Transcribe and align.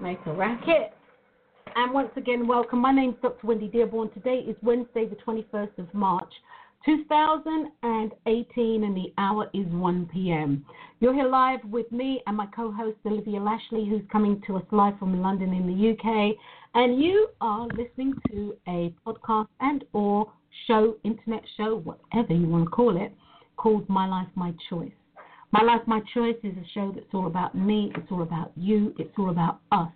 make 0.00 0.18
a 0.26 0.32
racket. 0.32 0.92
And 1.76 1.92
once 1.92 2.10
again, 2.16 2.46
welcome. 2.46 2.80
My 2.80 2.92
name's 2.92 3.16
Dr. 3.22 3.46
Wendy 3.46 3.68
Dearborn. 3.68 4.10
Today 4.10 4.44
is 4.46 4.56
Wednesday, 4.62 5.06
the 5.06 5.16
21st 5.16 5.78
of 5.78 5.92
March, 5.94 6.32
2018, 6.84 8.84
and 8.84 8.96
the 8.96 9.12
hour 9.18 9.48
is 9.54 9.66
1 9.66 10.10
p.m. 10.12 10.64
You're 11.00 11.14
here 11.14 11.28
live 11.28 11.60
with 11.64 11.90
me 11.92 12.22
and 12.26 12.36
my 12.36 12.46
co 12.46 12.72
host, 12.72 12.96
Olivia 13.06 13.40
Lashley, 13.40 13.88
who's 13.88 14.02
coming 14.10 14.42
to 14.46 14.56
us 14.56 14.64
live 14.72 14.98
from 14.98 15.20
London 15.20 15.52
in 15.52 15.66
the 15.66 15.92
UK 15.92 16.36
and 16.74 17.02
you 17.02 17.28
are 17.40 17.66
listening 17.76 18.14
to 18.30 18.56
a 18.68 18.94
podcast 19.06 19.48
and 19.60 19.84
or 19.92 20.32
show, 20.66 20.96
internet 21.04 21.42
show, 21.56 21.76
whatever 21.76 22.32
you 22.32 22.46
want 22.46 22.64
to 22.64 22.70
call 22.70 22.96
it, 22.96 23.12
called 23.56 23.88
My 23.88 24.06
Life, 24.06 24.28
My 24.34 24.52
Choice. 24.68 24.92
My 25.52 25.62
Life, 25.62 25.82
My 25.86 26.00
Choice 26.14 26.36
is 26.42 26.56
a 26.56 26.68
show 26.74 26.92
that's 26.94 27.12
all 27.12 27.26
about 27.26 27.54
me, 27.54 27.92
it's 27.96 28.10
all 28.10 28.22
about 28.22 28.52
you, 28.56 28.94
it's 28.98 29.12
all 29.18 29.30
about 29.30 29.60
us, 29.72 29.90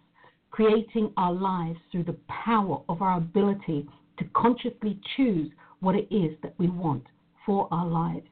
creating 0.51 1.13
our 1.17 1.33
lives 1.33 1.79
through 1.91 2.05
the 2.05 2.17
power 2.29 2.83
of 2.89 3.03
our 3.03 3.19
ability 3.19 3.87
to 4.19 4.25
consciously 4.35 4.99
choose 5.17 5.51
what 5.81 5.95
it 5.95 6.09
is 6.11 6.37
that 6.43 6.55
we 6.59 6.69
want 6.69 7.05
for 7.47 7.69
our 7.71 7.87
lives. 7.87 8.27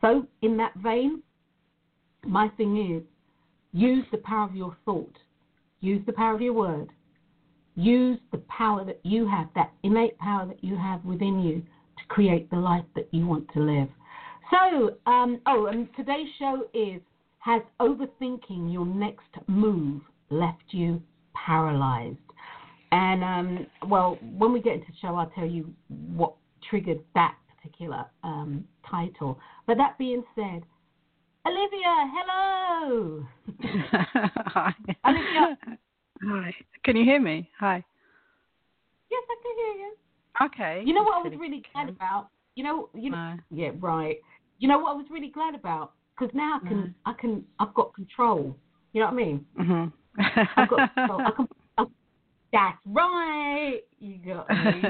So, 0.00 0.26
in 0.42 0.56
that 0.56 0.74
vein, 0.76 1.22
my 2.24 2.48
thing 2.56 2.96
is 2.96 3.02
use 3.72 4.04
the 4.10 4.18
power 4.18 4.44
of 4.48 4.56
your 4.56 4.76
thought, 4.84 5.16
use 5.80 6.02
the 6.06 6.12
power 6.12 6.34
of 6.34 6.40
your 6.40 6.54
word, 6.54 6.90
Use 7.76 8.20
the 8.30 8.38
power 8.38 8.84
that 8.84 9.00
you 9.02 9.26
have, 9.26 9.48
that 9.56 9.72
innate 9.82 10.16
power 10.18 10.46
that 10.46 10.62
you 10.62 10.76
have 10.76 11.04
within 11.04 11.40
you 11.40 11.60
to 11.98 12.04
create 12.08 12.48
the 12.50 12.56
life 12.56 12.84
that 12.94 13.08
you 13.10 13.26
want 13.26 13.48
to 13.52 13.60
live. 13.60 13.88
So, 14.50 14.96
um, 15.06 15.40
oh, 15.46 15.66
and 15.66 15.88
today's 15.96 16.28
show 16.38 16.66
is 16.74 17.00
Has 17.38 17.62
overthinking 17.80 18.72
your 18.72 18.86
next 18.86 19.28
move 19.46 20.02
left 20.30 20.64
you 20.70 21.02
paralyzed? 21.34 22.18
And, 22.92 23.24
um, 23.24 23.66
well, 23.88 24.18
when 24.22 24.52
we 24.52 24.60
get 24.60 24.74
into 24.74 24.86
the 24.88 24.96
show, 25.00 25.16
I'll 25.16 25.30
tell 25.34 25.46
you 25.46 25.72
what 25.88 26.34
triggered 26.70 27.00
that 27.14 27.34
particular 27.56 28.06
um, 28.22 28.64
title. 28.88 29.38
But 29.66 29.78
that 29.78 29.98
being 29.98 30.22
said, 30.34 30.62
Olivia, 31.46 32.10
hello. 32.14 33.26
Hi. 33.62 34.72
Olivia, 35.06 35.58
Hi. 36.22 36.54
Can 36.84 36.96
you 36.96 37.04
hear 37.04 37.20
me? 37.20 37.50
Hi. 37.58 37.84
Yes, 39.10 39.22
I 39.28 39.36
can 39.42 39.56
hear 39.56 39.86
you. 39.86 39.96
Okay. 40.42 40.82
You 40.86 40.94
know 40.94 41.02
what 41.02 41.26
I 41.26 41.28
was 41.28 41.38
really 41.38 41.62
glad 41.72 41.88
about? 41.88 42.28
You 42.54 42.64
know, 42.64 42.88
you 42.94 43.10
know, 43.10 43.34
no. 43.34 43.36
yeah, 43.50 43.70
right. 43.80 44.18
You 44.64 44.68
know 44.68 44.78
what 44.78 44.92
I 44.92 44.94
was 44.94 45.04
really 45.10 45.28
glad 45.28 45.54
about? 45.54 45.92
Because 46.18 46.34
now 46.34 46.58
I 46.64 46.66
can, 46.66 46.80
no. 46.80 46.90
I 47.04 47.12
can, 47.20 47.44
I've 47.58 47.74
got 47.74 47.94
control. 47.94 48.56
You 48.94 49.02
know 49.02 49.08
what 49.08 49.12
I 49.12 49.16
mean? 49.16 49.46
Mhm. 49.60 49.92
I've 50.56 50.70
got 50.70 50.94
control. 50.94 51.20
I 51.20 51.30
can, 51.36 51.48
I, 51.76 51.84
that's 52.50 52.78
right. 52.86 53.80
You 53.98 54.18
got 54.24 54.48
me. 54.48 54.82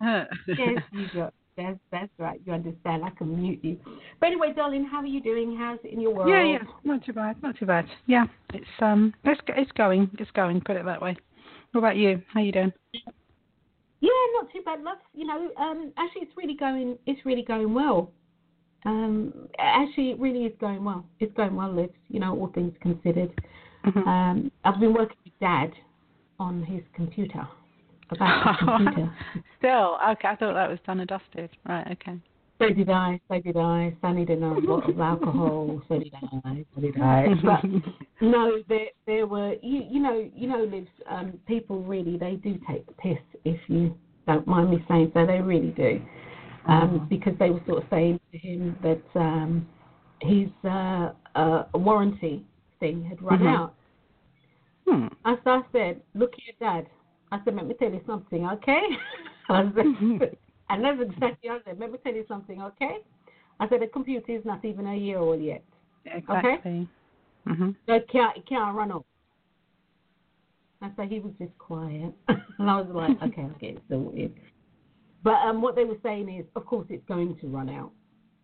yes, 0.46 0.84
you 0.92 1.08
got. 1.12 1.34
That's 1.56 1.80
that's 1.90 2.12
right. 2.18 2.40
You 2.46 2.52
understand. 2.52 3.02
I 3.04 3.10
can 3.10 3.42
mute 3.42 3.58
you. 3.64 3.76
But 4.20 4.26
anyway, 4.26 4.52
darling, 4.54 4.84
how 4.84 4.98
are 4.98 5.06
you 5.06 5.20
doing? 5.20 5.56
How's 5.58 5.80
it 5.82 5.92
in 5.92 6.00
your 6.00 6.14
world? 6.14 6.28
Yeah, 6.28 6.44
yeah, 6.44 6.58
not 6.84 7.04
too 7.04 7.12
bad, 7.12 7.42
not 7.42 7.58
too 7.58 7.66
bad. 7.66 7.86
Yeah, 8.06 8.26
it's 8.54 8.66
um, 8.78 9.12
it's 9.24 9.40
it's 9.48 9.72
going, 9.72 10.08
it's 10.16 10.30
going. 10.30 10.60
Put 10.60 10.76
it 10.76 10.84
that 10.84 11.02
way. 11.02 11.16
What 11.72 11.80
about 11.80 11.96
you? 11.96 12.22
How 12.32 12.38
are 12.38 12.44
you 12.44 12.52
doing? 12.52 12.72
Yeah, 12.92 14.10
not 14.34 14.52
too 14.52 14.62
bad, 14.64 14.80
love. 14.84 14.98
You 15.12 15.26
know, 15.26 15.50
um, 15.56 15.92
actually, 15.96 16.22
it's 16.22 16.36
really 16.36 16.54
going. 16.54 16.98
It's 17.06 17.26
really 17.26 17.42
going 17.42 17.74
well. 17.74 18.12
Um, 18.86 19.48
actually, 19.58 20.12
it 20.12 20.20
really 20.20 20.44
is 20.44 20.52
going 20.60 20.84
well. 20.84 21.04
It's 21.18 21.34
going 21.36 21.56
well, 21.56 21.74
Liz, 21.74 21.90
You 22.08 22.20
know, 22.20 22.38
all 22.38 22.52
things 22.54 22.72
considered. 22.80 23.32
Mm-hmm. 23.84 24.08
Um, 24.08 24.52
I've 24.64 24.80
been 24.80 24.94
working 24.94 25.16
with 25.24 25.34
Dad 25.40 25.72
on 26.38 26.62
his 26.62 26.82
computer 26.94 27.46
about 28.10 28.58
the 28.60 28.66
computer. 28.78 29.14
Still, 29.58 29.98
okay. 30.10 30.28
I 30.28 30.36
thought 30.36 30.54
that 30.54 30.68
was 30.68 30.78
done 30.86 31.00
and 31.00 31.08
dusted. 31.08 31.50
Right. 31.68 31.86
Okay. 31.92 32.18
So 32.58 32.70
did 32.70 32.88
I. 32.88 33.20
So 33.28 33.40
did 33.40 33.56
I. 33.56 33.94
Sunny 34.00 34.24
did 34.24 34.42
a 34.42 34.46
lot 34.46 34.88
of 34.88 34.98
alcohol. 34.98 35.82
So 35.88 35.98
did 35.98 36.14
I. 36.14 36.64
So 36.74 36.80
did 36.80 37.00
I. 37.00 37.26
But 37.42 37.64
no, 38.22 38.62
there 38.68 38.86
there 39.06 39.26
were 39.26 39.56
you 39.62 39.84
you 39.90 40.00
know 40.00 40.30
you 40.34 40.48
know 40.48 40.64
Liz. 40.64 40.86
Um, 41.10 41.38
people 41.46 41.82
really 41.82 42.16
they 42.16 42.36
do 42.36 42.58
take 42.68 42.86
the 42.86 42.94
piss 42.94 43.18
if 43.44 43.60
you 43.68 43.94
don't 44.26 44.46
mind 44.46 44.70
me 44.70 44.84
saying 44.88 45.10
so. 45.12 45.26
They 45.26 45.40
really 45.40 45.70
do. 45.72 46.00
Um, 46.68 47.00
oh. 47.02 47.06
because 47.08 47.34
they 47.38 47.50
were 47.50 47.60
sort 47.66 47.82
of 47.82 47.88
saying 47.90 48.18
to 48.32 48.38
him 48.38 48.76
that 48.82 49.02
um, 49.14 49.68
his 50.20 50.48
uh, 50.64 51.12
uh, 51.34 51.64
warranty 51.74 52.44
thing 52.80 53.04
had 53.04 53.22
run 53.22 53.38
mm-hmm. 53.38 53.46
out. 53.48 53.74
Hmm. 54.86 55.06
As 55.24 55.38
I 55.46 55.62
said, 55.72 56.00
look 56.14 56.32
at 56.34 56.40
your 56.44 56.56
dad. 56.60 56.88
I 57.32 57.40
said, 57.44 57.54
let 57.56 57.66
me 57.66 57.74
tell 57.74 57.90
you 57.90 58.00
something, 58.06 58.46
okay? 58.46 58.80
I 59.48 59.62
said, 59.74 59.86
and 60.70 60.84
that's 60.84 61.00
exactly 61.00 61.50
what 61.50 61.62
I 61.62 61.70
said. 61.70 61.80
Let 61.80 61.92
me 61.92 61.98
tell 62.02 62.14
you 62.14 62.24
something, 62.28 62.62
okay? 62.62 62.98
I 63.58 63.68
said, 63.68 63.80
the 63.80 63.86
computer 63.86 64.32
is 64.32 64.44
not 64.44 64.64
even 64.64 64.86
a 64.86 64.96
year 64.96 65.18
old 65.18 65.42
yet. 65.42 65.64
Exactly. 66.04 66.50
Okay? 66.50 66.88
Mm-hmm. 67.48 67.70
So 67.86 67.94
it 67.94 68.08
can't, 68.10 68.36
it 68.36 68.48
can't 68.48 68.76
run 68.76 68.92
off. 68.92 69.04
I 70.82 70.90
said, 70.96 71.08
he 71.08 71.20
was 71.20 71.32
just 71.38 71.56
quiet. 71.58 72.12
and 72.28 72.70
I 72.70 72.80
was 72.80 72.88
like, 72.92 73.30
okay, 73.30 73.42
I'll 73.42 73.58
get 73.58 73.76
it 73.76 73.82
sorted. 73.88 74.34
But 75.26 75.34
um, 75.46 75.60
what 75.60 75.74
they 75.74 75.84
were 75.84 75.98
saying 76.02 76.34
is, 76.34 76.46
of 76.56 76.64
course, 76.64 76.86
it's 76.88 77.06
going 77.06 77.36
to 77.40 77.46
run 77.48 77.68
out. 77.68 77.90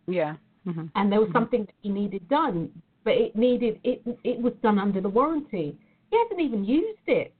Yeah. 0.07 0.35
Mm-hmm. 0.67 0.85
And 0.95 1.11
there 1.11 1.19
was 1.19 1.29
mm-hmm. 1.29 1.37
something 1.37 1.65
that 1.65 1.75
he 1.81 1.89
needed 1.89 2.27
done, 2.29 2.69
but 3.03 3.13
it 3.13 3.35
needed 3.35 3.79
it. 3.83 4.01
It 4.23 4.39
was 4.39 4.53
done 4.61 4.77
under 4.77 5.01
the 5.01 5.09
warranty. 5.09 5.77
He 6.11 6.17
hasn't 6.17 6.39
even 6.39 6.63
used 6.63 7.07
it 7.07 7.33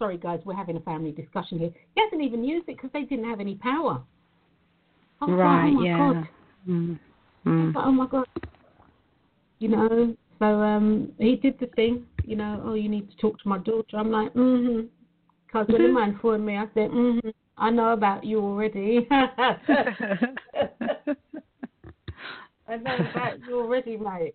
sorry 0.00 0.16
guys, 0.16 0.40
we're 0.44 0.54
having 0.54 0.76
a 0.76 0.80
family 0.80 1.12
discussion 1.12 1.58
here. 1.58 1.70
He 1.94 2.00
hasn't 2.00 2.22
even 2.22 2.42
used 2.42 2.68
it 2.68 2.76
because 2.76 2.90
they 2.92 3.02
didn't 3.02 3.28
have 3.28 3.38
any 3.38 3.54
power. 3.54 4.02
right. 5.20 5.28
Like, 5.28 5.30
oh 5.30 5.70
my 5.70 5.84
yeah. 5.86 5.98
God. 5.98 6.28
Mm. 6.68 6.98
Mm. 7.46 7.74
Like, 7.74 7.84
oh 7.86 7.92
my 7.92 8.06
God. 8.06 8.26
You 9.60 9.68
know. 9.68 10.16
So 10.38 10.46
um, 10.46 11.12
he 11.18 11.36
did 11.36 11.60
the 11.60 11.66
thing. 11.76 12.06
You 12.24 12.36
know. 12.36 12.62
Oh, 12.64 12.74
you 12.74 12.88
need 12.88 13.10
to 13.10 13.16
talk 13.18 13.40
to 13.42 13.48
my 13.48 13.58
daughter. 13.58 13.98
I'm 13.98 14.10
like, 14.10 14.32
mm-hmm. 14.32 14.86
Because 15.46 15.66
when 15.68 15.82
the 15.82 15.88
mm-hmm. 15.88 15.94
man 15.94 16.18
phoned 16.22 16.46
me, 16.46 16.56
I 16.56 16.64
said, 16.74 16.90
mm-hmm. 16.90 17.28
I 17.60 17.70
know 17.70 17.92
about 17.92 18.24
you 18.24 18.40
already. 18.40 19.06
I 19.10 19.56
know 22.76 22.96
about 23.10 23.38
you 23.46 23.60
already, 23.60 23.98
mate. 23.98 24.34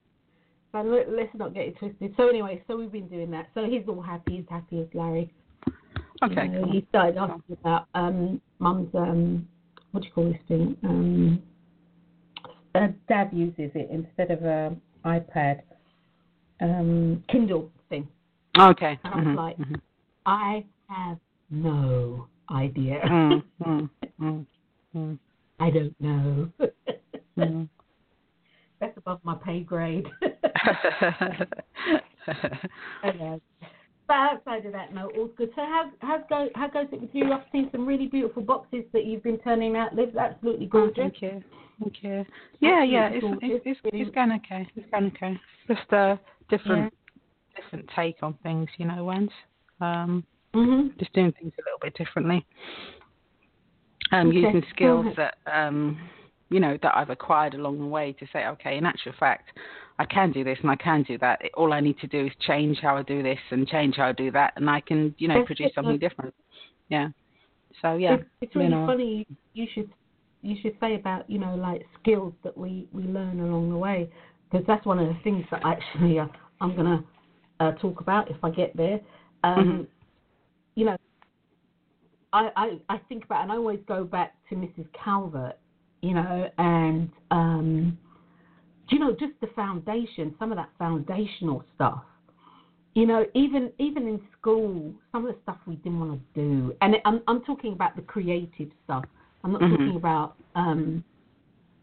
But 0.72 0.86
let's 0.86 1.34
not 1.34 1.54
get 1.54 1.66
it 1.66 1.80
twisted. 1.80 2.14
So 2.18 2.30
anyway, 2.30 2.64
so 2.68 2.78
we've 2.78 2.92
been 2.92 3.08
doing 3.08 3.32
that. 3.32 3.48
So 3.56 3.66
he's 3.66 3.82
all 3.88 4.02
happy. 4.02 4.38
He's 4.38 4.46
happy 4.50 4.82
as 4.82 4.88
Larry. 4.94 5.34
Okay. 6.24 6.46
You 6.46 6.52
know, 6.52 6.72
He 6.72 6.86
started 6.90 7.18
asking 7.18 7.58
about 7.62 7.88
um, 7.96 8.40
mum's 8.60 8.94
um, 8.94 9.48
what 9.92 10.02
do 10.02 10.08
you 10.08 10.14
call 10.14 10.26
this 10.26 10.42
thing? 10.48 10.78
Um, 10.84 11.42
uh, 12.76 12.88
Dad 13.08 13.30
uses 13.34 13.72
it 13.74 13.90
instead 13.90 14.30
of 14.30 14.44
an 14.44 14.80
iPad, 15.04 15.62
um, 16.62 17.24
Kindle 17.32 17.72
thing. 17.90 18.08
Okay. 18.60 19.00
And 19.04 19.14
I 19.14 19.18
was 19.18 19.26
mm-hmm. 19.26 19.36
like, 19.36 19.58
mm-hmm. 19.58 19.76
I 20.26 20.66
have 20.90 21.18
no 21.50 22.28
idea. 22.50 23.00
mm, 23.06 23.44
mm, 23.66 23.90
mm, 24.22 24.46
mm. 24.96 25.20
I 25.60 25.70
don't 25.70 25.96
know. 26.00 26.50
mm. 27.38 27.70
That's 28.80 28.98
above 28.98 29.22
my 29.24 29.36
pay 29.36 29.62
grade. 29.62 30.06
okay. 33.06 33.42
But 34.08 34.14
outside 34.14 34.66
of 34.66 34.74
that, 34.74 34.94
no, 34.94 35.10
all's 35.18 35.32
good. 35.36 35.50
So 35.56 35.62
how 35.62 35.90
how 36.00 36.24
go 36.30 36.50
how 36.54 36.68
goes 36.68 36.88
it 36.92 37.02
with 37.02 37.10
you? 37.14 37.32
I've 37.32 37.46
seen 37.52 37.70
some 37.72 37.88
really 37.88 38.08
beautiful 38.08 38.44
boxes 38.44 38.84
that 38.94 39.06
you've 39.06 39.24
been 39.24 39.40
turning 39.40 39.76
out. 39.76 39.96
They're 39.96 40.16
absolutely 40.20 40.68
gorgeous. 40.68 40.98
thank 40.98 41.22
you, 41.22 41.44
thank 41.80 42.04
you. 42.04 42.26
Yeah, 42.60 42.84
yeah, 42.84 43.10
it's, 43.12 43.26
it's 43.42 43.64
it's, 43.66 43.80
it's 43.86 44.14
going 44.14 44.34
okay. 44.34 44.68
It's 44.76 44.86
going 44.92 45.12
okay. 45.16 45.40
Just 45.68 45.92
a 45.92 46.20
different 46.50 46.94
yeah. 46.94 47.62
different 47.62 47.90
take 47.96 48.18
on 48.22 48.36
things, 48.44 48.70
you 48.78 48.86
know, 48.86 49.06
Wens. 49.06 49.32
Um, 49.82 50.24
mm-hmm. 50.56 50.98
just 51.00 51.14
doing 51.14 51.32
things 51.34 51.54
a 51.58 51.64
little 51.66 51.80
bit 51.82 51.96
differently. 51.96 52.46
Um, 54.12 54.30
okay. 54.30 54.38
using 54.38 54.64
skills 54.74 55.08
that 55.18 55.38
um, 55.52 56.00
you 56.50 56.60
know 56.60 56.78
that 56.84 56.96
I've 56.96 57.10
acquired 57.10 57.56
along 57.56 57.80
the 57.80 57.86
way 57.86 58.14
to 58.20 58.26
say, 58.32 58.46
okay, 58.48 58.78
in 58.78 58.86
actual 58.86 59.14
fact, 59.20 59.50
I 59.98 60.06
can 60.06 60.32
do 60.32 60.44
this 60.44 60.58
and 60.62 60.70
I 60.70 60.76
can 60.76 61.04
do 61.04 61.18
that. 61.20 61.42
All 61.56 61.74
I 61.74 61.80
need 61.80 61.98
to 62.00 62.08
do 62.08 62.26
is 62.26 62.32
change 62.42 62.78
how 62.82 62.98
I 62.98 63.04
do 63.04 63.24
this 63.24 63.40
and 63.50 63.68
change 63.68 63.96
how 63.96 64.10
I 64.10 64.12
do 64.12 64.32
that, 64.32 64.54
and 64.58 64.70
I 64.70 64.82
can, 64.82 65.16
you 65.18 65.28
know, 65.28 65.36
That's 65.40 65.48
produce 65.48 65.72
something 65.74 65.98
different. 65.98 66.34
Yeah. 66.90 67.10
So 67.82 67.96
yeah, 67.96 68.16
it's, 68.16 68.24
it's 68.42 68.56
really 68.56 68.68
you 68.68 68.76
know. 68.76 68.86
funny. 68.86 69.28
You 69.54 69.68
should 69.74 69.90
you 70.42 70.56
should 70.62 70.78
say 70.80 70.96
about 70.96 71.30
you 71.30 71.40
know 71.40 71.56
like 71.56 71.86
skills 72.02 72.34
that 72.44 72.58
we 72.58 72.88
we 72.92 73.04
learn 73.04 73.40
along 73.40 73.70
the 73.70 73.78
way 73.78 74.10
because 74.50 74.66
that's 74.68 74.86
one 74.86 75.00
of 75.00 75.08
the 75.08 75.18
things 75.24 75.46
that 75.52 75.62
actually 75.66 76.20
uh, 76.20 76.28
I'm 76.62 76.76
gonna 76.76 77.04
uh, 77.60 77.72
talk 77.74 78.02
about 78.02 78.30
if 78.30 78.38
I 78.44 78.50
get 78.50 78.76
there. 78.78 79.00
Um, 79.44 79.58
mm-hmm. 79.58 79.82
You 80.76 80.86
know, 80.86 80.98
I, 82.34 82.50
I, 82.56 82.80
I 82.90 82.98
think 83.10 83.26
about, 83.26 83.44
and 83.44 83.52
I 83.52 83.56
always 83.56 83.80
go 83.88 84.04
back 84.04 84.36
to 84.50 84.56
Mrs. 84.56 84.86
Calvert, 85.04 85.58
you 86.02 86.14
know, 86.14 86.50
and 86.58 87.10
um, 87.32 87.98
you 88.90 89.00
know, 89.00 89.12
just 89.12 89.34
the 89.42 89.48
foundation, 89.56 90.36
some 90.38 90.52
of 90.52 90.58
that 90.58 90.70
foundational 90.78 91.64
stuff. 91.76 92.04
You 92.94 93.06
know, 93.06 93.26
even 93.34 93.72
even 93.78 94.08
in 94.08 94.22
school, 94.40 94.94
some 95.12 95.26
of 95.26 95.34
the 95.34 95.42
stuff 95.44 95.58
we 95.66 95.76
didn't 95.78 96.00
want 96.00 96.22
to 96.34 96.42
do, 96.42 96.74
and 96.82 96.96
I'm 97.04 97.22
I'm 97.28 97.44
talking 97.44 97.74
about 97.74 97.96
the 97.96 98.02
creative 98.02 98.70
stuff. 98.86 99.04
I'm 99.44 99.52
not 99.52 99.62
Mhm. 99.62 99.78
talking 99.78 99.96
about 99.98 100.36
um, 100.56 101.04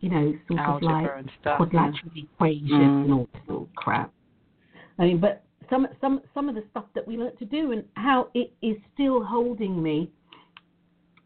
you 0.01 0.11
know, 0.11 0.35
sort 0.49 0.61
Algebra 0.61 1.19
of 1.19 1.27
like 1.27 1.35
stuff. 1.41 1.57
quadrilateral 1.59 2.13
equations 2.17 2.71
Mm. 2.71 3.05
and 3.05 3.13
all 3.13 3.29
this 3.33 3.43
sort 3.47 3.63
of 3.63 3.75
crap. 3.75 4.13
I 4.99 5.05
mean, 5.05 5.19
but 5.19 5.45
some 5.73 5.89
some 6.03 6.21
some 6.35 6.49
of 6.51 6.55
the 6.55 6.63
stuff 6.71 6.85
that 6.95 7.09
we 7.09 7.17
learnt 7.17 7.39
to 7.39 7.47
do 7.47 7.73
and 7.73 7.83
how 7.95 8.29
it 8.35 8.53
is 8.61 8.77
still 8.93 9.25
holding 9.25 9.83
me 9.83 10.11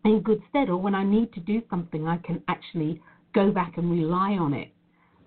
in 0.04 0.20
good 0.20 0.40
stead, 0.48 0.68
or 0.68 0.76
when 0.76 0.94
I 0.94 1.02
need 1.02 1.32
to 1.32 1.40
do 1.40 1.60
something, 1.68 2.06
I 2.06 2.18
can 2.18 2.40
actually 2.46 3.02
go 3.34 3.50
back 3.50 3.76
and 3.76 3.90
rely 3.90 4.32
on 4.34 4.54
it. 4.54 4.68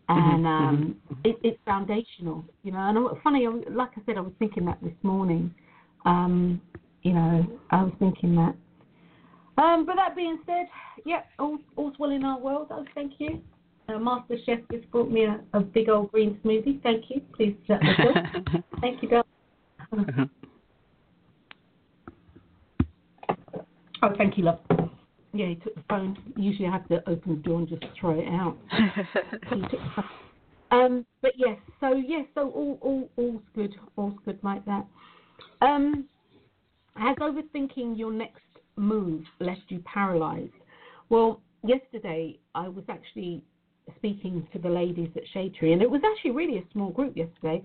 And 0.07 0.45
Mhm, 0.45 0.47
um, 0.47 0.95
it, 1.25 1.37
it's 1.43 1.59
foundational, 1.65 2.45
you 2.63 2.71
know. 2.71 2.79
And 2.79 3.21
funny, 3.21 3.45
like 3.69 3.91
I 3.97 4.01
said, 4.05 4.17
I 4.17 4.21
was 4.21 4.33
thinking 4.39 4.65
that 4.65 4.81
this 4.81 4.95
morning. 5.03 5.53
Um, 6.05 6.61
you 7.03 7.13
know, 7.13 7.45
I 7.71 7.83
was 7.83 7.93
thinking 7.99 8.35
that. 8.35 8.55
Um, 9.61 9.85
but 9.85 9.95
that 9.97 10.15
being 10.15 10.39
said, 10.45 10.67
yeah, 11.05 11.23
all, 11.37 11.59
all's 11.75 11.93
well 11.99 12.11
in 12.11 12.23
our 12.23 12.39
world. 12.39 12.67
Oh, 12.71 12.85
thank 12.95 13.13
you. 13.19 13.41
Uh, 13.89 13.97
Master 13.97 14.35
Chef 14.45 14.59
just 14.71 14.89
brought 14.91 15.09
me 15.09 15.25
a, 15.25 15.39
a 15.53 15.61
big 15.61 15.89
old 15.89 16.11
green 16.11 16.39
smoothie. 16.43 16.81
Thank 16.83 17.05
you. 17.09 17.21
Please 17.35 17.55
shut 17.65 17.79
the 17.79 18.03
door. 18.03 18.63
Thank 18.81 19.01
you, 19.01 19.09
darling. 19.09 20.29
Oh, 24.01 24.13
thank 24.17 24.37
you, 24.37 24.45
love. 24.45 24.59
Yeah, 25.33 25.47
he 25.47 25.55
took 25.55 25.75
the 25.75 25.83
phone. 25.89 26.17
Usually 26.37 26.69
I 26.69 26.71
have 26.71 26.87
to 26.87 27.01
open 27.09 27.35
the 27.35 27.41
door 27.41 27.59
and 27.59 27.67
just 27.67 27.83
throw 27.99 28.17
it 28.17 28.29
out. 28.29 28.55
So 29.49 29.55
he 29.57 29.61
took 29.63 29.71
the 29.71 29.91
phone. 29.93 30.05
Um, 30.71 31.05
but 31.21 31.33
yes, 31.35 31.57
so 31.81 31.95
yes, 31.95 32.25
so 32.33 32.49
all 32.51 32.77
all 32.81 33.09
all's 33.17 33.41
good, 33.53 33.75
all's 33.97 34.17
good 34.23 34.39
like 34.41 34.63
that. 34.63 34.85
Um, 35.61 36.05
has 36.95 37.17
overthinking 37.17 37.97
your 37.97 38.13
next 38.13 38.39
move 38.77 39.23
left 39.41 39.63
you 39.67 39.79
paralyzed? 39.79 40.53
Well, 41.09 41.41
yesterday 41.65 42.39
I 42.55 42.69
was 42.69 42.85
actually 42.87 43.43
speaking 43.99 44.47
to 44.53 44.59
the 44.59 44.69
ladies 44.69 45.09
at 45.15 45.23
Shade 45.33 45.53
Tree, 45.55 45.73
and 45.73 45.81
it 45.81 45.89
was 45.89 46.01
actually 46.09 46.31
really 46.31 46.57
a 46.57 46.63
small 46.71 46.89
group 46.89 47.15
yesterday, 47.15 47.63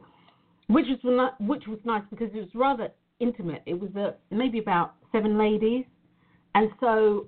which 0.66 0.86
was 1.02 1.32
which 1.40 1.66
was 1.66 1.78
nice 1.84 2.02
because 2.10 2.28
it 2.34 2.40
was 2.40 2.48
rather 2.54 2.88
intimate. 3.20 3.62
It 3.66 3.78
was 3.81 3.90
a, 3.96 4.14
maybe 4.34 4.58
about 4.58 4.94
seven 5.12 5.38
ladies, 5.38 5.84
and 6.54 6.70
so 6.81 7.26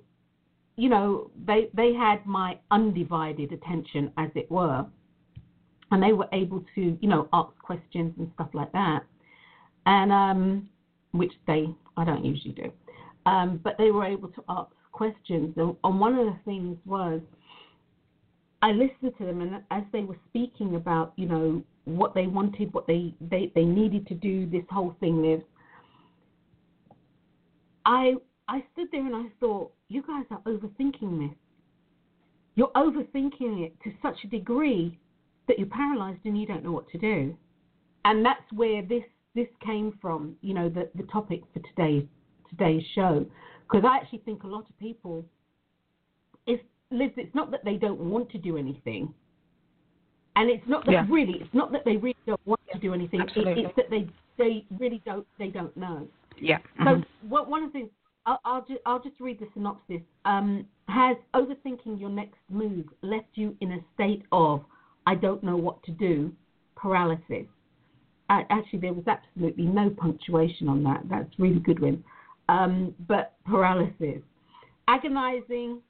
you 0.77 0.89
know 0.89 1.31
they 1.47 1.69
they 1.75 1.93
had 1.95 2.25
my 2.27 2.59
undivided 2.71 3.53
attention, 3.53 4.13
as 4.19 4.31
it 4.35 4.51
were, 4.51 4.85
and 5.91 6.03
they 6.03 6.13
were 6.13 6.29
able 6.33 6.65
to 6.75 6.99
you 7.01 7.09
know 7.09 7.29
ask 7.33 7.57
questions 7.59 8.13
and 8.19 8.31
stuff 8.35 8.49
like 8.55 8.73
that, 8.73 9.01
and 9.87 10.13
um, 10.13 10.69
which 11.13 11.33
they 11.47 11.67
I 11.97 12.05
don't 12.05 12.25
usually 12.25 12.55
do, 12.55 12.73
um, 13.31 13.61
but 13.63 13.77
they 13.79 13.91
were 13.91 14.05
able 14.05 14.29
to 14.29 14.45
ask 14.49 14.71
questions, 14.93 15.55
and, 15.57 15.77
and 15.85 16.01
one 16.01 16.19
of 16.19 16.27
the 16.27 16.39
things 16.45 16.77
was. 16.85 17.21
I 18.63 18.73
listened 18.73 19.13
to 19.19 19.25
them, 19.25 19.43
and 19.43 19.63
as 19.71 19.83
they 19.93 20.03
were 20.03 20.17
speaking 20.29 20.77
about, 20.77 21.13
you 21.17 21.27
know, 21.27 21.63
what 21.85 22.15
they 22.15 22.27
wanted, 22.27 22.73
what 22.73 22.87
they, 22.87 23.15
they, 23.21 23.53
they 23.55 23.65
needed 23.65 24.07
to 24.09 24.15
do, 24.15 24.47
this 24.47 24.65
whole 24.71 24.97
thing, 24.99 25.23
Liv, 25.23 25.43
I 27.85 28.15
I 28.49 28.65
stood 28.73 28.89
there 28.93 29.05
and 29.05 29.15
I 29.15 29.27
thought, 29.41 29.73
you 29.89 30.03
guys 30.03 30.25
are 30.31 30.41
overthinking 30.41 31.29
this. 31.29 31.37
You're 32.55 32.73
overthinking 32.77 33.65
it 33.65 33.75
to 33.85 33.93
such 34.03 34.17
a 34.25 34.29
degree 34.29 34.99
that 35.49 35.59
you're 35.59 35.69
paralyzed 35.69 36.21
and 36.25 36.39
you 36.41 36.47
don't 36.47 36.65
know 36.65 36.73
what 36.73 36.89
to 36.91 36.99
do. 36.99 37.37
And 38.05 38.25
that's 38.25 38.53
where 38.53 38.83
this 38.83 39.03
this 39.35 39.49
came 39.65 39.99
from, 40.01 40.37
you 40.41 40.55
know, 40.55 40.69
the, 40.69 40.89
the 40.95 41.03
topic 41.05 41.43
for 41.53 41.61
today's 41.61 42.07
today's 42.49 42.83
show. 42.95 43.27
Because 43.69 43.85
I 43.89 43.97
actually 43.97 44.21
think 44.21 44.45
a 44.45 44.47
lot 44.47 44.69
of 44.69 44.79
people 44.79 45.25
it's 46.47 46.63
Liz, 46.91 47.11
it's 47.17 47.35
not 47.35 47.51
that 47.51 47.65
they 47.65 47.77
don't 47.77 47.99
want 47.99 48.31
to 48.31 48.39
do 48.39 48.57
anything. 48.57 49.13
And 50.37 50.51
it's 50.51 50.67
not 50.69 50.85
that 50.87 50.93
Yeah. 50.93 51.07
really 51.09 51.41
it's 51.41 51.55
not 51.55 51.73
that 51.73 51.85
they 51.85 51.97
really 51.97 52.17
don't 52.27 52.47
want 52.47 52.61
to 52.73 52.79
do 52.79 52.93
anything. 52.95 53.21
It, 53.23 53.33
it's 53.37 53.77
that 53.77 53.91
they 53.91 54.09
they 54.37 54.67
really 54.79 55.03
don't 55.05 55.27
they 55.39 55.49
don't 55.49 55.75
know. 55.77 56.07
yeah. 56.39 56.59
So 56.85 56.97
mhm. 56.97 57.05
what, 57.29 57.49
one 57.49 57.63
of 57.63 57.73
the 57.73 57.79
things 57.81 57.91
I'll, 58.27 58.41
I'll, 58.45 58.65
ju- 58.65 58.79
I'll 58.85 59.03
just 59.03 59.19
read 59.21 59.39
the 59.39 59.47
synopsis. 59.55 60.03
Um, 60.25 60.67
has 60.89 61.17
overthinking 61.35 61.99
your 61.99 62.11
next 62.11 62.39
move 62.51 62.87
left 63.03 63.29
you 63.35 63.57
in 63.61 63.73
a 63.73 63.79
state 63.95 64.25
of 64.33 64.65
I 65.07 65.15
don't 65.15 65.43
know 65.43 65.57
what 65.57 65.83
to 65.85 65.93
do, 65.93 66.33
paralysis? 66.75 67.47
Uh, 68.29 68.43
actually, 68.51 68.81
there 68.81 68.93
was 68.93 69.07
absolutely 69.07 69.65
no 69.65 69.89
punctuation 69.89 70.69
on 70.69 70.83
that. 70.83 71.03
That's 71.09 71.31
really 71.39 71.61
good 71.61 71.81
one. 71.81 72.05
Um, 72.49 72.95
but 73.07 73.35
paralysis, 73.45 74.21
agonizing 74.89 75.81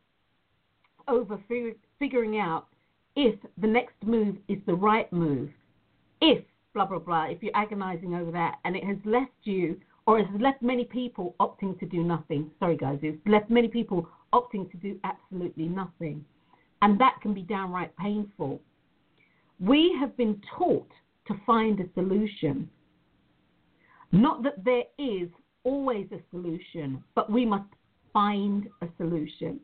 over 1.08 1.38
figuring 1.98 2.38
out 2.38 2.66
if 3.14 3.38
the 3.58 3.66
next 3.66 3.94
move 4.04 4.36
is 4.48 4.58
the 4.66 4.74
right 4.74 5.10
move. 5.12 5.50
If 6.20 6.44
blah 6.74 6.86
blah 6.86 6.98
blah. 6.98 7.24
If 7.24 7.42
you're 7.42 7.56
agonizing 7.56 8.14
over 8.14 8.30
that, 8.32 8.58
and 8.64 8.76
it 8.76 8.84
has 8.84 8.98
left 9.04 9.32
you 9.44 9.80
or 10.06 10.18
has 10.18 10.40
left 10.40 10.62
many 10.62 10.84
people 10.84 11.34
opting 11.40 11.78
to 11.80 11.86
do 11.86 12.02
nothing. 12.02 12.50
Sorry, 12.58 12.76
guys, 12.76 12.98
it's 13.02 13.18
left 13.26 13.50
many 13.50 13.68
people 13.68 14.08
opting 14.32 14.70
to 14.70 14.76
do 14.76 14.98
absolutely 15.04 15.66
nothing. 15.66 16.24
And 16.82 17.00
that 17.00 17.16
can 17.22 17.34
be 17.34 17.42
downright 17.42 17.96
painful. 17.96 18.60
We 19.58 19.96
have 19.98 20.16
been 20.16 20.40
taught 20.56 20.90
to 21.28 21.34
find 21.46 21.80
a 21.80 21.84
solution. 21.94 22.68
Not 24.12 24.42
that 24.44 24.64
there 24.64 24.84
is 24.98 25.28
always 25.64 26.06
a 26.12 26.20
solution, 26.30 27.02
but 27.14 27.32
we 27.32 27.44
must 27.44 27.68
find 28.12 28.68
a 28.82 28.86
solution. 28.98 29.58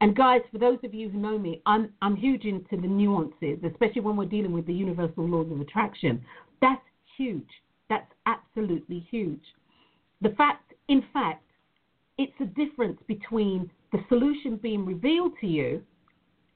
And 0.00 0.14
guys, 0.14 0.42
for 0.52 0.58
those 0.58 0.78
of 0.84 0.92
you 0.92 1.08
who 1.08 1.18
know 1.18 1.38
me, 1.38 1.62
I'm 1.64 1.90
I'm 2.02 2.16
huge 2.16 2.44
into 2.44 2.76
the 2.76 2.86
nuances, 2.86 3.58
especially 3.64 4.02
when 4.02 4.16
we're 4.16 4.26
dealing 4.26 4.52
with 4.52 4.66
the 4.66 4.74
universal 4.74 5.26
laws 5.26 5.50
of 5.50 5.60
attraction. 5.60 6.22
That's 6.60 6.82
huge. 7.16 7.48
That's 7.88 8.10
absolutely 8.26 9.06
huge. 9.10 9.42
The 10.20 10.30
fact, 10.30 10.72
in 10.88 11.02
fact, 11.12 11.44
it's 12.18 12.32
a 12.40 12.44
difference 12.44 12.98
between 13.06 13.70
the 13.92 13.98
solution 14.08 14.56
being 14.56 14.84
revealed 14.84 15.32
to 15.40 15.46
you 15.46 15.82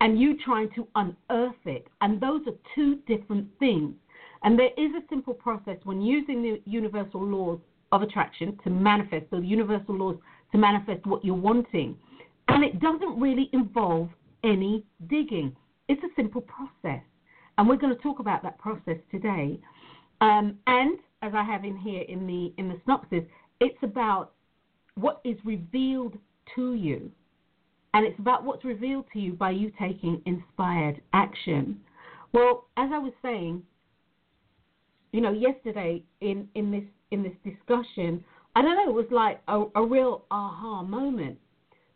and 0.01 0.19
you 0.21 0.37
trying 0.43 0.71
to 0.75 0.87
unearth 0.95 1.55
it. 1.67 1.87
And 2.01 2.21
those 2.21 2.41
are 2.47 2.55
two 2.75 2.97
different 3.07 3.47
things. 3.59 3.95
And 4.43 4.59
there 4.59 4.71
is 4.77 4.91
a 4.95 5.07
simple 5.11 5.35
process 5.35 5.77
when 5.85 6.01
using 6.01 6.43
the 6.43 6.63
universal 6.65 7.23
laws 7.23 7.61
of 7.93 8.03
attraction 8.03 8.59
to 8.65 8.71
manifest, 8.71 9.27
the 9.31 9.39
universal 9.39 9.95
laws 9.95 10.17
to 10.53 10.59
manifest 10.59 11.07
what 11.07 11.25
you're 11.25 11.35
wanting. 11.35 11.97
And 12.51 12.65
it 12.65 12.81
doesn't 12.81 13.21
really 13.21 13.49
involve 13.53 14.09
any 14.45 14.85
digging. 15.09 15.55
It's 15.89 16.03
a 16.03 16.09
simple 16.17 16.43
process. 16.43 17.03
And 17.57 17.69
we're 17.69 17.77
going 17.77 17.95
to 17.95 18.03
talk 18.03 18.19
about 18.19 18.43
that 18.43 18.59
process 18.59 18.97
today. 19.11 19.61
Um, 20.21 20.59
and 20.67 20.99
as 21.23 21.33
I 21.35 21.45
have 21.45 21.65
in 21.65 21.77
here 21.77 22.03
in 22.03 22.27
the 22.27 22.53
in 22.59 22.69
the 22.69 22.77
synopsis, 22.85 23.25
it's 23.61 23.79
about 23.83 24.33
what 24.95 25.21
is 25.25 25.37
revealed 25.45 26.17
to 26.55 26.75
you. 26.75 27.11
And 27.95 28.07
it's 28.07 28.19
about 28.19 28.45
what's 28.45 28.65
revealed 28.65 29.07
to 29.13 29.19
you 29.19 29.33
by 29.33 29.51
you 29.51 29.73
taking 29.79 30.23
inspired 30.27 31.01
action. 31.13 31.81
Well, 32.33 32.67
as 32.77 32.91
I 32.93 32.99
was 32.99 33.13
saying, 33.21 33.63
you 35.13 35.21
know, 35.21 35.33
yesterday 35.33 36.03
in, 36.21 36.49
in 36.55 36.71
this 36.71 36.85
in 37.11 37.23
this 37.23 37.33
discussion, 37.45 38.25
I 38.55 38.63
don't 38.63 38.77
know, 38.77 38.91
it 38.91 38.95
was 38.95 39.11
like 39.11 39.41
a, 39.49 39.65
a 39.75 39.85
real 39.85 40.25
aha 40.31 40.83
moment 40.83 41.39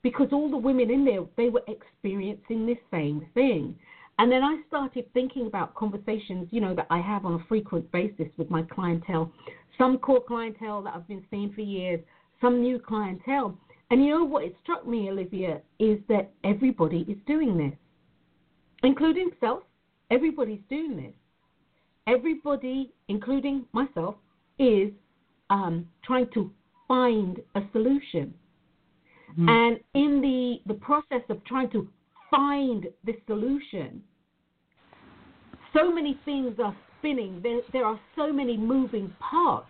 because 0.04 0.28
all 0.32 0.48
the 0.48 0.56
women 0.56 0.90
in 0.90 1.04
there 1.04 1.24
they 1.36 1.48
were 1.48 1.64
experiencing 1.66 2.66
this 2.66 2.78
same 2.92 3.26
thing. 3.34 3.74
And 4.20 4.30
then 4.30 4.44
I 4.44 4.60
started 4.68 5.12
thinking 5.12 5.48
about 5.48 5.74
conversations, 5.74 6.46
you 6.52 6.60
know, 6.60 6.74
that 6.76 6.86
I 6.88 7.00
have 7.00 7.24
on 7.24 7.34
a 7.34 7.44
frequent 7.48 7.90
basis 7.90 8.28
with 8.36 8.48
my 8.48 8.62
clientele. 8.62 9.32
Some 9.76 9.98
core 9.98 10.22
clientele 10.22 10.82
that 10.82 10.94
I've 10.94 11.08
been 11.08 11.24
seeing 11.30 11.52
for 11.52 11.62
years, 11.62 11.98
some 12.40 12.60
new 12.60 12.78
clientele. 12.78 13.58
And 13.90 14.04
you 14.04 14.10
know 14.10 14.24
what 14.24 14.44
it 14.44 14.54
struck 14.62 14.86
me, 14.86 15.10
Olivia, 15.10 15.60
is 15.80 15.98
that 16.08 16.30
everybody 16.44 17.04
is 17.08 17.16
doing 17.26 17.56
this, 17.58 17.76
including 18.84 19.30
self. 19.40 19.64
Everybody's 20.10 20.60
doing 20.70 20.96
this. 20.96 21.14
Everybody, 22.06 22.92
including 23.08 23.64
myself, 23.72 24.14
is 24.58 24.92
um, 25.50 25.88
trying 26.04 26.28
to 26.34 26.52
find 26.86 27.40
a 27.56 27.62
solution. 27.72 28.34
Mhm. 29.38 29.48
And 29.48 29.80
in 29.94 30.20
the, 30.20 30.60
the 30.66 30.78
process 30.78 31.22
of 31.28 31.42
trying 31.44 31.70
to 31.70 31.88
find 32.30 32.86
this 33.04 33.16
solution, 33.26 34.02
so 35.72 35.92
many 35.92 36.18
things 36.24 36.58
are 36.62 36.74
spinning. 36.98 37.40
There, 37.42 37.60
there 37.72 37.84
are 37.84 37.98
so 38.16 38.32
many 38.32 38.56
moving 38.56 39.12
parts 39.18 39.66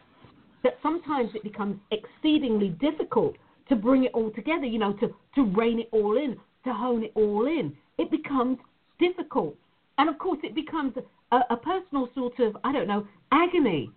that 0.63 0.79
sometimes 0.83 1.31
it 1.35 1.43
becomes 1.43 1.77
exceedingly 1.91 2.71
difficult 2.81 3.37
to 3.69 3.77
bring 3.77 4.05
it 4.05 4.13
all 4.15 4.31
together, 4.31 4.67
you 4.67 4.79
know, 4.79 4.93
to, 4.95 5.15
to 5.35 5.45
rein 5.45 5.81
it 5.81 5.89
all 5.93 6.17
in, 6.17 6.37
to 6.65 6.73
hone 6.73 7.05
it 7.05 7.13
all 7.15 7.47
in. 7.47 7.75
It 7.99 8.11
becomes 8.11 8.59
difficult. 8.99 9.57
And 9.99 10.09
of 10.09 10.19
course, 10.19 10.39
it 10.43 10.55
becomes 10.55 10.95
a, 11.33 11.41
a 11.51 11.57
personal 11.57 12.09
sort 12.15 12.39
of, 12.41 12.57
I 12.65 12.73
don't 12.73 12.89
know, 12.89 13.07
agony. 13.33 13.91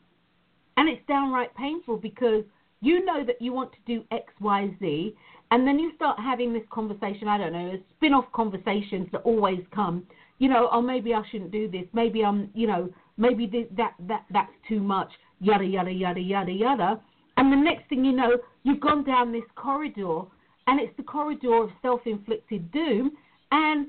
And 0.77 0.87
it's 0.87 1.01
downright 1.07 1.53
painful 1.55 1.97
because 1.97 2.43
you 2.81 3.03
know 3.03 3.25
that 3.25 3.41
you 3.41 3.51
want 3.51 3.71
to 3.73 3.77
do 3.87 4.03
X, 4.11 4.31
Y, 4.39 4.75
Z, 4.79 5.15
and 5.51 5.65
then 5.67 5.79
you 5.79 5.91
start 5.95 6.19
having 6.19 6.53
this 6.53 6.63
conversation. 6.69 7.27
I 7.27 7.37
don't 7.37 7.53
know, 7.53 7.73
spin 7.95 8.13
off 8.13 8.25
conversations 8.33 9.07
that 9.11 9.21
always 9.23 9.61
come. 9.73 10.05
You 10.39 10.49
know, 10.49 10.69
oh, 10.71 10.81
maybe 10.81 11.13
I 11.13 11.21
shouldn't 11.31 11.51
do 11.51 11.69
this. 11.69 11.85
Maybe 11.93 12.23
I'm, 12.23 12.49
you 12.53 12.67
know, 12.67 12.89
maybe 13.17 13.67
that 13.77 13.93
that 14.07 14.25
that's 14.31 14.51
too 14.67 14.79
much. 14.79 15.11
Yada 15.39 15.65
yada 15.65 15.91
yada 15.91 16.19
yada 16.19 16.51
yada. 16.51 17.01
And 17.37 17.51
the 17.51 17.55
next 17.55 17.87
thing 17.89 18.03
you 18.03 18.11
know, 18.11 18.37
you've 18.63 18.79
gone 18.79 19.03
down 19.03 19.31
this 19.31 19.43
corridor, 19.55 20.21
and 20.67 20.79
it's 20.79 20.95
the 20.97 21.03
corridor 21.03 21.63
of 21.63 21.69
self-inflicted 21.81 22.71
doom, 22.71 23.11
and 23.51 23.87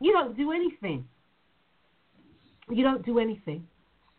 you 0.00 0.12
don't 0.12 0.36
do 0.36 0.52
anything. 0.52 1.06
You 2.68 2.82
don't 2.82 3.04
do 3.06 3.18
anything, 3.18 3.66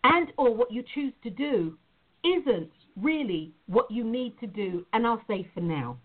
and 0.03 0.31
or 0.37 0.53
what 0.55 0.71
you 0.71 0.83
choose 0.95 1.13
to 1.23 1.29
do 1.29 1.77
isn't 2.23 2.71
really 2.95 3.51
what 3.67 3.91
you 3.91 4.03
need 4.03 4.39
to 4.39 4.47
do. 4.47 4.85
And 4.93 5.05
I'll 5.05 5.21
say 5.27 5.47
for 5.53 5.61
now, 5.61 5.97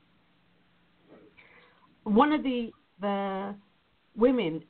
one 2.04 2.32
of 2.32 2.42
the 2.42 2.70
the 3.00 3.54
women, 4.16 4.62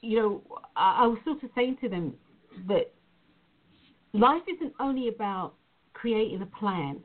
you 0.00 0.18
know, 0.18 0.60
I, 0.76 1.00
I 1.02 1.06
was 1.06 1.18
sort 1.24 1.42
of 1.42 1.50
saying 1.54 1.78
to 1.82 1.88
them 1.88 2.14
that 2.68 2.92
life 4.12 4.42
isn't 4.54 4.72
only 4.80 5.08
about 5.08 5.54
creating 5.92 6.42
a 6.42 6.46
plan. 6.46 7.00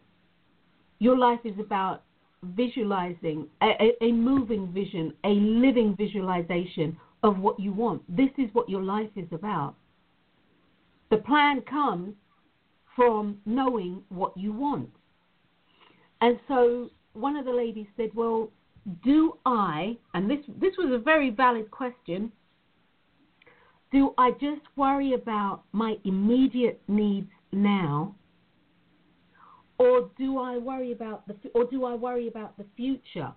Your 0.99 1.17
life 1.17 1.39
is 1.43 1.55
about 1.59 2.03
visualizing 2.43 3.47
a, 3.61 3.71
a, 3.79 4.05
a, 4.05 4.11
moving 4.11 4.71
vision, 4.73 5.13
a 5.23 5.29
living 5.29 5.95
visualization 5.97 6.97
of 7.23 7.39
what 7.39 7.59
you 7.59 7.73
want. 7.73 8.01
This 8.15 8.29
is 8.37 8.49
what 8.53 8.69
your 8.69 8.83
life 8.83 9.09
is 9.15 9.27
about. 9.31 9.75
The 11.09 11.17
plan 11.17 11.61
comes 11.61 12.15
from 12.95 13.37
knowing 13.45 14.01
what 14.09 14.37
you 14.37 14.51
want. 14.53 14.89
And 16.21 16.39
so 16.47 16.89
one 17.13 17.35
of 17.35 17.45
the 17.45 17.51
ladies 17.51 17.87
said, 17.97 18.09
Well, 18.13 18.49
do 19.03 19.37
I, 19.45 19.97
and 20.13 20.29
this, 20.29 20.39
this 20.59 20.73
was 20.77 20.91
a 20.93 20.97
very 20.97 21.29
valid 21.29 21.71
question, 21.71 22.31
do 23.91 24.13
I 24.17 24.31
just 24.31 24.61
worry 24.75 25.13
about 25.13 25.63
my 25.71 25.95
immediate 26.03 26.81
needs 26.87 27.29
now? 27.51 28.15
Or 29.77 30.09
do 30.17 30.39
I 30.39 30.57
worry 30.57 30.91
about 30.91 31.27
the 31.27 31.35
or 31.53 31.65
do 31.65 31.85
I 31.85 31.93
worry 31.93 32.27
about 32.27 32.57
the 32.57 32.65
future? 32.75 33.33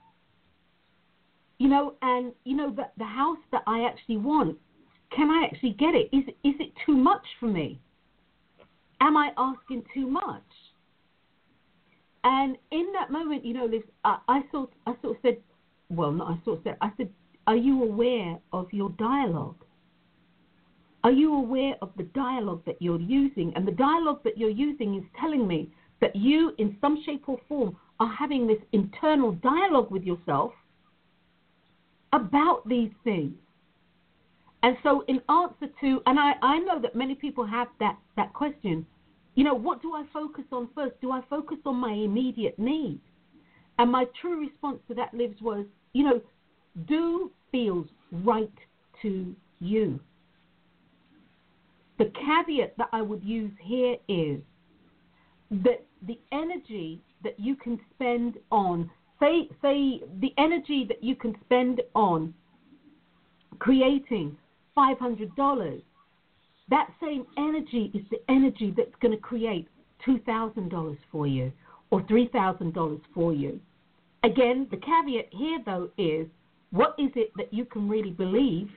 You 1.58 1.68
know, 1.68 1.94
and 2.02 2.32
you 2.44 2.56
know 2.56 2.70
the 2.70 2.84
the 2.98 3.04
house 3.04 3.38
that 3.52 3.62
I 3.66 3.84
actually 3.84 4.18
want, 4.18 4.56
can 5.14 5.30
I 5.30 5.44
actually 5.44 5.72
get 5.72 5.94
it? 5.94 6.08
Is 6.12 6.24
is 6.44 6.54
it 6.60 6.72
too 6.84 6.96
much 6.96 7.24
for 7.40 7.46
me? 7.46 7.80
Am 9.00 9.16
I 9.16 9.30
asking 9.36 9.84
too 9.92 10.08
much? 10.08 10.42
And 12.26 12.56
in 12.72 12.92
that 12.92 13.12
moment, 13.12 13.44
you 13.44 13.54
know, 13.54 13.66
Liz, 13.66 13.82
I, 14.04 14.18
I 14.26 14.42
sort, 14.50 14.72
I 14.84 14.94
sort 15.00 15.14
of 15.16 15.22
said, 15.22 15.36
well, 15.90 16.10
not 16.10 16.28
I 16.28 16.44
sort 16.44 16.58
of 16.58 16.64
said, 16.64 16.76
I 16.80 16.90
said, 16.96 17.08
are 17.46 17.54
you 17.54 17.84
aware 17.84 18.36
of 18.52 18.66
your 18.72 18.90
dialogue? 18.98 19.54
Are 21.04 21.12
you 21.12 21.32
aware 21.34 21.76
of 21.82 21.90
the 21.96 22.02
dialogue 22.02 22.62
that 22.66 22.82
you're 22.82 23.00
using? 23.00 23.52
And 23.54 23.64
the 23.64 23.70
dialogue 23.70 24.24
that 24.24 24.36
you're 24.36 24.50
using 24.50 24.96
is 24.96 25.04
telling 25.20 25.46
me 25.46 25.70
that 26.00 26.16
you, 26.16 26.52
in 26.58 26.76
some 26.80 27.00
shape 27.06 27.28
or 27.28 27.38
form, 27.48 27.76
are 28.00 28.12
having 28.12 28.48
this 28.48 28.58
internal 28.72 29.30
dialogue 29.30 29.92
with 29.92 30.02
yourself 30.02 30.50
about 32.12 32.68
these 32.68 32.90
things. 33.04 33.34
And 34.64 34.76
so, 34.82 35.04
in 35.06 35.20
answer 35.28 35.72
to, 35.80 36.02
and 36.06 36.18
I, 36.18 36.32
I 36.42 36.58
know 36.58 36.80
that 36.80 36.96
many 36.96 37.14
people 37.14 37.46
have 37.46 37.68
that, 37.78 37.96
that 38.16 38.32
question, 38.32 38.84
you 39.36 39.44
know, 39.44 39.54
what 39.54 39.82
do 39.82 39.94
I 39.94 40.04
focus 40.12 40.44
on 40.50 40.68
first? 40.74 41.00
Do 41.00 41.12
I 41.12 41.20
focus 41.30 41.58
on 41.64 41.76
my 41.76 41.92
immediate 41.92 42.58
needs? 42.58 43.02
And 43.78 43.92
my 43.92 44.06
true 44.20 44.40
response 44.40 44.78
to 44.88 44.94
that, 44.94 45.12
Lives, 45.12 45.40
was, 45.42 45.66
you 45.92 46.04
know, 46.04 46.20
do 46.88 47.30
feels 47.52 47.86
right 48.10 48.50
to 49.02 49.36
you. 49.60 50.00
The 51.98 52.10
caveat 52.14 52.76
that 52.78 52.88
I 52.92 53.02
would 53.02 53.22
use 53.22 53.52
here 53.62 53.96
is 54.08 54.40
that 55.50 55.84
the 56.06 56.18
energy 56.32 57.00
that 57.22 57.38
you 57.38 57.56
can 57.56 57.78
spend 57.94 58.38
on, 58.50 58.90
say, 59.20 59.48
say 59.60 60.00
the 60.20 60.32
energy 60.38 60.84
that 60.88 61.04
you 61.04 61.14
can 61.14 61.34
spend 61.44 61.82
on 61.94 62.32
creating 63.58 64.36
$500, 64.76 65.82
that 66.70 66.88
same 67.00 67.26
energy 67.38 67.90
is 67.94 68.02
the 68.10 68.20
energy 68.28 68.72
that's 68.76 68.94
going 69.00 69.14
to 69.14 69.20
create 69.20 69.68
$2,000 70.06 70.96
for 71.12 71.26
you 71.26 71.52
or 71.90 72.02
$3,000 72.02 73.00
for 73.14 73.32
you. 73.32 73.60
Again, 74.24 74.66
the 74.70 74.76
caveat 74.76 75.28
here, 75.30 75.60
though, 75.64 75.90
is 75.96 76.26
what 76.70 76.94
is 76.98 77.10
it 77.14 77.30
that 77.36 77.52
you 77.52 77.64
can 77.64 77.88
really 77.88 78.10
believe, 78.10 78.68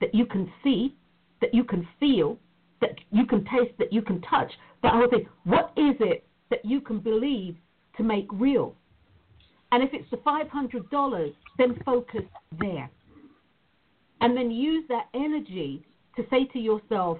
that 0.00 0.14
you 0.14 0.24
can 0.24 0.50
see, 0.62 0.94
that 1.40 1.52
you 1.52 1.64
can 1.64 1.86
feel, 2.00 2.38
that 2.80 2.94
you 3.10 3.26
can 3.26 3.44
taste, 3.44 3.76
that 3.78 3.92
you 3.92 4.00
can 4.00 4.22
touch? 4.22 4.50
That 4.82 4.94
whole 4.94 5.08
thing. 5.08 5.26
What 5.44 5.72
is 5.76 5.94
it 6.00 6.24
that 6.50 6.64
you 6.64 6.80
can 6.80 7.00
believe 7.00 7.56
to 7.98 8.02
make 8.02 8.26
real? 8.32 8.74
And 9.72 9.82
if 9.82 9.90
it's 9.92 10.08
the 10.10 10.16
$500, 10.18 11.34
then 11.58 11.82
focus 11.84 12.24
there. 12.58 12.90
And 14.20 14.36
then 14.36 14.50
use 14.50 14.84
that 14.88 15.08
energy 15.12 15.84
to 16.16 16.24
say 16.30 16.46
to 16.46 16.58
yourself, 16.58 17.18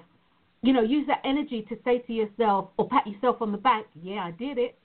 you 0.65 0.73
know, 0.73 0.81
use 0.81 1.05
that 1.07 1.21
energy 1.23 1.65
to 1.69 1.77
say 1.83 1.99
to 1.99 2.13
yourself 2.13 2.69
or 2.77 2.87
pat 2.87 3.05
yourself 3.07 3.41
on 3.41 3.51
the 3.51 3.57
back, 3.57 3.85
yeah, 4.01 4.23
I 4.25 4.31
did 4.31 4.57
it. 4.57 4.77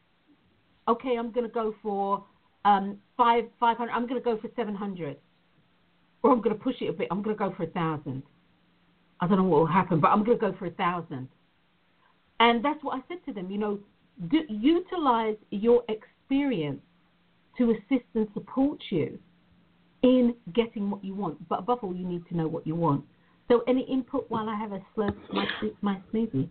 Okay, 0.89 1.17
I'm 1.19 1.31
going 1.31 1.47
to 1.47 1.53
go 1.53 1.75
for 1.83 2.25
um, 2.65 2.99
five, 3.17 3.45
500. 3.59 3.91
I'm 3.93 4.07
going 4.07 4.21
to 4.21 4.25
go 4.25 4.39
for 4.39 4.49
700. 4.57 5.17
Or 6.23 6.33
I'm 6.33 6.41
going 6.41 6.57
to 6.57 6.63
push 6.63 6.77
it 6.81 6.89
a 6.89 6.93
bit. 6.93 7.09
I'm 7.11 7.23
going 7.23 7.37
to 7.37 7.39
go 7.39 7.55
for 7.57 7.63
a 7.63 7.67
1,000. 7.67 8.23
I 9.21 9.27
don't 9.27 9.39
know 9.39 9.45
what 9.45 9.61
will 9.61 9.67
happen, 9.67 10.01
but 10.01 10.09
I'm 10.09 10.25
going 10.25 10.39
to 10.39 10.41
go 10.41 10.57
for 10.59 10.67
a 10.67 10.71
1,000. 10.71 11.29
And 12.41 12.65
that's 12.65 12.83
what 12.83 12.99
I 12.99 13.03
said 13.09 13.19
to 13.27 13.33
them, 13.33 13.51
you 13.51 13.59
know, 13.59 13.79
do, 14.31 14.41
utilize 14.49 15.37
your 15.51 15.83
experience 15.89 16.81
to 17.59 17.71
assist 17.71 18.07
and 18.15 18.27
support 18.35 18.79
you 18.91 19.19
in 20.03 20.35
getting 20.55 20.91
what 20.91 21.05
you 21.05 21.15
want. 21.15 21.49
But 21.49 21.61
above 21.61 21.81
all, 21.83 21.95
you 21.95 22.07
need 22.07 22.27
to 22.29 22.37
know 22.37 22.49
what 22.49 22.67
you 22.67 22.75
want. 22.75 23.05
So, 23.51 23.65
any 23.67 23.83
input 23.83 24.27
while 24.29 24.49
I 24.49 24.55
have 24.55 24.71
a 24.71 24.81
slurp 24.97 25.17
my 25.33 25.45
my 25.81 26.01
smoothie, 26.15 26.49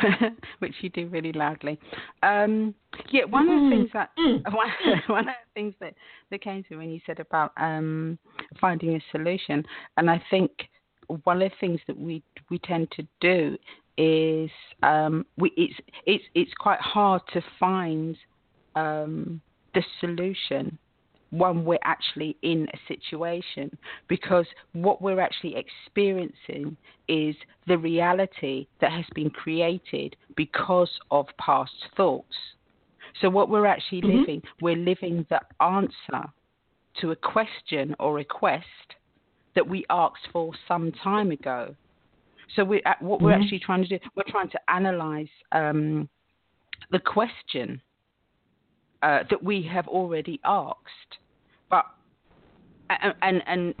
which 0.60 0.74
you 0.80 0.88
do 0.90 1.08
really 1.08 1.32
loudly. 1.32 1.80
Um, 2.22 2.76
yeah, 3.10 3.24
one 3.24 3.48
mm. 3.48 3.56
of 3.56 3.62
the 3.64 3.76
things 3.76 3.90
that 3.92 4.10
mm. 4.16 4.40
one, 4.54 4.68
one 5.08 5.28
of 5.28 5.34
the 5.34 5.52
things 5.52 5.74
that 5.80 5.94
that 6.30 6.40
came 6.40 6.62
to 6.62 6.70
me 6.70 6.76
when 6.76 6.90
you 6.90 7.00
said 7.06 7.18
about 7.18 7.50
um, 7.56 8.20
finding 8.60 8.94
a 8.94 9.00
solution, 9.10 9.64
and 9.96 10.08
I 10.08 10.22
think 10.30 10.52
one 11.24 11.42
of 11.42 11.50
the 11.50 11.56
things 11.58 11.80
that 11.88 11.98
we 11.98 12.22
we 12.50 12.60
tend 12.60 12.92
to 12.92 13.06
do 13.20 13.58
is 13.98 14.50
um, 14.84 15.26
we 15.38 15.52
it's 15.56 15.74
it's 16.06 16.24
it's 16.36 16.52
quite 16.56 16.80
hard 16.80 17.22
to 17.32 17.42
find 17.58 18.16
um, 18.76 19.40
the 19.74 19.82
solution 19.98 20.78
when 21.32 21.64
we're 21.64 21.78
actually 21.82 22.36
in 22.42 22.68
a 22.74 22.78
situation 22.86 23.76
because 24.06 24.46
what 24.74 25.00
we're 25.00 25.20
actually 25.20 25.56
experiencing 25.56 26.76
is 27.08 27.34
the 27.66 27.76
reality 27.76 28.66
that 28.82 28.92
has 28.92 29.06
been 29.14 29.30
created 29.30 30.14
because 30.36 30.90
of 31.10 31.26
past 31.38 31.72
thoughts. 31.96 32.34
So, 33.20 33.30
what 33.30 33.48
we're 33.48 33.66
actually 33.66 34.02
mm-hmm. 34.02 34.18
living, 34.18 34.42
we're 34.60 34.76
living 34.76 35.26
the 35.30 35.40
answer 35.64 36.28
to 37.00 37.10
a 37.12 37.16
question 37.16 37.96
or 37.98 38.14
request 38.14 38.66
that 39.54 39.66
we 39.66 39.84
asked 39.88 40.28
for 40.32 40.52
some 40.68 40.92
time 41.02 41.30
ago. 41.30 41.74
So, 42.56 42.62
we, 42.62 42.82
what 43.00 43.18
mm-hmm. 43.18 43.24
we're 43.24 43.32
actually 43.32 43.60
trying 43.60 43.82
to 43.84 43.88
do, 43.88 43.98
we're 44.16 44.22
trying 44.28 44.50
to 44.50 44.60
analyze 44.68 45.28
um, 45.52 46.10
the 46.90 46.98
question 46.98 47.80
uh, 49.02 49.20
that 49.30 49.42
we 49.42 49.62
have 49.62 49.88
already 49.88 50.38
asked 50.44 51.18
and 53.22 53.42
and 53.46 53.74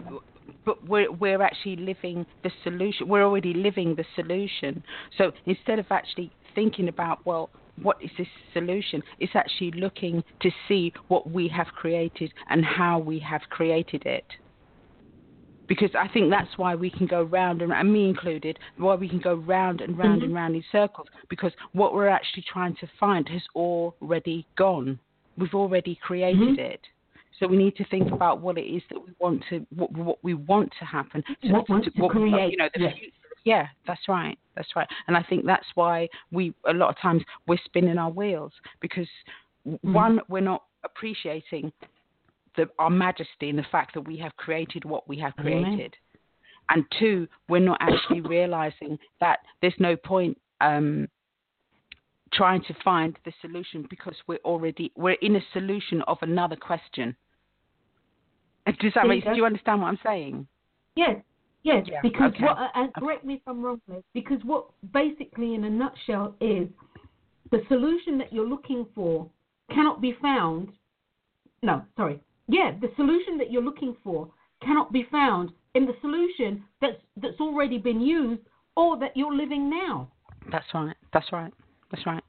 but 0.64 0.86
we're 0.88 1.10
we're 1.10 1.42
actually 1.42 1.76
living 1.76 2.26
the 2.42 2.50
solution. 2.62 3.08
We're 3.08 3.24
already 3.24 3.54
living 3.54 3.94
the 3.94 4.04
solution. 4.14 4.82
So 5.18 5.32
instead 5.46 5.78
of 5.78 5.86
actually 5.90 6.32
thinking 6.54 6.88
about 6.88 7.24
well, 7.26 7.50
what 7.80 7.96
is 8.02 8.10
this 8.18 8.28
solution? 8.52 9.02
It's 9.18 9.34
actually 9.34 9.72
looking 9.72 10.22
to 10.40 10.50
see 10.68 10.92
what 11.08 11.30
we 11.30 11.48
have 11.48 11.68
created 11.68 12.32
and 12.50 12.64
how 12.64 12.98
we 12.98 13.18
have 13.20 13.42
created 13.50 14.04
it. 14.06 14.26
Because 15.68 15.90
I 15.98 16.08
think 16.08 16.30
that's 16.30 16.58
why 16.58 16.74
we 16.74 16.90
can 16.90 17.06
go 17.06 17.22
round 17.22 17.62
and, 17.62 17.72
and 17.72 17.90
me 17.90 18.08
included, 18.08 18.58
why 18.76 18.94
we 18.94 19.08
can 19.08 19.20
go 19.20 19.34
round 19.34 19.80
and 19.80 19.96
round 19.96 20.16
mm-hmm. 20.16 20.26
and 20.26 20.34
round 20.34 20.56
in 20.56 20.64
circles. 20.70 21.06
Because 21.30 21.52
what 21.72 21.94
we're 21.94 22.08
actually 22.08 22.44
trying 22.52 22.76
to 22.76 22.88
find 23.00 23.28
has 23.28 23.42
already 23.54 24.46
gone. 24.58 24.98
We've 25.38 25.54
already 25.54 25.98
created 26.02 26.58
mm-hmm. 26.58 26.60
it. 26.60 26.80
So 27.42 27.48
we 27.48 27.56
need 27.56 27.74
to 27.76 27.84
think 27.86 28.12
about 28.12 28.40
what 28.40 28.56
it 28.56 28.66
is 28.66 28.82
that 28.90 29.04
we 29.04 29.12
want 29.18 29.42
to 29.50 29.66
what, 29.74 29.90
what 29.92 30.18
we 30.22 30.34
want 30.34 30.72
to 30.78 30.84
happen. 30.84 31.24
So 31.42 31.48
what, 31.48 31.66
to, 31.66 31.90
to, 31.90 32.00
what, 32.00 32.12
create? 32.12 32.52
You 32.52 32.56
know, 32.56 32.68
the 32.72 32.82
yes. 32.82 32.94
future, 32.96 33.16
yeah, 33.44 33.66
that's 33.84 34.06
right. 34.06 34.38
That's 34.54 34.68
right. 34.76 34.86
And 35.08 35.16
I 35.16 35.24
think 35.24 35.44
that's 35.44 35.66
why 35.74 36.08
we 36.30 36.54
a 36.68 36.72
lot 36.72 36.90
of 36.90 37.00
times 37.00 37.22
we're 37.48 37.58
spinning 37.64 37.98
our 37.98 38.10
wheels 38.10 38.52
because 38.80 39.08
mm-hmm. 39.66 39.92
one 39.92 40.20
we're 40.28 40.38
not 40.38 40.62
appreciating 40.84 41.72
the, 42.56 42.68
our 42.78 42.90
majesty 42.90 43.50
and 43.50 43.58
the 43.58 43.66
fact 43.72 43.94
that 43.94 44.02
we 44.02 44.16
have 44.18 44.36
created 44.36 44.84
what 44.84 45.08
we 45.08 45.18
have 45.18 45.34
created. 45.34 45.94
And 46.70 46.84
two, 47.00 47.26
we're 47.48 47.58
not 47.58 47.78
actually 47.80 48.20
realizing 48.20 48.98
that 49.20 49.40
there's 49.60 49.74
no 49.80 49.96
point 49.96 50.38
um, 50.60 51.08
trying 52.32 52.62
to 52.62 52.74
find 52.84 53.18
the 53.24 53.32
solution 53.40 53.84
because 53.90 54.14
we're 54.28 54.38
already 54.44 54.92
we're 54.96 55.16
in 55.22 55.34
a 55.36 55.42
solution 55.52 56.02
of 56.02 56.18
another 56.22 56.56
question. 56.56 57.16
Does 58.66 58.92
that 58.94 59.06
make? 59.06 59.24
Do 59.24 59.34
you 59.34 59.44
understand 59.44 59.82
what 59.82 59.88
I'm 59.88 59.98
saying? 60.04 60.46
Yes, 60.94 61.16
yes. 61.62 61.84
Yeah, 61.88 61.98
because 62.02 62.32
okay. 62.34 62.44
what, 62.44 62.58
uh, 62.58 62.68
and 62.74 62.94
correct 62.94 63.24
me 63.24 63.34
if 63.34 63.40
I'm 63.46 63.62
wrong, 63.62 63.80
Liz. 63.88 64.02
Because 64.14 64.38
what 64.44 64.66
basically, 64.92 65.54
in 65.54 65.64
a 65.64 65.70
nutshell, 65.70 66.34
is 66.40 66.68
the 67.50 67.62
solution 67.68 68.18
that 68.18 68.32
you're 68.32 68.48
looking 68.48 68.86
for 68.94 69.28
cannot 69.70 70.00
be 70.00 70.16
found. 70.22 70.68
No, 71.62 71.82
sorry. 71.96 72.20
Yeah, 72.48 72.72
the 72.80 72.90
solution 72.96 73.38
that 73.38 73.50
you're 73.50 73.62
looking 73.62 73.96
for 74.02 74.28
cannot 74.62 74.92
be 74.92 75.06
found 75.10 75.52
in 75.74 75.86
the 75.86 75.94
solution 76.00 76.64
that's 76.80 76.98
that's 77.16 77.40
already 77.40 77.78
been 77.78 78.00
used 78.00 78.42
or 78.76 78.98
that 78.98 79.16
you're 79.16 79.34
living 79.34 79.70
now. 79.70 80.10
That's 80.50 80.66
right. 80.74 80.96
That's 81.12 81.32
right. 81.32 81.52
That's 81.90 82.06
right. 82.06 82.22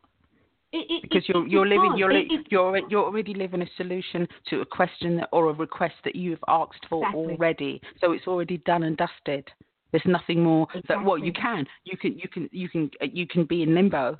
It, 0.74 0.88
it, 0.89 1.01
because 1.03 1.24
you're 1.30 1.48
you're 1.48 1.68
living 1.68 1.94
you're 1.98 2.10
it, 2.10 2.25
you're 2.50 2.80
you're 2.89 3.03
already 3.03 3.36
living 3.36 3.62
a 3.62 3.68
solution 3.77 4.27
to 4.50 4.62
a 4.62 4.65
question 4.65 5.18
that, 5.18 5.30
or 5.32 5.51
a 5.51 5.53
request 5.53 5.94
that 6.03 6.15
you've 6.15 6.44
asked 6.48 6.86
for 6.89 7.03
exactly. 7.03 7.36
already. 7.36 7.82
So 8.01 8.12
it's 8.12 8.25
already 8.25 8.58
done 8.58 8.82
and 8.82 8.98
dusted. 8.98 9.48
There's 9.92 10.03
nothing 10.08 10.42
more 10.42 10.68
exactly. 10.74 10.96
that 10.96 11.06
well 11.06 11.20
you 11.20 11.32
can 11.32 11.68
you 11.84 11.96
can 11.96 12.18
you 12.18 12.27
can 12.27 12.50
you 12.51 12.68
can 12.70 12.89
uh, 13.03 13.06
you 13.13 13.27
can 13.27 13.46
be 13.46 13.62
in 13.62 13.75
limbo. 13.75 14.18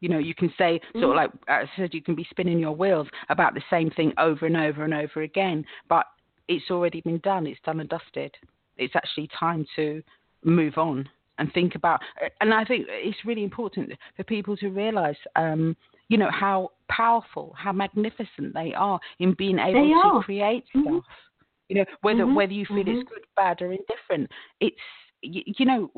You 0.00 0.08
know, 0.08 0.18
you 0.18 0.34
can 0.34 0.50
say 0.56 0.80
sort 0.94 1.04
of 1.04 1.10
mm. 1.10 1.16
like 1.16 1.30
I 1.48 1.64
said, 1.76 1.92
you 1.92 2.00
can 2.00 2.14
be 2.14 2.26
spinning 2.30 2.58
your 2.58 2.72
wheels 2.72 3.06
about 3.28 3.52
the 3.52 3.62
same 3.68 3.90
thing 3.90 4.14
over 4.16 4.46
and 4.46 4.56
over 4.56 4.84
and 4.84 4.94
over 4.94 5.20
again, 5.20 5.66
but 5.90 6.06
it's 6.48 6.70
already 6.70 7.02
been 7.02 7.18
done. 7.18 7.46
It's 7.46 7.60
done 7.66 7.80
and 7.80 7.90
dusted. 7.90 8.34
It's 8.78 8.96
actually 8.96 9.28
time 9.38 9.66
to 9.76 10.02
move 10.42 10.78
on 10.78 11.06
and 11.40 11.52
think 11.52 11.74
about. 11.74 12.00
And 12.40 12.54
I 12.54 12.64
think 12.64 12.86
it's 12.88 13.18
really 13.24 13.42
important 13.42 13.92
for 14.16 14.22
people 14.22 14.56
to 14.58 14.68
realize, 14.68 15.16
um, 15.34 15.76
you 16.08 16.18
know, 16.18 16.30
how 16.30 16.70
powerful, 16.88 17.54
how 17.56 17.72
magnificent 17.72 18.54
they 18.54 18.72
are 18.74 19.00
in 19.18 19.34
being 19.34 19.58
able 19.58 19.82
they 19.82 19.88
to 19.88 19.94
are. 19.94 20.22
create 20.22 20.64
mm-hmm. 20.76 20.88
stuff. 20.88 21.04
You 21.68 21.76
know, 21.76 21.84
whether 22.02 22.20
mm-hmm. 22.20 22.34
whether 22.34 22.52
you 22.52 22.66
feel 22.66 22.78
mm-hmm. 22.78 23.00
it's 23.00 23.08
good, 23.08 23.24
bad, 23.34 23.62
or 23.62 23.72
indifferent, 23.72 24.30
it's 24.60 24.76
you, 25.22 25.42
you 25.58 25.66
know, 25.66 25.90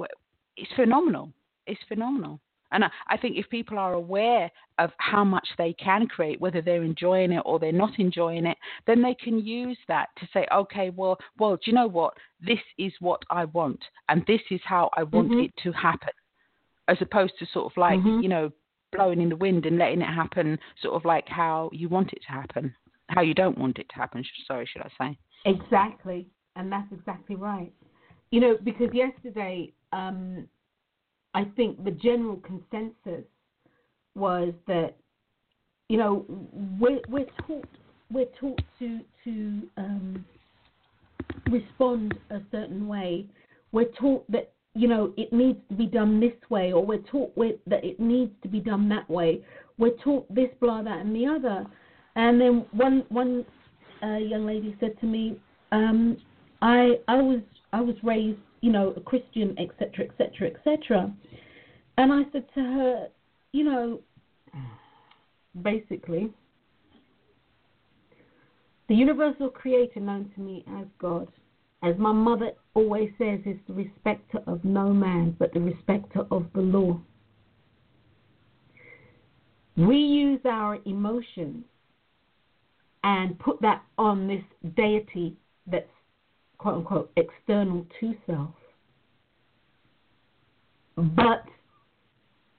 it's 0.57 0.71
phenomenal. 0.77 1.33
It's 1.67 1.81
phenomenal. 1.89 2.41
And 2.73 2.85
I, 2.85 2.91
I, 3.09 3.17
think 3.17 3.37
if 3.37 3.49
people 3.49 3.79
are 3.79 3.93
aware 3.93 4.51
of 4.79 4.91
how 4.99 5.25
much 5.25 5.47
they 5.59 5.75
can 5.75 6.07
create, 6.07 6.41
whether 6.41 6.61
they're 6.61 6.83
enjoying 6.83 7.33
it 7.33 7.43
or 7.45 7.59
they're 7.59 7.73
not 7.73 7.99
enjoying 7.99 8.47
it, 8.47 8.57
then 8.87 9.03
they 9.03 9.15
can 9.15 9.39
use 9.39 9.79
that 9.89 10.09
to 10.19 10.27
say, 10.33 10.47
okay, 10.53 10.91
well, 10.91 11.19
well, 11.39 11.57
do 11.57 11.63
you 11.67 11.75
know 11.75 11.87
what? 11.87 12.15
This 12.41 12.59
is 12.79 12.93
what 13.01 13.23
I 13.31 13.45
want, 13.47 13.81
and 14.09 14.25
this 14.27 14.41
is 14.51 14.61
how 14.65 14.91
I 14.97 15.05
want 15.05 15.31
mm-hmm. 15.31 15.41
it 15.41 15.53
to 15.63 15.73
happen, 15.73 16.13
as 16.89 16.97
opposed 17.01 17.35
to 17.39 17.47
sort 17.53 17.71
of 17.71 17.77
like, 17.77 17.99
mm-hmm. 17.99 18.21
you 18.21 18.29
know, 18.29 18.51
blowing 18.93 19.21
in 19.21 19.29
the 19.29 19.37
wind 19.37 19.65
and 19.67 19.79
letting 19.79 20.03
it 20.03 20.07
happen, 20.07 20.59
sort 20.83 20.95
of 20.95 21.05
like 21.05 21.29
how 21.29 21.71
you 21.73 21.89
want 21.89 22.13
it 22.13 22.21
to 22.27 22.33
happen, 22.33 22.75
how 23.09 23.21
you 23.21 23.35
don't 23.35 23.59
want 23.59 23.79
it 23.79 23.87
to 23.91 23.97
happen. 23.97 24.25
Sorry, 24.47 24.69
should 24.71 24.83
I 24.83 24.91
say? 24.99 25.19
Exactly, 25.45 26.27
and 26.57 26.73
that's 26.73 26.91
exactly 26.93 27.37
right. 27.37 27.73
You 28.31 28.41
know, 28.41 28.59
because 28.65 28.89
yesterday. 28.93 29.73
Um, 29.93 30.49
I 31.35 31.45
think 31.57 31.83
the 31.85 31.91
general 31.91 32.37
consensus 32.37 33.25
was 34.15 34.53
that 34.67 34.97
you 35.89 35.97
know 35.97 36.25
we're 36.79 37.01
we're 37.09 37.27
taught 37.47 37.69
we're 38.11 38.29
taught 38.39 38.61
to 38.79 39.01
to 39.25 39.63
um, 39.77 40.25
respond 41.51 42.19
a 42.31 42.41
certain 42.51 42.87
way. 42.87 43.27
We're 43.73 43.91
taught 43.99 44.31
that 44.31 44.53
you 44.75 44.89
know 44.89 45.13
it 45.17 45.33
needs 45.33 45.59
to 45.71 45.75
be 45.75 45.87
done 45.87 46.21
this 46.21 46.33
way, 46.51 46.73
or 46.73 46.85
we're 46.85 46.99
taught 46.99 47.35
that 47.37 47.85
it 47.85 47.99
needs 47.99 48.33
to 48.43 48.49
be 48.49 48.61
done 48.61 48.89
that 48.91 49.09
way. 49.09 49.45
We're 49.79 49.97
taught 50.05 50.33
this, 50.33 50.49
blah, 50.61 50.83
that, 50.83 50.99
and 50.99 51.17
the 51.17 51.27
other. 51.27 51.67
And 52.15 52.41
then 52.41 52.67
one 52.73 53.05
one 53.09 53.45
uh, 54.03 54.17
young 54.17 54.47
lady 54.47 54.77
said 54.81 54.99
to 55.01 55.07
me, 55.07 55.39
um, 55.73 56.19
"I 56.61 56.99
I 57.09 57.17
was 57.17 57.41
I 57.73 57.81
was 57.81 57.97
raised 58.03 58.39
you 58.63 58.73
know, 58.73 58.95
a 58.97 59.01
Christian, 59.01 59.55
etc., 59.59 60.07
etc., 60.07 60.51
etc. 60.51 61.13
And 61.99 62.13
I 62.13 62.23
said 62.33 62.47
to 62.55 62.61
her, 62.61 63.09
you 63.53 63.65
know, 63.65 64.01
basically, 65.61 66.33
the 68.89 68.95
universal 68.95 69.51
creator 69.51 70.01
known 70.01 70.31
to 70.35 70.41
me 70.41 70.65
as 70.79 70.87
God, 70.99 71.29
as 71.83 71.99
my 71.99 72.13
mother 72.13 72.53
always 72.75 73.11
says, 73.19 73.41
is 73.45 73.59
the 73.67 73.75
respecter 73.75 74.39
of 74.47 74.65
no 74.65 74.93
man, 74.93 75.37
but 75.39 75.53
the 75.53 75.61
respecter 75.61 76.25
of 76.31 76.47
the 76.55 76.61
law. 76.61 76.99
We 79.77 79.97
use 79.97 80.41
our 80.45 80.79
emotions 80.85 81.65
and 83.05 83.39
put 83.39 83.61
that 83.63 83.83
on 83.99 84.29
this 84.29 84.45
deity 84.77 85.37
that's 85.67 85.89
quote 86.63 86.77
unquote 86.77 87.11
external 87.17 87.85
to 87.99 88.15
self. 88.25 88.51
But 90.97 91.45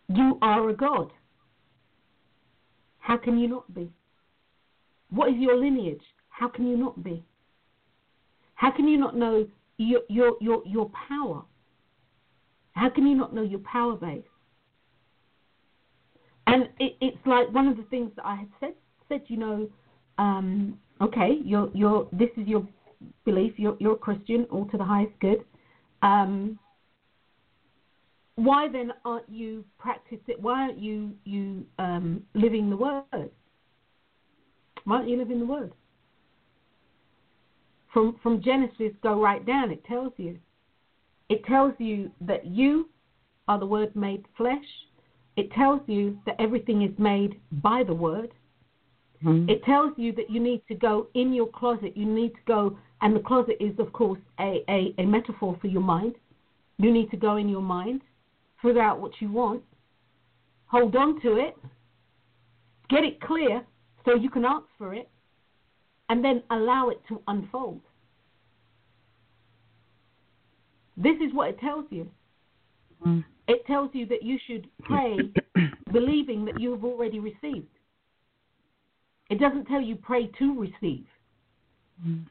you 0.10 0.38
are 0.42 0.70
a 0.70 0.76
God. 0.76 1.12
How 3.00 3.16
can 3.16 3.38
you 3.38 3.48
not 3.48 3.74
be? 3.74 3.90
What 5.10 5.30
is 5.30 5.36
your 5.38 5.56
lineage? 5.58 6.02
How 6.30 6.50
can 6.50 6.68
you 6.68 6.76
not 6.76 7.02
be? 7.02 7.24
How 8.56 8.72
can 8.72 8.88
you 8.88 8.98
not 8.98 9.16
know 9.16 9.48
your 9.78 10.02
your 10.10 10.34
your, 10.42 10.64
your 10.66 10.92
power? 11.08 11.44
How 12.74 12.90
can 12.90 13.08
you 13.08 13.16
not 13.16 13.34
know 13.34 13.44
your 13.44 13.60
power 13.60 13.96
base? 13.96 14.24
And 16.48 16.64
it, 16.80 16.98
it's 17.00 17.26
like 17.26 17.54
one 17.54 17.68
of 17.68 17.78
the 17.78 17.84
things 17.84 18.12
that 18.18 18.26
I 18.26 18.36
had 18.36 18.50
said 18.60 18.74
said, 19.08 19.22
you 19.28 19.38
know, 19.38 19.70
um, 20.18 20.78
okay, 21.00 21.40
you're 21.44 21.70
you're 21.74 22.08
this 22.12 22.30
is 22.36 22.48
your 22.48 22.68
belief, 23.26 23.54
you're, 23.58 23.78
you're 23.80 23.94
a 23.94 23.98
Christian, 23.98 24.46
all 24.52 24.66
to 24.66 24.78
the 24.78 24.84
highest 24.84 25.14
good. 25.20 25.44
Um, 26.02 26.60
why 28.36 28.68
then 28.68 28.92
aren't 29.06 29.30
you 29.30 29.64
practicing? 29.78 30.36
Why 30.40 30.62
aren't 30.62 30.80
you 30.80 31.14
you 31.24 31.66
um, 31.78 32.24
living 32.34 32.70
the 32.70 32.78
word? 32.78 33.30
Why 34.86 34.96
aren't 34.98 35.10
you 35.10 35.18
living 35.18 35.40
the 35.40 35.46
word? 35.46 35.72
From 37.94 38.18
from 38.24 38.42
Genesis, 38.42 38.92
go 39.04 39.22
right 39.22 39.46
down. 39.46 39.72
It 39.72 39.86
tells 39.86 40.14
you. 40.18 40.40
It 41.30 41.46
tells 41.46 41.74
you 41.80 42.12
that 42.22 42.46
you 42.46 42.90
are 43.48 43.60
the 43.60 43.66
Word 43.66 43.96
made 43.96 44.26
flesh. 44.38 44.66
It 45.36 45.52
tells 45.52 45.82
you 45.88 46.18
that 46.26 46.36
everything 46.40 46.84
is 46.84 46.92
made 46.98 47.40
by 47.52 47.84
the 47.84 47.94
Word. 47.94 48.32
Mm-hmm. 49.24 49.50
It 49.50 49.64
tells 49.64 49.94
you 49.98 50.12
that 50.14 50.30
you 50.30 50.40
need 50.40 50.62
to 50.68 50.76
go 50.76 51.08
in 51.14 51.34
your 51.34 51.48
closet. 51.48 51.96
You 51.96 52.06
need 52.06 52.34
to 52.34 52.42
go 52.46 52.78
and 53.04 53.14
the 53.14 53.20
closet 53.20 53.58
is, 53.60 53.78
of 53.80 53.92
course, 53.92 54.20
a, 54.40 54.64
a, 54.70 54.96
a 54.98 55.06
metaphor 55.06 55.58
for 55.62 55.68
your 55.68 55.82
mind. 55.82 56.16
You 56.78 56.92
need 56.92 57.12
to 57.12 57.18
go 57.18 57.36
in 57.36 57.50
your 57.50 57.62
mind, 57.62 58.02
figure 58.62 58.82
out 58.82 59.02
what 59.02 59.12
you 59.20 59.30
want, 59.30 59.62
hold 60.68 60.96
on 60.96 61.22
to 61.22 61.36
it, 61.36 61.54
get 62.90 63.04
it 63.04 63.20
clear 63.20 63.62
so 64.06 64.16
you 64.16 64.30
can 64.30 64.46
ask 64.46 64.66
for 64.78 64.94
it, 64.94 65.10
and 66.10 66.24
then 66.24 66.44
allow 66.50 66.90
it 66.90 67.02
to 67.10 67.22
unfold. 67.28 67.82
This 70.96 71.18
is 71.18 71.34
what 71.34 71.50
it 71.50 71.60
tells 71.60 71.86
you. 71.90 72.10
Mm. 73.06 73.26
It 73.50 73.66
tells 73.66 73.90
you 73.94 74.06
that 74.06 74.24
you 74.24 74.38
should 74.48 74.68
pray 74.84 75.18
believing 75.92 76.46
that 76.46 76.58
you 76.58 76.72
have 76.72 76.86
already 76.86 77.20
received. 77.20 77.68
It 79.30 79.42
doesn't 79.42 79.66
tell 79.66 79.82
you 79.82 79.98
pray 79.98 80.28
to 80.40 80.60
receive. 80.60 81.06
Mm. 82.06 82.28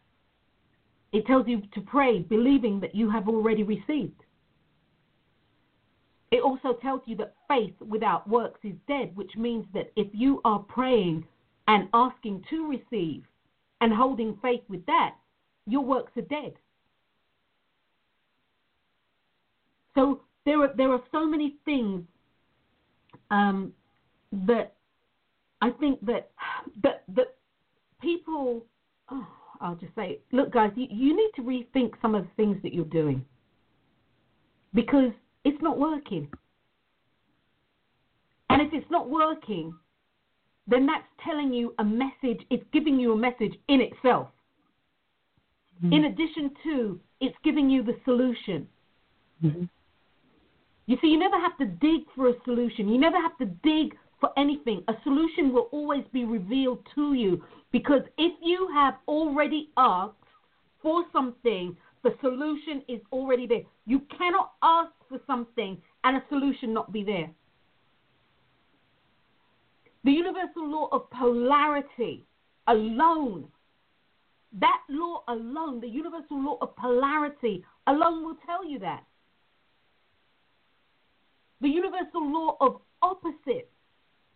It 1.12 1.26
tells 1.26 1.46
you 1.46 1.62
to 1.74 1.80
pray 1.82 2.20
believing 2.20 2.80
that 2.80 2.94
you 2.94 3.10
have 3.10 3.28
already 3.28 3.62
received. 3.62 4.22
It 6.30 6.42
also 6.42 6.72
tells 6.80 7.02
you 7.04 7.14
that 7.16 7.34
faith 7.46 7.74
without 7.80 8.26
works 8.26 8.60
is 8.64 8.72
dead, 8.88 9.14
which 9.14 9.36
means 9.36 9.66
that 9.74 9.92
if 9.96 10.08
you 10.12 10.40
are 10.46 10.60
praying 10.60 11.26
and 11.68 11.88
asking 11.92 12.44
to 12.48 12.66
receive 12.66 13.24
and 13.82 13.92
holding 13.92 14.38
faith 14.40 14.62
with 14.68 14.84
that, 14.86 15.14
your 15.66 15.84
works 15.84 16.12
are 16.16 16.22
dead. 16.22 16.54
So 19.94 20.22
there 20.46 20.62
are 20.62 20.72
there 20.74 20.90
are 20.90 21.02
so 21.12 21.26
many 21.26 21.56
things 21.66 22.02
um, 23.30 23.72
that 24.32 24.74
I 25.60 25.70
think 25.70 26.04
that 26.06 26.30
that 26.82 27.04
that 27.14 27.34
people, 28.00 28.64
oh, 29.10 29.26
I'll 29.62 29.76
just 29.76 29.94
say, 29.94 30.18
look, 30.32 30.52
guys, 30.52 30.72
you, 30.74 30.86
you 30.90 31.16
need 31.16 31.30
to 31.36 31.42
rethink 31.42 31.92
some 32.02 32.14
of 32.14 32.24
the 32.24 32.30
things 32.36 32.58
that 32.62 32.74
you're 32.74 32.84
doing 32.84 33.24
because 34.74 35.12
it's 35.44 35.60
not 35.62 35.78
working. 35.78 36.28
And 38.50 38.60
if 38.60 38.68
it's 38.72 38.90
not 38.90 39.08
working, 39.08 39.72
then 40.66 40.86
that's 40.86 41.04
telling 41.24 41.52
you 41.52 41.74
a 41.78 41.84
message, 41.84 42.44
it's 42.50 42.64
giving 42.72 42.98
you 42.98 43.12
a 43.12 43.16
message 43.16 43.54
in 43.68 43.80
itself. 43.80 44.28
Mm-hmm. 45.82 45.92
In 45.92 46.04
addition 46.06 46.50
to, 46.64 47.00
it's 47.20 47.36
giving 47.44 47.70
you 47.70 47.82
the 47.82 47.96
solution. 48.04 48.66
Mm-hmm. 49.44 49.64
You 50.86 50.98
see, 51.00 51.08
you 51.08 51.18
never 51.18 51.38
have 51.38 51.56
to 51.58 51.66
dig 51.66 52.02
for 52.14 52.28
a 52.28 52.34
solution. 52.44 52.88
You 52.88 52.98
never 52.98 53.20
have 53.20 53.36
to 53.38 53.46
dig 53.46 53.94
for 54.22 54.30
anything. 54.38 54.84
A 54.86 54.94
solution 55.02 55.52
will 55.52 55.68
always 55.72 56.04
be 56.12 56.24
revealed 56.24 56.78
to 56.94 57.12
you 57.12 57.42
because 57.72 58.02
if 58.16 58.32
you 58.40 58.68
have 58.72 58.94
already 59.08 59.70
asked 59.76 60.14
for 60.80 61.04
something, 61.12 61.76
the 62.04 62.14
solution 62.20 62.82
is 62.88 63.00
already 63.10 63.48
there. 63.48 63.62
You 63.84 64.00
cannot 64.16 64.52
ask 64.62 64.92
for 65.08 65.18
something 65.26 65.76
and 66.04 66.16
a 66.16 66.22
solution 66.28 66.72
not 66.72 66.92
be 66.92 67.02
there. 67.02 67.30
The 70.04 70.12
universal 70.12 70.70
law 70.70 70.88
of 70.92 71.10
polarity 71.10 72.24
alone, 72.68 73.48
that 74.60 74.82
law 74.88 75.24
alone, 75.26 75.80
the 75.80 75.88
universal 75.88 76.40
law 76.40 76.58
of 76.60 76.76
polarity 76.76 77.64
alone 77.88 78.24
will 78.24 78.36
tell 78.46 78.64
you 78.64 78.78
that. 78.78 79.02
The 81.60 81.68
universal 81.68 82.32
law 82.32 82.56
of 82.60 82.80
opposites 83.02 83.71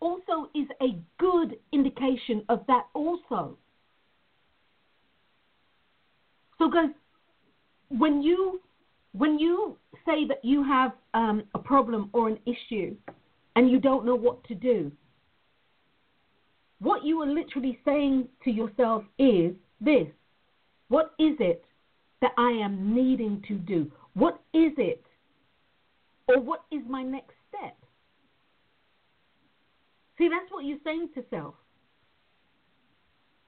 also 0.00 0.50
is 0.54 0.66
a 0.82 0.98
good 1.18 1.56
indication 1.72 2.42
of 2.48 2.64
that 2.66 2.86
also. 2.94 3.56
So 6.58 6.70
guys, 6.70 6.90
when 7.88 8.22
you 8.22 8.60
when 9.12 9.38
you 9.38 9.78
say 10.04 10.26
that 10.28 10.44
you 10.44 10.62
have 10.62 10.92
um, 11.14 11.42
a 11.54 11.58
problem 11.58 12.10
or 12.12 12.28
an 12.28 12.38
issue 12.46 12.94
and 13.54 13.70
you 13.70 13.80
don't 13.80 14.04
know 14.04 14.14
what 14.14 14.44
to 14.44 14.54
do, 14.54 14.92
what 16.80 17.04
you 17.04 17.22
are 17.22 17.26
literally 17.26 17.78
saying 17.84 18.28
to 18.44 18.50
yourself 18.50 19.04
is 19.18 19.54
this 19.80 20.08
What 20.88 21.12
is 21.18 21.34
it 21.40 21.64
that 22.20 22.32
I 22.38 22.50
am 22.50 22.94
needing 22.94 23.42
to 23.48 23.54
do? 23.54 23.90
What 24.14 24.40
is 24.52 24.72
it? 24.78 25.04
Or 26.28 26.40
what 26.40 26.64
is 26.70 26.82
my 26.88 27.02
next 27.02 27.34
step? 27.48 27.76
See, 30.18 30.28
that's 30.28 30.50
what 30.50 30.64
you're 30.64 30.78
saying 30.84 31.10
to 31.14 31.24
self. 31.30 31.54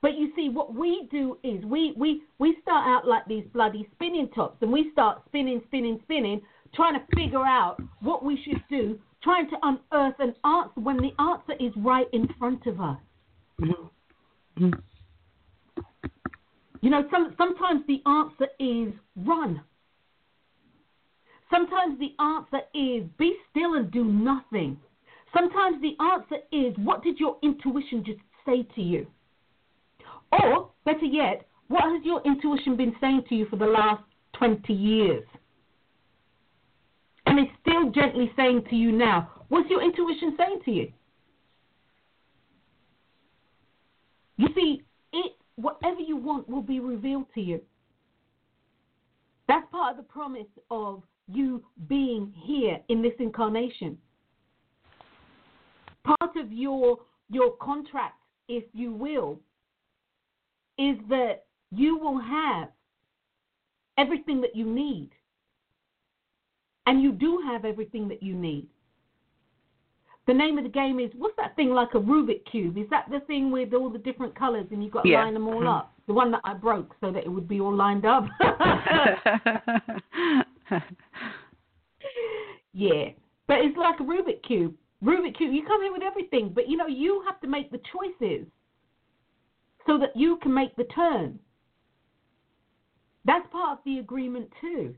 But 0.00 0.16
you 0.16 0.32
see, 0.36 0.48
what 0.48 0.74
we 0.74 1.08
do 1.10 1.38
is 1.42 1.64
we, 1.64 1.92
we, 1.96 2.22
we 2.38 2.56
start 2.62 2.86
out 2.86 3.06
like 3.06 3.26
these 3.26 3.44
bloody 3.52 3.88
spinning 3.94 4.28
tops 4.34 4.58
and 4.60 4.70
we 4.72 4.90
start 4.92 5.22
spinning, 5.26 5.60
spinning, 5.66 5.98
spinning, 6.04 6.40
trying 6.74 6.94
to 6.94 7.04
figure 7.16 7.44
out 7.44 7.82
what 8.00 8.24
we 8.24 8.40
should 8.44 8.62
do, 8.70 8.98
trying 9.22 9.50
to 9.50 9.56
unearth 9.62 10.14
an 10.20 10.34
answer 10.44 10.80
when 10.80 10.98
the 10.98 11.10
answer 11.20 11.54
is 11.58 11.72
right 11.78 12.06
in 12.12 12.28
front 12.38 12.64
of 12.66 12.80
us. 12.80 12.98
You 16.80 16.90
know, 16.90 17.04
some, 17.10 17.34
sometimes 17.36 17.82
the 17.88 18.00
answer 18.06 18.46
is 18.60 18.92
run. 19.16 19.60
Sometimes 21.50 21.98
the 21.98 22.14
answer 22.22 22.60
is 22.72 23.02
be 23.18 23.34
still 23.50 23.74
and 23.74 23.90
do 23.90 24.04
nothing. 24.04 24.78
Sometimes 25.34 25.80
the 25.82 25.96
answer 26.02 26.36
is 26.52 26.74
what 26.78 27.02
did 27.02 27.18
your 27.18 27.36
intuition 27.42 28.04
just 28.04 28.20
say 28.46 28.62
to 28.74 28.82
you? 28.82 29.06
Or, 30.32 30.70
better 30.84 31.04
yet, 31.04 31.46
what 31.68 31.84
has 31.84 32.04
your 32.04 32.22
intuition 32.24 32.76
been 32.76 32.94
saying 33.00 33.24
to 33.28 33.34
you 33.34 33.46
for 33.46 33.56
the 33.56 33.66
last 33.66 34.02
20 34.38 34.72
years? 34.72 35.24
And 37.26 37.38
it's 37.38 37.52
still 37.60 37.90
gently 37.90 38.30
saying 38.36 38.64
to 38.70 38.76
you 38.76 38.90
now, 38.90 39.30
what's 39.48 39.68
your 39.68 39.82
intuition 39.82 40.34
saying 40.38 40.60
to 40.64 40.70
you? 40.70 40.92
You 44.38 44.48
see, 44.54 44.82
it 45.12 45.32
whatever 45.56 46.00
you 46.00 46.16
want 46.16 46.48
will 46.48 46.62
be 46.62 46.80
revealed 46.80 47.26
to 47.34 47.40
you. 47.40 47.60
That's 49.48 49.66
part 49.72 49.92
of 49.92 49.96
the 49.96 50.04
promise 50.04 50.46
of 50.70 51.02
you 51.26 51.62
being 51.88 52.32
here 52.34 52.78
in 52.88 53.02
this 53.02 53.12
incarnation. 53.18 53.98
Part 56.04 56.36
of 56.36 56.52
your 56.52 56.98
your 57.30 57.52
contract, 57.60 58.16
if 58.48 58.64
you 58.72 58.92
will, 58.92 59.40
is 60.78 60.96
that 61.10 61.44
you 61.70 61.98
will 61.98 62.18
have 62.18 62.68
everything 63.98 64.40
that 64.40 64.56
you 64.56 64.64
need. 64.64 65.10
And 66.86 67.02
you 67.02 67.12
do 67.12 67.42
have 67.46 67.66
everything 67.66 68.08
that 68.08 68.22
you 68.22 68.34
need. 68.34 68.68
The 70.26 70.34
name 70.34 70.56
of 70.58 70.64
the 70.64 70.70
game 70.70 71.00
is 71.00 71.10
what's 71.16 71.36
that 71.36 71.56
thing 71.56 71.70
like 71.70 71.94
a 71.94 71.98
Rubik 71.98 72.44
cube? 72.50 72.78
Is 72.78 72.88
that 72.90 73.06
the 73.10 73.20
thing 73.20 73.50
with 73.50 73.74
all 73.74 73.90
the 73.90 73.98
different 73.98 74.34
colors 74.38 74.66
and 74.70 74.82
you've 74.84 74.92
got 74.92 75.02
to 75.02 75.08
yeah. 75.08 75.24
line 75.24 75.34
them 75.34 75.48
all 75.48 75.60
mm-hmm. 75.60 75.68
up? 75.68 75.94
The 76.06 76.12
one 76.14 76.30
that 76.32 76.40
I 76.44 76.54
broke 76.54 76.94
so 77.00 77.10
that 77.10 77.24
it 77.24 77.28
would 77.28 77.48
be 77.48 77.60
all 77.60 77.74
lined 77.74 78.04
up. 78.06 78.24
yeah, 82.72 83.08
but 83.46 83.58
it's 83.58 83.76
like 83.76 84.00
a 84.00 84.04
Rubik 84.04 84.42
cube. 84.46 84.74
Rubik 85.02 85.36
cube. 85.36 85.52
You 85.52 85.64
come 85.64 85.82
here 85.82 85.92
with 85.92 86.02
everything, 86.02 86.50
but 86.54 86.68
you 86.68 86.76
know 86.76 86.86
you 86.86 87.22
have 87.26 87.40
to 87.40 87.46
make 87.46 87.70
the 87.70 87.80
choices 87.92 88.46
so 89.86 89.98
that 89.98 90.16
you 90.16 90.38
can 90.42 90.52
make 90.52 90.74
the 90.76 90.84
turn. 90.84 91.38
That's 93.24 93.46
part 93.52 93.78
of 93.78 93.84
the 93.84 93.98
agreement 93.98 94.48
too. 94.60 94.94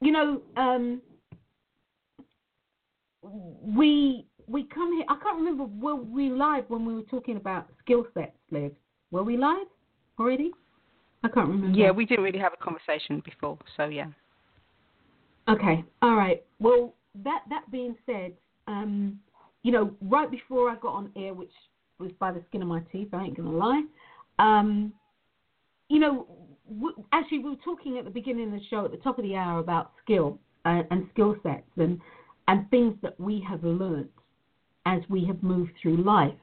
You 0.00 0.10
know, 0.10 0.42
um, 0.56 1.00
we 3.22 4.26
we 4.48 4.64
come 4.64 4.94
here. 4.94 5.04
I 5.08 5.16
can't 5.22 5.38
remember 5.38 5.64
were 5.64 5.94
we 5.94 6.30
live 6.30 6.64
when 6.68 6.84
we 6.84 6.94
were 6.94 7.02
talking 7.02 7.36
about 7.36 7.68
skill 7.80 8.06
sets, 8.14 8.36
Liv. 8.50 8.72
Were 9.12 9.22
we 9.22 9.36
live 9.36 9.68
already? 10.18 10.50
I 11.22 11.28
can't 11.28 11.48
remember. 11.48 11.78
Yeah, 11.78 11.92
we 11.92 12.04
didn't 12.04 12.24
really 12.24 12.40
have 12.40 12.52
a 12.52 12.62
conversation 12.62 13.22
before, 13.24 13.58
so 13.76 13.84
yeah. 13.84 14.06
Okay, 15.48 15.84
all 16.02 16.16
right. 16.16 16.42
Well, 16.58 16.94
that 17.24 17.42
that 17.48 17.70
being 17.70 17.96
said, 18.06 18.32
um, 18.66 19.18
you 19.62 19.72
know, 19.72 19.94
right 20.00 20.30
before 20.30 20.70
I 20.70 20.76
got 20.76 20.94
on 20.94 21.10
air, 21.16 21.34
which 21.34 21.52
was 21.98 22.10
by 22.18 22.32
the 22.32 22.42
skin 22.48 22.62
of 22.62 22.68
my 22.68 22.80
teeth, 22.92 23.08
I 23.12 23.24
ain't 23.24 23.36
gonna 23.36 23.50
lie. 23.50 23.84
Um, 24.38 24.92
you 25.88 25.98
know, 25.98 26.26
w- 26.68 27.04
actually, 27.12 27.38
we 27.38 27.50
were 27.50 27.56
talking 27.64 27.98
at 27.98 28.04
the 28.04 28.10
beginning 28.10 28.46
of 28.46 28.52
the 28.52 28.66
show, 28.70 28.84
at 28.84 28.90
the 28.90 28.96
top 28.98 29.18
of 29.18 29.24
the 29.24 29.36
hour, 29.36 29.58
about 29.58 29.92
skill 30.02 30.38
uh, 30.64 30.82
and 30.90 31.06
skill 31.12 31.36
sets, 31.42 31.68
and 31.76 32.00
and 32.48 32.68
things 32.70 32.94
that 33.02 33.18
we 33.20 33.44
have 33.48 33.62
learnt 33.62 34.10
as 34.86 35.00
we 35.08 35.24
have 35.26 35.42
moved 35.42 35.72
through 35.80 36.02
life. 36.02 36.34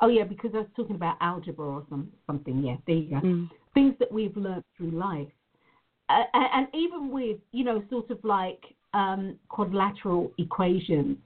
Oh 0.00 0.08
yeah, 0.08 0.24
because 0.24 0.52
I 0.54 0.58
was 0.58 0.68
talking 0.76 0.96
about 0.96 1.16
algebra 1.20 1.66
or 1.66 1.84
some 1.90 2.10
something. 2.26 2.62
Yeah, 2.62 2.76
there 2.86 2.96
you 2.96 3.10
go. 3.10 3.16
Mm. 3.16 3.50
Things 3.74 3.94
that 3.98 4.10
we've 4.10 4.36
learnt 4.36 4.64
through 4.76 4.92
life, 4.92 5.28
uh, 6.08 6.22
and 6.32 6.68
even 6.72 7.10
with 7.10 7.38
you 7.52 7.64
know 7.64 7.82
sort 7.90 8.10
of 8.10 8.22
like 8.22 8.62
um, 8.94 9.36
quadrilateral 9.48 10.32
equations. 10.38 11.16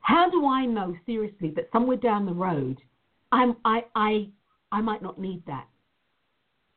How 0.00 0.30
do 0.30 0.46
I 0.46 0.64
know 0.64 0.96
seriously 1.04 1.52
that 1.56 1.68
somewhere 1.72 1.96
down 1.96 2.26
the 2.26 2.32
road, 2.32 2.78
I'm 3.32 3.56
I 3.64 3.84
I 3.94 4.28
I 4.72 4.80
might 4.80 5.02
not 5.02 5.20
need 5.20 5.42
that? 5.46 5.66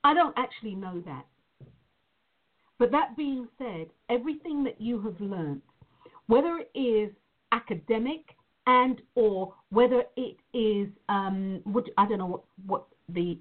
I 0.03 0.13
don't 0.13 0.35
actually 0.37 0.75
know 0.75 1.03
that. 1.05 1.25
But 2.77 2.91
that 2.91 3.17
being 3.17 3.47
said, 3.57 3.87
everything 4.09 4.63
that 4.63 4.79
you 4.79 5.01
have 5.01 5.19
learnt 5.19 5.61
whether 6.29 6.59
it 6.59 6.79
is 6.79 7.11
academic 7.51 8.21
and 8.67 9.01
or 9.15 9.53
whether 9.71 10.03
it 10.15 10.37
is 10.53 10.87
um, 11.09 11.59
what, 11.65 11.85
I 11.97 12.07
don't 12.07 12.19
know 12.19 12.27
what 12.27 12.43
what 12.67 12.85
the 13.09 13.37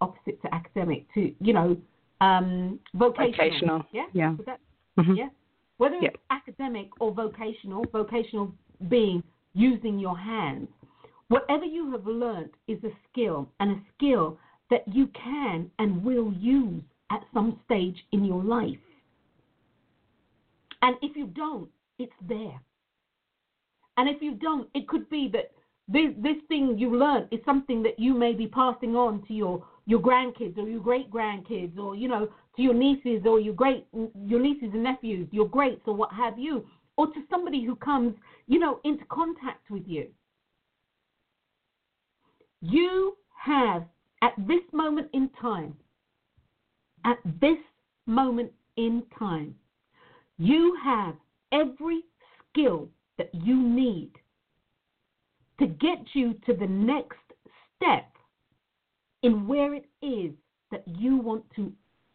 opposite 0.00 0.40
to 0.42 0.54
academic 0.54 1.12
to 1.14 1.34
you 1.40 1.52
know 1.52 1.76
um, 2.20 2.78
vocational. 2.94 3.32
vocational. 3.32 3.82
Yeah. 3.92 4.06
Yeah. 4.12 4.34
That, 4.46 4.60
mm-hmm. 4.98 5.14
Yeah. 5.14 5.28
Whether 5.78 5.96
it's 6.02 6.16
academic 6.30 6.88
or 7.00 7.12
vocational, 7.12 7.84
vocational 7.92 8.52
being 8.88 9.22
using 9.54 9.98
your 9.98 10.18
hands, 10.18 10.68
whatever 11.28 11.64
you 11.64 11.90
have 11.92 12.06
learned 12.06 12.50
is 12.66 12.82
a 12.84 12.90
skill 13.10 13.48
and 13.60 13.70
a 13.70 13.80
skill 13.96 14.38
that 14.70 14.82
you 14.86 15.08
can 15.08 15.70
and 15.78 16.04
will 16.04 16.32
use 16.34 16.82
at 17.10 17.22
some 17.32 17.58
stage 17.64 17.96
in 18.12 18.24
your 18.24 18.42
life. 18.42 18.76
And 20.82 20.96
if 21.00 21.16
you 21.16 21.26
don't, 21.26 21.68
it's 21.98 22.12
there. 22.28 22.60
And 23.96 24.08
if 24.08 24.20
you 24.20 24.34
don't, 24.34 24.68
it 24.74 24.86
could 24.88 25.08
be 25.08 25.28
that 25.32 25.52
this, 25.88 26.12
this 26.18 26.36
thing 26.48 26.76
you 26.78 26.96
learned 26.96 27.28
is 27.30 27.40
something 27.44 27.82
that 27.82 27.98
you 27.98 28.14
may 28.14 28.32
be 28.32 28.46
passing 28.46 28.94
on 28.94 29.24
to 29.26 29.32
your, 29.32 29.64
your 29.86 30.00
grandkids 30.00 30.58
or 30.58 30.68
your 30.68 30.80
great 30.80 31.10
grandkids 31.10 31.78
or, 31.78 31.96
you 31.96 32.08
know, 32.08 32.28
to 32.58 32.62
your 32.62 32.74
nieces 32.74 33.22
or 33.24 33.38
your 33.38 33.54
great 33.54 33.86
your 34.26 34.40
nieces 34.40 34.70
and 34.74 34.82
nephews, 34.82 35.28
your 35.30 35.46
greats 35.46 35.80
or 35.86 35.94
what 35.94 36.12
have 36.12 36.38
you, 36.38 36.66
or 36.96 37.06
to 37.06 37.20
somebody 37.30 37.64
who 37.64 37.76
comes, 37.76 38.14
you 38.48 38.58
know, 38.58 38.80
into 38.84 39.04
contact 39.06 39.70
with 39.70 39.84
you. 39.86 40.08
You 42.60 43.16
have, 43.36 43.84
at 44.22 44.32
this 44.36 44.62
moment 44.72 45.06
in 45.14 45.30
time, 45.40 45.76
at 47.04 47.18
this 47.40 47.58
moment 48.06 48.50
in 48.76 49.04
time, 49.16 49.54
you 50.38 50.76
have 50.82 51.14
every 51.52 52.02
skill 52.50 52.88
that 53.18 53.30
you 53.32 53.56
need 53.56 54.10
to 55.60 55.66
get 55.66 55.98
you 56.12 56.34
to 56.46 56.54
the 56.54 56.66
next 56.66 57.18
step 57.76 58.10
in 59.22 59.46
where 59.46 59.74
it 59.74 59.86
is 60.02 60.32
that 60.72 60.82
you 60.86 61.16
want 61.16 61.44
to 61.54 61.72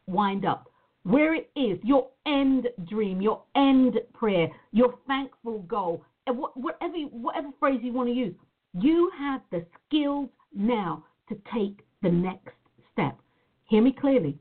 wind 0.08 0.46
up, 0.46 0.70
where 1.04 1.36
it 1.36 1.50
is 1.56 1.78
your 1.84 2.10
end 2.26 2.68
dream, 2.88 3.22
your 3.22 3.44
end 3.56 4.00
prayer, 4.14 4.48
your 4.72 4.96
thankful 5.08 5.60
goal, 5.64 6.04
whatever 6.28 6.98
whatever 7.12 7.50
phrase 7.60 7.80
you 7.84 7.94
want 7.94 8.10
to 8.10 8.14
use, 8.14 8.36
you 8.74 9.12
have 9.18 9.42
the 9.52 9.66
skills 9.88 10.30
now 10.54 11.04
to 11.30 11.36
take 11.54 11.80
the 12.02 12.10
next 12.10 12.56
step. 12.92 13.18
Hear 13.66 13.82
me 13.82 13.92
clearly. 13.92 14.38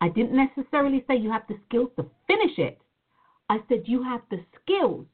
I 0.00 0.08
didn't 0.08 0.36
necessarily 0.36 1.04
say 1.06 1.16
you 1.16 1.30
have 1.30 1.46
the 1.48 1.58
skills 1.68 1.90
to 1.96 2.06
finish 2.26 2.58
it. 2.58 2.80
I 3.48 3.58
said 3.68 3.82
you 3.84 4.02
have 4.02 4.22
the 4.30 4.40
skills 4.62 5.06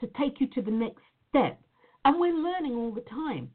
to 0.00 0.06
take 0.18 0.40
you 0.40 0.46
to 0.48 0.62
the 0.62 0.70
next 0.70 1.02
step. 1.28 1.60
And 2.04 2.18
we're 2.18 2.34
learning 2.34 2.74
all 2.74 2.90
the 2.90 3.02
time. 3.02 3.50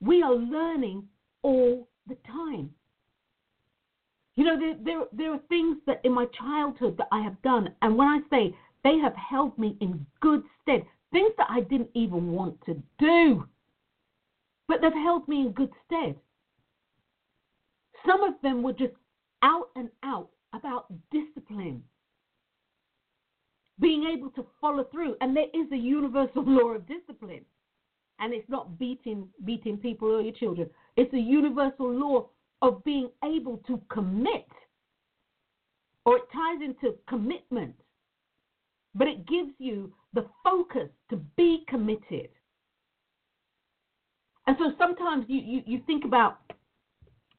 We 0.00 0.22
are 0.22 0.34
learning 0.34 1.04
all 1.42 1.88
the 2.08 2.16
time. 2.26 2.70
You 4.40 4.46
know, 4.46 4.58
there, 4.58 4.74
there, 4.82 5.02
there 5.12 5.34
are 5.34 5.40
things 5.50 5.76
that 5.86 6.00
in 6.02 6.14
my 6.14 6.24
childhood 6.24 6.94
that 6.96 7.08
I 7.12 7.20
have 7.20 7.42
done, 7.42 7.68
and 7.82 7.94
when 7.94 8.08
I 8.08 8.20
say 8.30 8.56
they 8.82 8.96
have 8.96 9.14
held 9.14 9.58
me 9.58 9.76
in 9.82 10.06
good 10.20 10.42
stead, 10.62 10.82
things 11.12 11.32
that 11.36 11.48
I 11.50 11.60
didn't 11.60 11.90
even 11.92 12.32
want 12.32 12.56
to 12.64 12.82
do, 12.98 13.44
but 14.66 14.80
they've 14.80 14.94
held 14.94 15.28
me 15.28 15.42
in 15.42 15.52
good 15.52 15.68
stead. 15.84 16.16
Some 18.06 18.22
of 18.22 18.32
them 18.42 18.62
were 18.62 18.72
just 18.72 18.94
out 19.42 19.68
and 19.76 19.90
out 20.04 20.30
about 20.54 20.86
discipline, 21.10 21.82
being 23.78 24.04
able 24.04 24.30
to 24.30 24.46
follow 24.58 24.84
through, 24.84 25.16
and 25.20 25.36
there 25.36 25.48
is 25.52 25.70
a 25.70 25.76
universal 25.76 26.44
law 26.46 26.70
of 26.70 26.86
discipline, 26.86 27.44
and 28.20 28.32
it's 28.32 28.48
not 28.48 28.78
beating 28.78 29.28
beating 29.44 29.76
people 29.76 30.08
or 30.08 30.22
your 30.22 30.32
children. 30.32 30.66
It's 30.96 31.12
a 31.12 31.18
universal 31.18 31.92
law 31.92 32.24
of 32.62 32.84
being 32.84 33.08
able 33.24 33.58
to 33.66 33.80
commit, 33.90 34.46
or 36.04 36.16
it 36.16 36.22
ties 36.32 36.60
into 36.64 36.96
commitment, 37.08 37.74
but 38.94 39.08
it 39.08 39.26
gives 39.26 39.52
you 39.58 39.92
the 40.14 40.26
focus 40.42 40.88
to 41.08 41.16
be 41.36 41.64
committed. 41.68 42.28
And 44.46 44.56
so 44.58 44.72
sometimes 44.78 45.26
you, 45.28 45.40
you, 45.40 45.62
you 45.66 45.80
think 45.86 46.04
about 46.04 46.38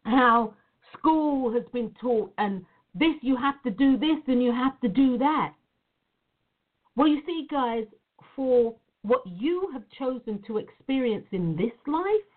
how 0.06 0.54
school 0.98 1.52
has 1.54 1.64
been 1.74 1.94
taught 2.00 2.34
and 2.38 2.66
this 2.96 3.16
you 3.22 3.36
have 3.36 3.62
to 3.64 3.72
do 3.72 3.98
this 3.98 4.18
and 4.28 4.42
you 4.42 4.52
have 4.52 4.80
to 4.82 4.88
do 4.88 5.18
that. 5.18 5.54
Well, 6.96 7.08
you 7.08 7.22
see, 7.26 7.48
guys, 7.50 7.86
for 8.36 8.76
what 9.04 9.22
you 9.26 9.70
have 9.74 9.84
chosen 9.98 10.44
to 10.48 10.58
experience 10.58 11.26
in 11.32 11.56
this 11.56 11.72
life, 11.88 12.31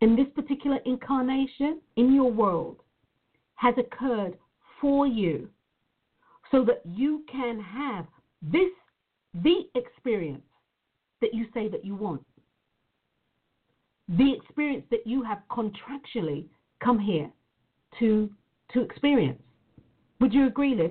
in 0.00 0.14
this 0.14 0.26
particular 0.34 0.78
incarnation, 0.84 1.80
in 1.96 2.14
your 2.14 2.30
world, 2.30 2.76
has 3.56 3.74
occurred 3.76 4.36
for 4.80 5.06
you 5.06 5.48
so 6.50 6.64
that 6.64 6.80
you 6.84 7.24
can 7.30 7.60
have 7.60 8.06
this, 8.40 8.70
the 9.42 9.68
experience 9.74 10.42
that 11.20 11.34
you 11.34 11.46
say 11.52 11.68
that 11.68 11.84
you 11.84 11.94
want. 11.94 12.24
The 14.08 14.32
experience 14.32 14.84
that 14.90 15.06
you 15.06 15.22
have 15.22 15.38
contractually 15.50 16.46
come 16.82 16.98
here 16.98 17.30
to 17.98 18.30
to 18.72 18.82
experience. 18.82 19.40
Would 20.20 20.32
you 20.32 20.46
agree, 20.46 20.74
liz 20.74 20.90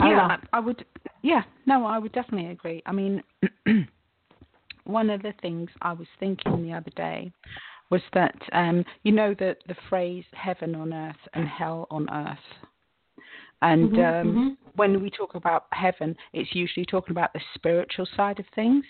Yeah, 0.00 0.36
I 0.52 0.60
would. 0.60 0.84
Yeah, 1.22 1.42
no, 1.66 1.84
I 1.86 1.98
would 1.98 2.12
definitely 2.12 2.50
agree. 2.50 2.82
I 2.86 2.92
mean, 2.92 3.22
one 4.88 5.10
of 5.10 5.22
the 5.22 5.34
things 5.42 5.68
I 5.82 5.92
was 5.92 6.08
thinking 6.18 6.62
the 6.62 6.72
other 6.72 6.90
day 6.96 7.30
was 7.90 8.02
that 8.14 8.34
um, 8.52 8.84
you 9.02 9.12
know 9.12 9.34
the 9.38 9.56
the 9.66 9.76
phrase 9.88 10.24
"heaven 10.32 10.74
on 10.74 10.92
earth" 10.92 11.16
and 11.34 11.46
"hell 11.48 11.86
on 11.90 12.08
earth." 12.10 12.38
And 13.60 13.90
mm-hmm, 13.90 14.28
um, 14.28 14.34
mm-hmm. 14.34 14.70
when 14.76 15.02
we 15.02 15.10
talk 15.10 15.34
about 15.34 15.66
heaven, 15.72 16.16
it's 16.32 16.54
usually 16.54 16.86
talking 16.86 17.10
about 17.10 17.32
the 17.32 17.40
spiritual 17.54 18.06
side 18.16 18.38
of 18.38 18.46
things. 18.54 18.84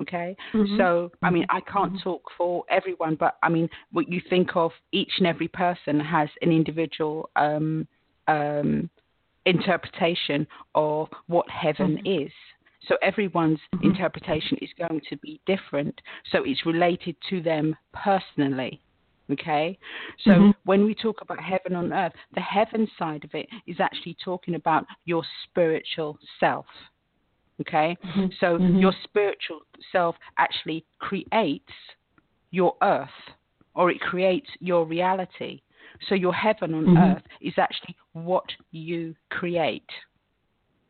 Okay, 0.00 0.36
mm-hmm. 0.54 0.76
so 0.78 1.10
I 1.22 1.30
mean, 1.30 1.46
I 1.50 1.60
can't 1.60 1.92
mm-hmm. 1.92 2.02
talk 2.02 2.22
for 2.36 2.64
everyone, 2.70 3.14
but 3.14 3.36
I 3.42 3.48
mean, 3.48 3.68
what 3.92 4.08
you 4.08 4.20
think 4.28 4.56
of 4.56 4.72
each 4.90 5.12
and 5.18 5.26
every 5.26 5.48
person 5.48 6.00
has 6.00 6.28
an 6.40 6.50
individual 6.50 7.30
um, 7.36 7.86
um, 8.26 8.88
interpretation 9.44 10.46
of 10.74 11.08
what 11.26 11.48
heaven 11.48 11.98
mm-hmm. 11.98 12.24
is. 12.24 12.32
So 12.88 12.96
everyone's 13.02 13.60
mm-hmm. 13.74 13.90
interpretation 13.90 14.58
is 14.60 14.70
going 14.78 15.00
to 15.08 15.16
be 15.18 15.40
different. 15.46 16.00
So 16.30 16.42
it's 16.44 16.66
related 16.66 17.16
to 17.30 17.40
them 17.40 17.76
personally. 17.92 18.80
Okay? 19.30 19.78
So 20.24 20.30
mm-hmm. 20.30 20.50
when 20.64 20.84
we 20.84 20.94
talk 20.94 21.20
about 21.22 21.42
heaven 21.42 21.76
on 21.76 21.92
earth, 21.92 22.12
the 22.34 22.40
heaven 22.40 22.88
side 22.98 23.24
of 23.24 23.30
it 23.34 23.48
is 23.66 23.76
actually 23.80 24.16
talking 24.22 24.56
about 24.56 24.84
your 25.04 25.22
spiritual 25.44 26.18
self. 26.40 26.66
Okay? 27.60 27.96
Mm-hmm. 28.04 28.26
So 28.40 28.58
mm-hmm. 28.58 28.78
your 28.78 28.92
spiritual 29.04 29.60
self 29.92 30.16
actually 30.38 30.84
creates 30.98 31.72
your 32.50 32.74
earth 32.82 33.08
or 33.74 33.90
it 33.90 34.00
creates 34.00 34.48
your 34.60 34.84
reality. 34.84 35.62
So 36.08 36.14
your 36.14 36.34
heaven 36.34 36.74
on 36.74 36.84
mm-hmm. 36.84 36.96
earth 36.96 37.22
is 37.40 37.54
actually 37.56 37.96
what 38.12 38.44
you 38.72 39.14
create. 39.30 39.88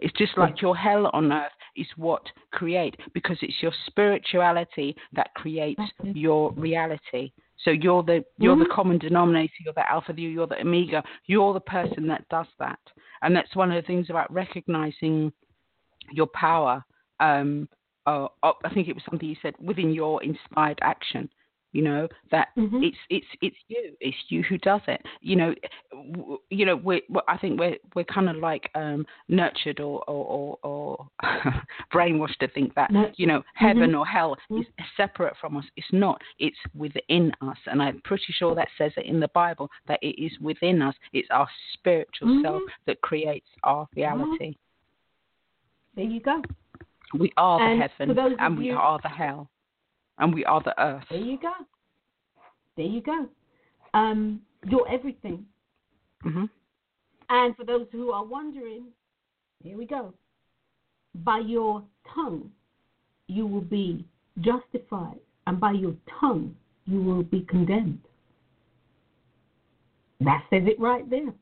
It's 0.02 0.16
just 0.18 0.36
like 0.36 0.60
your 0.60 0.76
hell 0.76 1.08
on 1.12 1.32
earth 1.32 1.52
is 1.76 1.86
what 1.96 2.22
create 2.52 2.96
because 3.14 3.38
it's 3.40 3.62
your 3.62 3.72
spirituality 3.86 4.96
that 5.12 5.32
creates 5.34 5.80
your 6.02 6.52
reality. 6.52 7.32
So 7.64 7.70
you're 7.70 8.02
the 8.02 8.24
you're 8.38 8.54
mm-hmm. 8.54 8.64
the 8.64 8.74
common 8.74 8.98
denominator, 8.98 9.52
you're 9.64 9.74
the 9.74 9.90
alpha, 9.90 10.12
you're 10.16 10.46
the 10.46 10.60
omega, 10.60 11.02
you're 11.26 11.54
the 11.54 11.60
person 11.60 12.06
that 12.08 12.28
does 12.28 12.48
that. 12.58 12.80
And 13.22 13.34
that's 13.34 13.54
one 13.54 13.70
of 13.70 13.80
the 13.80 13.86
things 13.86 14.10
about 14.10 14.32
recognizing 14.32 15.32
your 16.10 16.26
power. 16.26 16.84
Um, 17.20 17.68
uh, 18.04 18.26
I 18.42 18.74
think 18.74 18.88
it 18.88 18.94
was 18.94 19.04
something 19.08 19.28
you 19.28 19.36
said 19.40 19.54
within 19.60 19.92
your 19.92 20.22
inspired 20.24 20.80
action 20.82 21.28
you 21.72 21.82
know 21.82 22.08
that 22.30 22.48
mm-hmm. 22.56 22.82
it's 22.82 22.96
it's 23.10 23.26
it's 23.40 23.56
you 23.68 23.96
it's 24.00 24.16
you 24.28 24.42
who 24.42 24.58
does 24.58 24.80
it. 24.86 25.02
You 25.20 25.36
know 25.36 25.54
w- 25.90 26.38
you 26.50 26.66
know 26.66 26.76
we 26.76 27.02
i 27.28 27.36
think 27.36 27.58
we're 27.58 27.76
we're 27.94 28.04
kind 28.04 28.28
of 28.28 28.36
like 28.36 28.70
um 28.74 29.04
nurtured 29.28 29.80
or 29.80 30.02
or 30.08 30.58
or, 30.62 31.08
or 31.22 31.32
brainwashed 31.92 32.36
to 32.40 32.48
think 32.48 32.74
that 32.74 32.90
you 33.16 33.26
know 33.26 33.42
heaven 33.54 33.90
mm-hmm. 33.90 33.98
or 33.98 34.06
hell 34.06 34.36
mm-hmm. 34.50 34.60
is 34.60 34.66
separate 34.96 35.34
from 35.40 35.56
us. 35.56 35.64
It's 35.76 35.86
not. 35.92 36.20
It's 36.38 36.56
within 36.74 37.32
us. 37.40 37.56
And 37.66 37.82
i'm 37.82 38.00
pretty 38.04 38.32
sure 38.38 38.54
that 38.54 38.68
says 38.78 38.92
it 38.96 39.06
in 39.06 39.20
the 39.20 39.28
bible 39.28 39.68
that 39.88 39.98
it 40.02 40.22
is 40.22 40.32
within 40.40 40.82
us. 40.82 40.94
It's 41.12 41.28
our 41.30 41.48
spiritual 41.72 42.40
self 42.42 42.56
mm-hmm. 42.56 42.82
that 42.86 43.00
creates 43.00 43.48
our 43.64 43.88
reality. 43.96 44.56
There 45.94 46.04
you 46.04 46.20
go. 46.20 46.42
We 47.18 47.32
are 47.36 47.60
and 47.62 47.82
the 47.82 47.88
heaven 47.88 48.36
and 48.38 48.58
we 48.58 48.70
are 48.70 48.98
the 49.02 49.08
hell 49.08 49.50
and 50.18 50.34
we 50.34 50.44
are 50.44 50.62
the 50.62 50.80
earth. 50.82 51.04
There 51.10 51.18
you 51.18 51.38
go. 51.38 51.52
There 52.76 52.86
you 52.86 53.02
go. 53.02 53.28
Um, 53.94 54.40
you're 54.66 54.88
everything. 54.88 55.44
Mm-hmm. 56.24 56.44
And 57.28 57.56
for 57.56 57.64
those 57.64 57.86
who 57.92 58.12
are 58.12 58.24
wondering, 58.24 58.86
here 59.62 59.76
we 59.76 59.86
go. 59.86 60.12
By 61.24 61.38
your 61.38 61.82
tongue, 62.14 62.50
you 63.26 63.46
will 63.46 63.60
be 63.62 64.04
justified, 64.40 65.18
and 65.46 65.60
by 65.60 65.72
your 65.72 65.94
tongue, 66.20 66.54
you 66.86 67.02
will 67.02 67.22
be 67.22 67.42
condemned. 67.48 68.00
That 70.20 70.44
says 70.50 70.62
it 70.66 70.78
right 70.80 71.08
there. 71.08 71.32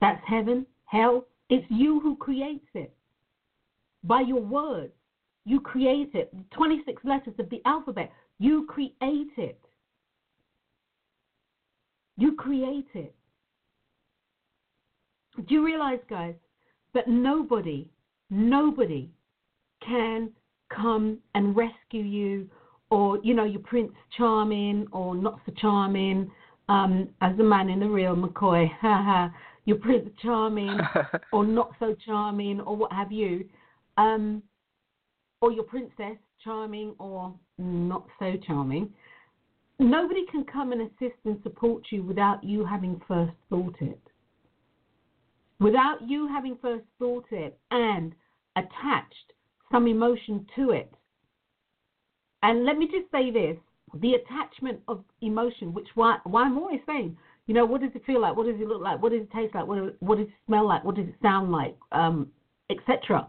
That's 0.00 0.22
heaven, 0.26 0.66
hell. 0.86 1.26
It's 1.48 1.66
you 1.68 2.00
who 2.00 2.16
creates 2.16 2.66
it. 2.74 2.92
By 4.04 4.22
your 4.22 4.40
words, 4.40 4.92
you 5.44 5.60
create 5.60 6.10
it. 6.14 6.32
26 6.52 7.02
letters 7.04 7.34
of 7.38 7.50
the 7.50 7.60
alphabet. 7.64 8.12
You 8.38 8.66
create 8.68 8.92
it. 9.36 9.58
You 12.16 12.34
create 12.34 12.88
it. 12.94 13.14
Do 15.36 15.54
you 15.54 15.64
realize, 15.64 15.98
guys, 16.08 16.34
that 16.94 17.08
nobody, 17.08 17.88
nobody 18.30 19.10
can 19.86 20.30
come 20.74 21.18
and 21.34 21.56
rescue 21.56 22.02
you 22.02 22.48
or, 22.90 23.18
you 23.22 23.34
know, 23.34 23.44
your 23.44 23.62
Prince 23.62 23.92
Charming 24.16 24.86
or 24.92 25.14
not 25.14 25.40
so 25.46 25.52
charming, 25.56 26.30
um, 26.68 27.08
as 27.22 27.38
a 27.38 27.42
man 27.42 27.70
in 27.70 27.80
the 27.80 27.88
real 27.88 28.14
McCoy, 28.14 28.68
your 29.64 29.78
Prince 29.78 30.10
Charming 30.22 30.78
or 31.32 31.44
not 31.44 31.72
so 31.78 31.96
charming 32.04 32.60
or 32.60 32.76
what 32.76 32.92
have 32.92 33.10
you. 33.10 33.44
Um, 33.96 34.42
or 35.42 35.52
your 35.52 35.64
princess 35.64 36.16
charming 36.42 36.94
or 36.98 37.34
not 37.58 38.06
so 38.18 38.36
charming, 38.46 38.88
nobody 39.78 40.24
can 40.30 40.44
come 40.44 40.72
and 40.72 40.82
assist 40.82 41.18
and 41.24 41.38
support 41.42 41.82
you 41.90 42.02
without 42.02 42.42
you 42.42 42.64
having 42.64 43.00
first 43.06 43.32
thought 43.50 43.74
it. 43.80 44.00
Without 45.60 45.98
you 46.06 46.28
having 46.28 46.56
first 46.62 46.84
thought 46.98 47.26
it 47.30 47.58
and 47.70 48.14
attached 48.56 49.32
some 49.70 49.86
emotion 49.86 50.46
to 50.56 50.70
it. 50.70 50.92
And 52.42 52.64
let 52.64 52.78
me 52.78 52.86
just 52.86 53.10
say 53.12 53.30
this 53.30 53.56
the 54.00 54.14
attachment 54.14 54.80
of 54.88 55.04
emotion, 55.20 55.74
which 55.74 55.88
why, 55.94 56.18
why 56.24 56.44
I'm 56.44 56.56
always 56.56 56.80
saying, 56.86 57.16
you 57.46 57.54
know, 57.54 57.66
what 57.66 57.82
does 57.82 57.90
it 57.94 58.06
feel 58.06 58.20
like? 58.20 58.34
What 58.36 58.46
does 58.46 58.58
it 58.58 58.66
look 58.66 58.80
like? 58.80 59.02
What 59.02 59.12
does 59.12 59.22
it 59.22 59.32
taste 59.32 59.54
like? 59.54 59.66
What, 59.66 60.00
what 60.00 60.18
does 60.18 60.28
it 60.28 60.32
smell 60.46 60.66
like? 60.66 60.82
What 60.82 60.94
does 60.94 61.06
it 61.08 61.14
sound 61.20 61.52
like? 61.52 61.76
Um, 61.90 62.28
Etc. 62.70 63.28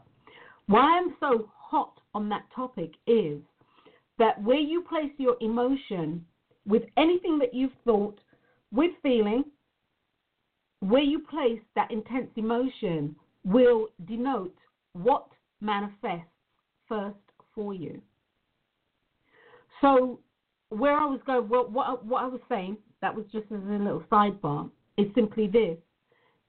Why 0.68 1.00
I'm 1.00 1.16
so 1.20 1.50
hot 1.54 2.00
on 2.14 2.30
that 2.30 2.44
topic 2.56 2.92
is 3.08 3.40
that 4.20 4.42
where 4.42 4.60
you 4.60 4.82
place 4.82 5.12
your 5.18 5.36
emotion 5.42 6.26
with 6.66 6.84
anything 6.98 7.40
that 7.40 7.54
you've 7.54 7.74
thought, 7.84 8.20
with 8.72 8.92
feeling, 9.02 9.44
where 10.80 11.02
you 11.02 11.20
place 11.20 11.62
that 11.76 11.92
intense 11.92 12.30
emotion 12.36 13.16
will 13.44 13.88
denote 14.06 14.56
what 14.94 15.28
manifests 15.62 16.28
first 16.88 17.16
for 17.56 17.74
you. 17.74 18.02
So, 19.82 20.20
where 20.70 20.98
I 20.98 21.06
was 21.06 21.20
going, 21.26 21.50
what, 21.50 21.72
what, 21.72 22.06
what 22.06 22.24
I 22.24 22.28
was 22.28 22.42
saying, 22.50 22.78
that 23.02 23.14
was 23.14 23.26
just 23.32 23.46
as 23.52 23.60
a 23.62 23.72
little 23.72 24.04
sidebar, 24.12 24.70
is 24.98 25.08
simply 25.14 25.48
this. 25.48 25.78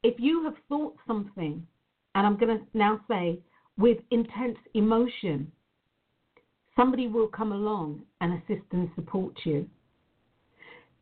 If 0.03 0.15
you 0.19 0.45
have 0.45 0.55
thought 0.69 0.97
something, 1.07 1.67
and 2.15 2.27
I'm 2.27 2.37
going 2.37 2.59
to 2.59 2.65
now 2.75 3.01
say 3.09 3.41
with 3.79 3.99
intense 4.11 4.59
emotion, 4.75 5.51
somebody 6.77 7.09
will 7.09 7.29
come 7.29 7.53
along 7.53 8.03
and 8.21 8.35
assist 8.35 8.67
and 8.73 8.91
support 8.95 9.35
you. 9.45 9.67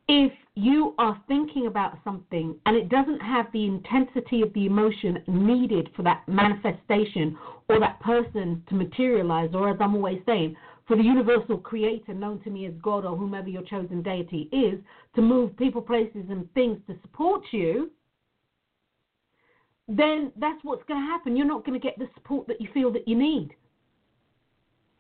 If 0.09 0.33
you 0.55 0.95
are 0.99 1.23
thinking 1.29 1.67
about 1.67 1.99
something 2.05 2.57
and 2.67 2.77
it 2.77 2.89
doesn't 2.89 3.21
have 3.21 3.47
the 3.53 3.65
intensity 3.65 4.43
of 4.43 4.53
the 4.53 4.67
emotion 4.67 5.23
needed 5.27 5.91
for 5.97 6.03
that 6.03 6.27
manifestation 6.27 7.39
or 7.69 7.79
that 7.79 8.01
person 8.01 8.63
to 8.69 8.75
materialize, 8.75 9.51
or 9.55 9.71
as 9.71 9.77
I'm 9.81 9.95
always 9.95 10.21
saying, 10.27 10.57
for 10.87 10.97
the 10.97 11.05
universal 11.05 11.57
creator 11.57 12.13
known 12.13 12.41
to 12.43 12.51
me 12.51 12.67
as 12.67 12.75
God 12.83 13.05
or 13.05 13.17
whomever 13.17 13.49
your 13.49 13.63
chosen 13.63 14.03
deity 14.03 14.49
is 14.53 14.81
to 15.15 15.23
move 15.23 15.57
people, 15.57 15.81
places, 15.81 16.25
and 16.29 16.53
things 16.53 16.79
to 16.89 16.97
support 17.03 17.45
you, 17.53 17.91
then 19.99 20.33
that's 20.37 20.63
what's 20.63 20.85
going 20.85 21.01
to 21.01 21.07
happen. 21.07 21.37
You're 21.37 21.47
not 21.47 21.65
going 21.65 21.79
to 21.79 21.83
get 21.83 21.99
the 21.99 22.09
support 22.15 22.47
that 22.49 22.61
you 22.61 22.69
feel 22.73 22.93
that 22.93 23.07
you 23.07 23.17
need. 23.17 23.51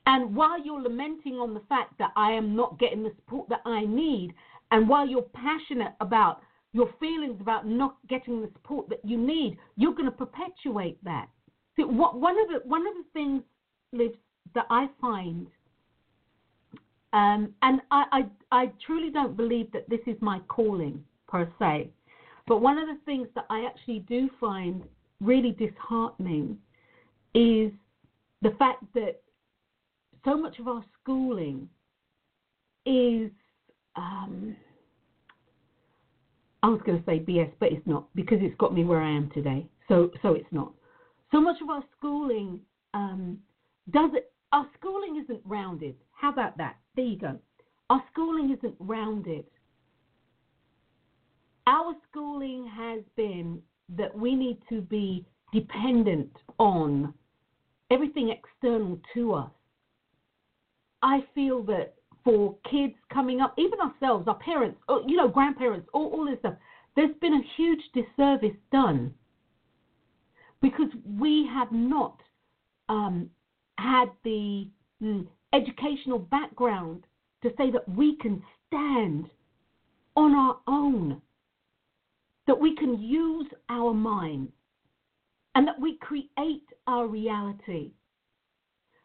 And 0.06 0.34
while 0.34 0.62
you're 0.62 0.82
lamenting 0.82 1.34
on 1.34 1.54
the 1.54 1.62
fact 1.68 1.98
that 1.98 2.10
I 2.16 2.32
am 2.32 2.56
not 2.56 2.78
getting 2.78 3.02
the 3.02 3.12
support 3.16 3.48
that 3.48 3.62
I 3.64 3.84
need, 3.84 4.34
and 4.70 4.88
while 4.88 5.06
you're 5.06 5.22
passionate 5.22 5.92
about 6.00 6.42
your 6.72 6.90
feelings 6.98 7.40
about 7.40 7.66
not 7.66 7.96
getting 8.08 8.40
the 8.40 8.50
support 8.54 8.88
that 8.88 9.00
you 9.04 9.18
need, 9.18 9.58
you're 9.76 9.94
going 9.94 10.10
to 10.10 10.16
perpetuate 10.16 10.98
that. 11.04 11.28
See, 11.76 11.84
what, 11.84 12.18
one 12.18 12.36
of 12.38 12.48
the 12.48 12.68
one 12.68 12.86
of 12.86 12.94
the 12.94 13.04
things, 13.12 13.42
that 14.54 14.66
I 14.70 14.88
find, 15.00 15.46
um, 17.12 17.54
and 17.62 17.80
I, 17.90 18.04
I 18.12 18.22
I 18.50 18.72
truly 18.84 19.10
don't 19.10 19.36
believe 19.36 19.70
that 19.72 19.88
this 19.88 20.00
is 20.06 20.16
my 20.20 20.40
calling 20.48 21.04
per 21.28 21.50
se, 21.58 21.90
but 22.46 22.60
one 22.60 22.78
of 22.78 22.88
the 22.88 22.98
things 23.04 23.28
that 23.34 23.46
I 23.50 23.66
actually 23.66 24.00
do 24.00 24.28
find 24.40 24.82
really 25.20 25.52
disheartening 25.52 26.58
is 27.34 27.70
the 28.42 28.50
fact 28.58 28.84
that 28.94 29.22
so 30.24 30.36
much 30.36 30.58
of 30.58 30.68
our 30.68 30.84
schooling 31.00 31.68
is 32.84 33.30
um, 33.96 34.56
I 36.62 36.68
was 36.68 36.80
going 36.84 36.98
to 36.98 37.04
say 37.04 37.18
BS, 37.18 37.50
but 37.58 37.72
it's 37.72 37.86
not 37.86 38.06
because 38.14 38.38
it's 38.40 38.56
got 38.58 38.74
me 38.74 38.84
where 38.84 39.00
I 39.00 39.10
am 39.10 39.30
today. 39.30 39.66
So 39.88 40.10
so 40.22 40.34
it's 40.34 40.52
not. 40.52 40.72
So 41.32 41.40
much 41.40 41.60
of 41.62 41.70
our 41.70 41.82
schooling 41.96 42.60
um, 42.94 43.38
does 43.90 44.10
it. 44.14 44.32
Our 44.52 44.66
schooling 44.78 45.22
isn't 45.24 45.40
rounded. 45.44 45.94
How 46.12 46.30
about 46.30 46.56
that? 46.58 46.76
There 46.94 47.04
you 47.04 47.18
go. 47.18 47.38
Our 47.90 48.02
schooling 48.12 48.54
isn't 48.56 48.74
rounded. 48.78 49.44
Our 51.66 51.94
schooling 52.10 52.70
has 52.74 53.00
been 53.16 53.60
that 53.96 54.16
we 54.16 54.34
need 54.34 54.58
to 54.68 54.80
be 54.80 55.24
dependent 55.52 56.30
on 56.58 57.12
everything 57.90 58.30
external 58.30 58.98
to 59.14 59.34
us. 59.34 59.50
I 61.02 61.24
feel 61.34 61.62
that 61.64 61.94
for 62.24 62.56
kids 62.70 62.94
coming 63.12 63.40
up, 63.40 63.54
even 63.58 63.78
ourselves, 63.80 64.26
our 64.28 64.38
parents, 64.38 64.78
oh, 64.88 65.02
you 65.06 65.16
know, 65.16 65.28
grandparents, 65.28 65.88
all, 65.92 66.10
all 66.12 66.24
this 66.24 66.38
stuff, 66.38 66.54
there's 66.96 67.14
been 67.20 67.34
a 67.34 67.42
huge 67.56 67.80
disservice 67.94 68.56
done 68.70 69.12
because 70.60 70.88
we 71.18 71.48
have 71.52 71.72
not 71.72 72.20
um, 72.88 73.28
had 73.78 74.06
the 74.24 74.68
mm, 75.02 75.26
educational 75.52 76.18
background 76.18 77.04
to 77.42 77.50
say 77.58 77.70
that 77.70 77.88
we 77.88 78.16
can 78.18 78.42
stand 78.68 79.26
on 80.16 80.34
our 80.34 80.58
own, 80.66 81.20
that 82.46 82.58
we 82.58 82.74
can 82.76 83.00
use 83.00 83.46
our 83.68 83.94
minds, 83.94 84.52
and 85.54 85.66
that 85.66 85.80
we 85.80 85.96
create 85.98 86.66
our 86.86 87.06
reality. 87.06 87.92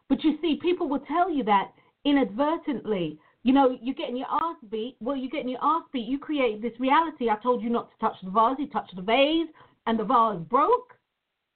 But 0.08 0.24
you 0.24 0.38
see, 0.40 0.58
people 0.60 0.88
will 0.88 1.00
tell 1.00 1.30
you 1.30 1.44
that 1.44 1.72
inadvertently. 2.04 3.18
You 3.44 3.52
know, 3.52 3.78
you're 3.80 3.94
getting 3.94 4.16
your 4.16 4.26
ass 4.30 4.56
beat. 4.70 4.96
Well, 5.00 5.16
you're 5.16 5.30
getting 5.30 5.50
your 5.50 5.62
ass 5.62 5.84
beat. 5.92 6.06
You 6.06 6.18
create 6.18 6.60
this 6.60 6.78
reality. 6.80 7.30
I 7.30 7.36
told 7.42 7.62
you 7.62 7.70
not 7.70 7.90
to 7.90 7.98
touch 7.98 8.16
the 8.22 8.30
vase. 8.30 8.56
You 8.58 8.68
touched 8.68 8.96
the 8.96 9.02
vase, 9.02 9.48
and 9.86 9.98
the 9.98 10.04
vase 10.04 10.40
broke. 10.48 10.94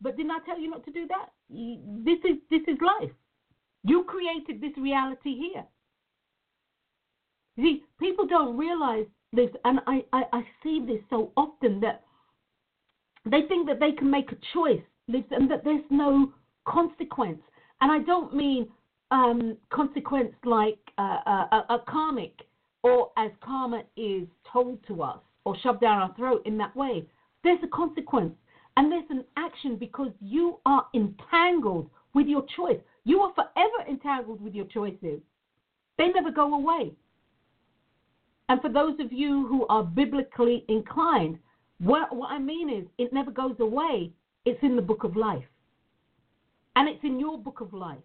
But 0.01 0.16
didn't 0.16 0.33
I 0.33 0.38
tell 0.45 0.59
you 0.59 0.71
not 0.71 0.85
to 0.85 0.90
do 0.90 1.07
that? 1.09 1.31
This 1.51 2.18
is 2.25 2.38
this 2.51 2.62
is 2.66 2.79
life. 2.81 3.12
You 3.85 4.05
created 4.05 4.61
this 4.61 4.77
reality 4.77 5.37
here. 5.37 5.64
You 7.57 7.64
See, 7.64 7.85
people 7.99 8.27
don't 8.27 8.57
realize 8.57 9.07
this, 9.33 9.51
and 9.64 9.81
I, 9.87 10.05
I, 10.12 10.23
I 10.33 10.42
see 10.62 10.85
this 10.87 11.01
so 11.11 11.33
often 11.37 11.81
that 11.81 12.05
they 13.25 13.42
think 13.49 13.68
that 13.68 13.81
they 13.81 13.92
can 13.92 14.11
make 14.11 14.33
a 14.33 14.37
choice 14.53 14.83
and 15.09 15.51
that 15.51 15.64
there's 15.64 15.85
no 15.90 16.33
consequence. 16.66 17.40
And 17.81 17.90
I 17.90 17.99
don't 18.01 18.35
mean 18.35 18.68
um, 19.11 19.57
consequence 19.71 20.33
like 20.45 20.79
uh, 20.99 21.18
uh, 21.27 21.47
a, 21.53 21.75
a 21.75 21.85
karmic 21.88 22.33
or 22.83 23.11
as 23.16 23.31
karma 23.45 23.83
is 23.97 24.27
told 24.53 24.79
to 24.87 25.03
us 25.03 25.18
or 25.45 25.57
shoved 25.62 25.81
down 25.81 26.01
our 26.01 26.14
throat 26.14 26.42
in 26.47 26.57
that 26.59 26.75
way. 26.77 27.07
There's 27.45 27.62
a 27.62 27.68
consequence 27.68 28.35
and 28.77 28.90
there's 28.90 29.11
an 29.11 29.25
action 29.37 29.77
because 29.77 30.12
you 30.20 30.59
are 30.66 30.87
entangled 30.95 31.91
with 32.14 32.26
your 32.26 32.45
choice. 32.57 32.78
You 33.05 33.20
are 33.20 33.33
forever 33.35 33.89
entangled 33.89 34.41
with 34.41 34.55
your 34.55 34.66
choices. 34.66 35.20
They 35.99 36.09
never 36.09 36.30
go 36.30 36.55
away. 36.55 36.93
And 38.49 38.61
for 38.61 38.68
those 38.68 38.99
of 39.01 39.12
you 39.12 39.47
who 39.47 39.66
are 39.68 39.82
biblically 39.82 40.64
inclined, 40.68 41.38
what, 41.78 42.14
what 42.14 42.30
I 42.30 42.38
mean 42.38 42.70
is 42.70 42.84
it 42.99 43.12
never 43.12 43.30
goes 43.30 43.57
away. 43.61 44.12
It's 44.45 44.62
in 44.62 44.76
the 44.76 44.82
book 44.82 45.05
of 45.05 45.16
life. 45.16 45.45
And 46.76 46.88
it's 46.88 47.03
in 47.05 47.18
your 47.18 47.38
book 47.38 47.61
of 47.61 47.72
life. 47.72 47.99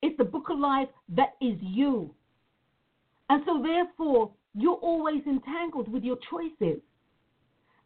It's 0.00 0.16
the 0.18 0.24
book 0.24 0.48
of 0.50 0.58
life 0.58 0.88
that 1.10 1.34
is 1.40 1.56
you. 1.60 2.14
And 3.30 3.42
so, 3.46 3.62
therefore, 3.62 4.32
you're 4.54 4.74
always 4.74 5.22
entangled 5.26 5.90
with 5.90 6.02
your 6.02 6.18
choices. 6.28 6.80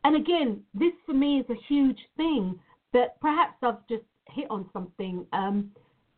And 0.05 0.17
again, 0.17 0.63
this 0.75 0.93
for 1.05 1.15
me 1.15 1.41
is 1.41 1.47
a 1.51 1.61
huge 1.69 1.99
thing 2.17 2.59
that 2.93 3.21
perhaps 3.21 3.55
I've 3.63 3.87
just 3.89 4.05
hit 4.29 4.47
on 4.51 4.69
something. 4.73 5.27
Um, 5.33 5.71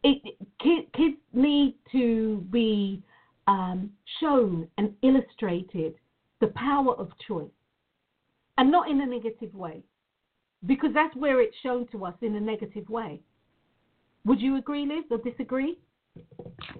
it, 0.04 0.36
kids, 0.62 0.86
kids 0.94 1.16
need 1.32 1.74
to 1.92 2.46
be 2.50 3.02
um, 3.49 3.90
shown 4.20 4.68
and 4.76 4.94
illustrated 5.03 5.94
the 6.40 6.49
power 6.49 6.94
of 6.94 7.09
choice, 7.26 7.59
and 8.59 8.70
not 8.70 8.88
in 8.88 9.01
a 9.01 9.07
negative 9.07 9.53
way, 9.55 9.82
because 10.66 10.90
that's 10.94 11.16
where 11.16 11.40
it's 11.40 11.57
shown 11.62 11.88
to 11.88 12.05
us 12.05 12.14
in 12.22 12.36
a 12.36 12.40
negative 12.40 12.88
way. 12.88 13.20
Would 14.24 14.40
you 14.40 14.57
agree, 14.57 14.86
Liz, 14.86 15.05
or 15.11 15.18
disagree? 15.18 15.78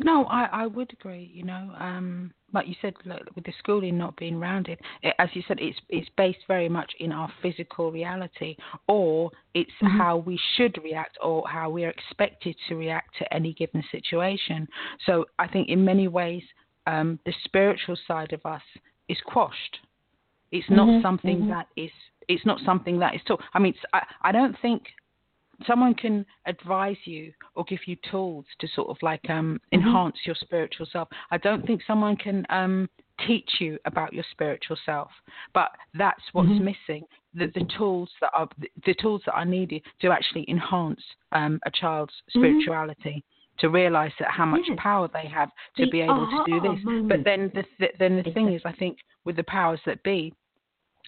No, 0.01 0.25
I, 0.25 0.45
I 0.63 0.67
would 0.67 0.93
agree. 0.93 1.31
You 1.33 1.45
know, 1.45 1.73
um, 1.79 2.33
like 2.53 2.67
you 2.67 2.75
said, 2.83 2.95
like, 3.05 3.23
with 3.37 3.45
the 3.45 3.53
schooling 3.59 3.97
not 3.97 4.17
being 4.17 4.39
rounded, 4.41 4.79
it, 5.03 5.15
as 5.19 5.29
you 5.35 5.43
said, 5.47 5.59
it's 5.61 5.79
it's 5.89 6.09
based 6.17 6.45
very 6.49 6.69
much 6.69 6.91
in 6.99 7.13
our 7.13 7.31
physical 7.43 7.93
reality, 7.93 8.57
or 8.89 9.31
it's 9.55 9.71
mm-hmm. 9.83 9.97
how 9.99 10.17
we 10.17 10.39
should 10.57 10.77
react, 10.83 11.17
or 11.23 11.47
how 11.49 11.71
we 11.71 11.85
are 11.85 11.91
expected 11.91 12.57
to 12.69 12.75
react 12.75 13.11
to 13.19 13.33
any 13.33 13.53
given 13.55 13.83
situation. 13.93 14.67
So 15.07 15.27
I 15.39 15.47
think 15.47 15.69
in 15.69 15.85
many 15.85 16.09
ways, 16.09 16.43
um, 16.89 17.19
the 17.27 17.35
spiritual 17.45 17.97
side 18.07 18.33
of 18.33 18.45
us 18.45 18.63
is 19.09 19.19
quashed. 19.27 19.79
It's 20.51 20.71
not 20.71 20.89
mm-hmm. 20.89 21.03
something 21.03 21.39
mm-hmm. 21.41 21.51
that 21.51 21.69
is. 21.77 21.91
It's 22.29 22.47
not 22.47 22.59
something 22.65 22.99
that 23.01 23.15
is 23.15 23.21
taught. 23.27 23.43
I 23.55 23.59
mean, 23.59 23.75
I, 23.93 24.03
I 24.23 24.33
don't 24.33 24.57
think 24.61 24.83
someone 25.67 25.95
can 25.95 26.25
advise 26.47 26.97
you 27.05 27.33
or 27.55 27.65
give 27.65 27.81
you 27.87 27.97
tools 28.11 28.45
to 28.61 28.69
sort 28.75 28.89
of 28.89 28.97
like 29.03 29.29
um, 29.29 29.61
Mm-hmm. 29.73 29.87
enhance 29.87 30.17
your 30.25 30.37
spiritual 30.41 30.87
self. 30.91 31.09
I 31.31 31.39
don't 31.39 31.67
think 31.67 31.83
someone 31.87 32.17
can 32.17 32.47
um, 32.49 32.89
teach 33.27 33.51
you 33.61 33.79
about 33.85 34.13
your 34.13 34.25
spiritual 34.31 34.79
self, 34.87 35.11
but 35.53 35.71
that's 35.95 36.23
what's 36.33 36.49
Mhm. 36.49 36.61
missing. 36.73 37.05
The, 37.35 37.47
the 37.49 37.67
tools 37.77 38.11
that 38.23 38.31
are 38.35 38.49
the 38.87 38.95
tools 38.95 39.23
that 39.27 39.35
are 39.35 39.45
needed 39.45 39.83
to 40.01 40.11
actually 40.11 40.45
enhance 40.49 41.03
um, 41.33 41.61
a 41.67 41.71
child's 41.71 42.15
Mhm. 42.29 42.41
spirituality. 42.41 43.25
To 43.61 43.69
realize 43.69 44.13
that 44.21 44.31
how 44.31 44.47
much 44.47 44.63
Yes. 44.69 44.79
power 44.81 45.09
they 45.13 45.27
have 45.27 45.51
to 45.77 45.85
The 45.87 45.91
be 45.91 46.01
able 46.01 46.27
to 46.27 46.43
do 46.47 46.61
this, 46.61 46.85
moment. 46.85 47.09
but 47.09 47.25
then 47.25 47.51
the 47.55 47.65
th- 47.79 47.97
then 47.99 48.23
the 48.23 48.31
thing 48.33 48.53
is, 48.53 48.63
I 48.65 48.73
think 48.73 48.99
with 49.25 49.37
the 49.37 49.43
powers 49.45 49.81
that 49.85 50.03
be, 50.05 50.33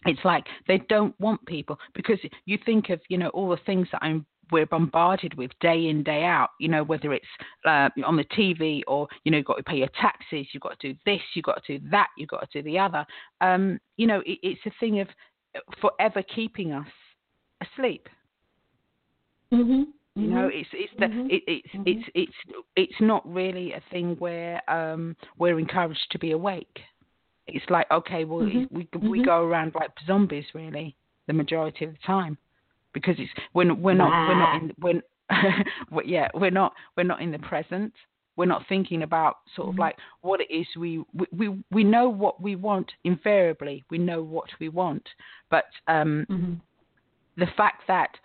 it's 0.07 0.25
like 0.25 0.47
they 0.67 0.79
don't 0.89 1.19
want 1.21 1.45
people 1.47 1.79
because 1.95 2.19
you 2.47 2.59
think 2.65 2.89
of 2.91 3.01
you 3.09 3.19
know 3.19 3.29
all 3.29 3.51
the 3.51 3.59
things 3.67 3.87
that 3.93 4.03
I'm 4.03 4.27
we're 4.53 4.67
bombarded 4.67 5.35
with 5.35 5.53
day 5.61 5.87
in 5.89 6.03
day 6.03 6.25
out 6.25 6.51
you 6.59 6.69
know 6.69 6.83
whether 6.83 7.13
it's 7.13 7.27
uh, 7.67 7.89
on 8.05 8.17
the 8.17 8.25
TV 8.25 8.83
or 8.89 9.07
you 9.25 9.31
know 9.31 9.39
you've 9.39 9.47
got 9.47 9.57
to 9.59 9.63
pay 9.63 9.77
your 9.77 9.91
taxes 10.01 10.47
you've 10.53 10.63
got 10.63 10.79
to 10.81 10.93
do 10.93 10.99
this 11.07 11.21
you've 11.35 11.45
got 11.45 11.63
to 11.65 11.79
do 11.79 11.89
that 11.91 12.09
you've 12.17 12.29
got 12.31 12.51
to 12.51 12.63
do 12.63 12.65
the 12.69 12.79
other 12.79 13.05
um, 13.41 13.79
you 13.97 14.07
know 14.07 14.21
it, 14.27 14.39
it's 14.43 14.61
a 14.67 14.73
thing 14.81 15.01
of 15.01 15.09
forever 15.81 16.23
keeping 16.35 16.73
us 16.73 16.89
asleep 17.63 18.09
Mm-hmm. 19.53 19.83
You 20.17 20.27
know 20.27 20.49
it's 20.53 20.69
it's 20.73 20.93
the 20.99 21.07
Mhm. 21.07 21.31
it, 21.31 21.43
it's 21.47 21.69
Mhm. 21.75 21.83
it's 21.87 22.09
it's 22.15 22.37
it's 22.77 23.01
not 23.01 23.23
really 23.33 23.73
a 23.73 23.81
thing 23.91 24.17
where 24.17 24.61
um 24.71 25.17
we're 25.39 25.59
encouraged 25.59 26.11
to 26.11 26.19
be 26.19 26.33
awake 26.33 26.81
it's 27.47 27.69
like 27.71 27.89
okay 27.91 28.25
well 28.25 28.41
Mhm. 28.41 28.67
we 28.71 28.89
we 29.09 29.21
Mhm. 29.21 29.25
go 29.25 29.45
around 29.45 29.75
like 29.75 29.91
zombies 30.07 30.53
really 30.55 30.97
the 31.27 31.33
majority 31.33 31.85
of 31.85 31.93
the 31.93 31.99
time 31.99 32.37
because 32.93 33.19
it's 33.21 33.33
we're 33.55 33.73
we're 33.73 33.95
not 33.95 34.11
we're 34.29 34.35
not 34.35 34.55
in 34.57 34.75
we're, 34.81 35.03
yeah 36.05 36.29
we're 36.35 36.51
not 36.51 36.75
we're 36.97 37.05
not 37.05 37.21
in 37.23 37.31
the 37.31 37.39
present 37.39 37.95
we're 38.37 38.47
not 38.47 38.67
thinking 38.69 39.03
about 39.03 39.39
sort 39.55 39.69
of 39.69 39.75
Mhm. 39.77 39.79
like 39.79 39.97
what 40.23 40.41
it 40.41 40.51
is 40.51 40.67
we, 40.77 41.05
we 41.15 41.27
we 41.33 41.65
we 41.71 41.85
know 41.85 42.09
what 42.09 42.41
we 42.43 42.57
want 42.57 42.93
invariably 43.05 43.85
we 43.91 43.99
know 43.99 44.23
what 44.23 44.51
we 44.59 44.69
want 44.69 45.09
but 45.51 45.67
um 45.87 46.27
Mm-hmm. 46.29 46.55
the 47.37 47.47
fact 47.57 47.87
that 47.87 48.19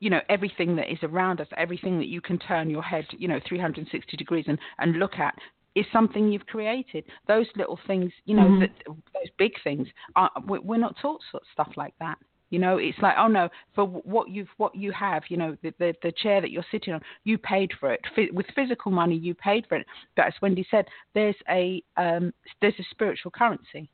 you 0.00 0.10
know 0.10 0.20
everything 0.28 0.76
that 0.76 0.90
is 0.90 0.98
around 1.02 1.40
us 1.40 1.48
everything 1.56 1.98
that 1.98 2.08
you 2.08 2.20
can 2.20 2.38
turn 2.38 2.70
your 2.70 2.82
head 2.82 3.06
you 3.16 3.28
know 3.28 3.40
360 3.48 4.16
degrees 4.16 4.44
and 4.48 4.58
and 4.78 4.98
look 4.98 5.18
at 5.18 5.34
is 5.74 5.84
something 5.92 6.32
you've 6.32 6.46
created. 6.46 7.04
Those 7.28 7.46
little 7.54 7.78
things 7.86 8.10
you 8.24 8.34
know 8.34 8.48
Mhm. 8.48 8.60
that, 8.60 8.72
those 8.86 9.30
big 9.36 9.52
things 9.62 9.86
are 10.16 10.30
we- 10.46 10.58
we're 10.60 10.78
not 10.78 10.96
taught 10.96 11.22
sort 11.30 11.42
of 11.44 11.48
stuff 11.52 11.72
like 11.76 11.94
that. 12.00 12.18
You 12.50 12.58
know 12.58 12.78
it's 12.78 12.98
like 13.00 13.16
oh 13.18 13.28
no 13.28 13.48
for 13.74 13.84
what 13.86 14.30
you've 14.30 14.48
what 14.56 14.74
you 14.74 14.90
have 14.92 15.22
you 15.28 15.36
know 15.36 15.56
the 15.62 15.72
the, 15.78 15.94
the 16.02 16.12
chair 16.12 16.40
that 16.40 16.50
you're 16.50 16.64
sitting 16.70 16.94
on 16.94 17.02
you 17.24 17.36
paid 17.38 17.70
for 17.78 17.92
it. 17.92 18.00
With 18.32 18.46
physical 18.56 18.90
money 18.90 19.16
you 19.16 19.34
paid 19.34 19.66
for 19.68 19.76
it. 19.76 19.86
But 20.16 20.26
as 20.26 20.34
wendy 20.40 20.66
said 20.70 20.86
there's 21.14 21.36
a 21.48 21.82
um 21.96 22.32
there's 22.60 22.78
a 22.80 22.84
spiritual 22.90 23.30
currency. 23.30 23.90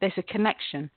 There's 0.00 0.16
a 0.16 0.22
connection 0.22 0.90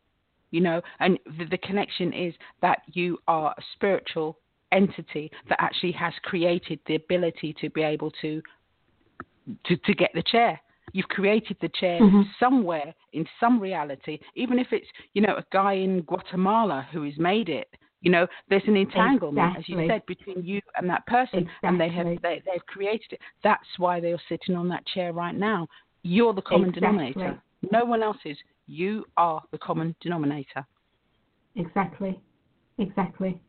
you 0.52 0.62
know 0.62 0.82
and 1.02 1.20
the, 1.38 1.46
the 1.46 1.58
connection 1.58 2.14
is 2.14 2.34
that 2.62 2.80
you 2.94 3.20
are 3.28 3.54
a 3.58 3.62
spiritual 3.74 4.38
entity 4.72 5.32
that 5.50 5.62
actually 5.62 5.92
has 5.94 6.14
created 6.24 6.80
the 6.88 6.96
ability 6.96 7.54
to 7.62 7.70
be 7.70 7.82
able 7.82 8.12
to 8.22 8.42
to, 9.66 9.76
to 9.76 9.94
get 9.94 10.12
the 10.14 10.24
chair. 10.24 10.60
You've 10.94 11.08
created 11.08 11.58
the 11.62 11.70
chair 11.70 12.00
Mhm. 12.00 12.26
somewhere 12.40 12.94
in 13.14 13.28
some 13.40 13.60
reality. 13.60 14.20
Even 14.36 14.60
if 14.60 14.72
it's 14.72 14.88
you 15.14 15.22
know 15.22 15.36
a 15.36 15.46
guy 15.52 15.74
in 15.74 16.02
guatemala 16.02 16.88
who 16.92 17.04
has 17.04 17.18
made 17.18 17.50
it 17.50 17.70
you 18.02 18.12
know 18.12 18.28
there's 18.50 18.68
an 18.68 18.76
entanglement 18.76 19.58
as 19.58 19.68
you 19.70 19.88
said 19.88 20.04
between 20.08 20.44
you 20.44 20.60
and 20.76 20.90
that 20.90 21.06
person 21.06 21.50
and 21.64 21.80
they 21.80 21.90
have 21.90 22.08
they, 22.22 22.42
they've 22.46 22.66
created 22.68 23.14
it. 23.14 23.20
That's 23.44 23.68
why 23.78 24.00
they 24.00 24.12
are 24.12 24.22
sitting 24.28 24.56
on 24.56 24.68
that 24.70 24.86
chair 24.88 25.14
right 25.14 25.36
now. 25.36 25.68
You're 26.04 26.34
the 26.34 26.42
common 26.42 26.70
Exactly. 26.70 27.14
denominator. 27.14 27.42
No 27.72 27.86
one 27.86 28.02
else 28.02 28.18
is. 28.26 28.38
You 28.68 29.06
are 29.18 29.42
the 29.52 29.60
common 29.60 29.96
denominator. 30.02 30.66
Exactly, 31.56 32.20
exactly. 32.80 33.40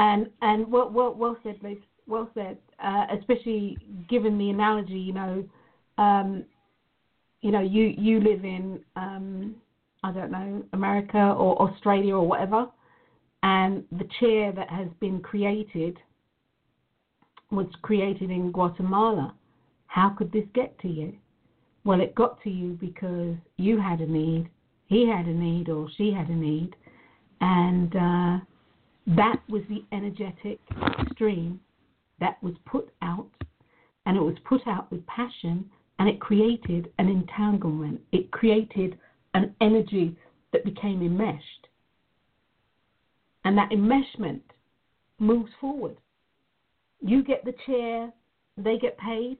And 0.00 0.30
and 0.40 0.66
well 0.72 0.88
well, 0.88 1.12
well 1.14 1.36
said, 1.42 1.56
Liz. 1.62 1.76
Well 2.06 2.30
said. 2.32 2.56
Uh, 2.82 3.04
especially 3.18 3.76
given 4.08 4.38
the 4.38 4.48
analogy, 4.48 4.98
you 4.98 5.12
know, 5.12 5.44
um, 5.98 6.44
you 7.42 7.50
know, 7.52 7.60
you 7.60 7.94
you 7.98 8.18
live 8.18 8.42
in 8.42 8.80
um, 8.96 9.54
I 10.02 10.10
don't 10.10 10.30
know 10.30 10.64
America 10.72 11.18
or 11.18 11.60
Australia 11.60 12.14
or 12.14 12.26
whatever, 12.26 12.66
and 13.42 13.84
the 13.92 14.08
chair 14.18 14.52
that 14.52 14.70
has 14.70 14.88
been 15.00 15.20
created 15.20 15.98
was 17.50 17.66
created 17.82 18.30
in 18.30 18.52
Guatemala. 18.52 19.34
How 19.86 20.08
could 20.16 20.32
this 20.32 20.46
get 20.54 20.78
to 20.80 20.88
you? 20.88 21.12
Well, 21.84 22.00
it 22.00 22.14
got 22.14 22.42
to 22.44 22.50
you 22.50 22.78
because 22.80 23.36
you 23.58 23.78
had 23.78 24.00
a 24.00 24.06
need, 24.06 24.48
he 24.86 25.06
had 25.06 25.26
a 25.26 25.34
need, 25.34 25.68
or 25.68 25.90
she 25.98 26.10
had 26.10 26.28
a 26.28 26.34
need, 26.34 26.74
and 27.42 27.96
uh, 27.96 28.44
that 29.06 29.40
was 29.48 29.62
the 29.68 29.84
energetic 29.92 30.58
stream 31.12 31.60
that 32.20 32.42
was 32.42 32.54
put 32.66 32.92
out, 33.02 33.30
and 34.06 34.16
it 34.16 34.20
was 34.20 34.36
put 34.44 34.66
out 34.66 34.90
with 34.90 35.06
passion, 35.06 35.68
and 35.98 36.08
it 36.08 36.20
created 36.20 36.92
an 36.98 37.08
entanglement. 37.08 38.00
It 38.12 38.30
created 38.30 38.98
an 39.34 39.54
energy 39.60 40.16
that 40.52 40.64
became 40.64 41.02
enmeshed, 41.02 41.68
and 43.44 43.56
that 43.56 43.70
enmeshment 43.70 44.42
moves 45.18 45.50
forward. 45.60 45.96
You 47.00 47.22
get 47.22 47.44
the 47.44 47.54
chair, 47.66 48.12
they 48.56 48.78
get 48.78 48.98
paid, 48.98 49.38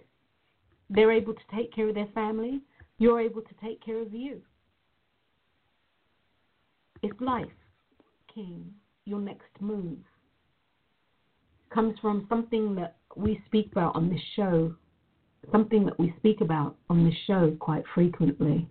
they're 0.89 1.13
able 1.13 1.35
to 1.35 1.41
take 1.55 1.75
care 1.75 1.89
of 1.89 1.95
their 1.95 2.09
family, 2.15 2.61
you're 2.99 3.21
able 3.21 3.43
to 3.43 3.55
take 3.63 3.85
care 3.85 4.01
of 4.01 4.13
you. 4.15 4.41
It's 7.03 7.21
life, 7.21 7.47
King. 8.35 8.73
Your 9.11 9.19
next 9.19 9.51
move 9.59 9.99
comes 11.75 11.99
from 12.01 12.27
something 12.29 12.77
that 12.77 12.95
we 13.17 13.43
speak 13.47 13.73
about 13.73 13.97
on 13.97 14.09
this 14.09 14.21
show, 14.37 14.73
something 15.51 15.85
that 15.87 15.99
we 15.99 16.15
speak 16.19 16.41
about 16.41 16.77
on 16.89 17.05
this 17.05 17.17
show 17.27 17.57
quite 17.59 17.83
frequently. 17.93 18.69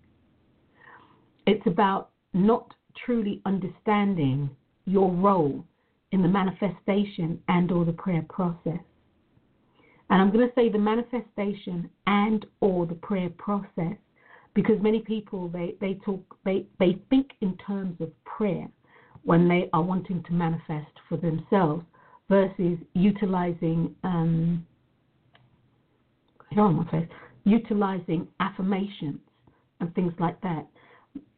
It's 1.46 1.68
about 1.68 2.12
not 2.32 2.74
truly 3.06 3.42
understanding 3.46 4.50
your 4.86 5.12
role 5.12 5.66
in 6.14 6.22
the 6.22 6.30
manifestation 6.30 7.42
and 7.50 7.70
or 7.70 7.84
the 7.84 7.92
prayer 7.92 8.26
process. 8.30 8.80
And 10.10 10.22
I'm 10.22 10.32
going 10.32 10.48
to 10.48 10.56
say 10.56 10.70
the 10.70 10.80
manifestation 10.80 11.90
and 12.08 12.46
or 12.62 12.86
the 12.86 12.96
prayer 12.96 13.30
process 13.38 13.98
because 14.54 14.82
many 14.82 15.02
people 15.02 15.50
they, 15.50 15.76
they 15.82 15.96
talk 16.06 16.38
they, 16.46 16.66
they 16.80 16.98
think 17.10 17.32
in 17.42 17.58
terms 17.58 18.00
of 18.00 18.10
prayer 18.24 18.70
when 19.24 19.48
they 19.48 19.70
are 19.74 19.82
wanting 19.82 20.24
to 20.24 20.34
manifest 20.34 20.92
for 21.08 21.18
themselves 21.18 21.84
versus 22.30 22.78
utilizing 22.94 23.96
um 24.04 24.66
here 26.50 26.64
on 26.64 26.76
my 26.76 26.92
face 26.92 27.08
utilizing 27.46 28.28
affirmations 28.40 29.20
and 29.80 29.96
things 29.96 30.14
like 30.20 30.40
that. 30.42 30.68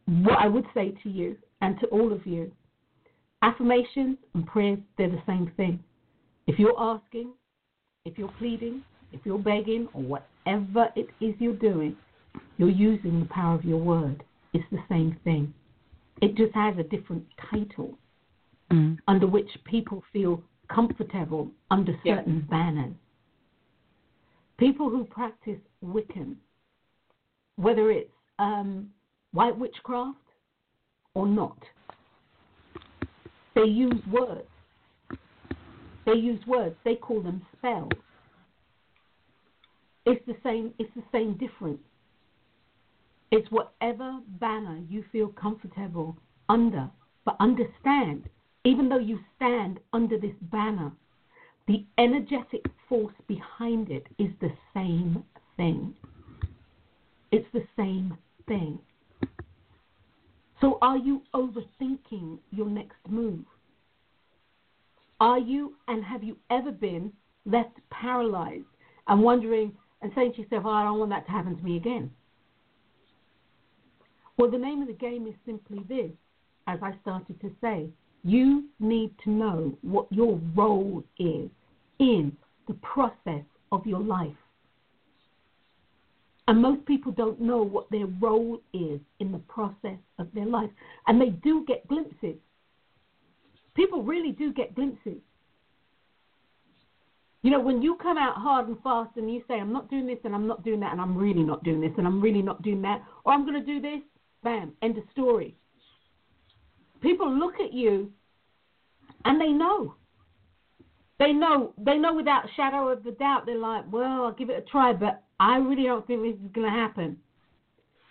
What 0.07 0.39
I 0.39 0.47
would 0.47 0.65
say 0.73 0.93
to 1.03 1.09
you 1.09 1.37
and 1.61 1.79
to 1.79 1.85
all 1.87 2.11
of 2.11 2.25
you, 2.25 2.51
affirmations 3.43 4.17
and 4.33 4.45
prayers 4.45 4.79
they're 4.97 5.09
the 5.09 5.21
same 5.25 5.51
thing. 5.55 5.79
If 6.47 6.59
you're 6.59 6.77
asking 6.77 7.33
if 8.05 8.17
you're 8.17 8.33
pleading, 8.39 8.83
if 9.11 9.21
you're 9.25 9.37
begging, 9.37 9.87
or 9.93 10.01
whatever 10.01 10.89
it 10.95 11.07
is 11.23 11.35
you're 11.39 11.53
doing, 11.53 11.95
you're 12.57 12.69
using 12.69 13.19
the 13.19 13.25
power 13.27 13.55
of 13.55 13.63
your 13.63 13.77
word. 13.77 14.23
It's 14.53 14.65
the 14.71 14.79
same 14.89 15.17
thing. 15.23 15.53
It 16.21 16.35
just 16.35 16.53
has 16.53 16.77
a 16.77 16.83
different 16.83 17.25
title 17.49 17.97
mm. 18.71 18.97
under 19.07 19.27
which 19.27 19.49
people 19.65 20.03
feel 20.13 20.43
comfortable 20.69 21.51
under 21.69 21.97
Yeah. 22.03 22.17
certain 22.17 22.41
banners. 22.49 22.95
People 24.57 24.89
who 24.89 25.05
practice 25.05 25.59
Wiccan, 25.83 26.35
whether 27.55 27.89
it's 27.91 28.13
um, 28.37 28.91
white 29.31 29.57
witchcraft 29.57 30.19
or 31.15 31.27
not, 31.27 31.57
they 33.55 33.65
use 33.65 34.05
words. 34.11 34.47
They 36.05 36.13
use 36.13 36.45
words. 36.47 36.75
They 36.83 36.95
call 36.95 37.21
them 37.21 37.45
spells. 37.57 37.91
It's 40.05 40.25
the 40.25 40.35
same. 40.43 40.73
It's 40.79 40.93
the 40.95 41.03
same 41.11 41.37
difference. 41.37 41.81
It's 43.31 43.49
whatever 43.49 44.19
banner 44.39 44.79
you 44.89 45.05
feel 45.11 45.29
comfortable 45.29 46.17
under. 46.49 46.89
But 47.23 47.37
understand, 47.39 48.29
even 48.65 48.89
though 48.89 48.99
you 48.99 49.19
stand 49.37 49.79
under 49.93 50.17
this 50.17 50.35
banner, 50.41 50.91
the 51.67 51.85
energetic 51.97 52.65
force 52.89 53.13
behind 53.27 53.89
it 53.89 54.05
is 54.17 54.31
the 54.41 54.51
same 54.73 55.23
thing. 55.55 55.95
It's 57.31 57.47
the 57.53 57.65
same 57.77 58.17
thing. 58.47 58.79
So, 60.59 60.77
are 60.81 60.97
you 60.97 61.23
overthinking 61.33 62.39
your 62.51 62.67
next 62.67 62.97
move? 63.09 63.45
Are 65.19 65.39
you 65.39 65.75
and 65.87 66.03
have 66.03 66.23
you 66.23 66.37
ever 66.49 66.71
been 66.71 67.13
left 67.45 67.77
paralyzed 67.89 68.65
and 69.07 69.21
wondering 69.21 69.71
and 70.01 70.11
saying 70.13 70.33
to 70.33 70.41
yourself, 70.41 70.63
oh, 70.65 70.69
I 70.69 70.83
don't 70.83 70.99
want 70.99 71.11
that 71.11 71.25
to 71.27 71.31
happen 71.31 71.55
to 71.55 71.63
me 71.63 71.77
again? 71.77 72.11
Well, 74.37 74.49
the 74.49 74.57
name 74.57 74.81
of 74.81 74.87
the 74.87 74.93
game 74.93 75.27
is 75.27 75.35
simply 75.45 75.83
this, 75.87 76.11
as 76.67 76.79
I 76.81 76.93
started 77.01 77.39
to 77.41 77.51
say. 77.61 77.89
You 78.23 78.65
need 78.79 79.13
to 79.23 79.31
know 79.31 79.77
what 79.81 80.05
your 80.11 80.39
role 80.55 81.03
is 81.17 81.49
in 81.99 82.35
the 82.67 82.73
process 82.75 83.43
of 83.71 83.85
your 83.85 83.99
life. 84.01 84.35
And 86.47 86.61
most 86.61 86.85
people 86.85 87.11
don't 87.11 87.39
know 87.39 87.61
what 87.61 87.89
their 87.91 88.07
role 88.19 88.59
is 88.73 88.99
in 89.19 89.31
the 89.31 89.41
process 89.47 89.97
of 90.19 90.27
their 90.33 90.45
life. 90.45 90.69
And 91.07 91.19
they 91.21 91.29
do 91.29 91.63
get 91.67 91.87
glimpses. 91.87 92.35
People 93.73 94.03
really 94.03 94.31
do 94.31 94.51
get 94.51 94.75
glimpses. 94.75 95.21
You 97.43 97.49
know, 97.49 97.59
when 97.59 97.81
you 97.81 97.95
come 97.95 98.17
out 98.17 98.35
hard 98.35 98.67
and 98.67 98.77
fast 98.83 99.17
and 99.17 99.33
you 99.33 99.43
say, 99.47 99.55
I'm 99.55 99.73
not 99.73 99.89
doing 99.89 100.05
this 100.05 100.19
and 100.25 100.35
I'm 100.35 100.45
not 100.47 100.63
doing 100.63 100.79
that 100.81 100.91
and 100.91 101.01
I'm 101.01 101.17
really 101.17 101.43
not 101.43 101.63
doing 101.63 101.81
this 101.81 101.93
and 101.97 102.05
I'm 102.05 102.21
really 102.21 102.41
not 102.41 102.61
doing 102.61 102.81
that, 102.83 103.01
or 103.23 103.33
I'm 103.33 103.45
going 103.45 103.59
to 103.59 103.65
do 103.65 103.81
this, 103.81 104.01
bam, 104.43 104.73
end 104.81 104.97
of 104.97 105.03
story. 105.11 105.55
People 107.01 107.31
look 107.31 107.55
at 107.59 107.73
you 107.73 108.11
and 109.25 109.39
they 109.39 109.49
know. 109.49 109.95
They 111.19 111.33
know. 111.33 111.73
They 111.77 111.97
know 111.97 112.15
without 112.15 112.45
shadow 112.55 112.89
of 112.89 113.05
a 113.05 113.11
doubt. 113.11 113.45
They're 113.45 113.57
like, 113.57 113.85
well, 113.91 114.23
I'll 114.25 114.31
give 114.31 114.49
it 114.49 114.57
a 114.57 114.69
try, 114.69 114.93
but 114.93 115.23
I 115.39 115.57
really 115.57 115.83
don't 115.83 116.05
think 116.07 116.21
this 116.21 116.33
is 116.33 116.51
going 116.53 116.65
to 116.65 116.71
happen. 116.71 117.17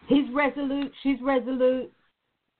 He's 0.09 0.33
resolute. 0.33 0.93
She's 1.03 1.19
resolute. 1.23 1.93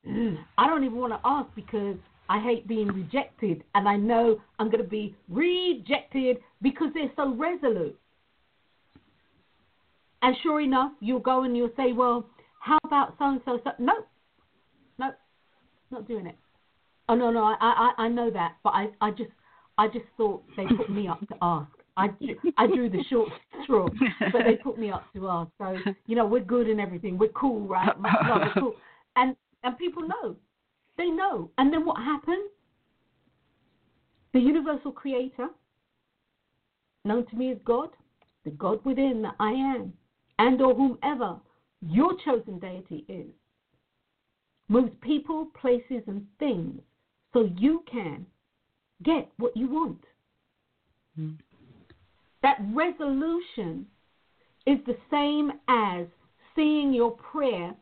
I 0.07 0.67
don't 0.67 0.85
even 0.85 0.99
want 0.99 1.13
to 1.13 1.21
ask 1.25 1.49
because 1.55 1.97
I 2.29 2.41
hate 2.41 2.67
being 2.67 2.87
rejected, 2.89 3.65
and 3.75 3.89
I 3.89 3.97
know 3.97 4.41
I'm 4.59 4.71
going 4.71 4.83
to 4.83 4.89
be 4.89 5.17
rejected 5.29 6.39
because 6.63 6.89
they're 6.95 7.11
so 7.17 7.35
resolute. 7.35 7.99
And 10.23 10.37
sure 10.43 10.61
enough, 10.61 10.93
you'll 11.01 11.19
go 11.19 11.43
and 11.43 11.57
you'll 11.57 11.73
say, 11.77 11.93
well, 11.93 12.27
how 12.61 12.79
about 12.85 13.15
so 13.19 13.25
and 13.25 13.41
so? 13.45 13.59
No, 13.79 13.95
no, 14.99 15.11
not 15.91 16.07
doing 16.07 16.27
it. 16.27 16.37
Oh 17.09 17.15
no, 17.15 17.31
no, 17.31 17.43
I, 17.43 17.57
I, 17.61 17.93
I 18.05 18.09
know 18.09 18.31
that, 18.31 18.57
but 18.63 18.71
I, 18.71 18.89
I 19.01 19.11
just, 19.11 19.31
I 19.79 19.89
just 19.89 20.05
thought 20.17 20.45
they 20.57 20.65
put 20.77 20.91
me 20.91 21.09
up 21.09 21.21
to 21.29 21.35
ask. 21.43 21.71
I, 21.97 22.09
I 22.57 22.67
drew 22.67 22.89
the 22.89 23.03
short 23.11 23.31
straw, 23.65 23.89
but 24.33 24.43
they 24.47 24.57
put 24.57 24.79
me 24.79 24.91
up 24.91 25.05
to 25.15 25.29
ask. 25.29 25.51
So 25.59 25.77
you 26.07 26.17
know, 26.17 26.27
we're 26.27 26.45
good 26.45 26.69
and 26.69 26.81
everything. 26.81 27.19
We're 27.19 27.31
cool, 27.31 27.67
right? 27.67 27.93
we're 27.99 28.53
cool. 28.55 28.75
And 29.17 29.35
and 29.65 29.77
people 29.79 30.07
know, 30.07 30.37
they 30.97 31.09
know. 31.09 31.51
And 31.59 31.73
then 31.73 31.85
what 31.85 31.97
happens? 31.97 32.51
The 34.33 34.39
universal 34.39 34.93
creator, 34.93 35.49
known 37.05 37.27
to 37.27 37.37
me 37.37 37.51
as 37.51 37.59
God, 37.65 37.89
the 38.45 38.51
God 38.51 38.85
within 38.85 39.23
that 39.23 39.35
I 39.41 39.51
am, 39.51 39.95
and 40.39 40.61
or 40.63 40.75
whomever 40.75 41.37
your 41.81 42.13
chosen 42.25 42.59
deity 42.59 43.05
is, 43.09 43.31
moves 44.69 44.93
people, 45.01 45.49
places, 45.61 46.03
and 46.07 46.27
things 46.39 46.81
so 47.33 47.51
you 47.57 47.83
can 47.91 48.27
get 49.03 49.31
what 49.39 49.57
you 49.57 49.69
want. 49.69 50.05
Mm. 51.19 51.39
That 52.43 52.59
resolution 52.73 53.87
is 54.67 54.79
the 54.87 54.97
same 55.11 55.53
as 55.69 56.07
seeing 56.55 56.93
your 56.93 57.13
prayer 57.13 57.75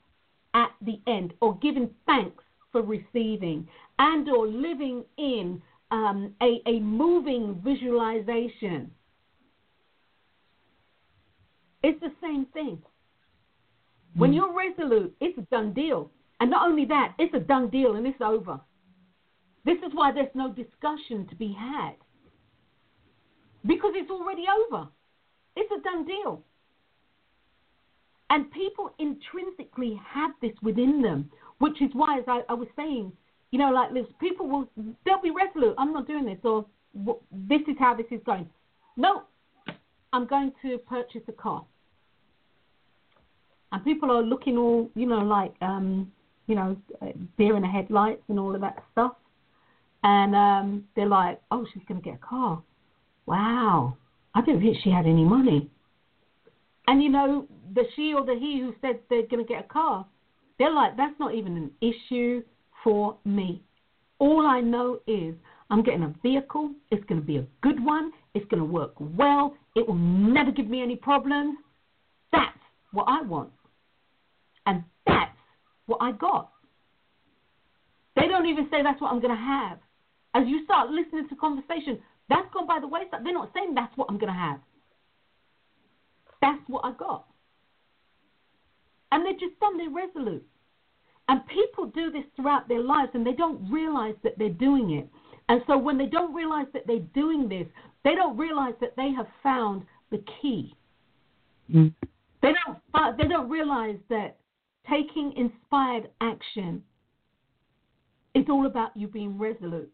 at 0.55 0.71
the 0.83 1.01
end 1.07 1.35
or 1.41 1.59
giving 1.59 1.91
thanks 2.07 2.43
for 2.73 2.83
receiving 2.83 3.69
and 3.99 4.29
or 4.29 4.47
living 4.47 5.05
in 5.17 5.61
um, 5.91 6.35
a, 6.43 6.61
a 6.67 6.81
moving 6.81 7.61
visualization. 7.65 8.91
It's 11.83 12.01
the 12.01 12.13
same 12.21 12.47
thing. 12.53 12.83
When 14.19 14.33
mm. 14.33 14.35
you're 14.35 14.53
resolute, 14.53 15.15
it's 15.21 15.39
a 15.39 15.43
done 15.43 15.73
deal. 15.73 16.11
And 16.41 16.51
not 16.51 16.69
only 16.69 16.85
that, 16.87 17.15
it's 17.19 17.35
a 17.35 17.41
done 17.41 17.71
deal 17.71 17.97
and 17.97 18.07
it's 18.07 18.21
over. 18.21 18.61
This 19.65 19.79
is 19.79 19.93
why 19.93 20.13
there's 20.13 20.35
no 20.35 20.53
discussion 20.53 21.27
to 21.29 21.37
be 21.37 21.57
had. 21.59 21.95
Because 23.67 23.93
it's 23.95 24.11
already 24.11 24.45
over. 24.49 24.89
It's 25.57 25.71
a 25.73 25.83
done 25.83 26.05
deal. 26.05 26.43
And 28.31 28.51
people 28.51 28.91
intrinsically 28.99 30.01
have 30.07 30.33
this 30.43 30.53
within 30.63 31.01
them, 31.01 31.31
which 31.59 31.81
is 31.81 31.91
why, 31.93 32.19
as 32.19 32.25
I, 32.29 32.43
I 32.49 32.55
was 32.55 32.69
saying, 32.77 33.13
you 33.51 33.59
know, 33.59 33.71
like 33.71 33.91
people 34.21 34.49
will, 34.49 34.69
they'll 35.05 35.23
be 35.23 35.31
resolute. 35.31 35.75
I'm 35.79 35.93
not 35.93 36.07
doing 36.07 36.27
this, 36.27 36.39
or 36.45 36.67
this 37.33 37.63
is 37.67 37.77
how 37.79 37.95
this 37.95 38.07
is 38.11 38.21
going. 38.27 38.49
No, 38.97 39.23
I'm 40.13 40.27
going 40.27 40.53
to 40.63 40.79
purchase 40.79 41.23
a 41.29 41.33
car. 41.33 41.65
And 43.73 43.85
people 43.85 44.11
are 44.11 44.23
looking 44.23 44.57
all, 44.57 44.91
you 44.95 45.07
know, 45.07 45.19
like, 45.19 45.55
um, 45.61 46.11
you 46.47 46.55
know, 46.55 46.77
deer 47.37 47.57
in 47.57 47.63
the 47.63 47.69
headlights 47.69 48.23
and 48.29 48.39
all 48.39 48.55
of 48.55 48.61
that 48.63 48.83
stuff 48.93 49.13
and 50.05 50.35
um, 50.35 50.85
they're 50.95 51.07
like, 51.07 51.41
"Oh, 51.51 51.67
she's 51.73 51.83
going 51.89 52.01
to 52.01 52.05
get 52.05 52.15
a 52.15 52.27
car." 52.27 52.63
Wow, 53.27 53.97
I 54.35 54.41
didn't 54.43 54.63
think 54.63 54.77
she 54.83 54.91
had 54.91 55.07
any 55.07 55.25
money. 55.25 55.69
And 56.87 57.03
you 57.03 57.11
know, 57.11 57.47
the 57.75 57.85
she 57.97 58.15
or 58.15 58.25
the 58.25 58.35
he 58.35 58.61
who 58.61 58.75
said 58.81 59.01
they're 59.11 59.27
going 59.27 59.45
to 59.45 59.49
get 59.49 59.65
a 59.65 59.69
car, 59.69 60.07
they're 60.59 60.73
like, 60.73 60.97
"That's 60.97 61.19
not 61.19 61.35
even 61.35 61.57
an 61.57 61.71
issue 61.81 62.43
for 62.85 63.17
me. 63.25 63.63
All 64.19 64.47
I 64.47 64.61
know 64.61 65.01
is 65.07 65.35
I'm 65.71 65.83
getting 65.83 66.05
a 66.05 66.15
vehicle. 66.23 66.73
It's 66.91 67.05
going 67.05 67.21
to 67.21 67.27
be 67.27 67.37
a 67.39 67.47
good 67.61 67.85
one. 67.85 68.13
It's 68.35 68.47
going 68.47 68.61
to 68.61 68.69
work 68.69 68.95
well. 68.99 69.55
It 69.75 69.87
will 69.87 69.95
never 69.95 70.51
give 70.51 70.69
me 70.69 70.83
any 70.83 70.97
problems. 70.97 71.59
That's 72.33 72.57
what 72.93 73.05
I 73.09 73.23
want, 73.23 73.51
and 74.69 74.85
that's 75.07 75.33
what 75.87 75.99
I 76.01 76.13
got." 76.13 76.51
They 78.19 78.27
don't 78.27 78.47
even 78.47 78.69
say 78.71 78.83
that's 78.83 79.01
what 79.01 79.13
I'm 79.13 79.21
going 79.21 79.37
to 79.37 79.41
have. 79.41 79.79
As 80.35 80.47
you 80.47 80.65
start 80.65 80.91
listening 80.91 81.29
to 81.29 81.37
conversation, 81.37 81.99
that's 82.29 82.53
gone 82.53 82.67
by 82.67 82.81
the 82.81 82.89
wayside. 82.89 83.25
They're 83.25 83.33
not 83.33 83.51
saying 83.55 83.75
that's 83.75 83.97
what 83.97 84.09
I'm 84.11 84.19
going 84.19 84.33
to 84.33 84.39
have. 84.39 84.59
That's 86.43 86.63
what 86.67 86.85
I 86.85 86.93
got. 86.93 87.27
And 89.13 89.25
they're 89.25 89.33
just 89.33 89.59
done, 89.61 89.79
they're 89.79 89.91
resolute. 89.91 90.47
And 91.29 91.47
people 91.47 91.87
do 91.87 92.11
this 92.11 92.25
throughout 92.37 92.69
their 92.69 92.81
lives 92.81 93.11
and 93.15 93.27
they 93.27 93.33
don't 93.33 93.71
realize 93.71 94.15
that 94.25 94.39
they're 94.39 94.49
doing 94.49 94.93
it. 94.93 95.09
And 95.49 95.63
so 95.67 95.79
when 95.79 95.97
they 95.97 96.07
don't 96.07 96.35
realize 96.35 96.67
that 96.73 96.87
they're 96.87 96.99
doing 97.15 97.49
this, 97.49 97.67
they 98.05 98.15
don't 98.15 98.37
realize 98.37 98.75
that 98.81 98.95
they 98.97 99.11
have 99.17 99.27
found 99.43 99.85
the 100.11 100.23
key. 100.41 100.75
Mm. 101.73 101.95
They 102.43 102.53
don't 102.67 103.17
they 103.19 103.27
don't 103.27 103.51
realize 103.51 103.97
that 104.09 104.38
taking 104.89 105.33
inspired 105.37 106.09
action 106.21 106.83
is 108.35 108.45
all 108.49 108.67
about 108.67 108.97
you 108.97 109.09
being 109.09 109.39
resolute 109.39 109.91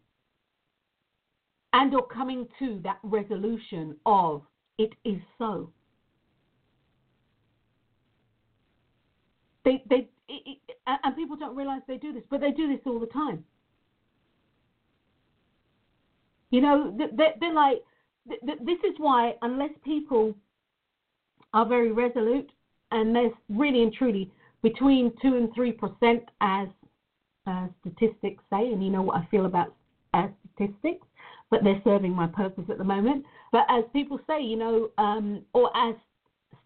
and 1.73 1.95
or 1.95 2.07
coming 2.07 2.47
to 2.59 2.81
that 2.85 2.99
resolution 3.03 3.97
of 4.07 4.43
it 4.79 4.93
is 5.05 5.21
so. 5.39 5.71
They, 9.65 9.83
they, 9.89 10.09
it, 10.29 10.59
it, 10.69 10.77
and 10.87 11.17
people 11.17 11.37
don't 11.37 11.57
realize 11.57 11.81
they 11.89 11.97
do 11.97 12.13
this, 12.13 12.23
but 12.31 12.41
they 12.41 12.51
do 12.51 12.69
this 12.69 12.81
all 12.87 13.01
the 13.01 13.07
time. 13.07 13.45
You 16.51 16.61
know, 16.61 16.97
they're, 16.97 17.33
they're 17.41 17.53
like, 17.53 17.83
this 18.27 18.79
is 18.85 18.95
why, 18.99 19.35
unless 19.43 19.71
people 19.85 20.35
are 21.53 21.67
very 21.67 21.91
resolute, 21.91 22.51
and 22.91 23.15
they're 23.15 23.31
really 23.49 23.83
and 23.83 23.93
truly 23.93 24.31
between 24.65 25.13
2 25.21 25.37
and 25.37 25.55
3% 25.55 26.21
as 26.41 26.69
uh, 27.47 27.67
statistics 27.83 28.43
say, 28.51 28.73
and 28.73 28.83
you 28.83 28.91
know 28.91 29.03
what 29.03 29.17
I 29.17 29.29
feel 29.31 29.45
about 29.45 29.75
uh, 30.15 30.29
statistics, 30.55 31.07
but 31.51 31.63
they're 31.63 31.83
serving 31.85 32.13
my 32.13 32.27
purpose 32.27 32.65
at 32.71 32.79
the 32.79 32.85
moment. 32.85 33.27
But 33.53 33.67
as 33.69 33.85
people 33.93 34.19
say, 34.27 34.41
you 34.43 34.57
know, 34.57 34.89
um, 34.97 35.43
or 35.53 35.71
as 35.77 35.95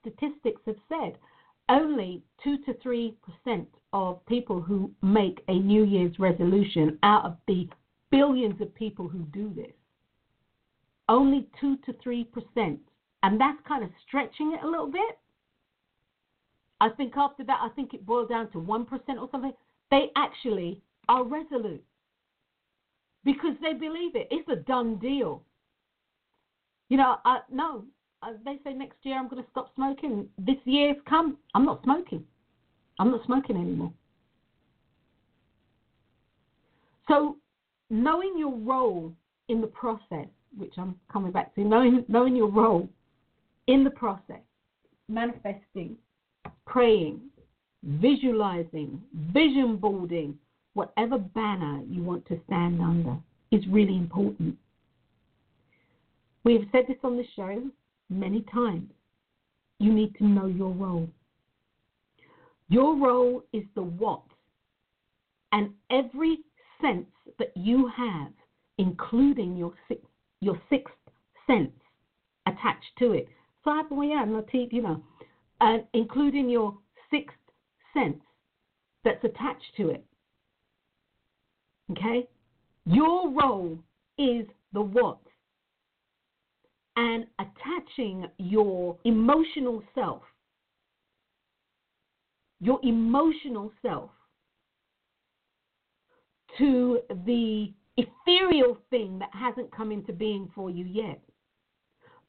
statistics 0.00 0.62
have 0.66 0.76
said, 0.88 1.18
only 1.68 2.22
2 2.44 2.58
to 2.58 2.74
3% 2.74 3.66
of 3.92 4.24
people 4.26 4.60
who 4.60 4.92
make 5.02 5.42
a 5.48 5.58
New 5.58 5.84
Year's 5.84 6.16
resolution 6.20 7.00
out 7.02 7.24
of 7.24 7.36
the 7.48 7.68
billions 8.12 8.60
of 8.60 8.72
people 8.76 9.08
who 9.08 9.24
do 9.32 9.52
this, 9.56 9.74
only 11.08 11.48
2 11.60 11.78
to 11.78 11.92
3%. 11.94 12.78
And 13.24 13.40
that's 13.40 13.58
kind 13.66 13.82
of 13.82 13.90
stretching 14.06 14.52
it 14.52 14.64
a 14.64 14.70
little 14.70 14.86
bit. 14.86 15.18
I 16.80 16.90
think 16.90 17.16
after 17.16 17.44
that, 17.44 17.58
I 17.62 17.68
think 17.70 17.94
it 17.94 18.06
boiled 18.06 18.28
down 18.28 18.50
to 18.52 18.58
1% 18.58 18.86
or 19.20 19.28
something. 19.30 19.52
They 19.90 20.10
actually 20.16 20.80
are 21.08 21.24
resolute 21.24 21.82
because 23.24 23.54
they 23.60 23.72
believe 23.72 24.14
it. 24.14 24.28
It's 24.30 24.48
a 24.48 24.56
done 24.56 24.96
deal. 24.96 25.42
You 26.88 26.98
know, 26.98 27.16
I, 27.24 27.40
no, 27.50 27.84
uh, 28.22 28.32
they 28.44 28.58
say 28.64 28.72
next 28.72 28.96
year 29.02 29.18
I'm 29.18 29.28
going 29.28 29.42
to 29.42 29.50
stop 29.50 29.74
smoking. 29.74 30.28
This 30.38 30.56
year's 30.64 30.96
come, 31.08 31.36
I'm 31.54 31.64
not 31.64 31.82
smoking. 31.82 32.24
I'm 32.98 33.10
not 33.10 33.24
smoking 33.26 33.56
anymore. 33.56 33.92
So, 37.08 37.36
knowing 37.90 38.34
your 38.36 38.54
role 38.54 39.12
in 39.48 39.60
the 39.60 39.66
process, 39.66 40.26
which 40.56 40.74
I'm 40.76 40.94
coming 41.10 41.32
back 41.32 41.54
to, 41.54 41.62
knowing 41.62 42.04
knowing 42.08 42.36
your 42.36 42.50
role 42.50 42.88
in 43.66 43.84
the 43.84 43.90
process, 43.90 44.42
manifesting, 45.08 45.96
praying, 46.68 47.20
visualizing, 47.82 49.02
vision 49.32 49.76
boarding, 49.76 50.38
whatever 50.74 51.18
banner 51.18 51.82
you 51.88 52.02
want 52.02 52.26
to 52.26 52.38
stand 52.46 52.80
under 52.80 53.16
is 53.50 53.66
really 53.68 53.96
important. 53.96 54.54
We 56.44 56.54
have 56.54 56.64
said 56.70 56.84
this 56.86 56.98
on 57.02 57.16
the 57.16 57.24
show 57.34 57.62
many 58.10 58.44
times. 58.52 58.90
You 59.80 59.92
need 59.92 60.14
to 60.16 60.24
know 60.24 60.46
your 60.46 60.72
role. 60.72 61.08
Your 62.68 62.96
role 62.96 63.42
is 63.52 63.64
the 63.74 63.82
what. 63.82 64.22
And 65.52 65.70
every 65.90 66.38
sense 66.80 67.06
that 67.38 67.52
you 67.56 67.90
have, 67.96 68.32
including 68.76 69.56
your 69.56 69.72
sixth, 69.88 70.04
your 70.40 70.60
sixth 70.68 70.94
sense 71.46 71.72
attached 72.46 72.92
to 72.98 73.12
it. 73.12 73.28
So 73.64 73.70
I 73.70 73.82
you 74.72 74.82
know, 74.82 75.02
and 75.60 75.84
including 75.92 76.48
your 76.48 76.76
sixth 77.10 77.36
sense 77.94 78.20
that's 79.04 79.22
attached 79.24 79.72
to 79.76 79.90
it. 79.90 80.04
Okay? 81.90 82.28
Your 82.84 83.30
role 83.30 83.78
is 84.18 84.46
the 84.72 84.82
what. 84.82 85.18
And 86.96 87.26
attaching 87.38 88.26
your 88.38 88.96
emotional 89.04 89.82
self, 89.94 90.22
your 92.60 92.80
emotional 92.82 93.70
self, 93.82 94.10
to 96.58 96.98
the 97.24 97.72
ethereal 97.96 98.78
thing 98.90 99.18
that 99.20 99.30
hasn't 99.32 99.70
come 99.74 99.92
into 99.92 100.12
being 100.12 100.50
for 100.54 100.70
you 100.70 100.84
yet. 100.84 101.20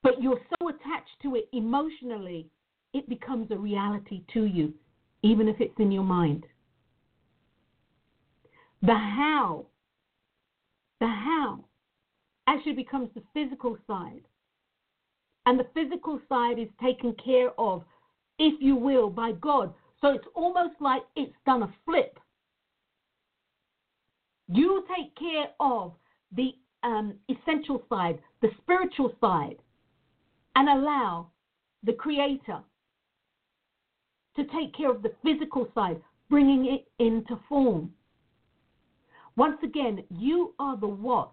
But 0.03 0.21
you're 0.21 0.39
so 0.59 0.69
attached 0.69 1.19
to 1.23 1.35
it 1.35 1.49
emotionally, 1.51 2.47
it 2.93 3.07
becomes 3.07 3.51
a 3.51 3.57
reality 3.57 4.23
to 4.33 4.45
you, 4.45 4.73
even 5.21 5.47
if 5.47 5.59
it's 5.59 5.79
in 5.79 5.91
your 5.91 6.03
mind. 6.03 6.45
The 8.81 8.95
how, 8.95 9.65
the 10.99 11.07
how 11.07 11.65
actually 12.47 12.73
becomes 12.73 13.09
the 13.13 13.23
physical 13.33 13.77
side. 13.87 14.21
And 15.45 15.59
the 15.59 15.67
physical 15.73 16.19
side 16.29 16.59
is 16.59 16.67
taken 16.81 17.13
care 17.23 17.51
of, 17.59 17.83
if 18.37 18.61
you 18.61 18.75
will, 18.75 19.09
by 19.09 19.33
God. 19.33 19.73
So 20.01 20.09
it's 20.09 20.27
almost 20.33 20.75
like 20.79 21.03
it's 21.15 21.33
done 21.45 21.63
a 21.63 21.73
flip. 21.85 22.19
You 24.47 24.83
take 24.95 25.15
care 25.15 25.47
of 25.59 25.93
the 26.35 26.53
um, 26.83 27.15
essential 27.29 27.83
side, 27.89 28.19
the 28.41 28.49
spiritual 28.61 29.13
side, 29.19 29.57
and 30.55 30.69
allow 30.69 31.27
the 31.83 31.93
Creator 31.93 32.59
to 34.39 34.51
take 34.53 34.75
care 34.75 34.89
of 34.89 35.01
the 35.01 35.13
physical 35.23 35.67
side, 35.75 36.01
bringing 36.29 36.65
it 36.65 36.87
into 37.03 37.39
form. 37.47 37.91
Once 39.35 39.57
again, 39.63 40.03
you 40.09 40.53
are 40.59 40.77
the 40.77 40.87
what. 40.87 41.31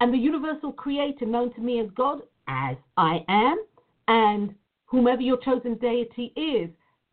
And 0.00 0.12
the 0.12 0.18
universal 0.18 0.72
creator, 0.72 1.26
known 1.26 1.52
to 1.54 1.60
me 1.60 1.80
as 1.80 1.88
God, 1.94 2.22
as 2.48 2.76
I 2.96 3.24
am, 3.28 3.62
and 4.08 4.54
whomever 4.86 5.22
your 5.22 5.36
chosen 5.38 5.76
deity 5.76 6.32
is, 6.36 6.70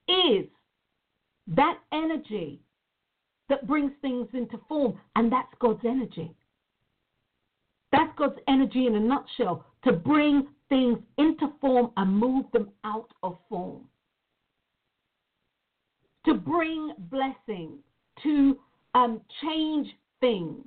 is 0.08 0.46
that 1.48 1.78
energy 1.94 2.62
that 3.50 3.68
brings 3.68 3.92
things 4.02 4.28
into 4.34 4.60
form. 4.68 5.00
And 5.16 5.32
that's 5.32 5.54
God's 5.60 5.86
energy. 5.86 6.34
That's 7.92 8.12
God's 8.18 8.40
energy 8.48 8.88
in 8.88 8.96
a 8.96 9.00
nutshell 9.00 9.66
to 9.84 9.94
bring 9.94 10.48
things 10.70 11.00
into 11.18 11.54
form 11.62 11.92
and 11.98 12.18
move 12.18 12.46
them 12.52 12.70
out 12.84 13.12
of 13.24 13.38
form. 13.48 13.86
To 16.28 16.34
bring 16.34 16.92
blessings, 16.98 17.80
to 18.24 18.58
um, 18.94 19.22
change 19.42 19.88
things, 20.20 20.66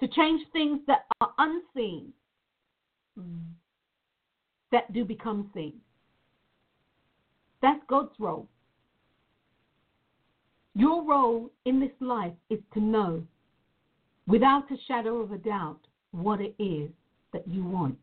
to 0.00 0.08
change 0.08 0.42
things 0.52 0.80
that 0.88 1.06
are 1.20 1.32
unseen 1.38 2.12
that 4.72 4.92
do 4.92 5.04
become 5.04 5.50
seen. 5.54 5.74
That's 7.62 7.80
God's 7.88 8.10
role. 8.18 8.48
Your 10.74 11.04
role 11.04 11.50
in 11.64 11.78
this 11.78 11.90
life 12.00 12.34
is 12.50 12.58
to 12.74 12.80
know, 12.80 13.22
without 14.26 14.70
a 14.72 14.76
shadow 14.88 15.18
of 15.18 15.30
a 15.30 15.38
doubt, 15.38 15.80
what 16.10 16.40
it 16.40 16.54
is 16.58 16.90
that 17.32 17.46
you 17.46 17.64
want. 17.64 17.98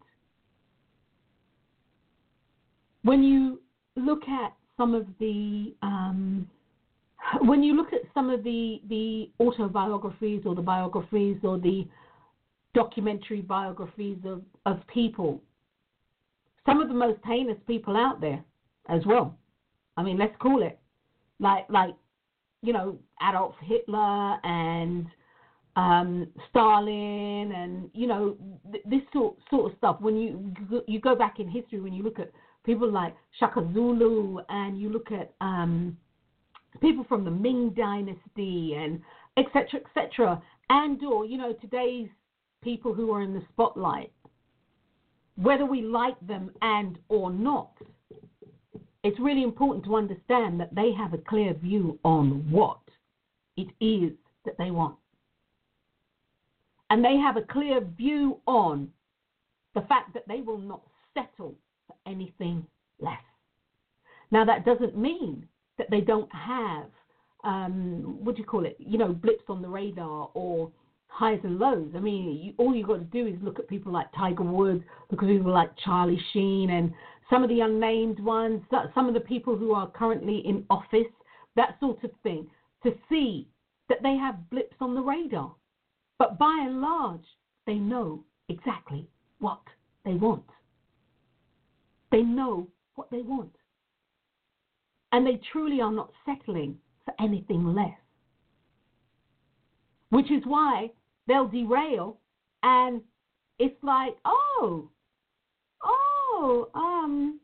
When 3.04 3.22
you 3.22 3.60
look 3.98 4.24
at 4.30 4.54
some 4.78 4.94
of 4.94 5.06
the 5.20 5.74
um, 5.82 6.48
when 7.42 7.64
you 7.64 7.76
look 7.76 7.94
at 7.94 8.02
some 8.14 8.30
of 8.30 8.44
the, 8.44 8.82
the 8.90 9.30
autobiographies 9.40 10.44
or 10.46 10.56
the 10.56 10.62
biographies 10.62 11.38
or 11.44 11.58
the 11.58 11.88
documentary 12.74 13.42
biographies 13.42 14.18
of, 14.26 14.42
of 14.66 14.80
people, 14.88 15.42
some 16.66 16.82
of 16.82 16.88
the 16.88 16.94
most 16.94 17.20
heinous 17.26 17.58
people 17.68 17.96
out 17.96 18.22
there 18.22 18.44
as 18.90 19.02
well. 19.06 19.38
I 19.98 20.04
mean, 20.04 20.18
let's 20.18 20.36
call 20.40 20.62
it 20.62 20.78
like 21.40 21.66
like 21.70 21.94
you 22.62 22.74
know 22.74 22.98
Adolf 23.28 23.56
Hitler 23.62 24.38
and 24.44 25.06
um, 25.76 26.28
Stalin 26.50 27.52
and 27.52 27.90
you 27.94 28.08
know 28.08 28.36
th- 28.72 28.84
this 28.86 29.02
sort 29.14 29.36
sort 29.50 29.72
of 29.72 29.78
stuff. 29.78 30.02
When 30.02 30.18
you 30.18 30.84
you 30.88 31.00
go 31.00 31.16
back 31.16 31.40
in 31.40 31.50
history, 31.50 31.80
when 31.80 31.94
you 31.94 32.04
look 32.04 32.20
at 32.20 32.32
people 32.66 32.91
like 32.91 33.16
Shaka 33.39 33.68
Zulu 33.74 34.39
and 34.49 34.80
you 34.80 34.89
look 34.89 35.11
at 35.11 35.34
um, 35.41 35.97
people 36.82 37.05
from 37.07 37.24
the 37.24 37.32
Ming 37.32 37.72
Dynasty 37.72 38.74
and 38.78 39.01
etc. 39.38 39.80
etc. 39.86 40.41
and 40.70 41.01
or 41.03 41.26
you 41.26 41.38
know 41.38 41.53
today's 41.53 42.09
people 42.63 42.93
who 42.93 43.11
are 43.11 43.22
in 43.22 43.34
the 43.34 43.43
spotlight, 43.53 44.11
whether 45.36 45.66
we 45.66 45.82
like 45.82 46.20
them 46.28 46.51
and 46.61 46.97
or 47.09 47.30
not, 47.30 47.72
it's 49.03 49.20
really 49.20 49.43
important 49.43 49.86
to 49.86 49.95
understand 49.95 50.59
that 50.59 50.74
they 50.74 50.91
have 50.91 51.13
a 51.13 51.20
clear 51.20 51.53
view 51.53 51.99
on 52.03 52.49
what 52.49 52.80
it 53.55 53.68
is 53.80 54.11
that 54.45 54.57
they 54.57 54.72
want. 54.72 54.95
And 56.89 57.03
they 57.03 57.18
have 57.18 57.38
a 57.38 57.41
clear 57.41 57.82
view 57.82 58.39
on 58.47 58.89
the 59.76 59.82
fact 59.82 60.13
that 60.13 60.28
they 60.28 60.41
will 60.41 60.57
not 60.57 60.82
settle 61.13 61.55
anything 62.06 62.66
less. 62.99 63.22
Now, 64.32 64.45
that 64.45 64.66
doesn't 64.66 64.97
mean 64.97 65.47
that 65.78 65.89
they 65.89 66.01
don't 66.01 66.34
have 66.34 66.86
um, 67.45 68.18
what 68.24 68.36
do 68.36 68.41
you 68.41 68.47
call 68.47 68.66
it? 68.66 68.76
You 68.80 68.97
know, 68.97 69.14
blips 69.14 69.43
on 69.47 69.62
the 69.62 69.70
radar 69.70 70.30
or 70.34 70.72
highs 71.08 71.39
and 71.43 71.60
lows. 71.60 71.91
I 71.95 71.99
mean, 71.99 72.43
you, 72.43 72.53
all 72.58 72.76
you've 72.76 72.88
got 72.88 72.97
to 72.97 73.03
do 73.06 73.28
is 73.28 73.36
look 73.41 73.60
at 73.60 73.70
people 73.70 73.93
like 73.93 74.08
Tiger 74.18 74.43
Woods, 74.43 74.84
look 75.12 75.22
at 75.22 75.30
people 75.30 75.53
like 75.53 75.70
Charlie 75.84 76.20
Sheen, 76.34 76.72
and 76.72 76.91
some 77.30 77.43
of 77.43 77.49
the 77.49 77.62
unnamed 77.62 78.20
ones, 78.20 78.62
some 78.93 79.08
of 79.08 79.14
the 79.14 79.20
people 79.20 79.56
who 79.56 79.74
are 79.74 79.89
currently 79.91 80.39
in 80.45 80.66
office, 80.70 81.06
that 81.56 81.78
sort 81.80 82.03
of 82.03 82.10
thing, 82.24 82.47
to 82.84 82.93
see 83.08 83.47
that 83.89 84.01
they 84.01 84.16
have 84.16 84.49
blips 84.49 84.76
on 84.82 84.95
the 84.95 85.01
radar. 85.01 85.53
But 86.18 86.39
by 86.39 86.64
and 86.66 86.82
large, 86.82 87.26
they 87.68 87.76
know 87.76 88.24
exactly 88.49 89.08
what 89.39 89.62
they 90.03 90.16
want. 90.16 90.43
They 92.16 92.22
know 92.22 92.70
what 92.95 93.11
they 93.11 93.24
want. 93.24 93.53
And 95.11 95.28
they 95.28 95.38
truly 95.51 95.82
are 95.82 95.91
not 95.91 96.13
settling 96.26 96.78
for 97.03 97.13
anything 97.20 97.76
less. 97.76 97.99
Which 100.11 100.32
is 100.32 100.41
why 100.45 100.91
they'll 101.28 101.49
derail 101.49 102.22
and 102.63 103.01
it's 103.59 103.76
like, 103.84 104.16
oh, 104.24 104.89
oh, 105.84 106.70
um, 106.74 107.41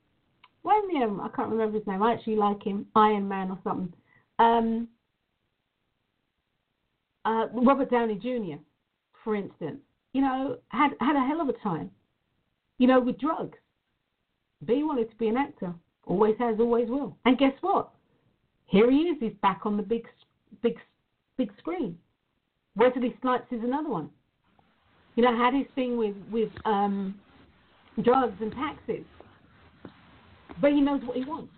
name? 0.93 1.19
I 1.19 1.27
can't 1.35 1.49
remember 1.49 1.77
his 1.77 1.85
name. 1.85 2.01
I 2.01 2.13
actually 2.13 2.37
like 2.37 2.63
him, 2.63 2.85
Iron 2.95 3.27
Man 3.27 3.51
or 3.51 3.59
something. 3.65 3.93
Um, 4.39 4.87
uh, 7.25 7.47
Robert 7.53 7.91
Downey 7.91 8.15
Jr., 8.15 8.61
for 9.21 9.35
instance, 9.35 9.81
you 10.13 10.21
know, 10.21 10.59
had 10.69 10.91
had 11.01 11.17
a 11.17 11.27
hell 11.27 11.41
of 11.41 11.49
a 11.49 11.59
time, 11.61 11.91
you 12.77 12.87
know, 12.87 13.01
with 13.01 13.19
drugs. 13.19 13.57
B 14.65 14.83
wanted 14.83 15.09
to 15.09 15.15
be 15.17 15.27
an 15.27 15.37
actor. 15.37 15.73
Always 16.05 16.35
has, 16.39 16.59
always 16.59 16.89
will. 16.89 17.15
And 17.25 17.37
guess 17.37 17.53
what? 17.61 17.91
Here 18.65 18.89
he 18.89 18.97
is. 18.97 19.17
He's 19.19 19.33
back 19.41 19.61
on 19.65 19.77
the 19.77 19.83
big, 19.83 20.07
big, 20.61 20.77
big 21.37 21.51
screen. 21.57 21.97
Wesley 22.75 23.15
Snipes 23.21 23.51
is 23.51 23.61
another 23.63 23.89
one. 23.89 24.09
You 25.15 25.23
know, 25.23 25.35
had 25.35 25.53
his 25.53 25.65
thing 25.75 25.97
with 25.97 26.15
with 26.31 26.49
um, 26.63 27.15
drugs 28.01 28.37
and 28.39 28.51
taxes, 28.53 29.05
but 30.61 30.71
he 30.71 30.79
knows 30.79 31.01
what 31.03 31.17
he 31.17 31.25
wants. 31.25 31.51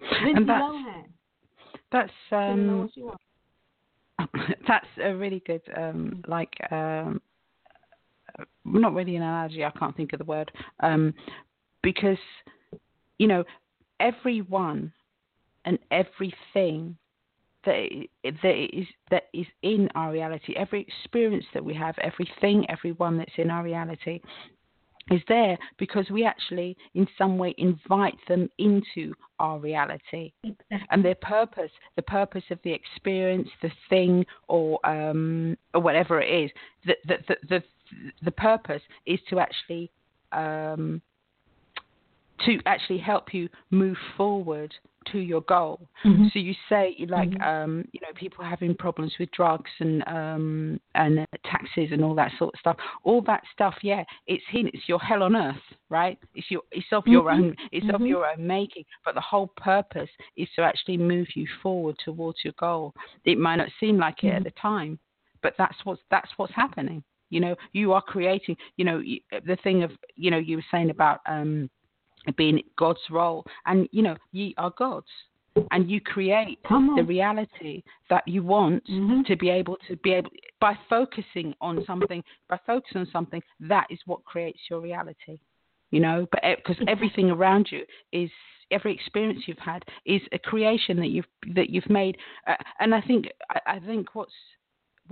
Lindsay 0.00 0.32
and 0.36 0.48
that's, 0.48 0.62
Lohan. 0.62 1.04
That's 1.92 2.12
um, 2.32 2.90
that's 4.68 4.86
a 5.02 5.14
really 5.14 5.42
good, 5.46 5.62
um, 5.76 6.22
like, 6.26 6.54
um, 6.70 7.20
not 8.64 8.94
really 8.94 9.16
an 9.16 9.22
analogy. 9.22 9.64
I 9.64 9.70
can't 9.70 9.96
think 9.96 10.12
of 10.12 10.18
the 10.18 10.24
word, 10.24 10.50
um, 10.80 11.14
because 11.82 12.18
you 13.18 13.26
know, 13.26 13.44
everyone 14.00 14.92
and 15.64 15.78
everything 15.90 16.96
that 17.64 17.88
that 18.24 18.76
is 18.76 18.86
that 19.10 19.24
is 19.32 19.46
in 19.62 19.88
our 19.94 20.12
reality, 20.12 20.54
every 20.56 20.80
experience 20.80 21.44
that 21.54 21.64
we 21.64 21.74
have, 21.74 21.94
everything, 22.02 22.66
everyone 22.68 23.16
that's 23.18 23.32
in 23.36 23.50
our 23.50 23.62
reality, 23.62 24.20
is 25.10 25.20
there 25.28 25.58
because 25.78 26.08
we 26.10 26.24
actually, 26.24 26.76
in 26.94 27.06
some 27.16 27.38
way, 27.38 27.54
invite 27.58 28.16
them 28.28 28.48
into 28.58 29.12
our 29.38 29.58
reality. 29.58 30.32
Exactly. 30.44 30.78
And 30.90 31.04
their 31.04 31.16
purpose, 31.16 31.70
the 31.96 32.02
purpose 32.02 32.44
of 32.50 32.58
the 32.64 32.72
experience, 32.72 33.48
the 33.62 33.70
thing, 33.88 34.24
or 34.48 34.84
um, 34.86 35.56
or 35.74 35.80
whatever 35.80 36.20
it 36.20 36.44
is, 36.44 36.50
the 36.86 36.96
the 37.06 37.16
the 37.28 37.36
the, 37.48 37.62
the 38.22 38.30
purpose 38.30 38.82
is 39.06 39.20
to 39.30 39.38
actually 39.38 39.90
um, 40.32 41.02
to 42.46 42.58
actually 42.66 42.98
help 42.98 43.32
you 43.32 43.48
move 43.70 43.96
forward 44.16 44.74
to 45.10 45.18
your 45.18 45.40
goal. 45.42 45.80
Mm-hmm. 46.04 46.26
So 46.32 46.38
you 46.38 46.54
say 46.68 46.94
like 47.08 47.30
mm-hmm. 47.30 47.42
um, 47.42 47.84
you 47.92 48.00
know 48.00 48.12
people 48.14 48.44
having 48.44 48.74
problems 48.74 49.12
with 49.18 49.30
drugs 49.32 49.70
and 49.80 50.06
um, 50.06 50.80
and 50.94 51.26
taxes 51.44 51.88
and 51.92 52.04
all 52.04 52.14
that 52.14 52.32
sort 52.38 52.54
of 52.54 52.60
stuff. 52.60 52.76
All 53.04 53.20
that 53.22 53.42
stuff, 53.52 53.74
yeah, 53.82 54.04
it's 54.26 54.44
him. 54.48 54.68
It's 54.72 54.88
your 54.88 55.00
hell 55.00 55.22
on 55.22 55.36
earth, 55.36 55.56
right? 55.88 56.18
It's 56.34 56.50
your 56.50 56.62
it's 56.70 56.86
of 56.92 57.06
your 57.06 57.24
mm-hmm. 57.24 57.42
own 57.42 57.56
it's 57.72 57.86
of 57.88 57.96
mm-hmm. 57.96 58.06
your 58.06 58.26
own 58.26 58.46
making. 58.46 58.84
But 59.04 59.14
the 59.14 59.20
whole 59.20 59.48
purpose 59.56 60.10
is 60.36 60.48
to 60.56 60.62
actually 60.62 60.98
move 60.98 61.28
you 61.34 61.46
forward 61.62 61.96
towards 62.04 62.38
your 62.44 62.54
goal. 62.58 62.92
It 63.24 63.38
might 63.38 63.56
not 63.56 63.68
seem 63.80 63.98
like 63.98 64.24
it 64.24 64.28
at 64.28 64.34
mm-hmm. 64.34 64.44
the 64.44 64.52
time, 64.52 64.98
but 65.42 65.54
that's 65.58 65.76
what's 65.84 66.02
that's 66.10 66.30
what's 66.36 66.54
happening. 66.54 67.02
You 67.32 67.40
know, 67.40 67.56
you 67.72 67.92
are 67.92 68.02
creating. 68.02 68.56
You 68.76 68.84
know, 68.84 69.02
the 69.46 69.56
thing 69.64 69.82
of 69.82 69.90
you 70.14 70.30
know 70.30 70.38
you 70.38 70.56
were 70.56 70.64
saying 70.70 70.90
about. 70.90 71.20
um 71.26 71.68
being 72.36 72.62
God's 72.78 73.00
role. 73.10 73.44
And, 73.66 73.88
you 73.92 74.02
know, 74.02 74.16
ye 74.32 74.54
are 74.58 74.72
gods. 74.78 75.06
And 75.70 75.90
you 75.90 76.00
create 76.00 76.58
the 76.62 77.04
reality 77.06 77.82
that 78.08 78.26
you 78.26 78.42
want 78.42 78.82
mm-hmm. 78.88 79.20
to 79.26 79.36
be 79.36 79.50
able 79.50 79.76
to 79.86 79.96
be 79.96 80.12
able 80.12 80.30
by 80.60 80.74
focusing 80.88 81.54
on 81.60 81.84
something, 81.86 82.24
by 82.48 82.58
focusing 82.66 83.02
on 83.02 83.08
something, 83.12 83.42
that 83.60 83.86
is 83.90 83.98
what 84.06 84.24
creates 84.24 84.60
your 84.70 84.80
reality. 84.80 85.40
You 85.90 86.00
know, 86.00 86.26
but 86.32 86.40
because 86.56 86.76
eh, 86.80 86.90
everything 86.90 87.30
around 87.30 87.68
you 87.70 87.82
is 88.12 88.30
every 88.70 88.94
experience 88.94 89.40
you've 89.46 89.58
had 89.58 89.84
is 90.06 90.22
a 90.32 90.38
creation 90.38 90.96
that 91.00 91.08
you've 91.08 91.26
that 91.54 91.68
you've 91.68 91.90
made. 91.90 92.16
Uh, 92.46 92.54
and 92.80 92.94
I 92.94 93.02
think 93.02 93.26
I, 93.50 93.74
I 93.74 93.78
think 93.80 94.14
what's 94.14 94.32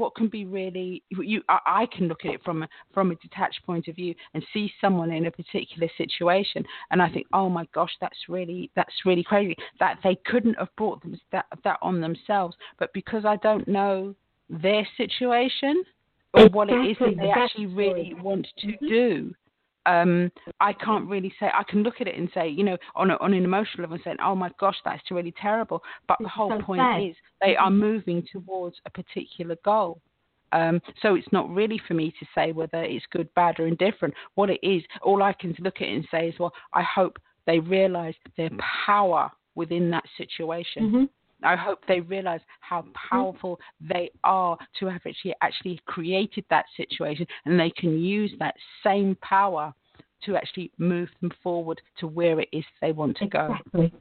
what 0.00 0.14
can 0.14 0.28
be 0.28 0.46
really 0.46 1.02
you 1.10 1.42
I, 1.48 1.86
can 1.92 2.08
look 2.08 2.24
at 2.24 2.32
it 2.32 2.40
from 2.42 2.62
a, 2.62 2.68
from 2.94 3.10
a 3.10 3.16
detached 3.16 3.60
point 3.66 3.86
of 3.86 3.96
view 3.96 4.14
and 4.32 4.42
see 4.52 4.72
someone 4.80 5.12
in 5.12 5.26
a 5.26 5.30
particular 5.30 5.88
situation 5.98 6.64
and 6.90 7.02
I 7.02 7.10
think 7.10 7.26
oh 7.34 7.50
my 7.50 7.66
gosh 7.74 7.92
that's 8.00 8.18
really 8.26 8.70
that's 8.74 8.94
really 9.04 9.22
crazy 9.22 9.54
that 9.78 9.98
they 10.02 10.16
couldn't 10.24 10.54
have 10.54 10.74
brought 10.76 11.02
them 11.02 11.20
that 11.32 11.44
that 11.64 11.78
on 11.82 12.00
themselves 12.00 12.56
but 12.78 12.90
because 12.94 13.26
I 13.26 13.36
don't 13.36 13.68
know 13.68 14.14
their 14.48 14.88
situation 14.96 15.84
or 16.32 16.46
exactly. 16.46 16.56
what 16.56 16.70
it 16.70 16.90
is 16.90 16.96
that 17.00 17.16
they 17.18 17.30
actually 17.30 17.66
really 17.66 18.14
want 18.14 18.48
to 18.60 18.66
mm-hmm. 18.68 18.86
do 18.86 19.34
um, 19.86 20.30
I 20.60 20.72
can't 20.72 21.08
really 21.08 21.32
say. 21.40 21.46
I 21.46 21.62
can 21.68 21.82
look 21.82 22.00
at 22.00 22.08
it 22.08 22.16
and 22.16 22.28
say, 22.34 22.48
you 22.48 22.64
know, 22.64 22.76
on 22.94 23.10
a, 23.10 23.16
on 23.16 23.32
an 23.32 23.44
emotional 23.44 23.84
level, 23.84 23.98
saying, 24.04 24.18
oh 24.22 24.34
my 24.34 24.50
gosh, 24.58 24.76
that's 24.84 25.02
really 25.10 25.34
terrible. 25.40 25.82
But 26.06 26.18
the 26.20 26.28
whole 26.28 26.50
so 26.50 26.62
point 26.62 26.80
sad. 26.80 27.02
is 27.02 27.16
they 27.40 27.56
are 27.56 27.70
moving 27.70 28.26
towards 28.30 28.76
a 28.86 28.90
particular 28.90 29.56
goal. 29.64 30.00
Um, 30.52 30.80
so 31.00 31.14
it's 31.14 31.30
not 31.32 31.48
really 31.48 31.80
for 31.86 31.94
me 31.94 32.12
to 32.18 32.26
say 32.34 32.52
whether 32.52 32.82
it's 32.82 33.04
good, 33.10 33.32
bad, 33.34 33.60
or 33.60 33.66
indifferent. 33.66 34.14
What 34.34 34.50
it 34.50 34.60
is, 34.62 34.82
all 35.02 35.22
I 35.22 35.32
can 35.32 35.54
look 35.60 35.76
at 35.76 35.88
it 35.88 35.94
and 35.94 36.08
say 36.10 36.28
is, 36.28 36.34
well, 36.38 36.52
I 36.74 36.82
hope 36.82 37.18
they 37.46 37.60
realise 37.60 38.16
their 38.36 38.50
power 38.86 39.30
within 39.54 39.90
that 39.90 40.04
situation. 40.16 40.82
Mm-hmm. 40.82 41.04
I 41.42 41.56
hope 41.56 41.80
they 41.86 42.00
realize 42.00 42.40
how 42.60 42.82
mm-hmm. 42.82 42.92
powerful 43.10 43.60
they 43.80 44.10
are 44.24 44.56
to 44.78 44.86
have 44.86 45.02
actually 45.06 45.34
actually 45.40 45.80
created 45.86 46.44
that 46.50 46.66
situation, 46.76 47.26
and 47.44 47.58
they 47.58 47.70
can 47.70 47.98
use 47.98 48.32
that 48.38 48.54
same 48.84 49.16
power 49.22 49.74
to 50.24 50.36
actually 50.36 50.70
move 50.78 51.08
them 51.20 51.30
forward 51.42 51.80
to 51.98 52.06
where 52.06 52.40
it 52.40 52.48
is 52.52 52.64
they 52.80 52.92
want 52.92 53.16
to 53.18 53.24
exactly. 53.24 53.56
go. 53.72 53.80
Exactly. 53.82 54.00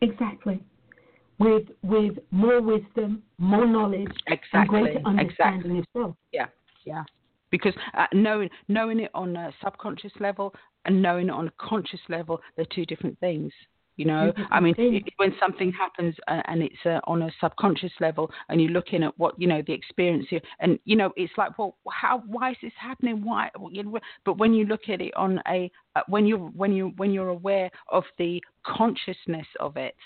Exactly. 0.00 0.62
With 1.38 1.68
with 1.82 2.18
more 2.30 2.60
wisdom, 2.60 3.22
more 3.38 3.66
knowledge, 3.66 4.10
exactly. 4.26 4.58
and 4.60 4.68
greater 4.68 5.00
understanding 5.06 5.76
exactly. 5.76 6.02
of. 6.02 6.16
Yeah, 6.32 6.46
yeah. 6.84 7.04
Because 7.50 7.74
uh, 7.96 8.06
knowing 8.12 8.50
knowing 8.66 9.00
it 9.00 9.10
on 9.14 9.36
a 9.36 9.52
subconscious 9.62 10.12
level 10.18 10.52
and 10.84 11.00
knowing 11.00 11.28
it 11.28 11.32
on 11.32 11.48
a 11.48 11.52
conscious 11.58 12.00
level, 12.08 12.40
they're 12.56 12.66
two 12.74 12.84
different 12.86 13.18
things. 13.20 13.52
You 13.98 14.04
know, 14.04 14.32
I 14.52 14.60
mean, 14.60 14.76
when 15.16 15.34
something 15.40 15.72
happens 15.72 16.14
uh, 16.28 16.40
and 16.44 16.62
it's 16.62 16.86
uh, 16.86 17.00
on 17.04 17.22
a 17.22 17.30
subconscious 17.40 17.90
level, 18.00 18.30
and 18.48 18.62
you're 18.62 18.70
looking 18.70 19.02
at 19.02 19.18
what 19.18 19.34
you 19.40 19.48
know 19.48 19.60
the 19.66 19.72
experience 19.72 20.26
and 20.60 20.78
you 20.84 20.94
know, 20.94 21.12
it's 21.16 21.32
like, 21.36 21.58
well, 21.58 21.76
how? 21.90 22.22
Why 22.28 22.52
is 22.52 22.56
this 22.62 22.72
happening? 22.78 23.24
Why? 23.24 23.50
But 24.24 24.38
when 24.38 24.54
you 24.54 24.66
look 24.66 24.88
at 24.88 25.00
it 25.00 25.12
on 25.16 25.40
a 25.48 25.68
uh, 25.96 26.02
when 26.06 26.26
you 26.26 26.52
when 26.54 26.72
you 26.72 26.92
when 26.96 27.10
you're 27.10 27.30
aware 27.30 27.70
of 27.88 28.04
the 28.18 28.40
consciousness 28.64 29.46
of 29.58 29.76
it, 29.76 29.96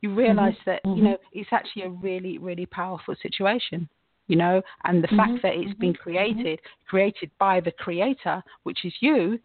you 0.00 0.14
realize 0.14 0.54
mm-hmm. 0.54 0.70
that 0.70 0.84
mm-hmm. 0.84 0.96
you 0.96 1.04
know 1.04 1.18
it's 1.34 1.50
actually 1.52 1.82
a 1.82 1.90
really 1.90 2.38
really 2.38 2.66
powerful 2.66 3.14
situation 3.20 3.86
you 4.28 4.34
know, 4.34 4.60
and 4.82 5.04
the 5.04 5.06
mm-hmm. 5.06 5.16
fact 5.18 5.42
that 5.42 5.54
it's 5.54 5.78
been 5.78 5.92
mm-hmm. 5.92 6.02
created, 6.02 6.58
created 6.88 7.30
by 7.38 7.60
the 7.60 7.70
creator, 7.70 8.42
which 8.64 8.84
is 8.84 8.92
you, 8.98 9.38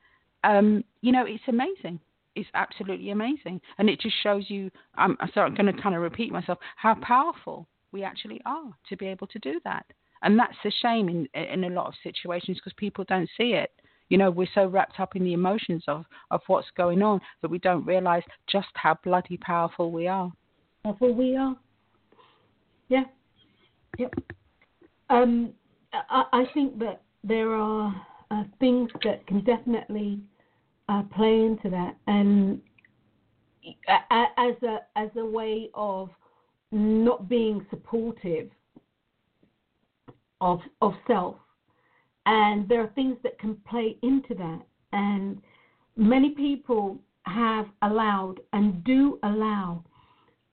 um, 0.44 0.84
you 1.02 1.12
know, 1.12 1.24
it's 1.28 1.44
amazing 1.48 2.00
is 2.36 2.46
absolutely 2.54 3.12
amazing. 3.12 3.62
And 3.78 3.90
it 3.90 4.00
just 4.00 4.16
shows 4.24 4.46
you, 4.48 4.72
I'm, 4.96 5.18
sorry, 5.34 5.48
I'm 5.48 5.56
going 5.56 5.74
to 5.74 5.82
kind 5.82 5.96
of 5.96 6.02
repeat 6.02 6.32
myself, 6.32 6.60
how 6.78 6.96
powerful 6.96 7.68
we 7.92 8.04
actually 8.04 8.42
are 8.46 8.72
to 8.90 8.98
be 8.98 9.08
able 9.08 9.28
to 9.28 9.40
do 9.40 9.60
that. 9.64 9.86
And 10.24 10.38
that's 10.38 10.56
a 10.66 10.72
shame 10.82 11.10
in, 11.10 11.28
in 11.42 11.64
a 11.64 11.70
lot 11.70 11.88
of 11.88 11.94
situations 12.04 12.58
because 12.58 12.74
people 12.78 13.04
don't 13.08 13.30
see 13.38 13.54
it. 13.54 13.72
You 14.10 14.18
know, 14.18 14.30
we're 14.30 14.48
so 14.54 14.68
wrapped 14.68 15.00
up 15.00 15.16
in 15.16 15.24
the 15.24 15.34
emotions 15.34 15.84
of, 15.88 16.06
of 16.32 16.42
what's 16.48 16.68
going 16.76 17.02
on 17.02 17.22
that 17.42 17.50
we 17.50 17.60
don't 17.60 17.86
realize 17.86 18.24
just 18.48 18.68
how 18.74 18.98
bloody 19.04 19.38
powerful 19.38 19.92
we 19.92 20.08
are. 20.08 20.32
Powerful 20.84 21.14
we 21.14 21.36
are. 21.38 21.56
Yeah. 22.90 23.04
Yep. 23.98 24.14
Um, 25.10 25.54
I, 25.94 26.26
I 26.34 26.46
think 26.54 26.78
that 26.80 27.02
there 27.24 27.54
are 27.54 27.96
uh, 28.32 28.44
things 28.60 28.90
that 29.04 29.26
can 29.28 29.44
definitely 29.44 30.20
uh, 30.92 31.04
play 31.04 31.46
into 31.46 31.70
that, 31.70 31.96
and 32.08 32.60
as 34.12 34.56
a 34.62 34.80
as 34.98 35.10
a 35.16 35.26
way 35.26 35.70
of 35.74 36.10
not 36.72 37.30
being 37.30 37.66
supportive 37.70 38.50
of 40.42 40.60
of 40.82 40.94
self, 41.08 41.36
and 42.26 42.68
there 42.68 42.82
are 42.82 42.92
things 42.94 43.16
that 43.24 43.40
can 43.40 43.56
play 43.70 43.98
into 44.04 44.36
that, 44.36 44.62
and 44.92 45.42
many 45.96 46.32
people 46.32 47.00
have 47.26 47.68
allowed 47.84 48.42
and 48.52 48.84
do 48.84 49.18
allow 49.24 49.82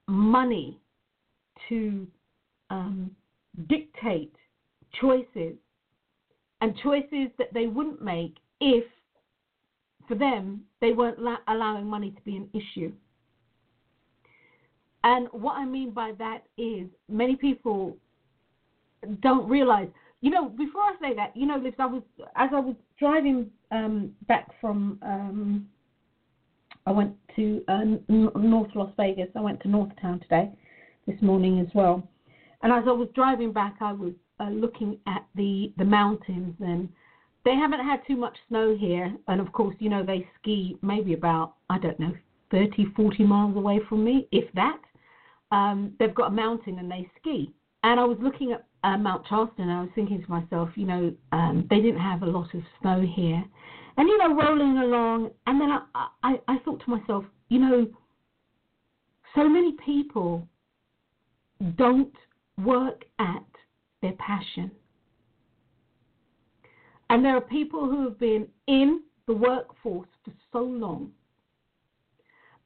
money 0.07 0.79
to 1.69 2.07
um, 2.71 3.11
dictate 3.69 4.35
choices 5.01 5.55
and 6.61 6.77
choices 6.83 7.29
that 7.39 7.53
they 7.53 7.67
wouldn't 7.67 8.03
make 8.03 8.37
if 8.61 8.85
for 10.09 10.15
them, 10.15 10.63
they 10.81 10.93
weren't 10.93 11.21
la- 11.21 11.45
allowing 11.47 11.87
money 11.87 12.11
to 12.11 12.21
be 12.23 12.37
an 12.37 12.49
issue. 12.53 12.91
And 15.05 15.29
what 15.31 15.53
I 15.53 15.65
mean 15.65 15.93
by 15.93 16.13
that 16.19 16.45
is 16.57 16.89
many 17.09 17.37
people 17.37 17.97
don't 19.21 19.49
realize. 19.49 19.89
You 20.21 20.31
know, 20.31 20.49
before 20.49 20.83
I 20.83 20.95
say 21.01 21.15
that, 21.15 21.37
you 21.37 21.47
know, 21.47 21.57
Liz, 21.57 21.75
I 21.79 21.87
was 21.87 22.03
as 22.35 22.51
I 22.53 22.59
was 22.59 22.75
driving 22.99 23.51
um, 23.71 24.13
back 24.27 24.49
from, 24.61 24.99
um, 25.03 25.69
I 26.87 26.91
went 26.91 27.15
to 27.37 27.63
uh, 27.69 27.85
North 28.09 28.71
Las 28.75 28.93
Vegas. 28.97 29.29
I 29.37 29.41
went 29.41 29.61
to 29.61 29.69
Northtown 29.69 30.21
today, 30.23 30.51
this 31.07 31.21
morning 31.23 31.61
as 31.61 31.69
well. 31.75 32.09
And 32.63 32.73
as 32.73 32.83
I 32.89 32.93
was 32.93 33.09
driving 33.15 33.53
back, 33.53 33.77
I 33.81 33.93
was 33.93 34.13
uh, 34.41 34.51
looking 34.51 34.99
at 35.07 35.25
the 35.37 35.73
the 35.79 35.85
mountains 35.85 36.55
and 36.59 36.89
they 37.49 37.57
haven't 37.57 37.81
had 37.81 38.07
too 38.07 38.17
much 38.17 38.37
snow 38.49 38.77
here, 38.79 39.11
and 39.27 39.41
of 39.41 39.53
course, 39.53 39.75
you 39.79 39.89
know, 39.89 40.05
they 40.05 40.29
ski 40.39 40.77
maybe 40.83 41.15
about, 41.15 41.55
I 41.71 41.79
don't 41.79 41.99
know, 41.99 42.13
30, 42.51 42.93
40 42.95 43.25
miles 43.25 43.57
away 43.57 43.81
from 43.89 44.05
me, 44.05 44.29
if 44.33 44.53
that. 44.53 44.79
Um, 45.51 45.95
they've 45.99 46.15
got 46.15 46.27
a 46.27 46.31
mountain 46.31 46.79
and 46.79 46.91
they 46.91 47.11
ski. 47.19 47.51
And 47.85 47.99
I 47.99 48.05
was 48.05 48.19
looking 48.21 48.53
at 48.53 48.67
uh, 48.85 48.99
Mount 48.99 49.25
Charleston 49.27 49.71
and 49.71 49.73
I 49.73 49.81
was 49.81 49.89
thinking 49.95 50.23
to 50.23 50.31
myself, 50.31 50.69
you 50.75 50.87
know, 50.87 51.15
um, 51.33 51.67
they 51.71 51.77
didn't 51.77 52.01
have 52.01 52.23
a 52.23 52.27
lot 52.27 52.55
of 52.55 52.61
snow 52.83 53.01
here. 53.01 53.43
And, 53.97 54.07
you 54.07 54.19
know, 54.19 54.37
rolling 54.37 54.77
along, 54.77 55.31
and 55.47 55.59
then 55.59 55.71
I, 55.71 56.09
I, 56.23 56.41
I 56.49 56.59
thought 56.67 56.83
to 56.85 56.91
myself, 56.91 57.25
you 57.49 57.61
know, 57.61 57.87
so 59.35 59.49
many 59.49 59.73
people 59.87 60.47
don't 61.77 62.15
work 62.63 63.07
at 63.19 63.47
their 64.03 64.13
passion. 64.19 64.71
And 67.11 67.25
there 67.25 67.37
are 67.37 67.41
people 67.41 67.87
who 67.89 68.05
have 68.05 68.19
been 68.19 68.47
in 68.67 69.03
the 69.27 69.33
workforce 69.35 70.09
for 70.25 70.33
so 70.53 70.61
long 70.61 71.13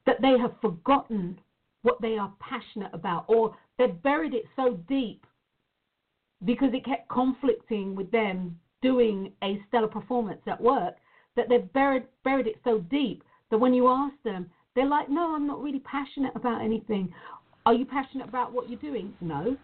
that 0.06 0.20
they 0.20 0.36
have 0.38 0.54
forgotten 0.60 1.38
what 1.82 2.00
they 2.00 2.16
are 2.18 2.32
passionate 2.40 2.90
about, 2.92 3.24
or 3.28 3.54
they've 3.78 4.02
buried 4.02 4.34
it 4.34 4.44
so 4.56 4.74
deep 4.88 5.26
because 6.44 6.70
it 6.72 6.84
kept 6.84 7.08
conflicting 7.08 7.94
with 7.94 8.10
them 8.10 8.58
doing 8.80 9.32
a 9.44 9.60
stellar 9.68 9.88
performance 9.88 10.40
at 10.46 10.60
work 10.60 10.94
that 11.36 11.48
they've 11.48 11.72
buried 11.72 12.04
buried 12.24 12.46
it 12.46 12.56
so 12.64 12.78
deep 12.90 13.22
that 13.50 13.58
when 13.58 13.72
you 13.72 13.88
ask 13.88 14.14
them, 14.24 14.50
they're 14.74 14.86
like, 14.86 15.08
"No, 15.08 15.34
I'm 15.34 15.46
not 15.46 15.62
really 15.62 15.80
passionate 15.80 16.34
about 16.34 16.60
anything." 16.60 17.14
Are 17.64 17.74
you 17.74 17.84
passionate 17.84 18.28
about 18.28 18.52
what 18.52 18.68
you're 18.68 18.80
doing? 18.80 19.14
No. 19.20 19.56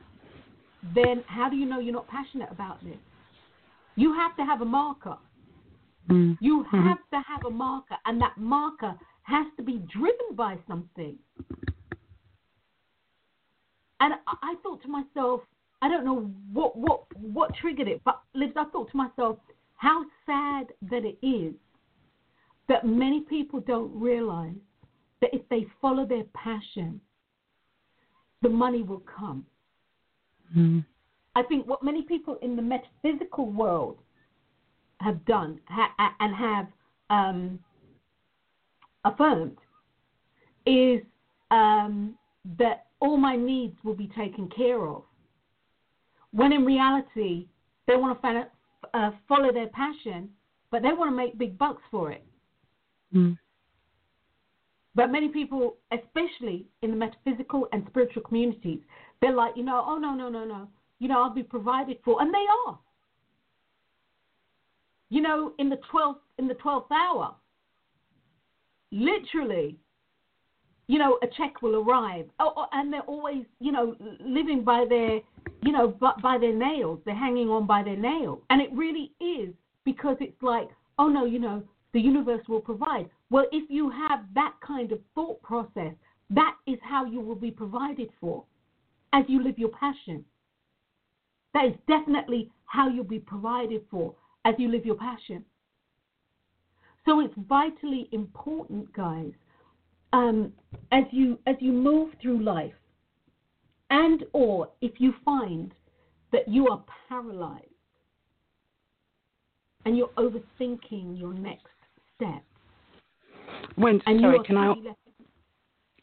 Then 0.94 1.24
how 1.26 1.48
do 1.48 1.56
you 1.56 1.66
know 1.66 1.80
you're 1.80 1.92
not 1.92 2.06
passionate 2.06 2.50
about 2.52 2.82
this? 2.84 2.98
You 3.98 4.12
have 4.14 4.36
to 4.36 4.44
have 4.44 4.60
a 4.60 4.64
marker. 4.64 5.16
Mm-hmm. 6.08 6.34
You 6.40 6.64
have 6.70 6.98
to 7.10 7.20
have 7.26 7.44
a 7.44 7.50
marker, 7.50 7.96
and 8.06 8.20
that 8.22 8.38
marker 8.38 8.94
has 9.24 9.46
to 9.56 9.62
be 9.64 9.82
driven 9.92 10.36
by 10.36 10.56
something. 10.68 11.16
And 14.00 14.14
I, 14.14 14.34
I 14.42 14.54
thought 14.62 14.80
to 14.82 14.88
myself, 14.88 15.40
I 15.82 15.88
don't 15.88 16.04
know 16.04 16.32
what 16.52 16.76
what 16.78 17.02
what 17.20 17.54
triggered 17.56 17.88
it, 17.88 18.00
but 18.04 18.20
Liz, 18.34 18.50
I 18.56 18.66
thought 18.66 18.88
to 18.92 18.96
myself, 18.96 19.38
how 19.74 20.04
sad 20.24 20.68
that 20.90 21.04
it 21.04 21.18
is 21.26 21.54
that 22.68 22.86
many 22.86 23.22
people 23.22 23.58
don't 23.60 23.92
realize 24.00 24.54
that 25.20 25.34
if 25.34 25.42
they 25.48 25.66
follow 25.82 26.06
their 26.06 26.24
passion, 26.34 27.00
the 28.42 28.48
money 28.48 28.82
will 28.82 29.02
come. 29.18 29.44
Mm. 30.56 30.84
I 31.38 31.44
think 31.44 31.68
what 31.68 31.84
many 31.84 32.02
people 32.02 32.36
in 32.42 32.56
the 32.56 32.62
metaphysical 32.62 33.46
world 33.46 33.98
have 34.98 35.24
done 35.24 35.60
ha- 35.68 36.14
and 36.18 36.34
have 36.34 36.66
um, 37.10 37.60
affirmed 39.04 39.56
is 40.66 41.00
um, 41.52 42.18
that 42.58 42.86
all 42.98 43.16
my 43.16 43.36
needs 43.36 43.76
will 43.84 43.94
be 43.94 44.08
taken 44.08 44.48
care 44.48 44.84
of. 44.84 45.04
When 46.32 46.52
in 46.52 46.64
reality, 46.64 47.46
they 47.86 47.94
want 47.94 48.20
to 48.20 48.46
uh, 48.94 49.10
follow 49.28 49.52
their 49.52 49.68
passion, 49.68 50.30
but 50.72 50.82
they 50.82 50.92
want 50.92 51.12
to 51.12 51.16
make 51.16 51.38
big 51.38 51.56
bucks 51.56 51.82
for 51.88 52.10
it. 52.10 52.24
Mm. 53.14 53.38
But 54.96 55.12
many 55.12 55.28
people, 55.28 55.76
especially 55.92 56.66
in 56.82 56.90
the 56.90 56.96
metaphysical 56.96 57.68
and 57.72 57.86
spiritual 57.88 58.22
communities, 58.22 58.80
they're 59.20 59.32
like, 59.32 59.56
you 59.56 59.62
know, 59.62 59.84
oh 59.86 59.98
no, 59.98 60.14
no, 60.14 60.28
no, 60.28 60.44
no, 60.44 60.66
you 60.98 61.08
know, 61.08 61.22
I'll 61.22 61.34
be 61.34 61.42
provided 61.42 61.98
for, 62.04 62.20
and 62.20 62.32
they 62.32 62.44
are. 62.66 62.78
You 65.10 65.22
know, 65.22 65.52
in 65.58 65.68
the 65.70 65.78
twelfth 65.90 66.20
in 66.38 66.48
the 66.48 66.54
twelfth 66.54 66.92
hour, 66.92 67.34
literally, 68.90 69.76
you 70.86 70.98
know, 70.98 71.18
a 71.22 71.26
check 71.26 71.62
will 71.62 71.76
arrive. 71.76 72.26
Oh, 72.40 72.52
oh, 72.56 72.66
and 72.72 72.92
they're 72.92 73.00
always, 73.02 73.44
you 73.60 73.72
know, 73.72 73.96
living 74.20 74.64
by 74.64 74.84
their, 74.88 75.20
you 75.62 75.72
know, 75.72 75.88
by, 75.88 76.12
by 76.22 76.38
their 76.38 76.54
nails. 76.54 77.00
They're 77.04 77.14
hanging 77.14 77.48
on 77.48 77.66
by 77.66 77.82
their 77.82 77.96
nail. 77.96 78.42
And 78.50 78.60
it 78.60 78.70
really 78.72 79.12
is 79.20 79.54
because 79.84 80.16
it's 80.20 80.42
like, 80.42 80.68
oh 80.98 81.08
no, 81.08 81.24
you 81.24 81.38
know, 81.38 81.62
the 81.92 82.00
universe 82.00 82.46
will 82.48 82.60
provide. 82.60 83.08
Well, 83.30 83.46
if 83.52 83.70
you 83.70 83.90
have 83.90 84.20
that 84.34 84.54
kind 84.66 84.92
of 84.92 85.00
thought 85.14 85.40
process, 85.42 85.94
that 86.30 86.54
is 86.66 86.78
how 86.82 87.06
you 87.06 87.20
will 87.20 87.34
be 87.34 87.50
provided 87.50 88.10
for 88.20 88.44
as 89.14 89.24
you 89.28 89.42
live 89.42 89.58
your 89.58 89.70
passion. 89.70 90.24
That 91.58 91.66
is 91.66 91.74
definitely 91.88 92.52
how 92.66 92.88
you'll 92.88 93.02
be 93.02 93.18
provided 93.18 93.82
for 93.90 94.14
as 94.44 94.54
you 94.58 94.70
live 94.70 94.86
your 94.86 94.94
passion. 94.94 95.44
So 97.04 97.18
it's 97.18 97.34
vitally 97.48 98.08
important, 98.12 98.92
guys, 98.92 99.32
um, 100.12 100.52
as 100.92 101.02
you 101.10 101.36
as 101.48 101.56
you 101.58 101.72
move 101.72 102.12
through 102.22 102.44
life, 102.44 102.74
and 103.90 104.24
or 104.34 104.68
if 104.82 105.00
you 105.00 105.12
find 105.24 105.74
that 106.30 106.46
you 106.46 106.68
are 106.68 106.84
paralyzed 107.08 107.64
and 109.84 109.96
you're 109.96 110.10
overthinking 110.16 111.18
your 111.18 111.34
next 111.34 111.66
step. 112.14 112.44
When 113.74 114.00
sorry, 114.04 114.38
can 114.44 114.56
I 114.56 114.74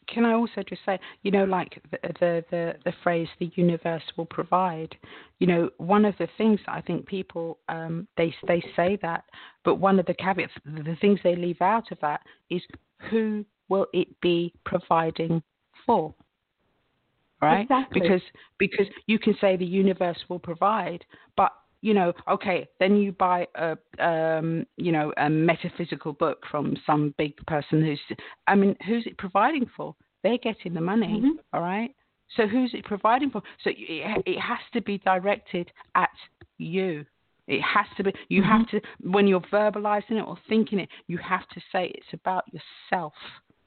can 0.08 0.24
I 0.24 0.34
also 0.34 0.62
just 0.68 0.82
say, 0.84 0.98
you 1.22 1.30
know, 1.30 1.44
like 1.44 1.80
the, 1.90 1.98
the, 2.20 2.44
the 2.50 2.74
the 2.84 2.92
phrase 3.02 3.28
"the 3.38 3.50
universe 3.54 4.02
will 4.16 4.26
provide." 4.26 4.94
You 5.38 5.46
know, 5.46 5.70
one 5.78 6.04
of 6.04 6.14
the 6.18 6.28
things 6.38 6.60
I 6.68 6.80
think 6.80 7.06
people 7.06 7.58
um, 7.68 8.06
they 8.16 8.34
they 8.46 8.62
say 8.74 8.98
that, 9.02 9.24
but 9.64 9.76
one 9.76 9.98
of 9.98 10.06
the 10.06 10.14
caveats, 10.14 10.52
the 10.64 10.96
things 11.00 11.20
they 11.22 11.36
leave 11.36 11.60
out 11.60 11.90
of 11.90 11.98
that 12.00 12.20
is 12.50 12.62
who 13.10 13.44
will 13.68 13.86
it 13.92 14.08
be 14.20 14.52
providing 14.64 15.42
for? 15.84 16.14
Right? 17.42 17.62
Exactly. 17.62 18.00
Because 18.00 18.22
because 18.58 18.86
you 19.06 19.18
can 19.18 19.36
say 19.40 19.56
the 19.56 19.66
universe 19.66 20.18
will 20.28 20.38
provide, 20.38 21.04
but 21.36 21.52
you 21.86 21.94
know, 21.94 22.12
okay, 22.28 22.66
then 22.80 22.96
you 22.96 23.12
buy 23.12 23.46
a, 23.54 23.78
um, 24.04 24.66
you 24.76 24.90
know, 24.90 25.12
a 25.18 25.30
metaphysical 25.30 26.14
book 26.14 26.42
from 26.50 26.76
some 26.84 27.14
big 27.16 27.36
person 27.46 27.80
who's, 27.80 28.00
I 28.48 28.56
mean, 28.56 28.74
who's 28.88 29.06
it 29.06 29.16
providing 29.18 29.70
for? 29.76 29.94
They're 30.24 30.36
getting 30.38 30.74
the 30.74 30.80
money, 30.80 31.22
mm-hmm. 31.22 31.38
all 31.52 31.60
right? 31.60 31.94
So 32.36 32.48
who's 32.48 32.74
it 32.74 32.84
providing 32.84 33.30
for? 33.30 33.40
So 33.62 33.70
it, 33.70 34.22
it 34.26 34.40
has 34.40 34.58
to 34.72 34.82
be 34.82 34.98
directed 34.98 35.70
at 35.94 36.10
you. 36.58 37.06
It 37.46 37.60
has 37.62 37.86
to 37.98 38.02
be. 38.02 38.12
You 38.28 38.42
mm-hmm. 38.42 38.50
have 38.50 38.68
to 38.70 38.80
when 39.08 39.28
you're 39.28 39.40
verbalizing 39.42 40.18
it 40.18 40.26
or 40.26 40.36
thinking 40.48 40.80
it. 40.80 40.88
You 41.06 41.18
have 41.18 41.46
to 41.50 41.60
say 41.70 41.92
it's 41.94 42.12
about 42.12 42.42
yourself 42.52 43.12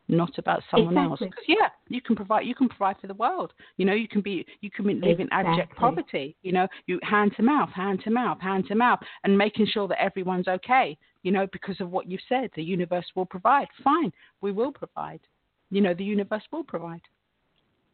not 0.10 0.38
about 0.38 0.62
someone 0.72 0.98
exactly. 0.98 1.28
else. 1.28 1.36
Because 1.36 1.46
yeah, 1.48 1.70
you 1.88 2.02
can 2.02 2.16
provide 2.16 2.46
you 2.46 2.56
can 2.56 2.68
provide 2.68 2.98
for 3.00 3.08
the 3.08 3.14
world. 3.14 3.54
You 3.78 3.86
know, 3.86 3.94
you 3.94 4.08
can 4.08 4.22
be 4.22 4.46
you 4.62 4.70
can 4.72 4.86
live 4.86 4.98
exactly. 4.98 5.24
in 5.24 5.30
abject 5.32 5.76
poverty. 5.76 6.36
You 6.42 6.52
know, 6.52 6.68
you 6.88 7.00
hand 7.04 7.34
to 7.38 7.44
mouth, 7.44 7.70
hand 7.70 8.02
to 8.04 8.10
mouth, 8.10 8.42
hand 8.42 8.66
to 8.68 8.76
mouth, 8.76 9.00
and 9.24 9.38
making 9.38 9.68
sure 9.68 9.88
that 9.88 10.02
everyone's 10.02 10.48
okay. 10.48 10.98
You 11.24 11.32
know, 11.32 11.48
because 11.52 11.80
of 11.80 11.92
what 11.92 12.10
you've 12.10 12.22
said, 12.28 12.50
the 12.56 12.64
universe 12.64 13.06
will 13.16 13.26
provide. 13.26 13.68
Fine, 13.84 14.12
we 14.42 14.52
will 14.52 14.72
provide. 14.72 15.22
You 15.70 15.82
know, 15.82 15.94
the 15.94 16.04
universe 16.04 16.44
will 16.52 16.64
provide, 16.64 17.02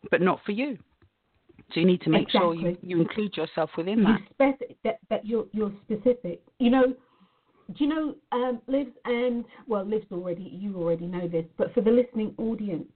but 0.09 0.22
not 0.22 0.39
for 0.45 0.53
you. 0.53 0.78
So 1.74 1.80
you 1.80 1.86
need 1.86 2.01
to 2.01 2.09
make 2.09 2.28
exactly. 2.28 2.59
sure 2.59 2.70
you, 2.70 2.78
you 2.82 3.01
include 3.01 3.36
yourself 3.36 3.72
within 3.76 4.03
that. 4.03 4.20
That, 4.84 4.99
that 5.09 5.26
you're, 5.26 5.45
you're 5.51 5.72
specific. 5.86 6.41
You 6.59 6.70
know, 6.70 6.93
do 7.74 7.84
you 7.84 7.89
know, 7.89 8.16
um, 8.32 8.61
Liv 8.68 8.88
and 9.05 9.43
well, 9.68 9.84
Liv's 9.84 10.05
already 10.11 10.43
you 10.43 10.78
already 10.78 11.07
know 11.07 11.28
this, 11.28 11.45
but 11.57 11.74
for 11.74 11.82
the 11.82 11.91
listening 11.91 12.34
audience, 12.38 12.88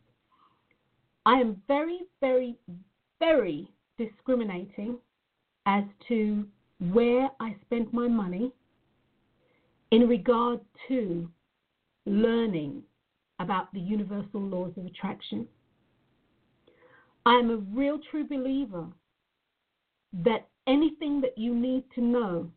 I 1.25 1.33
am 1.35 1.61
very, 1.67 2.01
very, 2.21 2.55
very 3.19 3.67
discriminating 3.97 4.97
as 5.65 5.83
to 6.07 6.47
where 6.91 7.29
I 7.39 7.55
spend 7.65 7.91
my 7.91 8.07
money 8.07 8.51
in 9.91 10.07
regard 10.07 10.59
to 10.87 11.29
learning 12.05 12.83
about 13.39 13.71
the 13.73 13.79
universal 13.79 14.41
laws 14.41 14.71
of 14.77 14.85
attraction. 14.85 15.47
I 17.25 17.33
am 17.33 17.49
a 17.49 17.57
real 17.57 17.99
true 18.09 18.25
believer 18.25 18.85
that 20.13 20.47
anything 20.67 21.21
that 21.21 21.37
you 21.37 21.53
need 21.53 21.83
to 21.95 22.01
know 22.01 22.49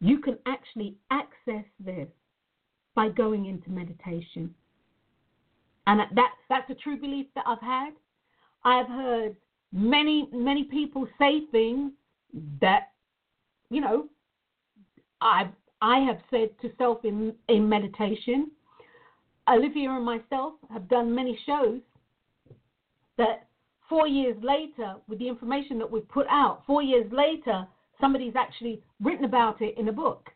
you 0.00 0.18
can 0.18 0.38
actually 0.46 0.96
access 1.10 1.64
this 1.80 2.08
by 2.94 3.08
going 3.08 3.46
into 3.46 3.70
meditation. 3.70 4.54
And 5.86 6.00
that, 6.00 6.30
that's 6.48 6.70
a 6.70 6.74
true 6.74 6.98
belief 6.98 7.26
that 7.34 7.44
I've 7.46 7.60
had. 7.60 7.90
I've 8.64 8.88
heard 8.88 9.36
many, 9.72 10.28
many 10.32 10.64
people 10.64 11.06
say 11.18 11.42
things 11.52 11.92
that, 12.60 12.88
you 13.70 13.80
know, 13.80 14.08
I've, 15.20 15.50
I 15.80 15.98
have 16.00 16.18
said 16.30 16.50
to 16.62 16.70
self 16.78 17.04
in, 17.04 17.34
in 17.48 17.68
meditation. 17.68 18.50
Olivia 19.48 19.90
and 19.90 20.04
myself 20.04 20.54
have 20.72 20.88
done 20.88 21.14
many 21.14 21.38
shows 21.46 21.80
that 23.16 23.46
four 23.88 24.08
years 24.08 24.36
later, 24.42 24.96
with 25.08 25.18
the 25.20 25.28
information 25.28 25.78
that 25.78 25.90
we've 25.90 26.08
put 26.08 26.26
out, 26.28 26.62
four 26.66 26.82
years 26.82 27.10
later, 27.12 27.66
Somebody's 28.00 28.36
actually 28.36 28.82
written 29.00 29.24
about 29.24 29.62
it 29.62 29.76
in 29.78 29.88
a 29.88 29.92
book. 29.92 30.30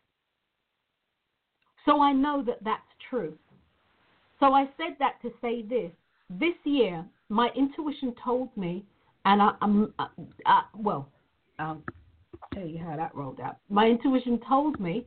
So 1.85 2.01
I 2.01 2.13
know 2.13 2.43
that 2.45 2.63
that's 2.63 2.81
true. 3.09 3.37
So 4.39 4.53
I 4.53 4.65
said 4.77 4.95
that 4.99 5.21
to 5.21 5.31
say 5.41 5.61
this. 5.61 5.91
This 6.29 6.55
year, 6.63 7.05
my 7.29 7.49
intuition 7.55 8.15
told 8.23 8.55
me, 8.55 8.85
and 9.25 9.41
I, 9.41 9.51
am 9.61 9.93
uh, 9.99 10.07
uh, 10.45 10.61
well, 10.75 11.09
I'll 11.59 11.81
tell 12.53 12.65
you 12.65 12.79
how 12.79 12.95
that 12.95 13.13
rolled 13.13 13.39
out. 13.39 13.57
My 13.69 13.85
intuition 13.85 14.39
told 14.47 14.79
me, 14.79 15.05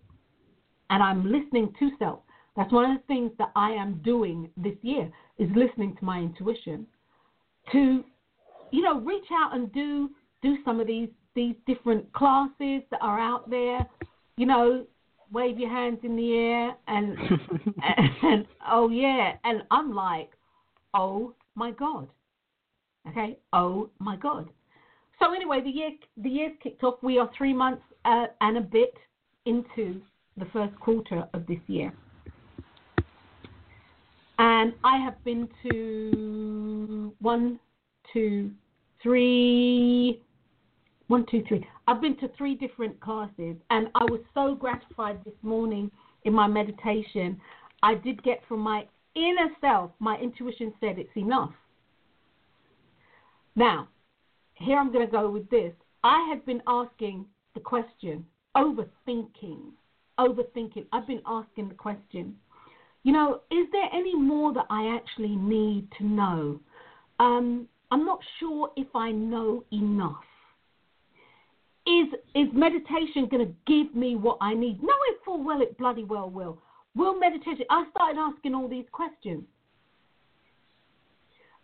and 0.90 1.02
I'm 1.02 1.24
listening 1.24 1.72
to 1.78 1.90
self. 1.98 2.20
That's 2.56 2.72
one 2.72 2.90
of 2.90 2.98
the 2.98 3.06
things 3.06 3.32
that 3.38 3.50
I 3.56 3.70
am 3.70 4.00
doing 4.04 4.48
this 4.56 4.76
year 4.82 5.10
is 5.38 5.48
listening 5.56 5.96
to 5.96 6.04
my 6.04 6.18
intuition 6.18 6.86
to, 7.72 8.04
you 8.70 8.82
know, 8.82 9.00
reach 9.00 9.26
out 9.32 9.56
and 9.56 9.72
do 9.72 10.10
do 10.42 10.56
some 10.64 10.78
of 10.78 10.86
these 10.86 11.08
these 11.34 11.54
different 11.66 12.12
classes 12.12 12.82
that 12.90 13.00
are 13.00 13.18
out 13.18 13.48
there. 13.50 13.86
You 14.36 14.46
know, 14.46 14.86
wave 15.32 15.58
your 15.58 15.70
hands 15.70 15.98
in 16.02 16.16
the 16.16 16.32
air 16.34 16.76
and, 16.88 17.16
and, 17.18 18.10
and 18.22 18.46
oh 18.70 18.88
yeah, 18.88 19.32
and 19.44 19.62
I'm 19.70 19.94
like, 19.94 20.30
oh 20.94 21.34
my 21.54 21.70
god, 21.72 22.08
okay, 23.08 23.38
oh 23.52 23.90
my 23.98 24.16
god. 24.16 24.48
So 25.20 25.32
anyway, 25.32 25.60
the 25.62 25.70
year 25.70 25.90
the 26.16 26.28
year's 26.28 26.52
kicked 26.62 26.82
off. 26.84 26.96
We 27.02 27.18
are 27.18 27.30
three 27.36 27.52
months 27.52 27.82
uh, 28.04 28.26
and 28.40 28.58
a 28.58 28.60
bit 28.60 28.94
into 29.46 30.00
the 30.36 30.46
first 30.52 30.78
quarter 30.80 31.26
of 31.32 31.46
this 31.46 31.60
year. 31.66 31.92
And 34.38 34.72
I 34.82 34.98
have 34.98 35.22
been 35.24 35.48
to 35.70 37.12
one, 37.20 37.60
two, 38.12 38.50
three, 39.00 40.20
one, 41.08 41.26
two, 41.30 41.42
three. 41.48 41.66
I've 41.86 42.00
been 42.00 42.16
to 42.18 42.28
three 42.36 42.54
different 42.54 42.98
classes, 43.00 43.56
and 43.70 43.88
I 43.94 44.04
was 44.04 44.20
so 44.32 44.54
gratified 44.54 45.18
this 45.24 45.34
morning 45.42 45.90
in 46.24 46.32
my 46.32 46.46
meditation. 46.46 47.40
I 47.82 47.94
did 47.94 48.22
get 48.22 48.40
from 48.48 48.60
my 48.60 48.86
inner 49.14 49.50
self, 49.60 49.90
my 49.98 50.16
intuition 50.16 50.72
said 50.80 50.98
it's 50.98 51.16
enough. 51.16 51.52
Now, 53.54 53.88
here 54.54 54.78
I'm 54.78 54.92
going 54.92 55.06
to 55.06 55.12
go 55.12 55.30
with 55.30 55.48
this. 55.50 55.72
I 56.02 56.26
have 56.30 56.44
been 56.46 56.62
asking 56.66 57.26
the 57.54 57.60
question, 57.60 58.26
overthinking, 58.56 59.72
overthinking. 60.18 60.86
I've 60.92 61.06
been 61.06 61.22
asking 61.26 61.68
the 61.68 61.74
question, 61.74 62.36
you 63.04 63.12
know, 63.12 63.42
is 63.50 63.66
there 63.70 63.88
any 63.92 64.14
more 64.14 64.52
that 64.54 64.66
I 64.70 64.96
actually 64.96 65.36
need 65.36 65.88
to 65.98 66.04
know? 66.04 66.60
Um, 67.20 67.68
I'm 67.90 68.04
not 68.04 68.18
sure 68.40 68.70
if 68.76 68.88
I 68.94 69.12
know 69.12 69.64
enough. 69.70 70.24
Is 71.86 72.08
is 72.34 72.48
meditation 72.52 73.28
going 73.30 73.46
to 73.46 73.54
give 73.66 73.94
me 73.94 74.16
what 74.16 74.38
I 74.40 74.54
need? 74.54 74.80
Knowing 74.82 75.18
full 75.24 75.44
well 75.44 75.60
it 75.60 75.76
bloody 75.76 76.04
well 76.04 76.30
will. 76.30 76.58
Will 76.96 77.18
meditation? 77.18 77.66
I 77.70 77.84
started 77.90 78.18
asking 78.18 78.54
all 78.54 78.68
these 78.68 78.86
questions. 78.92 79.44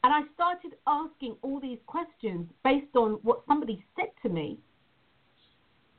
And 0.03 0.13
I 0.15 0.23
started 0.35 0.73
asking 0.87 1.37
all 1.43 1.61
these 1.61 1.79
questions 1.87 2.49
based 2.65 2.97
on 2.97 3.19
what 3.23 3.43
somebody 3.47 3.85
said 3.97 4.09
to 4.23 4.29
me 4.29 4.59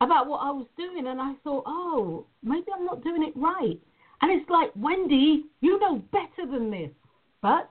about 0.02 0.28
what 0.28 0.40
I 0.40 0.52
was 0.52 0.66
doing. 0.76 1.08
And 1.08 1.22
I 1.22 1.34
thought, 1.44 1.64
oh, 1.68 2.26
maybe 2.44 2.66
I'm 2.76 2.86
not 2.86 3.04
doing 3.04 3.24
it 3.24 3.34
right. 3.36 3.80
And 4.22 4.32
it's 4.32 4.50
like, 4.50 4.72
Wendy, 4.76 5.46
you 5.62 5.80
know 5.80 6.02
better 6.12 6.50
than 6.52 6.72
this. 6.72 6.90
But 7.42 7.70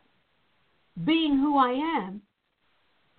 being 1.04 1.36
who 1.36 1.58
I 1.58 1.72
am, 1.98 2.22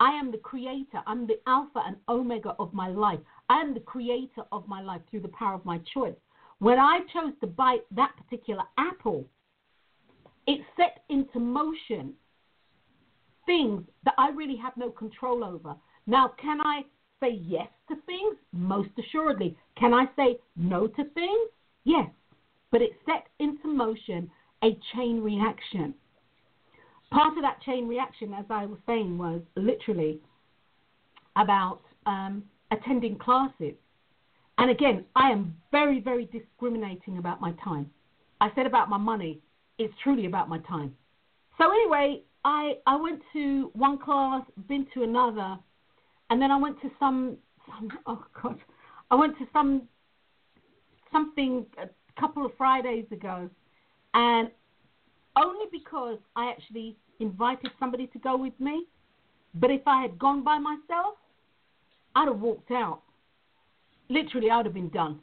I 0.02 0.10
am 0.18 0.32
the 0.32 0.38
creator. 0.38 1.00
I'm 1.06 1.28
the 1.28 1.38
alpha 1.46 1.80
and 1.86 1.94
omega 2.08 2.56
of 2.58 2.74
my 2.74 2.88
life. 2.88 3.20
I 3.48 3.60
am 3.60 3.72
the 3.72 3.78
creator 3.78 4.42
of 4.50 4.66
my 4.66 4.82
life 4.82 5.00
through 5.08 5.20
the 5.20 5.28
power 5.28 5.54
of 5.54 5.64
my 5.64 5.78
choice. 5.94 6.16
When 6.58 6.76
I 6.76 6.98
chose 7.12 7.34
to 7.40 7.46
bite 7.46 7.84
that 7.94 8.10
particular 8.16 8.64
apple, 8.78 9.24
it 10.48 10.60
set 10.76 11.04
into 11.08 11.38
motion 11.38 12.14
things 13.46 13.84
that 14.04 14.14
I 14.18 14.30
really 14.30 14.56
have 14.56 14.76
no 14.76 14.90
control 14.90 15.44
over. 15.44 15.76
Now, 16.08 16.32
can 16.36 16.60
I 16.60 16.82
say 17.20 17.38
yes 17.40 17.68
to 17.88 17.94
things? 18.04 18.34
Most 18.52 18.90
assuredly. 18.98 19.56
Can 19.78 19.94
I 19.94 20.06
say 20.16 20.40
no 20.56 20.88
to 20.88 21.04
things? 21.14 21.48
Yes. 21.84 22.10
But 22.72 22.82
it 22.82 22.90
set 23.06 23.28
into 23.38 23.68
motion 23.68 24.28
a 24.64 24.76
chain 24.96 25.22
reaction. 25.22 25.94
Part 27.12 27.36
of 27.36 27.42
that 27.42 27.60
chain 27.60 27.88
reaction, 27.88 28.32
as 28.32 28.46
I 28.48 28.64
was 28.64 28.78
saying, 28.86 29.18
was 29.18 29.42
literally 29.54 30.18
about 31.36 31.80
um, 32.06 32.42
attending 32.70 33.18
classes. 33.18 33.74
And 34.56 34.70
again, 34.70 35.04
I 35.14 35.30
am 35.30 35.54
very, 35.70 36.00
very 36.00 36.24
discriminating 36.26 37.18
about 37.18 37.40
my 37.40 37.52
time. 37.62 37.90
I 38.40 38.50
said 38.54 38.64
about 38.64 38.88
my 38.88 38.96
money, 38.96 39.40
it's 39.78 39.92
truly 40.02 40.24
about 40.26 40.48
my 40.48 40.58
time. 40.60 40.94
So, 41.58 41.70
anyway, 41.70 42.22
I 42.44 42.78
I 42.86 42.96
went 42.96 43.20
to 43.34 43.70
one 43.74 43.98
class, 43.98 44.42
been 44.66 44.86
to 44.94 45.02
another, 45.02 45.58
and 46.30 46.40
then 46.40 46.50
I 46.50 46.56
went 46.56 46.80
to 46.80 46.90
some 46.98 47.36
some 47.66 47.90
oh 48.06 48.24
god, 48.42 48.58
I 49.10 49.16
went 49.16 49.36
to 49.38 49.46
some 49.52 49.82
something 51.12 51.66
a 51.78 51.88
couple 52.20 52.46
of 52.46 52.52
Fridays 52.56 53.06
ago, 53.12 53.50
and 54.14 54.50
only 55.36 55.66
because 55.70 56.18
I 56.36 56.50
actually 56.50 56.96
invited 57.20 57.70
somebody 57.78 58.06
to 58.08 58.18
go 58.18 58.36
with 58.36 58.58
me. 58.58 58.86
But 59.54 59.70
if 59.70 59.82
I 59.86 60.02
had 60.02 60.18
gone 60.18 60.42
by 60.42 60.58
myself, 60.58 61.16
I'd 62.14 62.28
have 62.28 62.40
walked 62.40 62.70
out. 62.70 63.02
Literally, 64.08 64.50
I 64.50 64.58
would 64.58 64.66
have 64.66 64.74
been 64.74 64.88
done. 64.90 65.20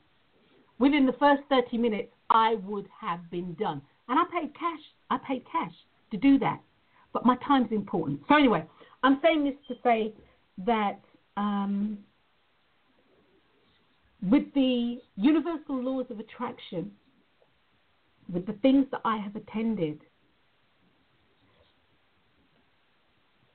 Within 0.80 1.06
the 1.06 1.14
first 1.14 1.42
30 1.50 1.78
minutes, 1.78 2.10
I 2.30 2.56
would 2.64 2.88
have 3.00 3.30
been 3.32 3.54
done. 3.56 3.82
And 4.08 4.20
I 4.20 4.24
paid 4.32 4.54
cash. 4.54 4.80
I 5.10 5.18
paid 5.18 5.44
cash 5.52 5.74
to 6.12 6.18
do 6.18 6.40
that 6.40 6.60
but 7.14 7.26
my 7.26 7.36
time's 7.48 7.72
important. 7.72 8.22
So 8.28 8.36
anyway, 8.36 8.64
I'm 9.04 9.20
saying 9.22 9.44
this 9.44 9.56
to 9.68 9.76
say 9.84 10.14
that 10.66 11.00
um, 11.38 11.98
with 14.30 14.44
the 14.54 15.00
universal 15.16 15.82
laws 15.82 16.06
of 16.10 16.20
attraction, 16.20 16.92
with 18.32 18.46
the 18.46 18.54
things 18.62 18.86
that 18.92 19.02
I 19.04 19.18
have 19.18 19.36
attended, 19.36 20.00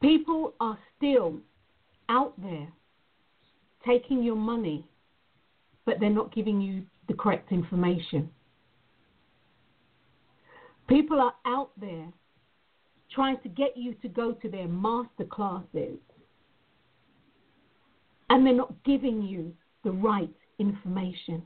people 0.03 0.55
are 0.61 0.79
still 0.97 1.39
out 2.09 2.35
there 2.41 2.69
taking 3.87 4.23
your 4.23 4.37
money, 4.37 4.87
but 5.85 6.01
they're 6.01 6.11
not 6.11 6.35
giving 6.35 6.61
you 6.61 6.83
the 7.09 7.15
correct 7.15 7.53
information. 7.53 8.29
People 10.89 11.21
are 11.21 11.35
out 11.47 11.71
there 11.81 12.07
trying 13.11 13.39
to 13.43 13.49
get 13.49 13.77
you 13.77 13.95
to 14.03 14.09
go 14.09 14.33
to 14.33 14.49
their 14.49 14.69
master 14.69 15.25
classes 15.25 15.99
and 18.31 18.45
they're 18.45 18.55
not 18.55 18.75
giving 18.85 19.23
you 19.23 19.55
the 19.85 19.91
right 19.91 20.35
information. 20.59 21.43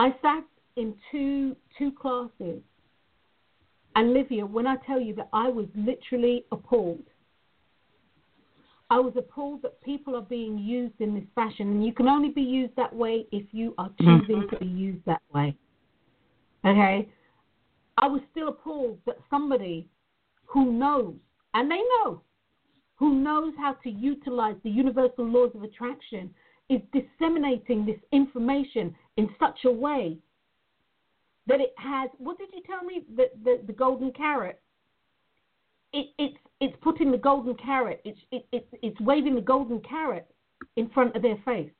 I 0.00 0.16
sat 0.22 0.44
in 0.76 0.94
two 1.12 1.54
two 1.76 1.92
classes 1.92 2.62
and 3.96 4.14
Livia, 4.14 4.46
when 4.46 4.66
I 4.66 4.76
tell 4.86 5.00
you 5.00 5.14
that 5.16 5.28
I 5.32 5.48
was 5.48 5.66
literally 5.74 6.44
appalled, 6.52 7.02
I 8.88 8.98
was 8.98 9.12
appalled 9.16 9.60
that 9.62 9.82
people 9.82 10.16
are 10.16 10.22
being 10.22 10.56
used 10.58 10.94
in 11.00 11.14
this 11.14 11.24
fashion, 11.34 11.68
and 11.68 11.84
you 11.84 11.92
can 11.92 12.08
only 12.08 12.30
be 12.30 12.40
used 12.40 12.74
that 12.76 12.94
way 12.94 13.26
if 13.30 13.44
you 13.52 13.74
are 13.76 13.90
choosing 14.00 14.42
mm-hmm. 14.42 14.54
to 14.54 14.58
be 14.58 14.66
used 14.66 15.04
that 15.04 15.22
way. 15.34 15.54
Okay? 16.64 17.08
I 17.98 18.06
was 18.06 18.22
still 18.30 18.48
appalled 18.48 18.98
that 19.06 19.18
somebody 19.28 19.86
who 20.46 20.72
knows, 20.72 21.14
and 21.52 21.70
they 21.70 21.76
know, 21.76 22.22
who 22.96 23.16
knows 23.16 23.52
how 23.58 23.74
to 23.84 23.90
utilize 23.90 24.56
the 24.64 24.70
universal 24.70 25.26
laws 25.26 25.50
of 25.54 25.62
attraction 25.62 26.30
is 26.70 26.80
disseminating 26.92 27.84
this 27.84 27.98
information 28.12 28.94
in 29.16 29.28
such 29.38 29.58
a 29.66 29.70
way 29.70 30.16
that 31.46 31.60
it 31.60 31.74
has 31.76 32.08
what 32.18 32.38
did 32.38 32.48
you 32.54 32.62
tell 32.66 32.82
me 32.84 33.02
the 33.16 33.24
the, 33.44 33.60
the 33.66 33.72
golden 33.72 34.12
carrot 34.12 34.60
it, 35.92 36.06
it's 36.18 36.36
it's 36.60 36.76
putting 36.80 37.10
the 37.10 37.18
golden 37.18 37.54
carrot 37.56 38.00
it's 38.04 38.18
it, 38.30 38.46
it's 38.52 38.66
it's 38.82 39.00
waving 39.00 39.34
the 39.34 39.40
golden 39.40 39.80
carrot 39.80 40.26
in 40.76 40.88
front 40.90 41.14
of 41.14 41.22
their 41.22 41.36
face 41.44 41.70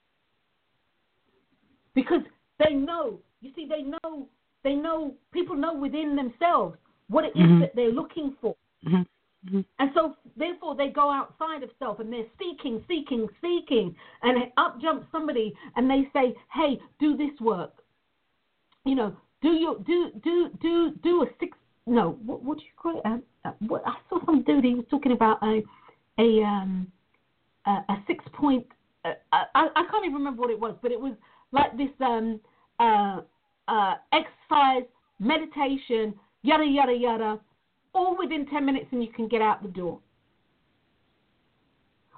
because 1.94 2.22
they 2.58 2.74
know 2.74 3.18
you 3.40 3.52
see 3.54 3.66
they 3.66 3.82
know 3.82 4.28
they 4.64 4.74
know 4.74 5.14
people 5.32 5.56
know 5.56 5.74
within 5.74 6.16
themselves 6.16 6.76
what 7.08 7.24
it 7.24 7.32
is 7.34 7.42
mm-hmm. 7.42 7.60
that 7.60 7.74
they're 7.74 7.92
looking 7.92 8.36
for. 8.40 8.54
Mm-hmm. 8.86 9.02
Mm-hmm. 9.46 9.60
And 9.78 9.90
so, 9.94 10.16
therefore, 10.36 10.76
they 10.76 10.88
go 10.88 11.10
outside 11.10 11.62
of 11.62 11.70
self 11.78 12.00
and 12.00 12.12
they're 12.12 12.24
seeking, 12.38 12.82
seeking, 12.88 13.28
seeking. 13.40 13.94
And 14.22 14.44
up 14.56 14.80
jumps 14.80 15.06
somebody 15.12 15.54
and 15.76 15.88
they 15.88 16.08
say, 16.12 16.34
"Hey, 16.52 16.80
do 16.98 17.16
this 17.16 17.38
work. 17.40 17.72
You 18.84 18.94
know, 18.94 19.16
do 19.42 19.48
your 19.48 19.78
do 19.80 20.10
do 20.22 20.50
do 20.60 20.92
do 21.02 21.22
a 21.22 21.26
six. 21.38 21.56
No, 21.86 22.18
what 22.24 22.42
what 22.42 22.58
do 22.58 22.64
you 22.64 22.70
call 22.76 22.98
it? 22.98 23.06
Uh, 23.06 23.48
uh, 23.48 23.52
what, 23.66 23.82
I 23.86 23.94
saw 24.08 24.24
some 24.24 24.42
dude. 24.42 24.64
He 24.64 24.74
was 24.74 24.84
talking 24.90 25.12
about 25.12 25.42
a 25.42 25.62
a 26.18 26.42
um 26.42 26.90
a, 27.66 27.70
a 27.70 28.04
six 28.06 28.24
point. 28.34 28.66
Uh, 29.04 29.12
I 29.32 29.68
I 29.74 29.84
can't 29.90 30.04
even 30.04 30.14
remember 30.14 30.42
what 30.42 30.50
it 30.50 30.60
was, 30.60 30.76
but 30.82 30.92
it 30.92 31.00
was 31.00 31.14
like 31.52 31.76
this 31.76 31.88
um 32.00 32.40
uh 32.78 33.20
uh, 33.70 33.94
exercise, 34.12 34.84
meditation, 35.18 36.14
yada, 36.42 36.64
yada, 36.64 36.92
yada, 36.92 37.40
all 37.94 38.16
within 38.18 38.46
10 38.46 38.64
minutes 38.64 38.86
and 38.92 39.02
you 39.02 39.10
can 39.12 39.28
get 39.28 39.42
out 39.42 39.62
the 39.62 39.68
door. 39.68 40.00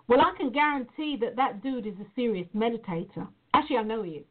Well, 0.08 0.20
I 0.20 0.32
can 0.36 0.52
guarantee 0.52 1.16
that 1.20 1.36
that 1.36 1.62
dude 1.62 1.86
is 1.86 1.94
a 2.00 2.06
serious 2.14 2.48
meditator. 2.54 3.28
Actually, 3.54 3.76
I 3.76 3.82
know 3.82 4.02
he 4.02 4.10
is. 4.12 4.26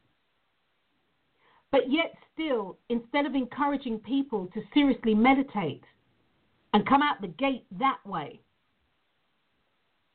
But 1.70 1.90
yet, 1.90 2.14
still, 2.34 2.76
instead 2.90 3.24
of 3.24 3.34
encouraging 3.34 3.98
people 4.00 4.48
to 4.52 4.60
seriously 4.74 5.14
meditate 5.14 5.82
and 6.74 6.86
come 6.86 7.02
out 7.02 7.20
the 7.20 7.28
gate 7.28 7.64
that 7.78 7.98
way, 8.04 8.40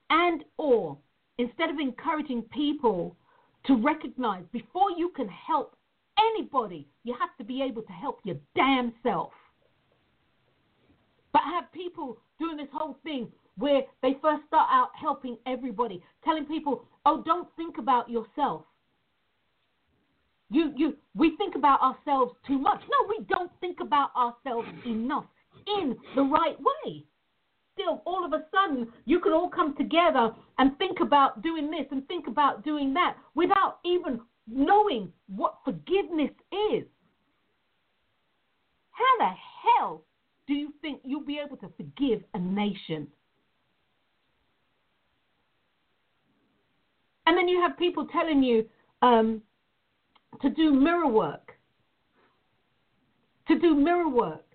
and 0.10 0.44
or 0.58 0.98
instead 1.38 1.70
of 1.70 1.80
encouraging 1.80 2.44
people 2.44 3.16
to 3.66 3.76
recognize 3.76 4.44
before 4.52 4.92
you 4.96 5.12
can 5.16 5.28
help 5.28 5.76
anybody, 6.18 6.88
you 7.04 7.16
have 7.20 7.36
to 7.38 7.44
be 7.44 7.62
able 7.62 7.82
to 7.82 7.92
help 7.92 8.20
your 8.24 8.38
damn 8.56 8.94
self. 9.04 9.32
But 11.34 11.44
I 11.46 11.52
have 11.52 11.72
people 11.72 12.18
doing 12.40 12.58
this 12.58 12.68
whole 12.72 12.98
thing 13.04 13.32
where 13.58 13.82
they 14.02 14.18
first 14.22 14.46
start 14.48 14.70
out 14.72 14.90
helping 15.00 15.38
everybody, 15.46 16.04
telling 16.24 16.46
people, 16.46 16.86
"Oh, 17.06 17.22
don't 17.24 17.48
think 17.56 17.78
about 17.78 18.10
yourself." 18.10 18.66
You, 20.50 20.72
you, 20.76 20.98
we 21.14 21.36
think 21.36 21.56
about 21.56 21.82
ourselves 21.82 22.34
too 22.46 22.58
much. 22.58 22.82
No, 22.82 23.08
we 23.10 23.26
don't 23.26 23.52
think 23.60 23.80
about 23.82 24.16
ourselves 24.16 24.68
enough 24.86 25.26
in 25.68 25.98
the 26.16 26.22
right 26.22 26.58
way. 26.60 27.04
Still, 27.74 28.02
all 28.06 28.26
of 28.26 28.34
a 28.34 28.46
sudden, 28.52 28.92
you 29.06 29.20
can 29.20 29.34
all 29.34 29.50
come 29.50 29.76
together 29.76 30.34
and 30.58 30.78
think 30.78 31.00
about 31.02 31.42
doing 31.44 31.70
this 31.70 31.86
and 31.92 32.08
think 32.08 32.28
about 32.28 32.64
doing 32.64 32.94
that 32.94 33.18
without 33.36 33.80
even 33.84 34.22
knowing 34.48 35.12
what 35.28 35.58
forgiveness 35.66 36.32
is. 36.74 36.86
How 38.92 39.18
the 39.20 39.32
hell 39.64 40.04
do 40.48 40.54
you 40.54 40.74
think 40.82 41.02
you'll 41.04 41.26
be 41.26 41.40
able 41.46 41.58
to 41.58 41.70
forgive 41.76 42.24
a 42.34 42.40
nation? 42.40 43.08
And 47.26 47.38
then 47.38 47.50
you 47.50 47.60
have 47.62 47.78
people 47.78 48.08
telling 48.08 48.42
you 48.42 48.66
um, 49.02 49.42
to 50.42 50.50
do 50.50 50.72
mirror 50.72 51.08
work. 51.08 51.52
To 53.50 53.60
do 53.60 53.76
mirror 53.76 54.10
work. 54.10 54.46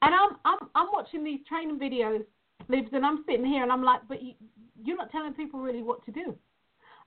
And 0.00 0.14
I'm 0.14 0.36
I'm 0.44 0.68
I'm 0.74 0.88
watching 0.92 1.24
these 1.24 1.40
training 1.48 1.78
videos, 1.78 2.24
Libs, 2.68 2.88
and 2.92 3.04
I'm 3.04 3.24
sitting 3.26 3.44
here 3.46 3.62
and 3.62 3.72
I'm 3.72 3.82
like, 3.82 4.00
but 4.08 4.22
you, 4.22 4.34
you're 4.82 4.96
not 4.96 5.10
telling 5.10 5.32
people 5.32 5.60
really 5.60 5.82
what 5.82 6.04
to 6.06 6.12
do. 6.12 6.34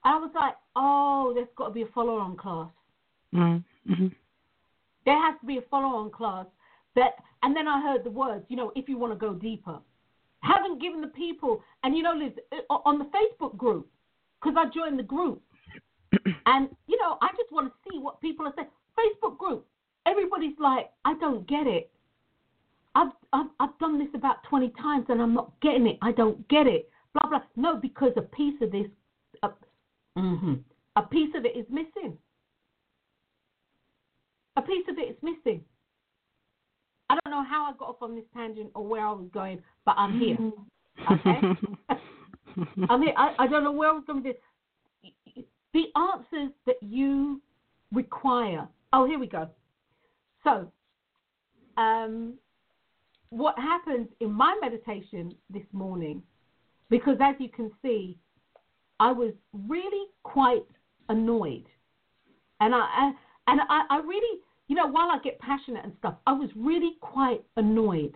And 0.03 0.15
I 0.15 0.18
was 0.18 0.32
like, 0.34 0.55
oh, 0.76 1.32
there's 1.36 1.47
got 1.55 1.68
to 1.68 1.74
be 1.74 1.84
a 1.84 1.88
follow-on 1.88 2.38
class. 2.38 2.70
Mm-hmm. 3.34 4.07
There 5.05 5.22
has 5.22 5.39
to 5.41 5.45
be 5.45 5.57
a 5.57 5.61
follow-on 5.70 6.11
class 6.11 6.45
that, 6.98 7.14
and 7.43 7.56
then 7.56 7.68
I 7.68 7.82
heard 7.82 8.04
the 8.04 8.10
words, 8.10 8.43
you 8.50 8.58
know, 8.58 8.74
if 8.76 8.89
you 8.89 8.98
want 8.98 9.14
to 9.14 9.18
go 9.18 9.34
deeper. 9.34 9.80
Haven't 10.41 10.82
given 10.82 11.02
the 11.02 11.08
people, 11.08 11.64
and 11.84 11.95
you 11.95 12.04
know, 12.04 12.14
Liz, 12.14 12.34
uh, 12.52 12.74
on 12.86 13.00
the 13.00 13.06
Facebook 13.06 13.58
group, 13.58 13.88
because 14.39 14.56
I 14.58 14.66
joined 14.74 15.00
the 15.00 15.04
group, 15.04 15.41
and 16.45 16.70
you 16.88 16.98
know, 17.00 17.18
I 17.22 17.30
just 17.30 17.52
want 17.52 17.72
to 17.72 17.89
see 17.89 17.98
what 17.98 18.22
people 18.22 18.45
are 18.45 18.54
saying. 18.56 18.68
Facebook 18.98 19.38
group, 19.38 19.66
everybody's 20.06 20.58
like, 20.60 20.89
I 21.06 21.16
don't 21.20 21.48
get 21.48 21.66
it. 21.68 21.89
I've, 22.95 23.12
I've 23.34 23.48
I've 23.60 23.78
done 23.80 24.00
this 24.00 24.08
about 24.14 24.43
twenty 24.43 24.72
times 24.82 25.06
and 25.10 25.22
I'm 25.22 25.34
not 25.34 25.52
getting 25.62 25.88
it. 25.88 25.98
I 26.02 26.12
don't 26.12 26.48
get 26.50 26.68
it. 26.68 26.89
Blah 27.14 27.30
blah. 27.30 27.41
No, 27.56 27.78
because 27.78 28.12
a 28.16 28.22
piece 28.22 28.60
of 28.62 28.72
this, 28.72 28.88
uh, 29.43 29.50
mm-hmm, 30.18 30.54
a 30.95 31.02
piece 31.04 31.34
of 31.36 31.45
it 31.45 31.56
is 31.58 31.66
missing. 31.70 32.18
A 34.56 34.62
piece 34.62 34.86
of 34.89 34.98
it 34.98 35.10
is 35.10 35.18
missing. 35.22 35.64
I 37.10 37.18
don't 37.24 37.32
know 37.32 37.43
how 37.43 37.66
I 37.66 37.78
got 37.78 37.89
off 37.89 38.01
on 38.01 38.16
this 38.16 38.26
tangent 38.34 38.72
or 38.76 38.86
where 38.86 39.05
I 39.05 39.12
was 39.12 39.28
going, 39.34 39.62
but 39.86 39.95
I'm 39.97 40.20
here. 40.20 40.38
Okay? 41.12 41.39
I'm 42.89 43.01
here. 43.01 43.14
I, 43.16 43.36
I 43.39 43.47
don't 43.47 43.64
know 43.64 43.72
where 43.72 43.89
I 43.89 43.93
was 43.93 44.03
going 44.05 44.24
with 44.24 44.36
this. 45.36 45.43
The 45.74 45.86
answers 45.95 46.51
that 46.66 46.78
you 46.82 47.41
require. 47.91 48.68
Oh, 48.93 49.05
here 49.05 49.20
we 49.20 49.28
go. 49.28 49.47
So, 50.43 50.72
um, 51.78 52.34
what 53.30 53.58
happens 53.58 54.08
in 54.20 54.32
my 54.32 54.58
meditation 54.62 55.34
this 55.49 55.66
morning, 55.74 56.24
because 56.89 57.18
as 57.22 57.36
you 57.39 57.49
can 57.49 57.72
see, 57.82 58.18
I 58.99 59.12
was 59.12 59.34
really 59.68 60.08
quite 60.24 60.66
annoyed, 61.10 61.66
and 62.60 62.74
I 62.74 63.12
and 63.47 63.62
I, 63.70 63.84
I 63.89 63.97
really 63.99 64.39
you 64.68 64.76
know, 64.76 64.88
while 64.88 65.09
I 65.09 65.20
get 65.24 65.39
passionate 65.39 65.84
and 65.84 65.93
stuff, 65.99 66.15
I 66.26 66.34
was 66.34 66.49
really 66.55 66.93
quite 67.01 67.43
annoyed 67.55 68.15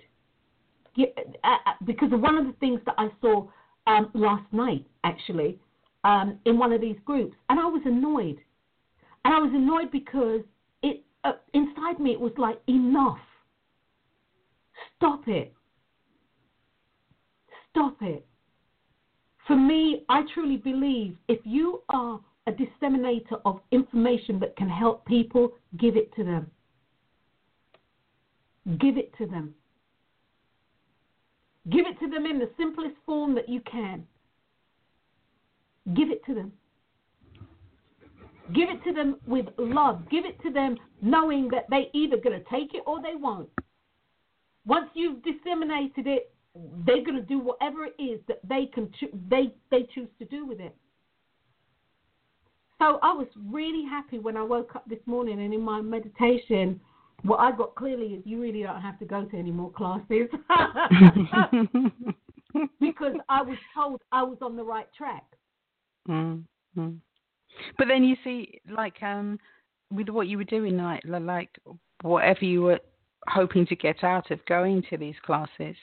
yeah, 0.96 1.08
uh, 1.44 1.48
uh, 1.66 1.72
because 1.86 2.12
of 2.12 2.20
one 2.20 2.38
of 2.38 2.46
the 2.46 2.54
things 2.60 2.82
that 2.86 2.96
I 2.98 3.08
saw 3.22 3.48
um, 3.88 4.12
last 4.14 4.52
night, 4.52 4.86
actually, 5.04 5.60
um, 6.04 6.40
in 6.46 6.58
one 6.58 6.74
of 6.74 6.82
these 6.82 6.98
groups, 7.06 7.36
and 7.50 7.60
I 7.60 7.66
was 7.66 7.82
annoyed, 7.86 8.38
and 9.24 9.34
I 9.34 9.40
was 9.40 9.52
annoyed 9.54 9.92
because 9.92 10.42
it 10.84 11.04
uh, 11.24 11.34
inside 11.54 12.00
me 12.00 12.12
it 12.12 12.20
was 12.20 12.34
like 12.38 12.60
enough. 12.68 13.20
Stop 14.98 15.28
it. 15.28 15.54
Stop 17.70 17.96
it. 18.02 18.26
For 19.48 19.56
me, 19.56 20.04
I 20.10 20.24
truly 20.34 20.58
believe 20.58 21.16
if 21.28 21.40
you 21.44 21.82
are 21.90 22.20
a 22.48 22.52
disseminator 22.52 23.38
of 23.46 23.60
information 23.72 24.40
that 24.40 24.56
can 24.56 24.70
help 24.70 25.06
people, 25.06 25.54
give 25.78 25.96
it 25.96 26.14
to 26.16 26.24
them. 26.24 26.50
Give 28.80 28.98
it 28.98 29.16
to 29.18 29.28
them. 29.28 29.54
Give 31.70 31.86
it 31.86 32.00
to 32.00 32.10
them 32.10 32.26
in 32.26 32.40
the 32.40 32.50
simplest 32.58 32.96
form 33.06 33.36
that 33.36 33.48
you 33.48 33.62
can. 33.62 34.06
Give 35.96 36.10
it 36.10 36.26
to 36.26 36.34
them. 36.34 36.52
Give 38.54 38.70
it 38.70 38.84
to 38.84 38.94
them 38.94 39.18
with 39.28 39.46
love. 39.58 40.10
Give 40.10 40.26
it 40.26 40.42
to 40.42 40.52
them 40.52 40.78
knowing 41.02 41.48
that 41.50 41.68
they 41.70 41.90
either 41.94 42.18
going 42.18 42.40
to 42.40 42.50
take 42.50 42.74
it 42.74 42.84
or 42.86 43.02
they 43.02 43.16
won't. 43.16 43.50
Once 44.66 44.90
you've 44.94 45.22
disseminated 45.24 46.08
it, 46.08 46.34
they're 46.86 47.04
going 47.04 47.16
to 47.16 47.22
do 47.22 47.40
whatever 47.40 47.86
it 47.86 47.96
is 48.02 48.20
that 48.28 48.40
they 48.48 48.66
can 48.66 48.92
cho- 49.00 49.18
they 49.30 49.54
they 49.70 49.88
choose 49.94 50.10
to 50.20 50.26
do 50.26 50.46
with 50.46 50.60
it. 50.60 50.76
So 52.82 52.98
I 53.04 53.14
was 53.14 53.28
really 53.48 53.86
happy 53.88 54.18
when 54.18 54.36
I 54.36 54.42
woke 54.42 54.76
up 54.76 54.90
this 54.90 54.98
morning 55.06 55.40
and 55.40 55.54
in 55.54 55.62
my 55.62 55.82
meditation, 55.82 56.82
what 57.22 57.40
I 57.40 57.56
got 57.56 57.76
clearly 57.76 58.16
is 58.16 58.24
you 58.26 58.42
really 58.42 58.64
don't 58.64 58.82
have 58.82 58.98
to 58.98 59.06
go 59.06 59.24
to 59.24 59.38
any 59.38 59.52
more 59.52 59.72
classes 59.72 60.28
because 62.80 63.14
I 63.30 63.44
was 63.44 63.58
told 63.76 64.02
I 64.12 64.24
was 64.24 64.40
on 64.42 64.56
the 64.58 64.64
right 64.64 64.88
track. 64.98 65.26
Mm-hmm. 66.10 66.90
But 67.78 67.88
then 67.88 68.04
you 68.04 68.16
see, 68.24 68.60
like 68.68 69.04
um, 69.04 69.38
with 69.94 70.10
what 70.10 70.28
you 70.28 70.40
were 70.40 70.44
doing, 70.44 70.78
like 70.78 71.04
like 71.06 71.52
whatever 72.02 72.46
you 72.46 72.64
were 72.64 72.80
hoping 73.28 73.68
to 73.68 73.76
get 73.76 74.04
out 74.04 74.32
of 74.32 74.44
going 74.48 74.82
to 74.90 74.98
these 74.98 75.14
classes, 75.24 75.76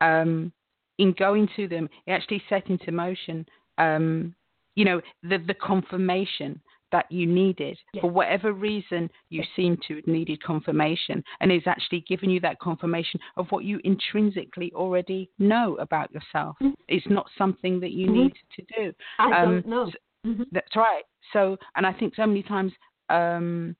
um, 0.00 0.52
in 0.98 1.14
going 1.16 1.48
to 1.54 1.68
them, 1.68 1.88
it 2.08 2.10
actually 2.10 2.42
set 2.48 2.68
into 2.70 2.90
motion 2.90 3.46
um, 3.78 4.34
you 4.80 4.86
know, 4.86 5.02
the, 5.22 5.36
the 5.46 5.52
confirmation 5.52 6.58
that 6.90 7.04
you 7.12 7.26
needed. 7.26 7.78
Yes. 7.92 8.00
For 8.00 8.10
whatever 8.10 8.54
reason, 8.54 9.10
you 9.28 9.40
yes. 9.40 9.48
seem 9.54 9.76
to 9.86 9.96
have 9.96 10.06
needed 10.06 10.42
confirmation, 10.42 11.22
and 11.40 11.52
is 11.52 11.64
actually 11.66 12.00
given 12.08 12.30
you 12.30 12.40
that 12.40 12.58
confirmation 12.60 13.20
of 13.36 13.46
what 13.50 13.64
you 13.64 13.78
intrinsically 13.84 14.72
already 14.74 15.28
know 15.38 15.76
about 15.80 16.10
yourself. 16.12 16.56
Mm-hmm. 16.62 16.70
It's 16.88 17.06
not 17.10 17.26
something 17.36 17.78
that 17.80 17.90
you 17.90 18.06
mm-hmm. 18.06 18.22
need 18.22 18.32
to 18.56 18.62
do. 18.74 18.92
I 19.18 19.42
um, 19.42 19.50
don't 19.50 19.66
know. 19.66 19.92
Mm-hmm. 20.26 20.44
That's 20.50 20.74
right. 20.74 21.02
So, 21.34 21.58
and 21.76 21.86
I 21.86 21.92
think 21.92 22.14
so 22.14 22.26
many 22.26 22.42
times 22.42 22.72
um, 23.10 23.76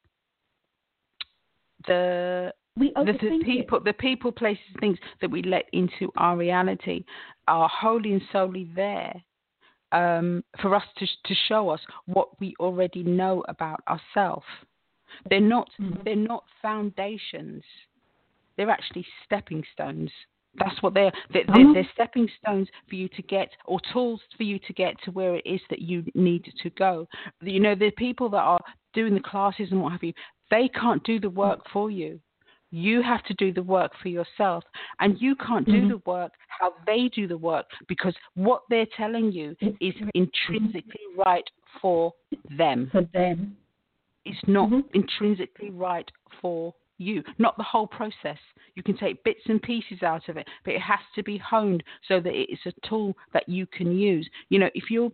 the 1.87 2.53
we 2.77 2.93
the, 2.95 3.15
the, 3.15 3.43
people, 3.43 3.79
it. 3.79 3.85
the 3.85 3.95
people, 3.95 4.33
places, 4.33 4.63
things 4.81 4.99
that 5.23 5.31
we 5.31 5.43
let 5.45 5.65
into 5.73 6.13
our 6.19 6.37
reality 6.37 7.07
are 7.49 7.71
wholly 7.73 8.13
and 8.13 8.23
solely 8.31 8.69
there 8.77 9.15
um, 9.93 10.45
for 10.61 10.75
us 10.75 10.85
to, 10.99 11.07
to 11.07 11.35
show 11.49 11.69
us 11.71 11.81
what 12.07 12.39
we 12.41 12.55
already 12.61 13.03
know 13.03 13.45
about 13.49 13.83
ourselves. 13.89 14.47
They're 15.29 15.41
not 15.41 15.69
mm-hmm. 15.81 16.01
they're 16.05 16.17
not 16.17 16.45
foundations. 16.63 17.63
They're 18.57 18.71
actually 18.71 19.07
stepping 19.25 19.65
stones. 19.73 20.11
That's 20.55 20.83
what 20.83 20.95
they're 20.95 21.13
they're, 21.33 21.45
they're, 21.47 21.57
mm-hmm. 21.57 21.73
they're 21.75 21.89
stepping 21.95 22.29
stones 22.43 22.69
for 22.89 22.95
you 22.95 23.09
to 23.09 23.23
get, 23.23 23.51
or 23.67 23.81
tools 23.93 24.21
for 24.37 24.43
you 24.45 24.59
to 24.61 24.73
get 24.73 24.95
to 25.05 25.11
where 25.11 25.37
it 25.37 25.47
is 25.47 25.61
that 25.71 25.81
you 25.81 26.05
need 26.15 26.53
to 26.63 26.71
go. 26.71 27.09
You 27.41 27.61
know, 27.61 27.75
the 27.75 27.91
people 27.93 28.29
that 28.31 28.39
are 28.39 28.61
doing 28.95 29.15
the 29.15 29.21
classes 29.21 29.69
and 29.71 29.83
what 29.83 29.93
have 29.93 30.03
you, 30.03 30.13
they 30.51 30.69
can't 30.69 31.03
do 31.05 31.21
the 31.21 31.31
work 31.31 31.61
for 31.73 31.91
you. 31.91 32.21
You 32.71 33.03
have 33.03 33.25
to 33.25 33.35
do 33.35 33.53
the 33.53 33.63
work 33.63 33.93
for 34.01 34.09
yourself. 34.09 34.65
And 35.01 35.21
you 35.21 35.35
can't 35.37 35.67
do 35.67 35.73
mm-hmm. 35.73 35.89
the 35.89 36.03
work 36.07 36.33
how 36.49 36.75
they 36.87 37.11
do 37.15 37.27
the 37.27 37.39
work 37.39 37.67
because 37.89 38.15
what 38.35 38.63
they're 38.69 38.87
telling 38.97 39.33
you 39.33 39.57
is 39.81 39.95
intrinsically 40.15 41.01
right 41.17 41.49
for 41.81 42.13
them. 42.57 42.89
For 42.93 43.03
them. 43.13 43.57
It's 44.25 44.39
not 44.47 44.69
mm-hmm. 44.69 44.87
intrinsically 44.95 45.71
right 45.71 46.11
for 46.41 46.75
you, 46.99 47.23
not 47.39 47.57
the 47.57 47.63
whole 47.63 47.87
process. 47.87 48.39
You 48.75 48.83
can 48.83 48.97
take 48.97 49.25
bits 49.25 49.41
and 49.47 49.61
pieces 49.61 50.03
out 50.03 50.29
of 50.29 50.37
it, 50.37 50.47
but 50.65 50.75
it 50.75 50.83
has 50.83 50.99
to 51.15 51.23
be 51.23 51.39
honed 51.39 51.83
so 52.07 52.21
that 52.21 52.33
it's 52.35 52.67
a 52.67 52.87
tool 52.87 53.17
that 53.33 53.49
you 53.49 53.67
can 53.67 53.99
use. 53.99 54.29
You 54.51 54.59
know, 54.59 54.71
if 54.75 54.91
you're 54.91 55.11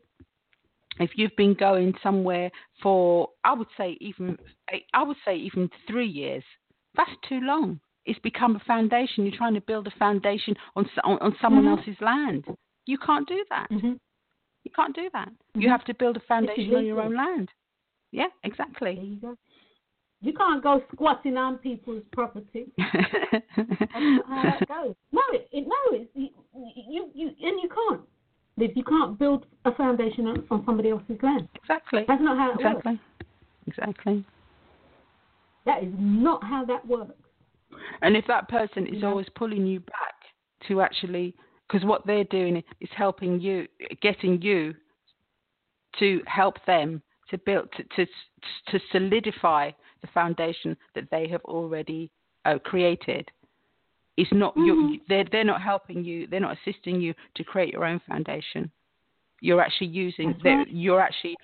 if 0.99 1.11
you've 1.15 1.37
been 1.37 1.55
going 1.55 1.95
somewhere 2.03 2.51
for 2.83 3.29
I 3.45 3.55
would 3.55 3.69
say 3.77 3.97
even 4.01 4.37
I 4.93 5.03
would 5.03 5.17
say 5.25 5.37
even 5.37 5.71
3 5.87 6.07
years 6.07 6.43
that's 6.97 7.11
too 7.29 7.41
long. 7.43 7.81
It's 8.05 8.19
become 8.21 8.57
a 8.57 8.61
foundation. 8.61 9.25
You're 9.25 9.37
trying 9.37 9.55
to 9.55 9.61
build 9.61 9.87
a 9.87 9.99
foundation 9.99 10.55
on 10.77 10.89
on, 11.05 11.19
on 11.19 11.37
someone 11.41 11.65
mm-hmm. 11.65 11.79
else's 11.79 12.01
land. 12.01 12.45
You 12.87 12.99
can't 12.99 13.27
do 13.27 13.45
that. 13.51 13.67
Mm-hmm. 13.71 13.95
You 14.65 14.71
can't 14.75 14.95
do 14.95 15.09
that. 15.13 15.29
Mm-hmm. 15.29 15.61
You 15.61 15.69
have 15.69 15.85
to 15.85 15.95
build 15.95 16.17
a 16.17 16.21
foundation 16.21 16.75
on 16.75 16.87
your 16.87 17.01
own 17.01 17.17
land. 17.17 17.49
Yeah, 18.13 18.29
exactly. 18.45 18.95
There 18.95 19.05
you 19.05 19.17
go. 19.17 19.37
You 20.23 20.33
can't 20.33 20.63
go 20.63 20.83
squatting 20.93 21.37
on 21.37 21.59
people's 21.59 22.03
property. 22.13 22.67
That's 22.79 23.45
not 23.95 24.27
how 24.27 24.43
that 24.43 24.69
goes. 24.69 24.95
No, 25.13 25.21
it, 25.33 25.49
it 25.53 25.67
no, 25.67 25.99
it's, 25.99 26.11
you, 26.15 26.31
you 26.89 27.11
you 27.15 27.27
and 27.29 27.61
you 27.63 27.69
can't. 27.69 28.01
You 28.59 28.85
can't 28.85 29.19
build 29.19 29.45
a 29.67 29.75
foundation 29.75 30.27
on, 30.27 30.45
on 30.51 30.65
somebody 30.65 30.91
else's 30.91 31.19
land. 31.23 31.49
Exactly. 31.57 32.05
That's 32.09 32.23
not 32.23 32.39
how 32.39 32.53
it 32.53 32.55
exactly. 32.55 32.93
works. 32.93 33.03
Exactly. 33.67 34.25
That 35.67 35.83
is 35.83 35.93
not 35.99 36.43
how 36.45 36.65
that 36.65 36.87
works. 36.87 37.13
And 38.03 38.17
if 38.17 38.27
that 38.27 38.49
person 38.49 38.87
is 38.87 39.03
Yeah. 39.03 39.09
always 39.09 39.29
pulling 39.31 39.67
you 39.67 39.81
back 39.81 40.15
to 40.69 40.81
actually, 40.81 41.35
because 41.67 41.85
what 41.85 42.07
they're 42.07 42.25
doing 42.25 42.63
is 42.81 42.91
helping 42.93 43.41
you, 43.41 43.67
getting 44.01 44.41
you 44.41 44.75
to 45.99 46.23
help 46.27 46.65
them 46.65 47.03
to 47.29 47.39
build, 47.39 47.71
to 47.73 47.83
to, 47.83 48.07
to 48.69 48.79
solidify 48.93 49.73
the 50.01 50.07
foundation 50.09 50.77
that 50.95 51.11
they 51.11 51.27
have 51.27 51.45
already 51.45 52.11
uh, 52.45 52.59
created. 52.61 53.31
It's 54.17 54.33
not 54.33 54.57
you 54.57 54.75
Mhm. 54.75 55.01
they're 55.09 55.25
they're 55.25 55.45
not 55.45 55.61
helping 55.61 56.05
you. 56.05 56.27
They're 56.27 56.41
not 56.41 56.57
assisting 56.59 57.01
you 57.01 57.15
to 57.35 57.45
create 57.45 57.73
your 57.73 57.85
own 57.85 57.99
foundation. 58.01 58.71
You're 59.41 59.61
actually 59.61 59.89
using. 59.89 60.39
Right. 60.45 60.69
You're 60.69 61.01
actually. 61.01 61.37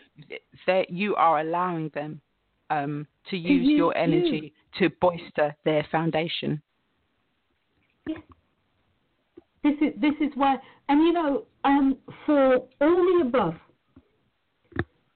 you 0.88 1.16
are 1.16 1.40
allowing 1.40 1.88
them 1.90 2.20
um, 2.72 3.06
to 3.30 3.36
use 3.36 3.66
your 3.68 3.94
you. 3.96 4.02
energy 4.02 4.52
to 4.78 4.90
bolster 5.00 5.54
their 5.64 5.86
foundation. 5.90 6.60
This 8.06 9.74
is 9.80 10.00
this 10.00 10.14
is 10.20 10.32
why, 10.34 10.56
and 10.88 11.00
you 11.02 11.12
know, 11.12 11.44
um, 11.64 11.96
for 12.26 12.56
all 12.56 12.64
the 12.80 13.24
above, 13.24 13.54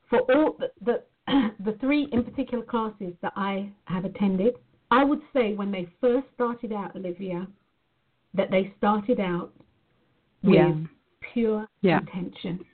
for 0.09 0.21
all 0.21 0.57
the, 0.59 0.71
the 0.85 1.03
the 1.65 1.77
three 1.81 2.09
in 2.13 2.23
particular 2.23 2.65
classes 2.65 3.13
that 3.23 3.33
I 3.35 3.71
have 3.87 4.05
attended, 4.05 4.55
I 4.93 5.03
would 5.03 5.21
say 5.33 5.55
when 5.55 5.73
they 5.73 5.89
first 6.01 6.27
started 6.35 6.73
out, 6.73 6.95
Olivia, 6.95 7.49
that 8.35 8.51
they 8.53 8.73
started 8.79 9.19
out 9.19 9.53
with 10.45 10.55
Yeah. 10.55 10.75
pure 11.33 11.67
Yeah. 11.81 11.99
intention, 11.99 12.65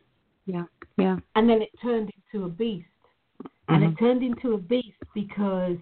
Yeah. 0.45 0.65
Yeah. 0.99 1.19
and 1.37 1.49
then 1.49 1.63
it 1.63 1.71
turned 1.81 2.11
into 2.15 2.45
a 2.45 2.51
beast, 2.51 2.92
and 3.73 3.85
it 3.85 3.87
mm-hmm. 3.89 4.05
turned 4.05 4.23
into 4.23 4.55
a 4.55 4.59
beast 4.59 4.97
because 5.15 5.77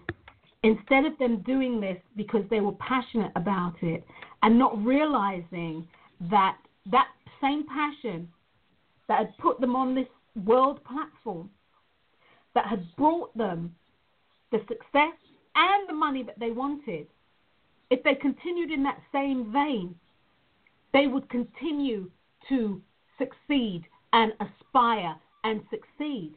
instead 0.63 1.05
of 1.05 1.17
them 1.17 1.41
doing 1.45 1.79
this 1.79 1.97
because 2.15 2.43
they 2.49 2.59
were 2.59 2.73
passionate 2.73 3.31
about 3.35 3.73
it 3.81 4.03
and 4.43 4.57
not 4.57 4.83
realizing 4.83 5.87
that 6.29 6.57
that 6.91 7.07
same 7.41 7.65
passion 7.67 8.27
that 9.07 9.19
had 9.19 9.37
put 9.37 9.59
them 9.59 9.75
on 9.75 9.95
this 9.95 10.07
world 10.45 10.79
platform 10.83 11.49
that 12.53 12.65
had 12.65 12.85
brought 12.95 13.35
them 13.37 13.73
the 14.51 14.59
success 14.67 15.17
and 15.55 15.89
the 15.89 15.93
money 15.93 16.23
that 16.23 16.39
they 16.39 16.51
wanted 16.51 17.07
if 17.89 18.01
they 18.03 18.15
continued 18.15 18.71
in 18.71 18.83
that 18.83 18.99
same 19.11 19.51
vein 19.51 19.95
they 20.93 21.07
would 21.07 21.29
continue 21.29 22.09
to 22.49 22.81
succeed 23.17 23.85
and 24.13 24.33
aspire 24.39 25.15
and 25.43 25.61
succeed. 25.69 26.33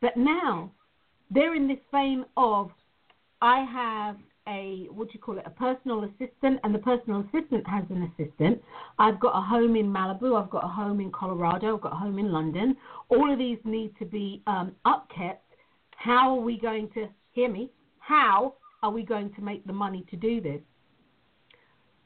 But 0.00 0.16
now 0.16 0.70
they're 1.30 1.54
in 1.54 1.68
this 1.68 1.78
vein 1.92 2.24
of 2.36 2.70
I 3.40 3.64
have 3.64 4.16
a 4.48 4.86
what 4.92 5.08
do 5.08 5.14
you 5.14 5.20
call 5.20 5.38
it, 5.38 5.44
a 5.46 5.50
personal 5.50 6.04
assistant, 6.04 6.60
and 6.62 6.74
the 6.74 6.78
personal 6.78 7.20
assistant 7.20 7.66
has 7.66 7.84
an 7.90 8.10
assistant. 8.14 8.62
I've 8.98 9.18
got 9.18 9.36
a 9.36 9.40
home 9.40 9.76
in 9.76 9.86
Malibu, 9.86 10.40
I've 10.40 10.50
got 10.50 10.64
a 10.64 10.68
home 10.68 11.00
in 11.00 11.10
Colorado, 11.10 11.74
I've 11.74 11.82
got 11.82 11.92
a 11.92 11.96
home 11.96 12.18
in 12.18 12.32
London. 12.32 12.76
All 13.08 13.32
of 13.32 13.38
these 13.38 13.58
need 13.64 13.92
to 13.98 14.04
be 14.04 14.42
um, 14.46 14.72
upkept. 14.86 15.38
How 15.96 16.36
are 16.36 16.40
we 16.40 16.58
going 16.58 16.88
to 16.94 17.08
hear 17.32 17.50
me? 17.50 17.70
How 17.98 18.54
are 18.82 18.90
we 18.90 19.02
going 19.02 19.32
to 19.34 19.40
make 19.40 19.66
the 19.66 19.72
money 19.72 20.06
to 20.10 20.16
do 20.16 20.40
this? 20.40 20.60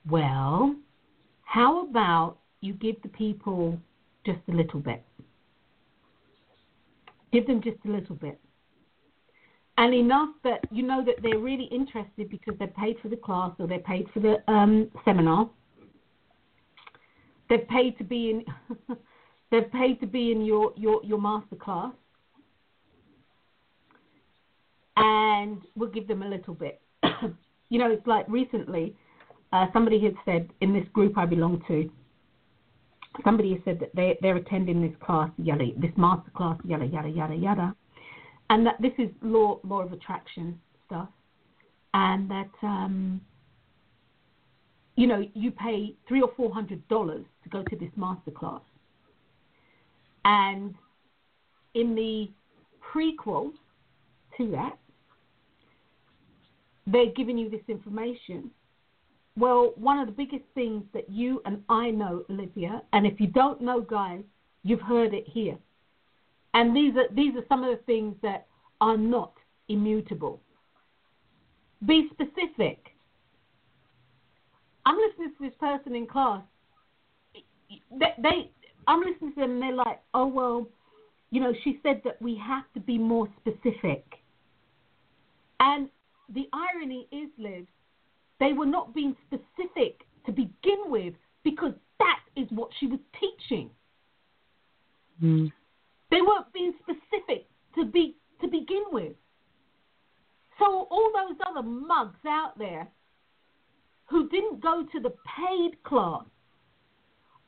Well, 0.09 0.75
how 1.43 1.85
about 1.85 2.39
you 2.63 2.73
give 2.73 2.97
the 3.03 3.09
people 3.09 3.79
just 4.25 4.41
a 4.49 4.53
little 4.53 4.81
bit? 4.81 5.03
Give 7.33 7.47
them 7.47 7.61
just 7.63 7.77
a 7.85 7.91
little 7.91 8.17
bit 8.17 8.41
and 9.81 9.94
enough 9.94 10.28
that 10.44 10.61
you 10.70 10.82
know 10.82 11.02
that 11.02 11.15
they're 11.23 11.39
really 11.39 11.65
interested 11.65 12.28
because 12.28 12.55
they 12.59 12.66
paid 12.66 12.97
for 13.01 13.09
the 13.09 13.16
class 13.16 13.51
or 13.59 13.66
they 13.66 13.78
paid 13.78 14.07
for 14.12 14.20
the 14.20 14.36
um, 14.47 14.90
seminar. 15.07 15.48
They've 17.48 17.66
paid 17.66 17.97
to 17.97 18.05
be 18.05 18.31
in. 18.31 18.44
they've 19.51 19.73
paid 19.73 19.98
to 20.01 20.07
be 20.07 20.32
in 20.32 20.44
your 20.44 20.74
your 20.77 21.02
your 21.02 21.19
master 21.19 21.57
class, 21.57 21.94
and 24.98 25.62
we'll 25.74 25.89
give 25.89 26.07
them 26.07 26.23
a 26.23 26.28
little 26.28 26.55
bit. 26.55 26.82
you 27.70 27.78
know, 27.78 27.90
it's 27.90 28.07
like 28.07 28.27
recently, 28.28 28.94
uh, 29.55 29.65
somebody 29.73 29.98
had 29.98 30.15
said 30.27 30.51
in 30.61 30.74
this 30.74 30.86
group 30.93 31.16
I 31.16 31.24
belong 31.24 31.65
to. 31.69 31.90
Somebody 33.24 33.55
has 33.55 33.61
said 33.65 33.81
that 33.81 33.97
they 33.97 34.19
they're 34.20 34.36
attending 34.36 34.82
this 34.82 34.97
class, 35.02 35.31
yada, 35.39 35.69
this 35.78 35.90
master 35.97 36.31
class, 36.36 36.59
yada 36.66 36.85
yada 36.85 37.09
yada 37.09 37.35
yada 37.35 37.74
and 38.51 38.67
that 38.67 38.77
this 38.83 38.93
is 38.99 39.09
law 39.23 39.59
law 39.63 39.81
of 39.81 39.93
attraction 39.93 40.61
stuff, 40.87 41.09
and 41.95 42.31
that 42.31 42.51
um, 42.63 43.21
you 44.97 45.07
know 45.07 45.25
you 45.35 45.51
pay 45.53 45.95
three 46.07 46.21
or 46.21 46.31
four 46.37 46.53
hundred 46.53 46.87
dollars 46.89 47.25
to 47.45 47.49
go 47.49 47.63
to 47.63 47.77
this 47.77 47.91
master 47.97 48.33
class, 48.33 48.61
and 50.27 50.75
in 51.75 51.95
the 51.95 52.29
prequel 52.93 53.53
to 54.37 54.51
that, 54.51 54.77
they're 56.87 57.13
giving 57.17 57.39
you 57.39 57.49
this 57.49 57.63
information. 57.69 58.51
Well, 59.39 59.73
one 59.77 60.01
of 60.01 60.07
the 60.07 60.13
biggest 60.13 60.45
things 60.55 60.83
that 60.93 61.09
you 61.09 61.41
and 61.47 61.63
I 61.69 61.91
know, 61.91 62.25
Olivia, 62.29 62.83
and 62.93 63.07
if 63.07 63.21
you 63.21 63.29
don't 63.29 63.61
know, 63.61 63.81
guys, 63.81 64.25
you've 64.65 64.81
heard 64.81 65.15
it 65.15 65.25
here 65.29 65.57
and 66.55 66.77
these 66.77 66.95
are 66.97 67.15
these 67.15 67.35
are 67.37 67.45
some 67.49 67.63
of 67.65 67.71
the 67.71 67.83
things 67.85 68.15
that 68.23 68.47
are 68.81 68.97
not 68.97 69.33
immutable. 69.69 70.41
Be 71.87 72.09
specific. 72.13 72.87
I'm 74.85 74.97
listening 74.97 75.35
to 75.39 75.45
this 75.45 75.55
person 75.61 75.95
in 75.95 76.07
class. 76.07 76.43
They, 77.91 78.15
they 78.19 78.51
I'm 78.89 79.01
listening 79.01 79.35
to 79.35 79.41
them 79.41 79.51
and 79.53 79.63
they're 79.63 79.73
like, 79.73 80.01
oh 80.15 80.27
well, 80.27 80.67
you 81.31 81.41
know, 81.41 81.53
she 81.63 81.79
said 81.83 82.03
that 82.05 82.21
we 82.21 82.41
have 82.45 82.65
to 82.75 82.81
be 82.81 82.99
more 82.99 83.29
specific. 83.41 84.05
And 85.61 85.89
the 86.35 86.49
irony 86.53 87.07
is, 87.13 87.29
Liv, 87.39 87.67
they 88.41 88.53
were 88.53 88.67
not 88.67 88.95
being 88.95 89.15
specific 89.27 90.01
to 90.27 90.33
begin 90.33 90.79
with 90.87 91.15
because 91.45 91.73
that 91.99 92.21
is 92.37 92.49
what 92.51 92.71
she 92.79 92.87
was 92.87 92.99
teaching. 93.21 93.71
Mm. 95.23 95.53
They 96.11 96.20
weren't 96.23 96.53
being 96.53 96.74
specific 96.82 97.47
to 97.77 97.85
be 97.85 98.16
to 98.41 98.49
begin 98.49 98.85
with. 98.91 99.12
So 100.59 100.89
all 100.91 101.12
those 101.15 101.39
other 101.47 101.62
mugs 101.62 102.19
out 102.27 102.59
there 102.59 102.89
who 104.07 104.28
didn't 104.28 104.61
go 104.61 104.85
to 104.93 105.01
the 105.01 105.15
paid 105.39 105.82
class 105.85 106.24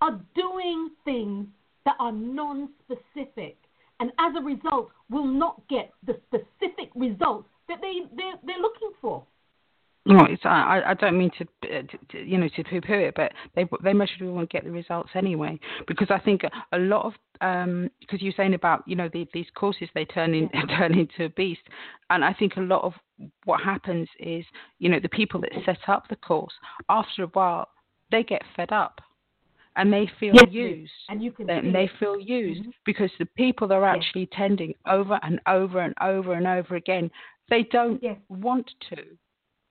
are 0.01 0.21
doing 0.35 0.91
things 1.05 1.47
that 1.85 1.97
are 1.99 2.13
non-specific, 2.13 3.57
and 4.01 4.11
as 4.19 4.33
a 4.39 4.43
result, 4.43 4.91
will 5.11 5.27
not 5.27 5.61
get 5.69 5.93
the 6.07 6.19
specific 6.27 6.91
results 6.95 7.49
that 7.69 7.81
they 7.81 8.03
they're, 8.17 8.35
they're 8.45 8.61
looking 8.61 8.93
for. 9.01 9.25
No, 10.05 10.25
it's, 10.25 10.43
I, 10.45 10.83
I 10.85 10.95
don't 10.95 11.17
mean 11.17 11.31
to, 11.39 11.45
uh, 11.69 11.83
to, 11.83 11.99
to 12.11 12.19
you 12.25 12.37
know, 12.37 12.49
to 12.57 12.65
poo-poo 12.65 12.93
it, 12.93 13.15
but 13.15 13.33
they 13.55 13.67
they 13.85 13.93
most 13.93 14.13
people 14.19 14.33
won't 14.35 14.51
get 14.51 14.65
the 14.65 14.71
results 14.71 15.11
anyway. 15.15 15.61
Because 15.87 16.09
I 16.11 16.19
think 16.19 16.43
a 16.73 16.79
lot 16.79 17.05
of 17.07 17.13
um, 17.41 17.89
because 18.01 18.21
you're 18.21 18.33
saying 18.37 18.55
about 18.55 18.83
you 18.87 18.97
know 18.97 19.09
the, 19.13 19.29
these 19.33 19.47
courses 19.55 19.89
they 19.95 20.05
turn 20.05 20.35
in 20.35 20.49
turn 20.77 20.99
into 20.99 21.27
a 21.27 21.29
beast, 21.31 21.61
and 22.11 22.25
I 22.25 22.33
think 22.33 22.57
a 22.57 22.61
lot 22.61 22.83
of 22.83 22.95
what 23.45 23.61
happens 23.63 24.09
is 24.19 24.45
you 24.81 24.89
know 24.89 24.99
the 25.01 25.09
people 25.09 25.41
that 25.43 25.53
set 25.65 25.79
up 25.89 26.09
the 26.09 26.17
course 26.17 26.55
after 26.89 27.23
a 27.23 27.29
while 27.29 27.69
they 28.11 28.25
get 28.25 28.43
fed 28.57 28.73
up, 28.73 29.01
and 29.77 29.93
they 29.93 30.11
feel 30.19 30.35
Yes, 30.35 30.49
used. 30.51 30.93
and 31.11 31.23
you 31.23 31.31
can 31.31 31.47
They, 31.47 31.61
they 31.61 31.91
feel 32.01 32.19
used 32.19 32.63
Mhm. 32.65 32.73
because 32.85 33.11
the 33.21 33.27
people 33.27 33.69
they're 33.69 33.83
Yes. 33.83 33.97
actually 33.99 34.25
attending 34.25 34.75
over 34.87 35.21
and 35.23 35.41
over 35.47 35.79
and 35.79 35.95
over 36.01 36.33
and 36.35 36.49
over 36.49 36.75
again, 36.75 37.09
they 37.49 37.63
don't 37.63 38.03
Yes. 38.03 38.19
want 38.29 38.69
to 38.91 39.05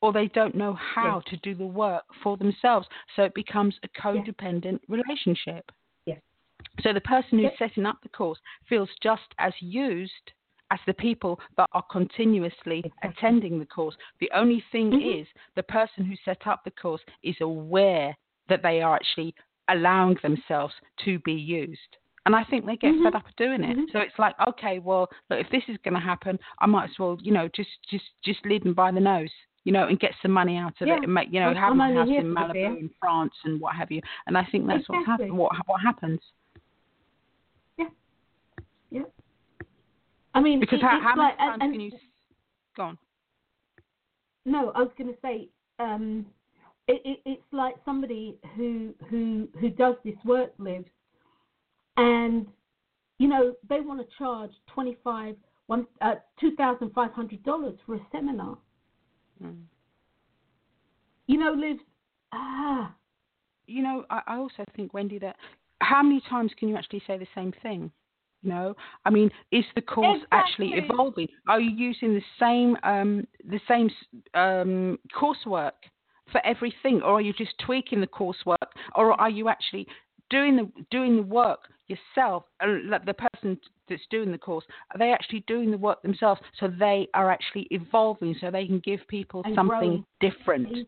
or 0.02 0.12
they 0.12 0.28
don't 0.28 0.56
know 0.56 0.74
how 0.74 1.22
to 1.28 1.38
do 1.38 1.56
the 1.56 1.66
work 1.66 2.04
for 2.24 2.38
themselves. 2.38 2.88
So 3.16 3.24
it 3.24 3.34
becomes 3.34 3.76
a 3.84 4.02
codependent 4.02 4.80
relationship. 4.88 5.72
Yes. 6.06 6.20
So 6.82 6.94
the 6.94 7.02
person 7.02 7.40
who's 7.40 7.52
setting 7.58 7.86
up 7.86 7.98
the 8.04 8.10
course 8.10 8.40
feels 8.68 8.90
just 9.02 9.34
as 9.40 9.54
used 9.60 10.32
as 10.72 10.80
the 10.88 10.94
people 10.94 11.40
that 11.58 11.70
are 11.74 11.84
continuously 11.92 12.80
Exactly. 12.80 13.10
attending 13.10 13.60
the 13.60 13.66
course. 13.66 13.96
The 14.20 14.32
only 14.34 14.62
thing 14.72 14.92
Mhm. 14.92 15.22
is 15.22 15.28
the 15.56 15.64
person 15.64 16.06
who 16.06 16.16
set 16.18 16.48
up 16.48 16.64
the 16.64 16.72
course 16.72 17.04
is 17.24 17.40
aware 17.42 18.16
that 18.48 18.62
they 18.62 18.82
are 18.82 18.96
actually 18.96 19.36
allowing 19.68 20.16
themselves 20.16 20.74
to 20.98 21.20
be 21.20 21.34
used. 21.34 21.98
And 22.26 22.36
I 22.36 22.44
think 22.46 22.66
they 22.66 22.78
get 22.78 22.94
mm-hmm. 22.94 23.04
fed 23.06 23.16
up 23.16 23.28
of 23.28 23.36
doing 23.36 23.64
it. 23.64 23.76
Mm-hmm. 23.78 23.92
So 23.92 24.00
it's 24.00 24.18
like, 24.20 24.36
okay, 24.48 24.80
well, 24.80 25.10
look, 25.30 25.40
if 25.40 25.50
this 25.50 25.64
is 25.68 25.78
going 25.84 25.96
to 25.96 26.00
happen, 26.00 26.40
I 26.60 26.68
might 26.68 26.92
as 26.92 27.00
well, 27.00 27.18
you 27.22 27.32
know, 27.32 27.48
just 27.50 27.70
just 27.90 28.06
just 28.24 28.46
lead 28.46 28.64
them 28.64 28.74
by 28.74 28.92
the 28.92 29.00
nose, 29.00 29.32
you 29.64 29.72
know, 29.72 29.88
and 29.88 30.00
get 30.00 30.12
some 30.22 30.32
money 30.32 30.58
out 30.58 30.74
of 30.82 30.88
yeah. 30.88 30.98
it 30.98 31.04
and 31.04 31.14
make, 31.14 31.28
you 31.32 31.40
know, 31.40 31.50
I'm, 31.50 31.56
have 31.56 31.72
I'm 31.74 31.82
a 31.82 31.94
house 31.94 32.08
in 32.10 32.34
Malibu, 32.34 32.80
in 32.80 32.90
France 33.00 33.34
and 33.44 33.62
what 33.62 33.76
have 33.76 33.92
you. 33.92 34.02
And 34.28 34.38
I 34.38 34.46
think 34.52 34.66
that's 34.68 34.80
exactly. 34.80 34.98
what's 34.98 35.08
happened. 35.08 35.38
What 35.38 35.52
what 35.68 35.82
happens? 35.82 36.20
Yeah. 37.78 37.86
Yeah. 38.90 39.04
I 40.34 40.40
mean, 40.40 40.60
because 40.60 40.80
it, 40.80 40.84
how, 40.84 41.00
how 41.02 41.16
like, 41.18 41.38
many 41.38 41.50
times 41.50 41.60
and, 41.62 41.74
can 41.74 41.82
you? 41.82 41.92
Go 42.76 42.84
on. 42.84 42.98
No, 44.46 44.72
I 44.74 44.80
was 44.80 44.92
going 44.98 45.14
to 45.14 45.20
say, 45.22 45.50
um, 45.78 46.26
it, 46.88 47.02
it, 47.06 47.20
it's 47.26 47.44
like 47.52 47.76
somebody 47.86 48.38
who 48.56 48.94
who 49.10 49.48
who 49.60 49.70
does 49.70 49.96
this 50.04 50.16
work 50.26 50.52
lives, 50.58 50.90
and 51.98 52.48
you 53.20 53.28
know 53.28 53.54
they 53.70 53.82
want 53.82 54.00
to 54.00 54.08
charge 54.18 54.52
twenty 54.74 54.98
five 55.04 55.36
one 55.68 55.86
uh, 56.02 56.16
two 56.40 56.56
thousand 56.56 56.92
five 56.94 57.12
hundred 57.12 57.44
dollars 57.44 57.78
for 57.86 57.96
a 57.96 58.02
seminar. 58.12 58.58
Mm. 59.42 59.64
You 61.28 61.38
know, 61.38 61.54
lives 61.54 61.82
ah. 62.32 62.94
You 63.68 63.84
know, 63.84 64.06
I, 64.10 64.22
I 64.28 64.38
also 64.38 64.66
think 64.76 64.94
Wendy 64.94 65.20
that 65.20 65.36
how 65.82 66.04
many 66.04 66.22
times 66.30 66.52
can 66.58 66.70
you 66.70 66.78
actually 66.78 67.02
say 67.08 67.18
the 67.18 67.28
same 67.36 67.54
thing? 67.62 67.92
You 68.44 68.50
know, 68.50 68.76
I 69.06 69.12
mean, 69.12 69.30
is 69.52 69.66
the 69.76 69.82
course 69.82 70.20
exactly. 70.24 70.74
actually 70.74 70.84
evolving? 70.84 71.28
Are 71.48 71.60
you 71.60 71.70
using 71.70 72.16
the 72.16 72.24
same 72.40 72.76
um, 72.84 73.28
the 73.48 73.60
same 73.68 73.90
um, 74.34 74.98
coursework 75.16 75.74
for 76.32 76.44
everything, 76.46 77.02
or 77.04 77.18
are 77.18 77.22
you 77.22 77.34
just 77.34 77.54
tweaking 77.64 78.02
the 78.02 78.08
coursework, 78.08 78.58
or 78.96 79.20
are 79.20 79.30
you 79.30 79.48
actually 79.48 79.88
doing 80.30 80.56
the 80.56 80.72
doing 80.90 81.18
the 81.18 81.24
work 81.24 81.70
yourself? 81.88 82.46
Uh, 82.62 82.98
the 83.06 83.14
person 83.14 83.60
that's 83.92 84.08
doing 84.10 84.32
the 84.32 84.38
course, 84.38 84.66
are 84.94 84.98
they 84.98 85.12
actually 85.12 85.44
doing 85.48 85.70
the 85.70 85.78
work 85.78 86.02
themselves? 86.02 86.42
So 86.60 86.68
they 86.68 87.08
are 87.14 87.30
actually 87.30 87.68
evolving, 87.70 88.36
so 88.40 88.50
they 88.50 88.66
can 88.66 88.80
give 88.80 89.02
people 89.08 89.44
and 89.46 89.54
something 89.54 89.78
growing. 89.78 90.06
different. 90.20 90.88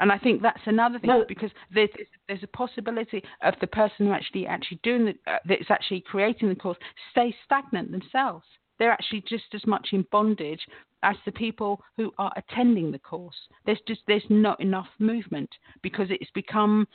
And 0.00 0.12
I 0.12 0.18
think 0.18 0.42
that's 0.42 0.60
another 0.66 0.98
thing 0.98 1.10
no. 1.10 1.24
because 1.26 1.50
there's 1.74 1.90
there's 2.28 2.42
a 2.42 2.48
possibility 2.48 3.22
of 3.42 3.54
the 3.60 3.66
person 3.66 4.06
who 4.06 4.12
actually 4.12 4.46
actually 4.46 4.80
doing 4.82 5.04
the 5.06 5.14
uh, 5.30 5.38
that's 5.44 5.70
actually 5.70 6.00
creating 6.02 6.48
the 6.48 6.54
course 6.54 6.78
stay 7.10 7.34
stagnant 7.44 7.90
themselves. 7.90 8.44
They're 8.78 8.92
actually 8.92 9.24
just 9.28 9.54
as 9.54 9.66
much 9.66 9.88
in 9.92 10.06
bondage 10.12 10.64
as 11.02 11.16
the 11.24 11.32
people 11.32 11.80
who 11.96 12.12
are 12.18 12.32
attending 12.36 12.92
the 12.92 12.98
course. 12.98 13.36
There's 13.66 13.80
just 13.88 14.00
there's 14.06 14.24
not 14.30 14.60
enough 14.60 14.88
movement 15.00 15.50
because 15.82 16.06
it's 16.10 16.30
become 16.30 16.86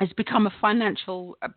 it's 0.00 0.12
become 0.12 0.46
a 0.46 0.54
financial 0.60 1.36
uh, 1.42 1.48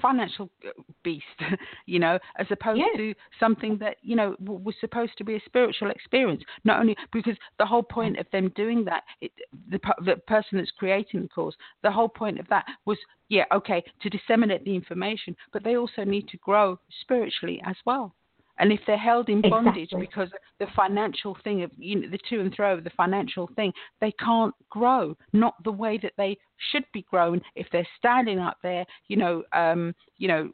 financial 0.00 0.50
uh, 0.66 0.70
beast, 1.02 1.24
you 1.86 1.98
know, 1.98 2.18
as 2.38 2.46
opposed 2.50 2.78
yes. 2.78 2.96
to 2.96 3.14
something 3.38 3.78
that 3.78 3.96
you 4.02 4.16
know 4.16 4.36
was 4.40 4.74
supposed 4.80 5.12
to 5.18 5.24
be 5.24 5.36
a 5.36 5.40
spiritual 5.44 5.90
experience. 5.90 6.42
Not 6.64 6.80
only 6.80 6.96
because 7.12 7.36
the 7.58 7.66
whole 7.66 7.82
point 7.82 8.18
of 8.18 8.26
them 8.32 8.52
doing 8.56 8.84
that, 8.84 9.02
it, 9.20 9.32
the, 9.70 9.80
the 10.04 10.16
person 10.26 10.58
that's 10.58 10.70
creating 10.78 11.22
the 11.22 11.28
course, 11.28 11.56
the 11.82 11.90
whole 11.90 12.08
point 12.08 12.38
of 12.38 12.48
that 12.48 12.64
was, 12.84 12.98
yeah, 13.28 13.44
okay, 13.52 13.82
to 14.02 14.10
disseminate 14.10 14.64
the 14.64 14.74
information, 14.74 15.36
but 15.52 15.64
they 15.64 15.76
also 15.76 16.04
need 16.04 16.28
to 16.28 16.36
grow 16.38 16.78
spiritually 17.00 17.60
as 17.64 17.76
well. 17.84 18.14
And 18.58 18.72
if 18.72 18.80
they're 18.86 18.96
held 18.96 19.28
in 19.28 19.42
bondage 19.42 19.92
exactly. 19.92 20.06
because 20.06 20.30
the 20.58 20.66
financial 20.74 21.36
thing 21.44 21.62
of 21.62 21.70
you 21.78 22.00
know, 22.00 22.08
the 22.08 22.18
to 22.30 22.40
and 22.40 22.54
fro 22.54 22.74
of 22.74 22.84
the 22.84 22.90
financial 22.90 23.48
thing, 23.54 23.72
they 24.00 24.12
can't 24.12 24.54
grow, 24.70 25.16
not 25.32 25.54
the 25.64 25.72
way 25.72 25.98
that 26.02 26.12
they 26.16 26.38
should 26.70 26.84
be 26.92 27.04
grown 27.10 27.40
if 27.54 27.66
they're 27.70 27.88
standing 27.98 28.38
up 28.38 28.56
there, 28.62 28.86
you 29.08 29.16
know, 29.16 29.42
um, 29.52 29.94
you 30.16 30.28
know, 30.28 30.50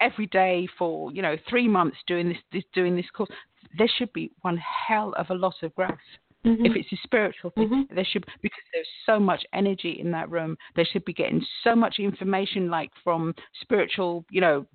every 0.00 0.26
day 0.26 0.68
for 0.78 1.10
you 1.12 1.22
know 1.22 1.36
three 1.48 1.68
months 1.68 1.96
doing 2.06 2.28
this, 2.28 2.38
this 2.52 2.64
doing 2.74 2.96
this 2.96 3.10
course. 3.14 3.30
There 3.76 3.88
should 3.98 4.12
be 4.12 4.30
one 4.42 4.58
hell 4.58 5.14
of 5.18 5.30
a 5.30 5.34
lot 5.34 5.54
of 5.62 5.74
growth. 5.74 5.98
Mm-hmm. 6.46 6.66
If 6.66 6.76
it's 6.76 6.92
a 6.92 6.96
spiritual 7.02 7.50
thing, 7.50 7.68
mm-hmm. 7.68 7.94
there 7.94 8.06
should 8.10 8.24
because 8.42 8.62
there's 8.72 8.86
so 9.04 9.18
much 9.18 9.44
energy 9.52 9.98
in 10.00 10.10
that 10.12 10.30
room. 10.30 10.56
They 10.76 10.84
should 10.84 11.04
be 11.04 11.12
getting 11.12 11.44
so 11.64 11.74
much 11.74 11.96
information, 11.98 12.70
like 12.70 12.90
from 13.02 13.34
spiritual, 13.60 14.24
you 14.30 14.40
know. 14.40 14.66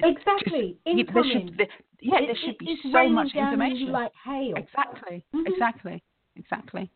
Exactly. 0.00 0.76
Just, 0.86 1.12
there 1.12 1.24
should, 1.24 1.58
there, 1.58 1.66
yeah, 2.00 2.20
it, 2.20 2.26
there 2.26 2.36
should 2.44 2.58
be 2.58 2.78
so 2.92 3.08
much 3.08 3.34
information. 3.34 3.90
like 3.90 4.12
hail. 4.24 4.54
Exactly. 4.56 5.24
Mm-hmm. 5.34 5.46
Exactly. 5.52 6.02
Exactly. 6.36 6.90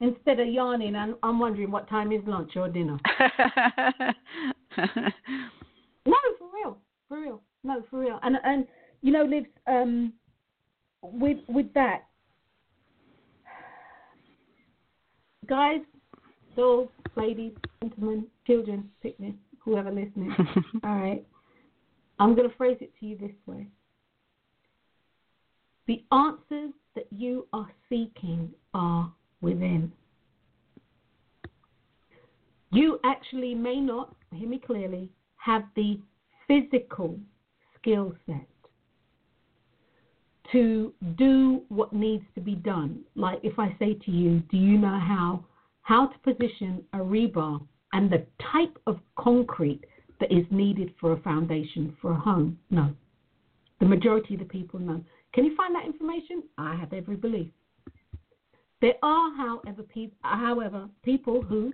Instead 0.00 0.40
of 0.40 0.48
yarning, 0.48 0.96
I'm, 0.96 1.16
I'm 1.22 1.38
wondering 1.38 1.70
what 1.70 1.88
time 1.88 2.12
is 2.12 2.20
lunch 2.26 2.52
or 2.56 2.68
dinner. 2.68 2.98
no, 4.78 6.14
for 6.38 6.48
real, 6.52 6.78
for 7.08 7.20
real, 7.20 7.42
no, 7.62 7.82
for 7.90 8.00
real. 8.00 8.18
And 8.22 8.36
and 8.42 8.66
you 9.02 9.12
know, 9.12 9.22
lives 9.22 9.46
um, 9.66 10.14
with 11.02 11.38
with 11.46 11.72
that, 11.74 12.06
guys, 15.46 15.80
girls, 16.56 16.88
ladies, 17.16 17.52
gentlemen, 17.82 18.26
children, 18.46 18.90
picnic, 19.02 19.34
whoever 19.58 19.90
listening. 19.90 20.34
all 20.84 20.96
right, 20.96 21.24
I'm 22.18 22.34
going 22.34 22.48
to 22.48 22.56
phrase 22.56 22.78
it 22.80 22.92
to 23.00 23.06
you 23.06 23.18
this 23.18 23.34
way: 23.46 23.66
the 25.86 26.04
answers 26.12 26.72
that 26.94 27.06
you 27.10 27.46
are 27.52 27.70
seeking 27.88 28.50
are 28.72 29.12
within. 29.40 29.92
You 32.72 32.98
actually 33.04 33.54
may 33.54 33.80
not, 33.80 34.14
hear 34.32 34.48
me 34.48 34.58
clearly, 34.58 35.08
have 35.36 35.64
the 35.76 36.00
physical 36.48 37.18
skill 37.78 38.14
set 38.26 38.46
to 40.52 40.92
do 41.16 41.62
what 41.68 41.92
needs 41.92 42.24
to 42.34 42.40
be 42.40 42.54
done. 42.54 43.00
Like 43.14 43.38
if 43.42 43.58
I 43.58 43.74
say 43.78 43.94
to 43.94 44.10
you, 44.10 44.40
do 44.50 44.56
you 44.56 44.78
know 44.78 44.98
how 44.98 45.44
how 45.82 46.06
to 46.06 46.18
position 46.18 46.82
a 46.92 46.98
rebar 46.98 47.60
and 47.92 48.10
the 48.10 48.24
type 48.52 48.78
of 48.86 48.98
concrete 49.18 49.84
that 50.20 50.32
is 50.32 50.44
needed 50.50 50.94
for 51.00 51.12
a 51.12 51.20
foundation 51.20 51.96
for 52.00 52.12
a 52.12 52.16
home? 52.16 52.58
No. 52.70 52.94
The 53.80 53.86
majority 53.86 54.34
of 54.34 54.40
the 54.40 54.46
people 54.46 54.80
know. 54.80 55.04
Can 55.32 55.44
you 55.44 55.54
find 55.56 55.74
that 55.74 55.84
information? 55.84 56.42
I 56.56 56.76
have 56.76 56.92
every 56.92 57.16
belief. 57.16 57.48
There 58.80 58.94
are, 59.02 59.34
however, 59.36 59.82
pe- 59.82 60.10
however 60.22 60.88
people 61.02 61.42
who 61.42 61.72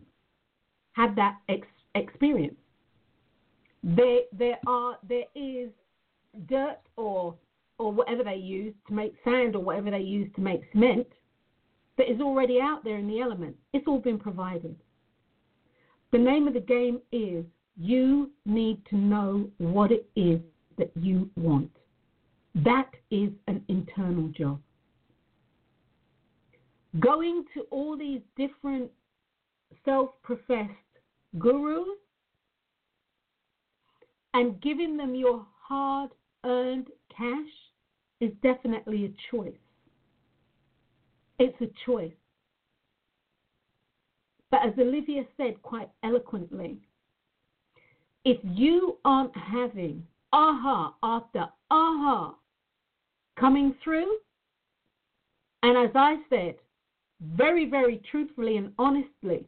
have 0.93 1.15
that 1.17 1.39
ex- 1.49 1.67
experience. 1.95 2.57
There, 3.83 4.21
there 4.33 4.59
are, 4.67 4.99
there 5.09 5.25
is 5.35 5.71
dirt 6.49 6.79
or 6.97 7.35
or 7.81 7.91
whatever 7.91 8.23
they 8.23 8.37
use 8.37 8.75
to 8.87 8.93
make 8.93 9.15
sand 9.25 9.57
or 9.57 9.63
whatever 9.63 9.91
they 9.91 10.01
use 10.01 10.29
to 10.37 10.43
make 10.43 10.61
cement 10.71 11.07
that 11.97 12.11
is 12.11 12.21
already 12.21 12.61
out 12.61 12.85
there 12.85 12.99
in 12.99 13.09
the 13.09 13.21
element. 13.21 13.57
It's 13.73 13.89
all 13.89 13.99
been 13.99 14.19
provided. 14.19 14.77
The 16.13 16.19
name 16.19 16.47
of 16.47 16.53
the 16.55 16.61
game 16.61 17.01
is 17.11 17.45
you 17.79 18.31
need 18.45 18.85
to 18.91 18.97
know 18.97 19.49
what 19.57 19.91
it 19.91 20.07
is 20.15 20.41
that 20.77 20.91
you 20.95 21.31
want. 21.37 21.71
That 22.55 22.91
is 23.11 23.31
an 23.49 23.65
internal 23.69 24.29
job. 24.29 24.61
Going 26.99 27.45
to 27.55 27.63
all 27.71 27.97
these 27.97 28.21
different 28.37 28.91
self 29.87 30.11
professed 30.23 30.71
gurus 31.39 31.87
and 34.35 34.61
giving 34.61 34.97
them 34.97 35.15
your 35.15 35.47
hard 35.63 36.11
earned 36.45 36.89
cash 37.17 37.70
is 38.21 38.33
definitely 38.43 39.07
a 39.07 39.35
choice. 39.35 39.53
It's 41.39 41.61
a 41.61 41.71
choice. 41.87 42.13
But 44.51 44.61
as 44.67 44.73
Olivia 44.79 45.25
said 45.37 45.63
quite 45.63 45.89
eloquently, 46.03 46.79
if 48.25 48.39
you 48.43 48.99
aren't 49.05 49.35
having 49.37 50.07
aha 50.33 50.95
after 51.03 51.47
aha 51.71 52.35
coming 53.39 53.75
through, 53.83 54.19
and 55.63 55.79
as 55.79 55.95
I 55.95 56.17
said, 56.29 56.57
very, 57.21 57.69
very 57.69 58.03
truthfully 58.11 58.57
and 58.57 58.73
honestly, 58.79 59.47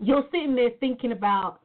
you're 0.00 0.24
sitting 0.30 0.54
there 0.54 0.70
thinking 0.80 1.12
about, 1.12 1.60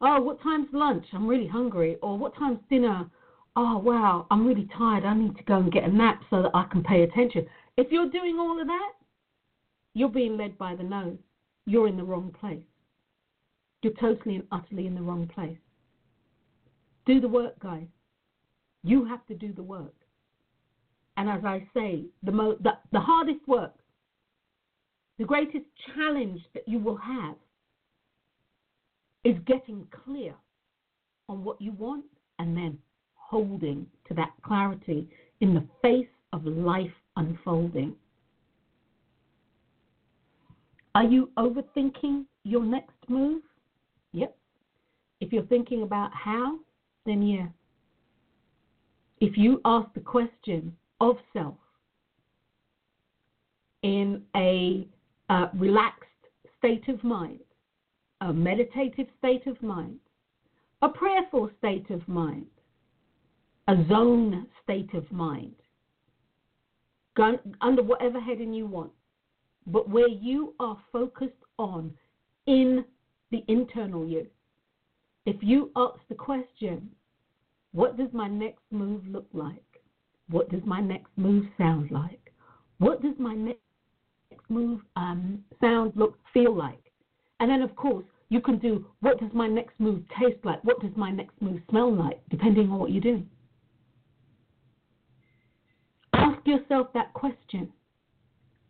oh, 0.00 0.20
what 0.20 0.42
time's 0.42 0.68
lunch? 0.72 1.04
I'm 1.12 1.26
really 1.26 1.46
hungry. 1.46 1.96
Or 2.02 2.18
what 2.18 2.34
time's 2.36 2.58
dinner? 2.70 3.08
Oh, 3.58 3.78
wow, 3.78 4.26
I'm 4.30 4.46
really 4.46 4.68
tired. 4.76 5.04
I 5.04 5.14
need 5.14 5.34
to 5.38 5.42
go 5.44 5.56
and 5.56 5.72
get 5.72 5.84
a 5.84 5.88
nap 5.88 6.20
so 6.28 6.42
that 6.42 6.50
I 6.54 6.64
can 6.70 6.84
pay 6.84 7.02
attention. 7.02 7.46
If 7.78 7.90
you're 7.90 8.10
doing 8.10 8.38
all 8.38 8.60
of 8.60 8.66
that, 8.66 8.92
you're 9.94 10.10
being 10.10 10.36
led 10.36 10.58
by 10.58 10.76
the 10.76 10.82
nose. 10.82 11.16
You're 11.64 11.88
in 11.88 11.96
the 11.96 12.04
wrong 12.04 12.34
place. 12.38 12.62
You're 13.82 13.94
totally 13.94 14.36
and 14.36 14.44
utterly 14.52 14.86
in 14.86 14.94
the 14.94 15.00
wrong 15.00 15.26
place. 15.26 15.56
Do 17.06 17.18
the 17.18 17.28
work, 17.28 17.58
guys. 17.60 17.86
You 18.84 19.06
have 19.06 19.24
to 19.26 19.34
do 19.34 19.54
the 19.54 19.62
work. 19.62 19.94
And 21.16 21.30
as 21.30 21.44
I 21.44 21.66
say, 21.72 22.04
the, 22.22 22.32
mo- 22.32 22.58
the, 22.62 22.72
the 22.92 23.00
hardest 23.00 23.46
work, 23.48 23.74
the 25.18 25.24
greatest 25.24 25.64
challenge 25.94 26.42
that 26.52 26.68
you 26.68 26.78
will 26.78 26.98
have 26.98 27.36
is 29.24 29.36
getting 29.46 29.86
clear 30.04 30.34
on 31.28 31.42
what 31.42 31.60
you 31.60 31.72
want 31.72 32.04
and 32.38 32.54
then 32.54 32.78
holding 33.28 33.86
to 34.08 34.14
that 34.14 34.30
clarity 34.42 35.08
in 35.40 35.54
the 35.54 35.64
face 35.82 36.06
of 36.32 36.44
life 36.46 36.90
unfolding. 37.16 37.94
Are 40.94 41.04
you 41.04 41.30
overthinking 41.36 42.24
your 42.44 42.64
next 42.64 42.94
move? 43.08 43.42
Yep. 44.12 44.36
If 45.20 45.32
you're 45.32 45.42
thinking 45.44 45.82
about 45.82 46.10
how, 46.12 46.58
then 47.04 47.22
yeah. 47.22 47.46
If 49.20 49.36
you 49.36 49.60
ask 49.64 49.92
the 49.94 50.00
question 50.00 50.74
of 51.00 51.16
self 51.32 51.56
in 53.82 54.22
a 54.34 54.86
uh, 55.28 55.48
relaxed 55.54 56.02
state 56.58 56.88
of 56.88 57.02
mind, 57.02 57.40
a 58.20 58.32
meditative 58.32 59.06
state 59.18 59.46
of 59.46 59.62
mind, 59.62 59.98
a 60.82 60.88
prayerful 60.88 61.50
state 61.58 61.90
of 61.90 62.06
mind, 62.08 62.46
a 63.68 63.76
zone 63.88 64.46
state 64.62 64.94
of 64.94 65.10
mind, 65.10 65.54
Go 67.16 67.38
under 67.62 67.82
whatever 67.82 68.20
heading 68.20 68.52
you 68.52 68.66
want, 68.66 68.92
but 69.66 69.88
where 69.88 70.08
you 70.08 70.54
are 70.60 70.76
focused 70.92 71.32
on 71.58 71.90
in 72.46 72.84
the 73.30 73.42
internal 73.48 74.06
you. 74.06 74.26
If 75.24 75.36
you 75.40 75.70
ask 75.76 75.98
the 76.08 76.14
question, 76.14 76.90
what 77.72 77.96
does 77.96 78.10
my 78.12 78.28
next 78.28 78.62
move 78.70 79.02
look 79.08 79.26
like? 79.32 79.62
What 80.28 80.50
does 80.50 80.60
my 80.66 80.80
next 80.80 81.08
move 81.16 81.46
sound 81.56 81.90
like? 81.90 82.32
What 82.78 83.00
does 83.00 83.14
my 83.18 83.34
next 83.34 83.60
move 84.50 84.80
um, 84.96 85.42
sound, 85.60 85.92
look, 85.96 86.18
feel 86.34 86.54
like? 86.54 86.92
And 87.40 87.50
then, 87.50 87.62
of 87.62 87.74
course, 87.76 88.04
you 88.28 88.40
can 88.40 88.58
do 88.58 88.84
what 89.00 89.18
does 89.20 89.30
my 89.32 89.48
next 89.48 89.80
move 89.80 90.02
taste 90.20 90.44
like? 90.44 90.62
What 90.64 90.80
does 90.80 90.92
my 90.96 91.10
next 91.10 91.40
move 91.40 91.60
smell 91.70 91.94
like? 91.94 92.20
Depending 92.28 92.70
on 92.70 92.78
what 92.78 92.90
you're 92.92 93.00
doing. 93.00 93.28
Ask 96.12 96.35
yourself 96.46 96.88
that 96.94 97.12
question, 97.12 97.72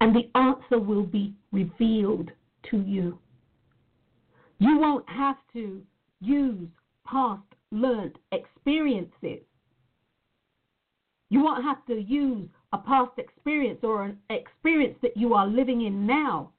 and 0.00 0.14
the 0.14 0.28
answer 0.38 0.78
will 0.78 1.04
be 1.04 1.34
revealed 1.52 2.30
to 2.70 2.78
you. 2.78 3.18
You 4.58 4.78
won't 4.78 5.08
have 5.08 5.36
to 5.52 5.82
use 6.20 6.68
past 7.06 7.42
learned 7.70 8.18
experiences. 8.32 9.44
You 11.28 11.42
won't 11.42 11.64
have 11.64 11.84
to 11.86 12.00
use 12.00 12.48
a 12.72 12.78
past 12.78 13.12
experience 13.18 13.80
or 13.82 14.04
an 14.04 14.18
experience 14.30 14.96
that 15.02 15.16
you 15.16 15.34
are 15.34 15.46
living 15.46 15.82
in 15.86 16.06
now 16.06 16.50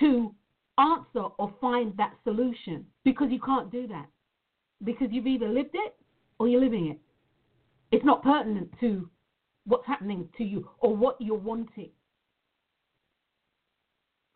to 0.00 0.34
answer 0.78 1.28
or 1.38 1.54
find 1.60 1.96
that 1.96 2.14
solution 2.24 2.84
because 3.04 3.28
you 3.30 3.40
can't 3.40 3.70
do 3.70 3.86
that. 3.88 4.06
Because 4.84 5.08
you've 5.10 5.26
either 5.26 5.48
lived 5.48 5.74
it 5.74 5.94
or 6.38 6.48
you're 6.48 6.60
living 6.60 6.88
it. 6.88 6.98
It's 7.92 8.04
not 8.04 8.22
pertinent 8.22 8.70
to 8.80 9.08
what's 9.66 9.86
happening 9.86 10.28
to 10.38 10.44
you 10.44 10.68
or 10.80 10.96
what 10.96 11.16
you're 11.20 11.36
wanting. 11.36 11.90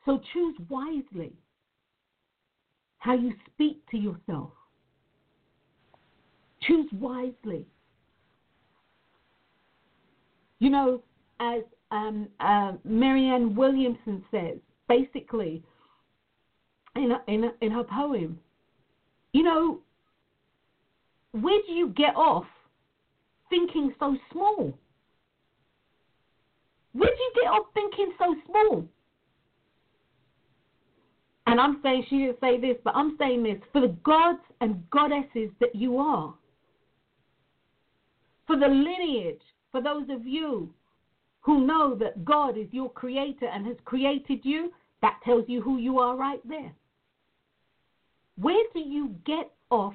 So 0.05 0.21
choose 0.33 0.57
wisely 0.69 1.33
how 2.99 3.15
you 3.15 3.33
speak 3.53 3.83
to 3.91 3.99
yourself. 3.99 4.51
Choose 6.63 6.89
wisely. 6.93 7.67
You 10.59 10.71
know, 10.71 11.03
as 11.41 11.63
um, 11.91 12.29
uh, 12.41 12.73
Marianne 12.85 13.55
Williamson 13.55 14.23
says, 14.31 14.59
basically, 14.89 15.63
in, 16.97 17.13
a, 17.13 17.33
in, 17.33 17.45
a, 17.45 17.51
in 17.63 17.73
her 17.73 17.85
poem, 17.85 18.39
you 19.33 19.43
know, 19.43 19.81
where 21.33 21.61
do 21.67 21.73
you 21.73 21.89
get 21.89 22.15
off 22.17 22.45
thinking 23.51 23.93
so 23.99 24.17
small? 24.33 24.79
Where 26.93 27.11
do 27.11 27.23
you 27.23 27.33
get 27.35 27.51
off 27.51 27.67
thinking 27.75 28.13
so 28.19 28.35
small? 28.47 28.85
And 31.47 31.61
I'm 31.61 31.81
saying 31.83 32.07
she 32.09 32.19
didn't 32.19 32.41
say 32.41 32.61
this, 32.61 32.77
but 32.85 32.95
I'm 32.95 33.17
saying 33.19 33.43
this 33.43 33.59
for 33.73 33.81
the 33.81 33.97
gods 34.05 34.41
and 34.61 34.89
goddesses 34.91 35.51
that 35.61 35.75
you 35.75 35.99
are, 35.99 36.33
for 38.47 38.57
the 38.57 38.69
lineage, 38.69 39.43
for 39.73 39.83
those 39.83 40.09
of 40.11 40.27
you 40.27 40.73
who 41.41 41.67
know 41.67 41.95
that 41.97 42.25
God 42.25 42.57
is 42.57 42.69
your 42.71 42.91
creator 42.91 43.47
and 43.47 43.67
has 43.67 43.77
created 43.85 44.41
you, 44.45 44.73
that 45.03 45.19
tells 45.25 45.45
you 45.49 45.63
who 45.63 45.79
you 45.79 45.99
are 45.99 46.17
right 46.17 46.41
there. 46.49 46.73
Where 48.37 48.65
do 48.73 48.81
you 48.81 49.15
get 49.25 49.51
off 49.71 49.95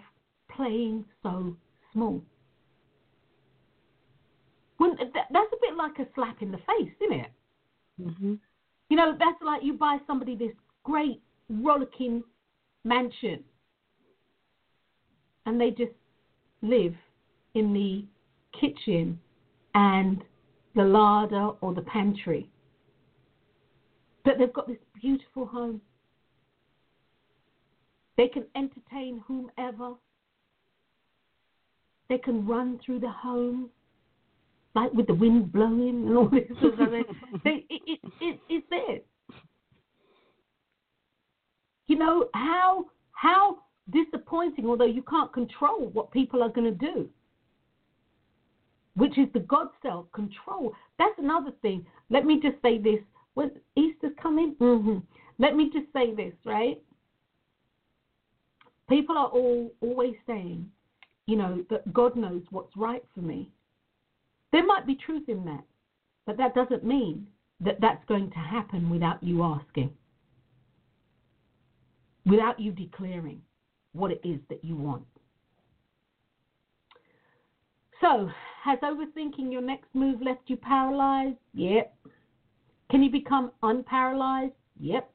playing 0.52 1.06
so 1.24 1.56
small? 1.94 2.22
When, 4.86 4.98
that's 4.98 5.54
a 5.54 5.58
bit 5.62 5.76
like 5.78 6.00
a 6.00 6.08
slap 6.14 6.42
in 6.42 6.52
the 6.52 6.58
face, 6.58 6.92
isn't 7.02 7.20
it? 7.20 7.32
Mm-hmm. 8.02 8.34
You 8.90 8.98
know, 8.98 9.14
that's 9.18 9.42
like 9.44 9.64
you 9.64 9.74
buy 9.74 9.98
somebody 10.06 10.36
this 10.36 10.52
great 10.84 11.22
rollicking 11.50 12.24
mansion 12.84 13.44
and 15.46 15.60
they 15.60 15.72
just 15.72 15.94
live 16.62 16.94
in 17.54 17.74
the 17.74 18.06
kitchen 18.60 19.20
and 19.74 20.24
the 20.76 20.84
larder 20.84 21.50
or 21.62 21.74
the 21.74 21.82
pantry. 21.82 22.50
But 24.24 24.38
they've 24.40 24.54
got 24.54 24.68
this 24.68 24.78
beautiful 25.00 25.46
home. 25.46 25.82
They 28.18 28.28
can 28.28 28.46
entertain 28.56 29.24
whomever. 29.28 29.94
They 32.10 32.18
can 32.18 32.46
run 32.46 32.80
through 32.86 33.00
the 33.00 33.10
home 33.10 33.70
like 34.76 34.94
with 34.94 35.08
the 35.08 35.14
wind 35.14 35.52
blowing 35.52 36.06
and 36.08 36.18
all 36.18 36.30
this 36.30 36.44
sort 36.62 36.80
of 36.80 36.94
it, 36.94 37.06
it, 37.46 38.00
it, 38.22 38.40
it's 38.50 38.68
there. 38.70 39.00
You 41.88 41.98
know 41.98 42.28
how 42.34 42.86
how 43.14 43.60
disappointing, 43.92 44.66
although 44.66 44.86
you 44.86 45.04
can't 45.04 45.32
control 45.32 45.90
what 45.94 46.12
people 46.12 46.44
are 46.44 46.50
going 46.50 46.78
to 46.78 46.86
do, 46.86 47.08
which 48.96 49.18
is 49.18 49.28
the 49.34 49.40
God 49.40 49.68
self 49.82 50.12
control. 50.12 50.74
That's 51.00 51.18
another 51.18 51.52
thing. 51.62 51.86
Let 52.10 52.26
me 52.26 52.40
just 52.42 52.62
say 52.62 52.78
this: 52.78 53.00
when 53.36 53.52
Easter's 53.76 54.14
coming, 54.22 54.56
mm-hmm. 54.60 54.98
let 55.40 55.56
me 55.56 55.70
just 55.72 55.88
say 55.94 56.14
this, 56.14 56.34
right? 56.46 56.82
People 58.90 59.18
are 59.18 59.28
all 59.28 59.72
always 59.82 60.14
saying, 60.28 60.70
you 61.26 61.38
know, 61.38 61.64
that 61.70 61.92
God 61.94 62.16
knows 62.16 62.44
what's 62.52 62.76
right 62.76 63.04
for 63.16 63.22
me. 63.22 63.52
There 64.56 64.66
might 64.66 64.88
be 64.88 64.96
truth 64.96 65.28
in 65.28 65.44
that, 65.44 65.66
but 66.26 66.38
that 66.38 66.56
doesn't 66.56 66.86
mean 66.86 67.28
that 67.60 67.82
that's 67.82 68.04
going 68.06 68.30
to 68.32 68.40
happen 68.40 68.90
without 68.90 69.22
you 69.22 69.44
asking 69.44 69.92
without 72.26 72.60
you 72.60 72.72
declaring 72.72 73.42
what 73.94 74.12
it 74.12 74.20
is 74.24 74.40
that 74.50 74.64
you 74.64 74.76
want. 74.76 75.04
So, 78.02 78.30
has 78.64 78.80
overthinking 78.80 79.52
your 79.52 79.62
next 79.62 79.88
move 79.94 80.22
left 80.22 80.42
you 80.48 80.58
paralyzed? 80.58 81.38
Yep. 81.54 81.96
Can 82.92 83.04
you 83.04 83.12
become 83.12 83.52
unparalyzed? 83.64 84.54
Yep. 84.80 85.10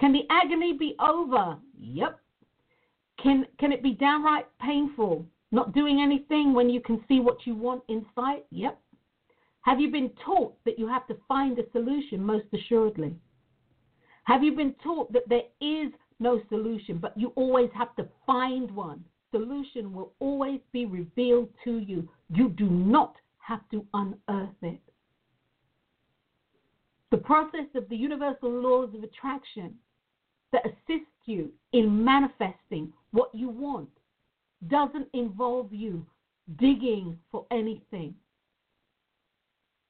Can 0.00 0.12
the 0.12 0.22
agony 0.30 0.72
be 0.76 0.96
over? 0.98 1.56
Yep. 1.78 2.18
Can 3.22 3.46
can 3.58 3.72
it 3.72 3.82
be 3.82 3.92
downright 3.92 4.46
painful? 4.60 5.24
Not 5.52 5.72
doing 5.72 6.00
anything 6.00 6.54
when 6.54 6.68
you 6.68 6.80
can 6.80 7.04
see 7.06 7.20
what 7.20 7.46
you 7.46 7.54
want 7.54 7.82
in 7.88 8.04
sight? 8.14 8.44
Yep. 8.50 8.78
Have 9.62 9.80
you 9.80 9.90
been 9.90 10.10
taught 10.24 10.56
that 10.64 10.78
you 10.78 10.88
have 10.88 11.06
to 11.06 11.16
find 11.28 11.58
a 11.58 11.70
solution? 11.70 12.24
Most 12.24 12.46
assuredly. 12.52 13.14
Have 14.24 14.42
you 14.42 14.52
been 14.52 14.74
taught 14.82 15.12
that 15.12 15.28
there 15.28 15.42
is 15.60 15.92
no 16.22 16.40
solution, 16.48 16.98
but 16.98 17.12
you 17.16 17.32
always 17.34 17.68
have 17.74 17.94
to 17.96 18.06
find 18.24 18.70
one. 18.70 19.04
Solution 19.30 19.92
will 19.92 20.12
always 20.20 20.60
be 20.72 20.86
revealed 20.86 21.48
to 21.64 21.78
you. 21.78 22.08
You 22.30 22.48
do 22.50 22.66
not 22.66 23.16
have 23.38 23.60
to 23.70 23.84
unearth 23.92 24.62
it. 24.62 24.80
The 27.10 27.18
process 27.18 27.66
of 27.74 27.88
the 27.88 27.96
universal 27.96 28.50
laws 28.50 28.94
of 28.94 29.02
attraction 29.02 29.74
that 30.52 30.64
assist 30.64 31.10
you 31.26 31.50
in 31.72 32.04
manifesting 32.04 32.92
what 33.10 33.34
you 33.34 33.48
want 33.48 33.88
doesn't 34.68 35.08
involve 35.12 35.72
you 35.72 36.04
digging 36.58 37.18
for 37.30 37.46
anything. 37.50 38.14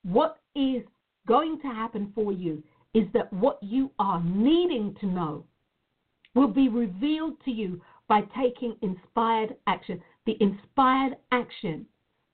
What 0.05 0.39
is 0.55 0.83
going 1.27 1.61
to 1.61 1.69
happen 1.69 2.13
for 2.15 2.33
you 2.33 2.63
is 2.95 3.05
that 3.15 3.33
what 3.33 3.59
you 3.63 3.91
are 3.99 4.23
needing 4.23 4.95
to 5.01 5.07
know 5.07 5.45
will 6.35 6.49
be 6.49 6.69
revealed 6.69 7.35
to 7.45 7.51
you 7.51 7.81
by 8.09 8.23
taking 8.37 8.77
inspired 8.83 9.57
action. 9.67 10.03
The 10.27 10.37
inspired 10.41 11.17
action 11.31 11.87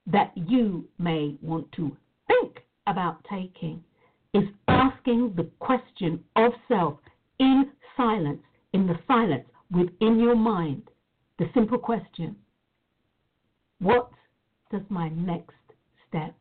that 0.06 0.32
you 0.35 0.89
may 0.98 1.36
want 1.43 1.70
to 1.73 1.97
think 2.27 2.60
about 2.86 3.24
taking 3.31 3.82
is 4.35 4.44
asking 4.69 5.35
the 5.36 5.48
question 5.59 6.23
of 6.36 6.52
self 6.66 6.98
in 7.39 7.70
silence 7.97 8.40
in 8.73 8.86
the 8.86 8.98
silence 9.06 9.44
within 9.70 10.19
your 10.19 10.36
mind 10.36 10.82
the 11.39 11.47
simple 11.55 11.78
question 11.78 12.36
What 13.81 14.10
does 14.70 14.82
my 14.89 15.09
next 15.10 15.55
step 16.09 16.35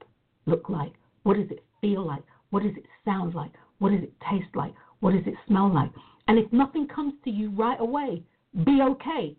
look 0.45 0.69
like? 0.69 0.94
What 1.24 1.38
does 1.38 1.49
it 1.49 1.64
feel 1.82 2.06
like? 2.06 2.24
What 2.49 2.64
does 2.64 2.76
it 2.76 2.86
sound 3.06 3.36
like? 3.36 3.52
What 3.80 3.91
does 3.91 4.03
it 4.03 4.14
taste 4.30 4.56
like? 4.56 4.74
What 4.99 5.11
does 5.11 5.26
it 5.26 5.36
smell 5.48 5.74
like? 5.74 5.91
And 6.28 6.38
if 6.40 6.52
nothing 6.52 6.88
comes 6.88 7.14
to 7.24 7.30
you 7.30 7.52
right 7.52 7.80
away, 7.80 8.24
be 8.65 8.80
okay. 8.82 9.36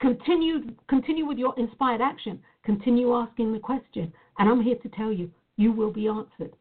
Continue, 0.00 0.70
continue 0.88 1.26
with 1.26 1.38
your 1.38 1.54
inspired 1.58 2.00
action. 2.00 2.40
Continue 2.64 3.14
asking 3.14 3.52
the 3.52 3.58
question. 3.58 4.12
And 4.38 4.48
I'm 4.48 4.62
here 4.62 4.76
to 4.76 4.88
tell 4.90 5.12
you, 5.12 5.30
you 5.56 5.72
will 5.72 5.92
be 5.92 6.08
answered. 6.08 6.56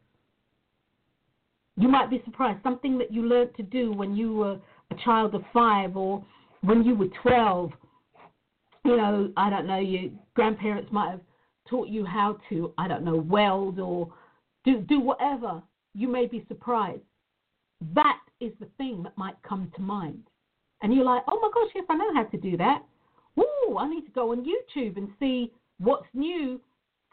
You 1.76 1.88
might 1.88 2.10
be 2.10 2.22
surprised. 2.26 2.62
Something 2.62 2.98
that 3.00 3.12
you 3.12 3.24
learned 3.24 3.56
to 3.58 3.64
do 3.64 3.92
when 3.92 4.16
you 4.16 4.36
were 4.36 4.60
a 4.92 4.96
child 5.04 5.34
of 5.34 5.42
five 5.52 5.98
or 5.98 6.24
when 6.62 6.84
you 6.84 6.96
were 6.96 7.08
12, 7.22 7.72
you 8.84 8.98
know, 8.98 9.32
I 9.38 9.50
don't 9.50 9.68
know, 9.68 9.80
your 9.80 10.12
grandparents 10.36 10.92
might 10.92 11.12
have 11.12 11.22
taught 11.70 11.88
you 11.88 12.06
how 12.06 12.38
to, 12.50 12.74
I 12.78 12.88
don't 12.88 13.04
know, 13.04 13.16
weld 13.16 13.80
or 13.80 14.12
do, 14.66 14.80
do 14.82 15.00
whatever. 15.00 15.62
You 15.94 16.08
may 16.08 16.26
be 16.26 16.46
surprised. 16.48 17.02
That 17.94 18.20
is 18.40 18.52
the 18.60 18.68
thing 18.78 19.04
that 19.04 19.18
might 19.18 19.36
come 19.48 19.72
to 19.76 19.82
mind. 19.82 20.24
And 20.82 20.94
you're 20.94 21.06
like, 21.06 21.24
oh 21.28 21.40
my 21.42 21.50
gosh, 21.54 21.72
yes, 21.76 21.86
I 21.90 21.96
know 21.96 22.14
how 22.14 22.24
to 22.24 22.38
do 22.38 22.58
that. 22.58 22.84
Ooh, 23.40 23.78
I 23.78 23.90
need 23.90 24.06
to 24.06 24.12
go 24.12 24.32
on 24.32 24.46
YouTube 24.46 24.98
and 24.98 25.10
see 25.20 25.52
what's 25.80 26.08
new 26.14 26.60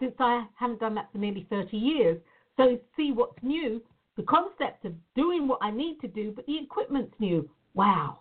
since 0.00 0.14
I 0.18 0.46
haven't 0.56 0.80
done 0.80 0.94
that 0.96 1.08
for 1.12 1.18
nearly 1.18 1.46
30 1.50 1.76
years. 1.76 2.18
So 2.56 2.78
see 2.96 3.12
what's 3.12 3.36
new, 3.42 3.80
the 4.16 4.22
concept 4.24 4.84
of 4.84 4.92
doing 5.14 5.46
what 5.46 5.60
I 5.62 5.70
need 5.70 6.00
to 6.00 6.08
do, 6.08 6.32
but 6.34 6.46
the 6.46 6.58
equipment's 6.58 7.14
new. 7.20 7.48
Wow. 7.74 8.18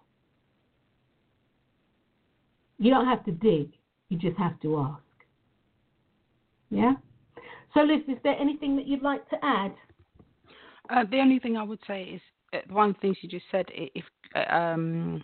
You 2.80 2.89
don't 2.89 3.06
have 3.06 3.23
to 3.26 3.31
dig, 3.31 3.73
you 4.07 4.18
just 4.18 4.38
have 4.38 4.60
to 4.61 4.80
ask. 4.80 5.03
Yeah? 6.72 6.93
So, 7.73 7.81
Liz, 7.81 8.01
is 8.07 8.18
there 8.23 8.39
anything 8.39 8.76
that 8.77 8.88
you'd 8.88 9.03
like 9.03 9.30
to 9.30 9.35
add? 9.43 9.73
Uh, 10.89 11.03
the 11.11 11.19
only 11.19 11.39
thing 11.39 11.57
I 11.57 11.64
would 11.64 11.80
say 11.85 12.03
is 12.03 12.22
uh, 12.53 12.60
one 12.69 12.89
of 12.89 12.95
the 12.95 13.01
things 13.01 13.18
you 13.22 13.30
just 13.30 13.45
said. 13.51 13.65
If 13.69 14.06
uh, 14.35 14.51
um, 14.53 15.23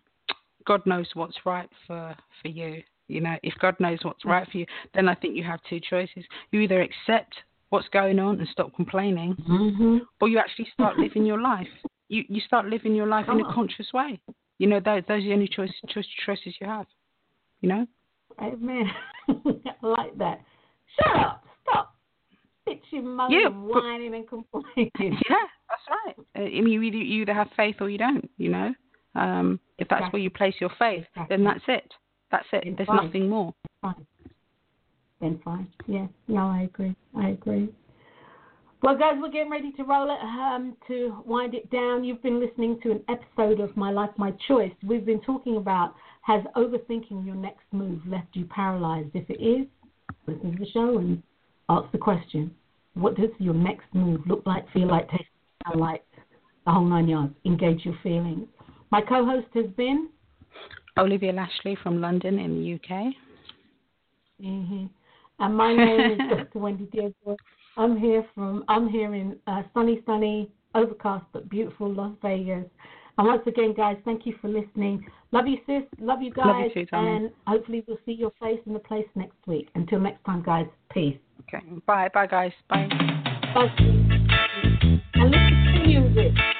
God 0.68 0.86
knows 0.86 1.08
what's 1.14 1.38
right 1.46 1.70
for 1.88 2.16
for 2.42 2.48
you, 2.48 2.84
you 3.08 3.22
know, 3.22 3.36
if 3.42 3.54
God 3.60 3.76
knows 3.80 4.00
what's 4.04 4.26
right 4.26 4.48
for 4.52 4.58
you, 4.58 4.66
then 4.94 5.10
I 5.10 5.16
think 5.16 5.36
you 5.36 5.44
have 5.44 5.60
two 5.70 5.80
choices. 5.80 6.24
You 6.52 6.60
either 6.60 6.82
accept 6.82 7.34
what's 7.70 7.88
going 7.90 8.20
on 8.20 8.40
and 8.40 8.48
stop 8.50 8.76
complaining, 8.76 9.36
mm-hmm. 9.50 9.98
or 10.22 10.28
you 10.28 10.38
actually 10.38 10.68
start 10.74 10.98
living 10.98 11.26
your 11.26 11.42
life. 11.42 11.68
You 12.10 12.24
you 12.28 12.42
start 12.42 12.68
living 12.68 12.94
your 12.94 13.08
life 13.08 13.26
in 13.32 13.40
a 13.40 13.54
conscious 13.54 13.88
way. 13.94 14.20
You 14.60 14.68
know, 14.68 14.80
those 14.80 15.02
those 15.08 15.24
are 15.24 15.28
the 15.28 15.34
only 15.34 15.48
choice, 15.48 15.72
choice, 15.90 16.06
choices 16.26 16.56
you 16.62 16.68
have. 16.68 16.86
You 17.66 17.70
know. 17.70 17.88
Amen. 18.40 18.92
I 19.28 19.88
like 19.88 20.16
that. 20.20 20.40
Shut 20.96 21.16
up. 21.20 21.44
Stop. 21.64 21.96
Bitching, 22.70 23.04
moaning, 23.04 23.40
yeah, 23.40 23.48
whining, 23.50 24.14
and 24.14 24.28
complaining. 24.28 24.92
Yeah, 25.00 25.48
that's 25.68 25.82
right. 25.90 26.16
Uh, 26.38 26.42
I 26.42 26.62
mean, 26.62 26.70
you 26.70 26.84
either, 26.84 26.98
you 26.98 27.24
either 27.24 27.34
have 27.34 27.48
faith 27.58 27.78
or 27.82 27.90
you 27.90 27.98
don't. 27.98 28.30
You 28.38 28.50
know. 28.52 28.74
Um, 29.16 29.60
if 29.80 29.88
that's 29.88 30.02
exactly. 30.02 30.20
where 30.20 30.24
you 30.24 30.30
place 30.30 30.54
your 30.60 30.70
faith, 30.78 31.06
exactly. 31.16 31.36
then 31.36 31.44
that's 31.44 31.64
it. 31.68 31.92
That's 32.30 32.46
it. 32.54 32.66
Then 32.66 32.76
There's 32.78 32.88
fine. 32.88 33.06
nothing 33.08 33.30
more. 33.30 33.52
Fine. 33.82 34.06
Then 35.20 35.40
fine. 35.44 35.68
Yeah. 35.88 36.06
No, 36.28 36.42
I 36.42 36.64
agree. 36.72 36.96
I 37.18 37.30
agree. 37.30 37.70
Well, 38.84 38.96
guys, 38.96 39.16
we're 39.20 39.32
getting 39.32 39.50
ready 39.50 39.72
to 39.72 39.84
roll 39.84 40.12
it 40.12 40.24
um, 40.24 40.78
to 40.88 41.16
wind 41.26 41.56
it 41.56 41.72
down. 41.72 42.04
You've 42.04 42.22
been 42.22 42.40
listening 42.40 42.80
to 42.84 42.92
an 42.92 43.02
episode 43.10 43.60
of 43.60 43.76
My 43.76 43.90
Life, 43.90 44.12
My 44.18 44.32
Choice. 44.48 44.74
We've 44.86 45.06
been 45.06 45.22
talking 45.22 45.58
about 45.58 45.96
has 46.26 46.42
overthinking 46.56 47.24
your 47.24 47.36
next 47.36 47.66
move 47.72 48.02
left 48.08 48.28
you 48.34 48.46
paralyzed? 48.46 49.12
If 49.14 49.30
it 49.30 49.42
is, 49.42 49.68
listen 50.26 50.54
to 50.54 50.58
the 50.58 50.72
show 50.72 50.98
and 50.98 51.22
ask 51.70 51.92
the 51.92 52.00
question 52.00 52.54
What 52.96 53.16
does 53.16 53.30
your 53.38 53.54
next 53.54 53.86
move 53.94 54.22
look 54.26 54.42
like, 54.46 54.66
feel 54.74 54.88
like, 54.88 55.08
taste, 55.10 55.24
sound 55.66 55.80
like? 55.80 56.04
The 56.66 56.72
whole 56.72 56.86
nine 56.86 57.08
yards. 57.08 57.34
Engage 57.46 57.86
your 57.86 57.98
feelings. 58.02 58.48
My 58.92 59.02
co 59.02 59.24
host 59.24 59.48
has 59.54 59.68
been 59.78 60.10
Olivia 60.98 61.32
Lashley 61.32 61.78
from 61.84 62.02
London 62.02 62.40
in 62.40 62.56
the 62.56 62.74
UK. 62.74 63.14
Mm-hmm. 64.42 64.86
And 65.40 65.56
my 65.56 65.76
name 65.76 66.12
is 66.12 66.18
Dr. 66.30 66.60
Wendy 66.60 66.86
Diego. 66.86 67.38
I'm 67.78 68.00
here 68.00 68.26
from 68.34 68.64
I'm 68.68 68.90
here 68.90 69.14
in 69.14 69.38
uh, 69.46 69.62
sunny, 69.76 70.02
sunny, 70.08 70.50
overcast 70.74 71.26
but 71.34 71.50
beautiful 71.50 71.94
Las 71.94 72.16
Vegas. 72.24 72.66
And 73.18 73.28
once 73.28 73.44
again, 73.48 73.74
guys, 73.74 73.98
thank 74.04 74.26
you 74.26 74.36
for 74.42 74.50
listening. 74.50 75.06
Love 75.32 75.48
you, 75.48 75.58
sis. 75.66 75.84
Love 76.00 76.22
you 76.22 76.32
guys. 76.32 76.46
Love 76.48 76.72
you 76.76 76.86
too, 76.86 76.96
and 76.96 77.32
hopefully, 77.48 77.84
we'll 77.88 77.98
see 78.06 78.12
your 78.12 78.32
face 78.42 78.60
in 78.66 78.74
the 78.74 78.80
place 78.80 79.08
next 79.16 79.38
week. 79.48 79.70
Until 79.76 80.00
next 80.00 80.24
time, 80.26 80.44
guys. 80.44 80.68
Peace. 80.92 81.18
Okay. 81.42 81.66
Bye. 81.86 82.10
Bye, 82.14 82.28
guys. 82.28 82.52
Bye. 82.70 82.88
Bye. 83.54 83.74
And 85.14 85.32
listen 85.32 85.74
to 85.74 85.88
music. 85.88 86.55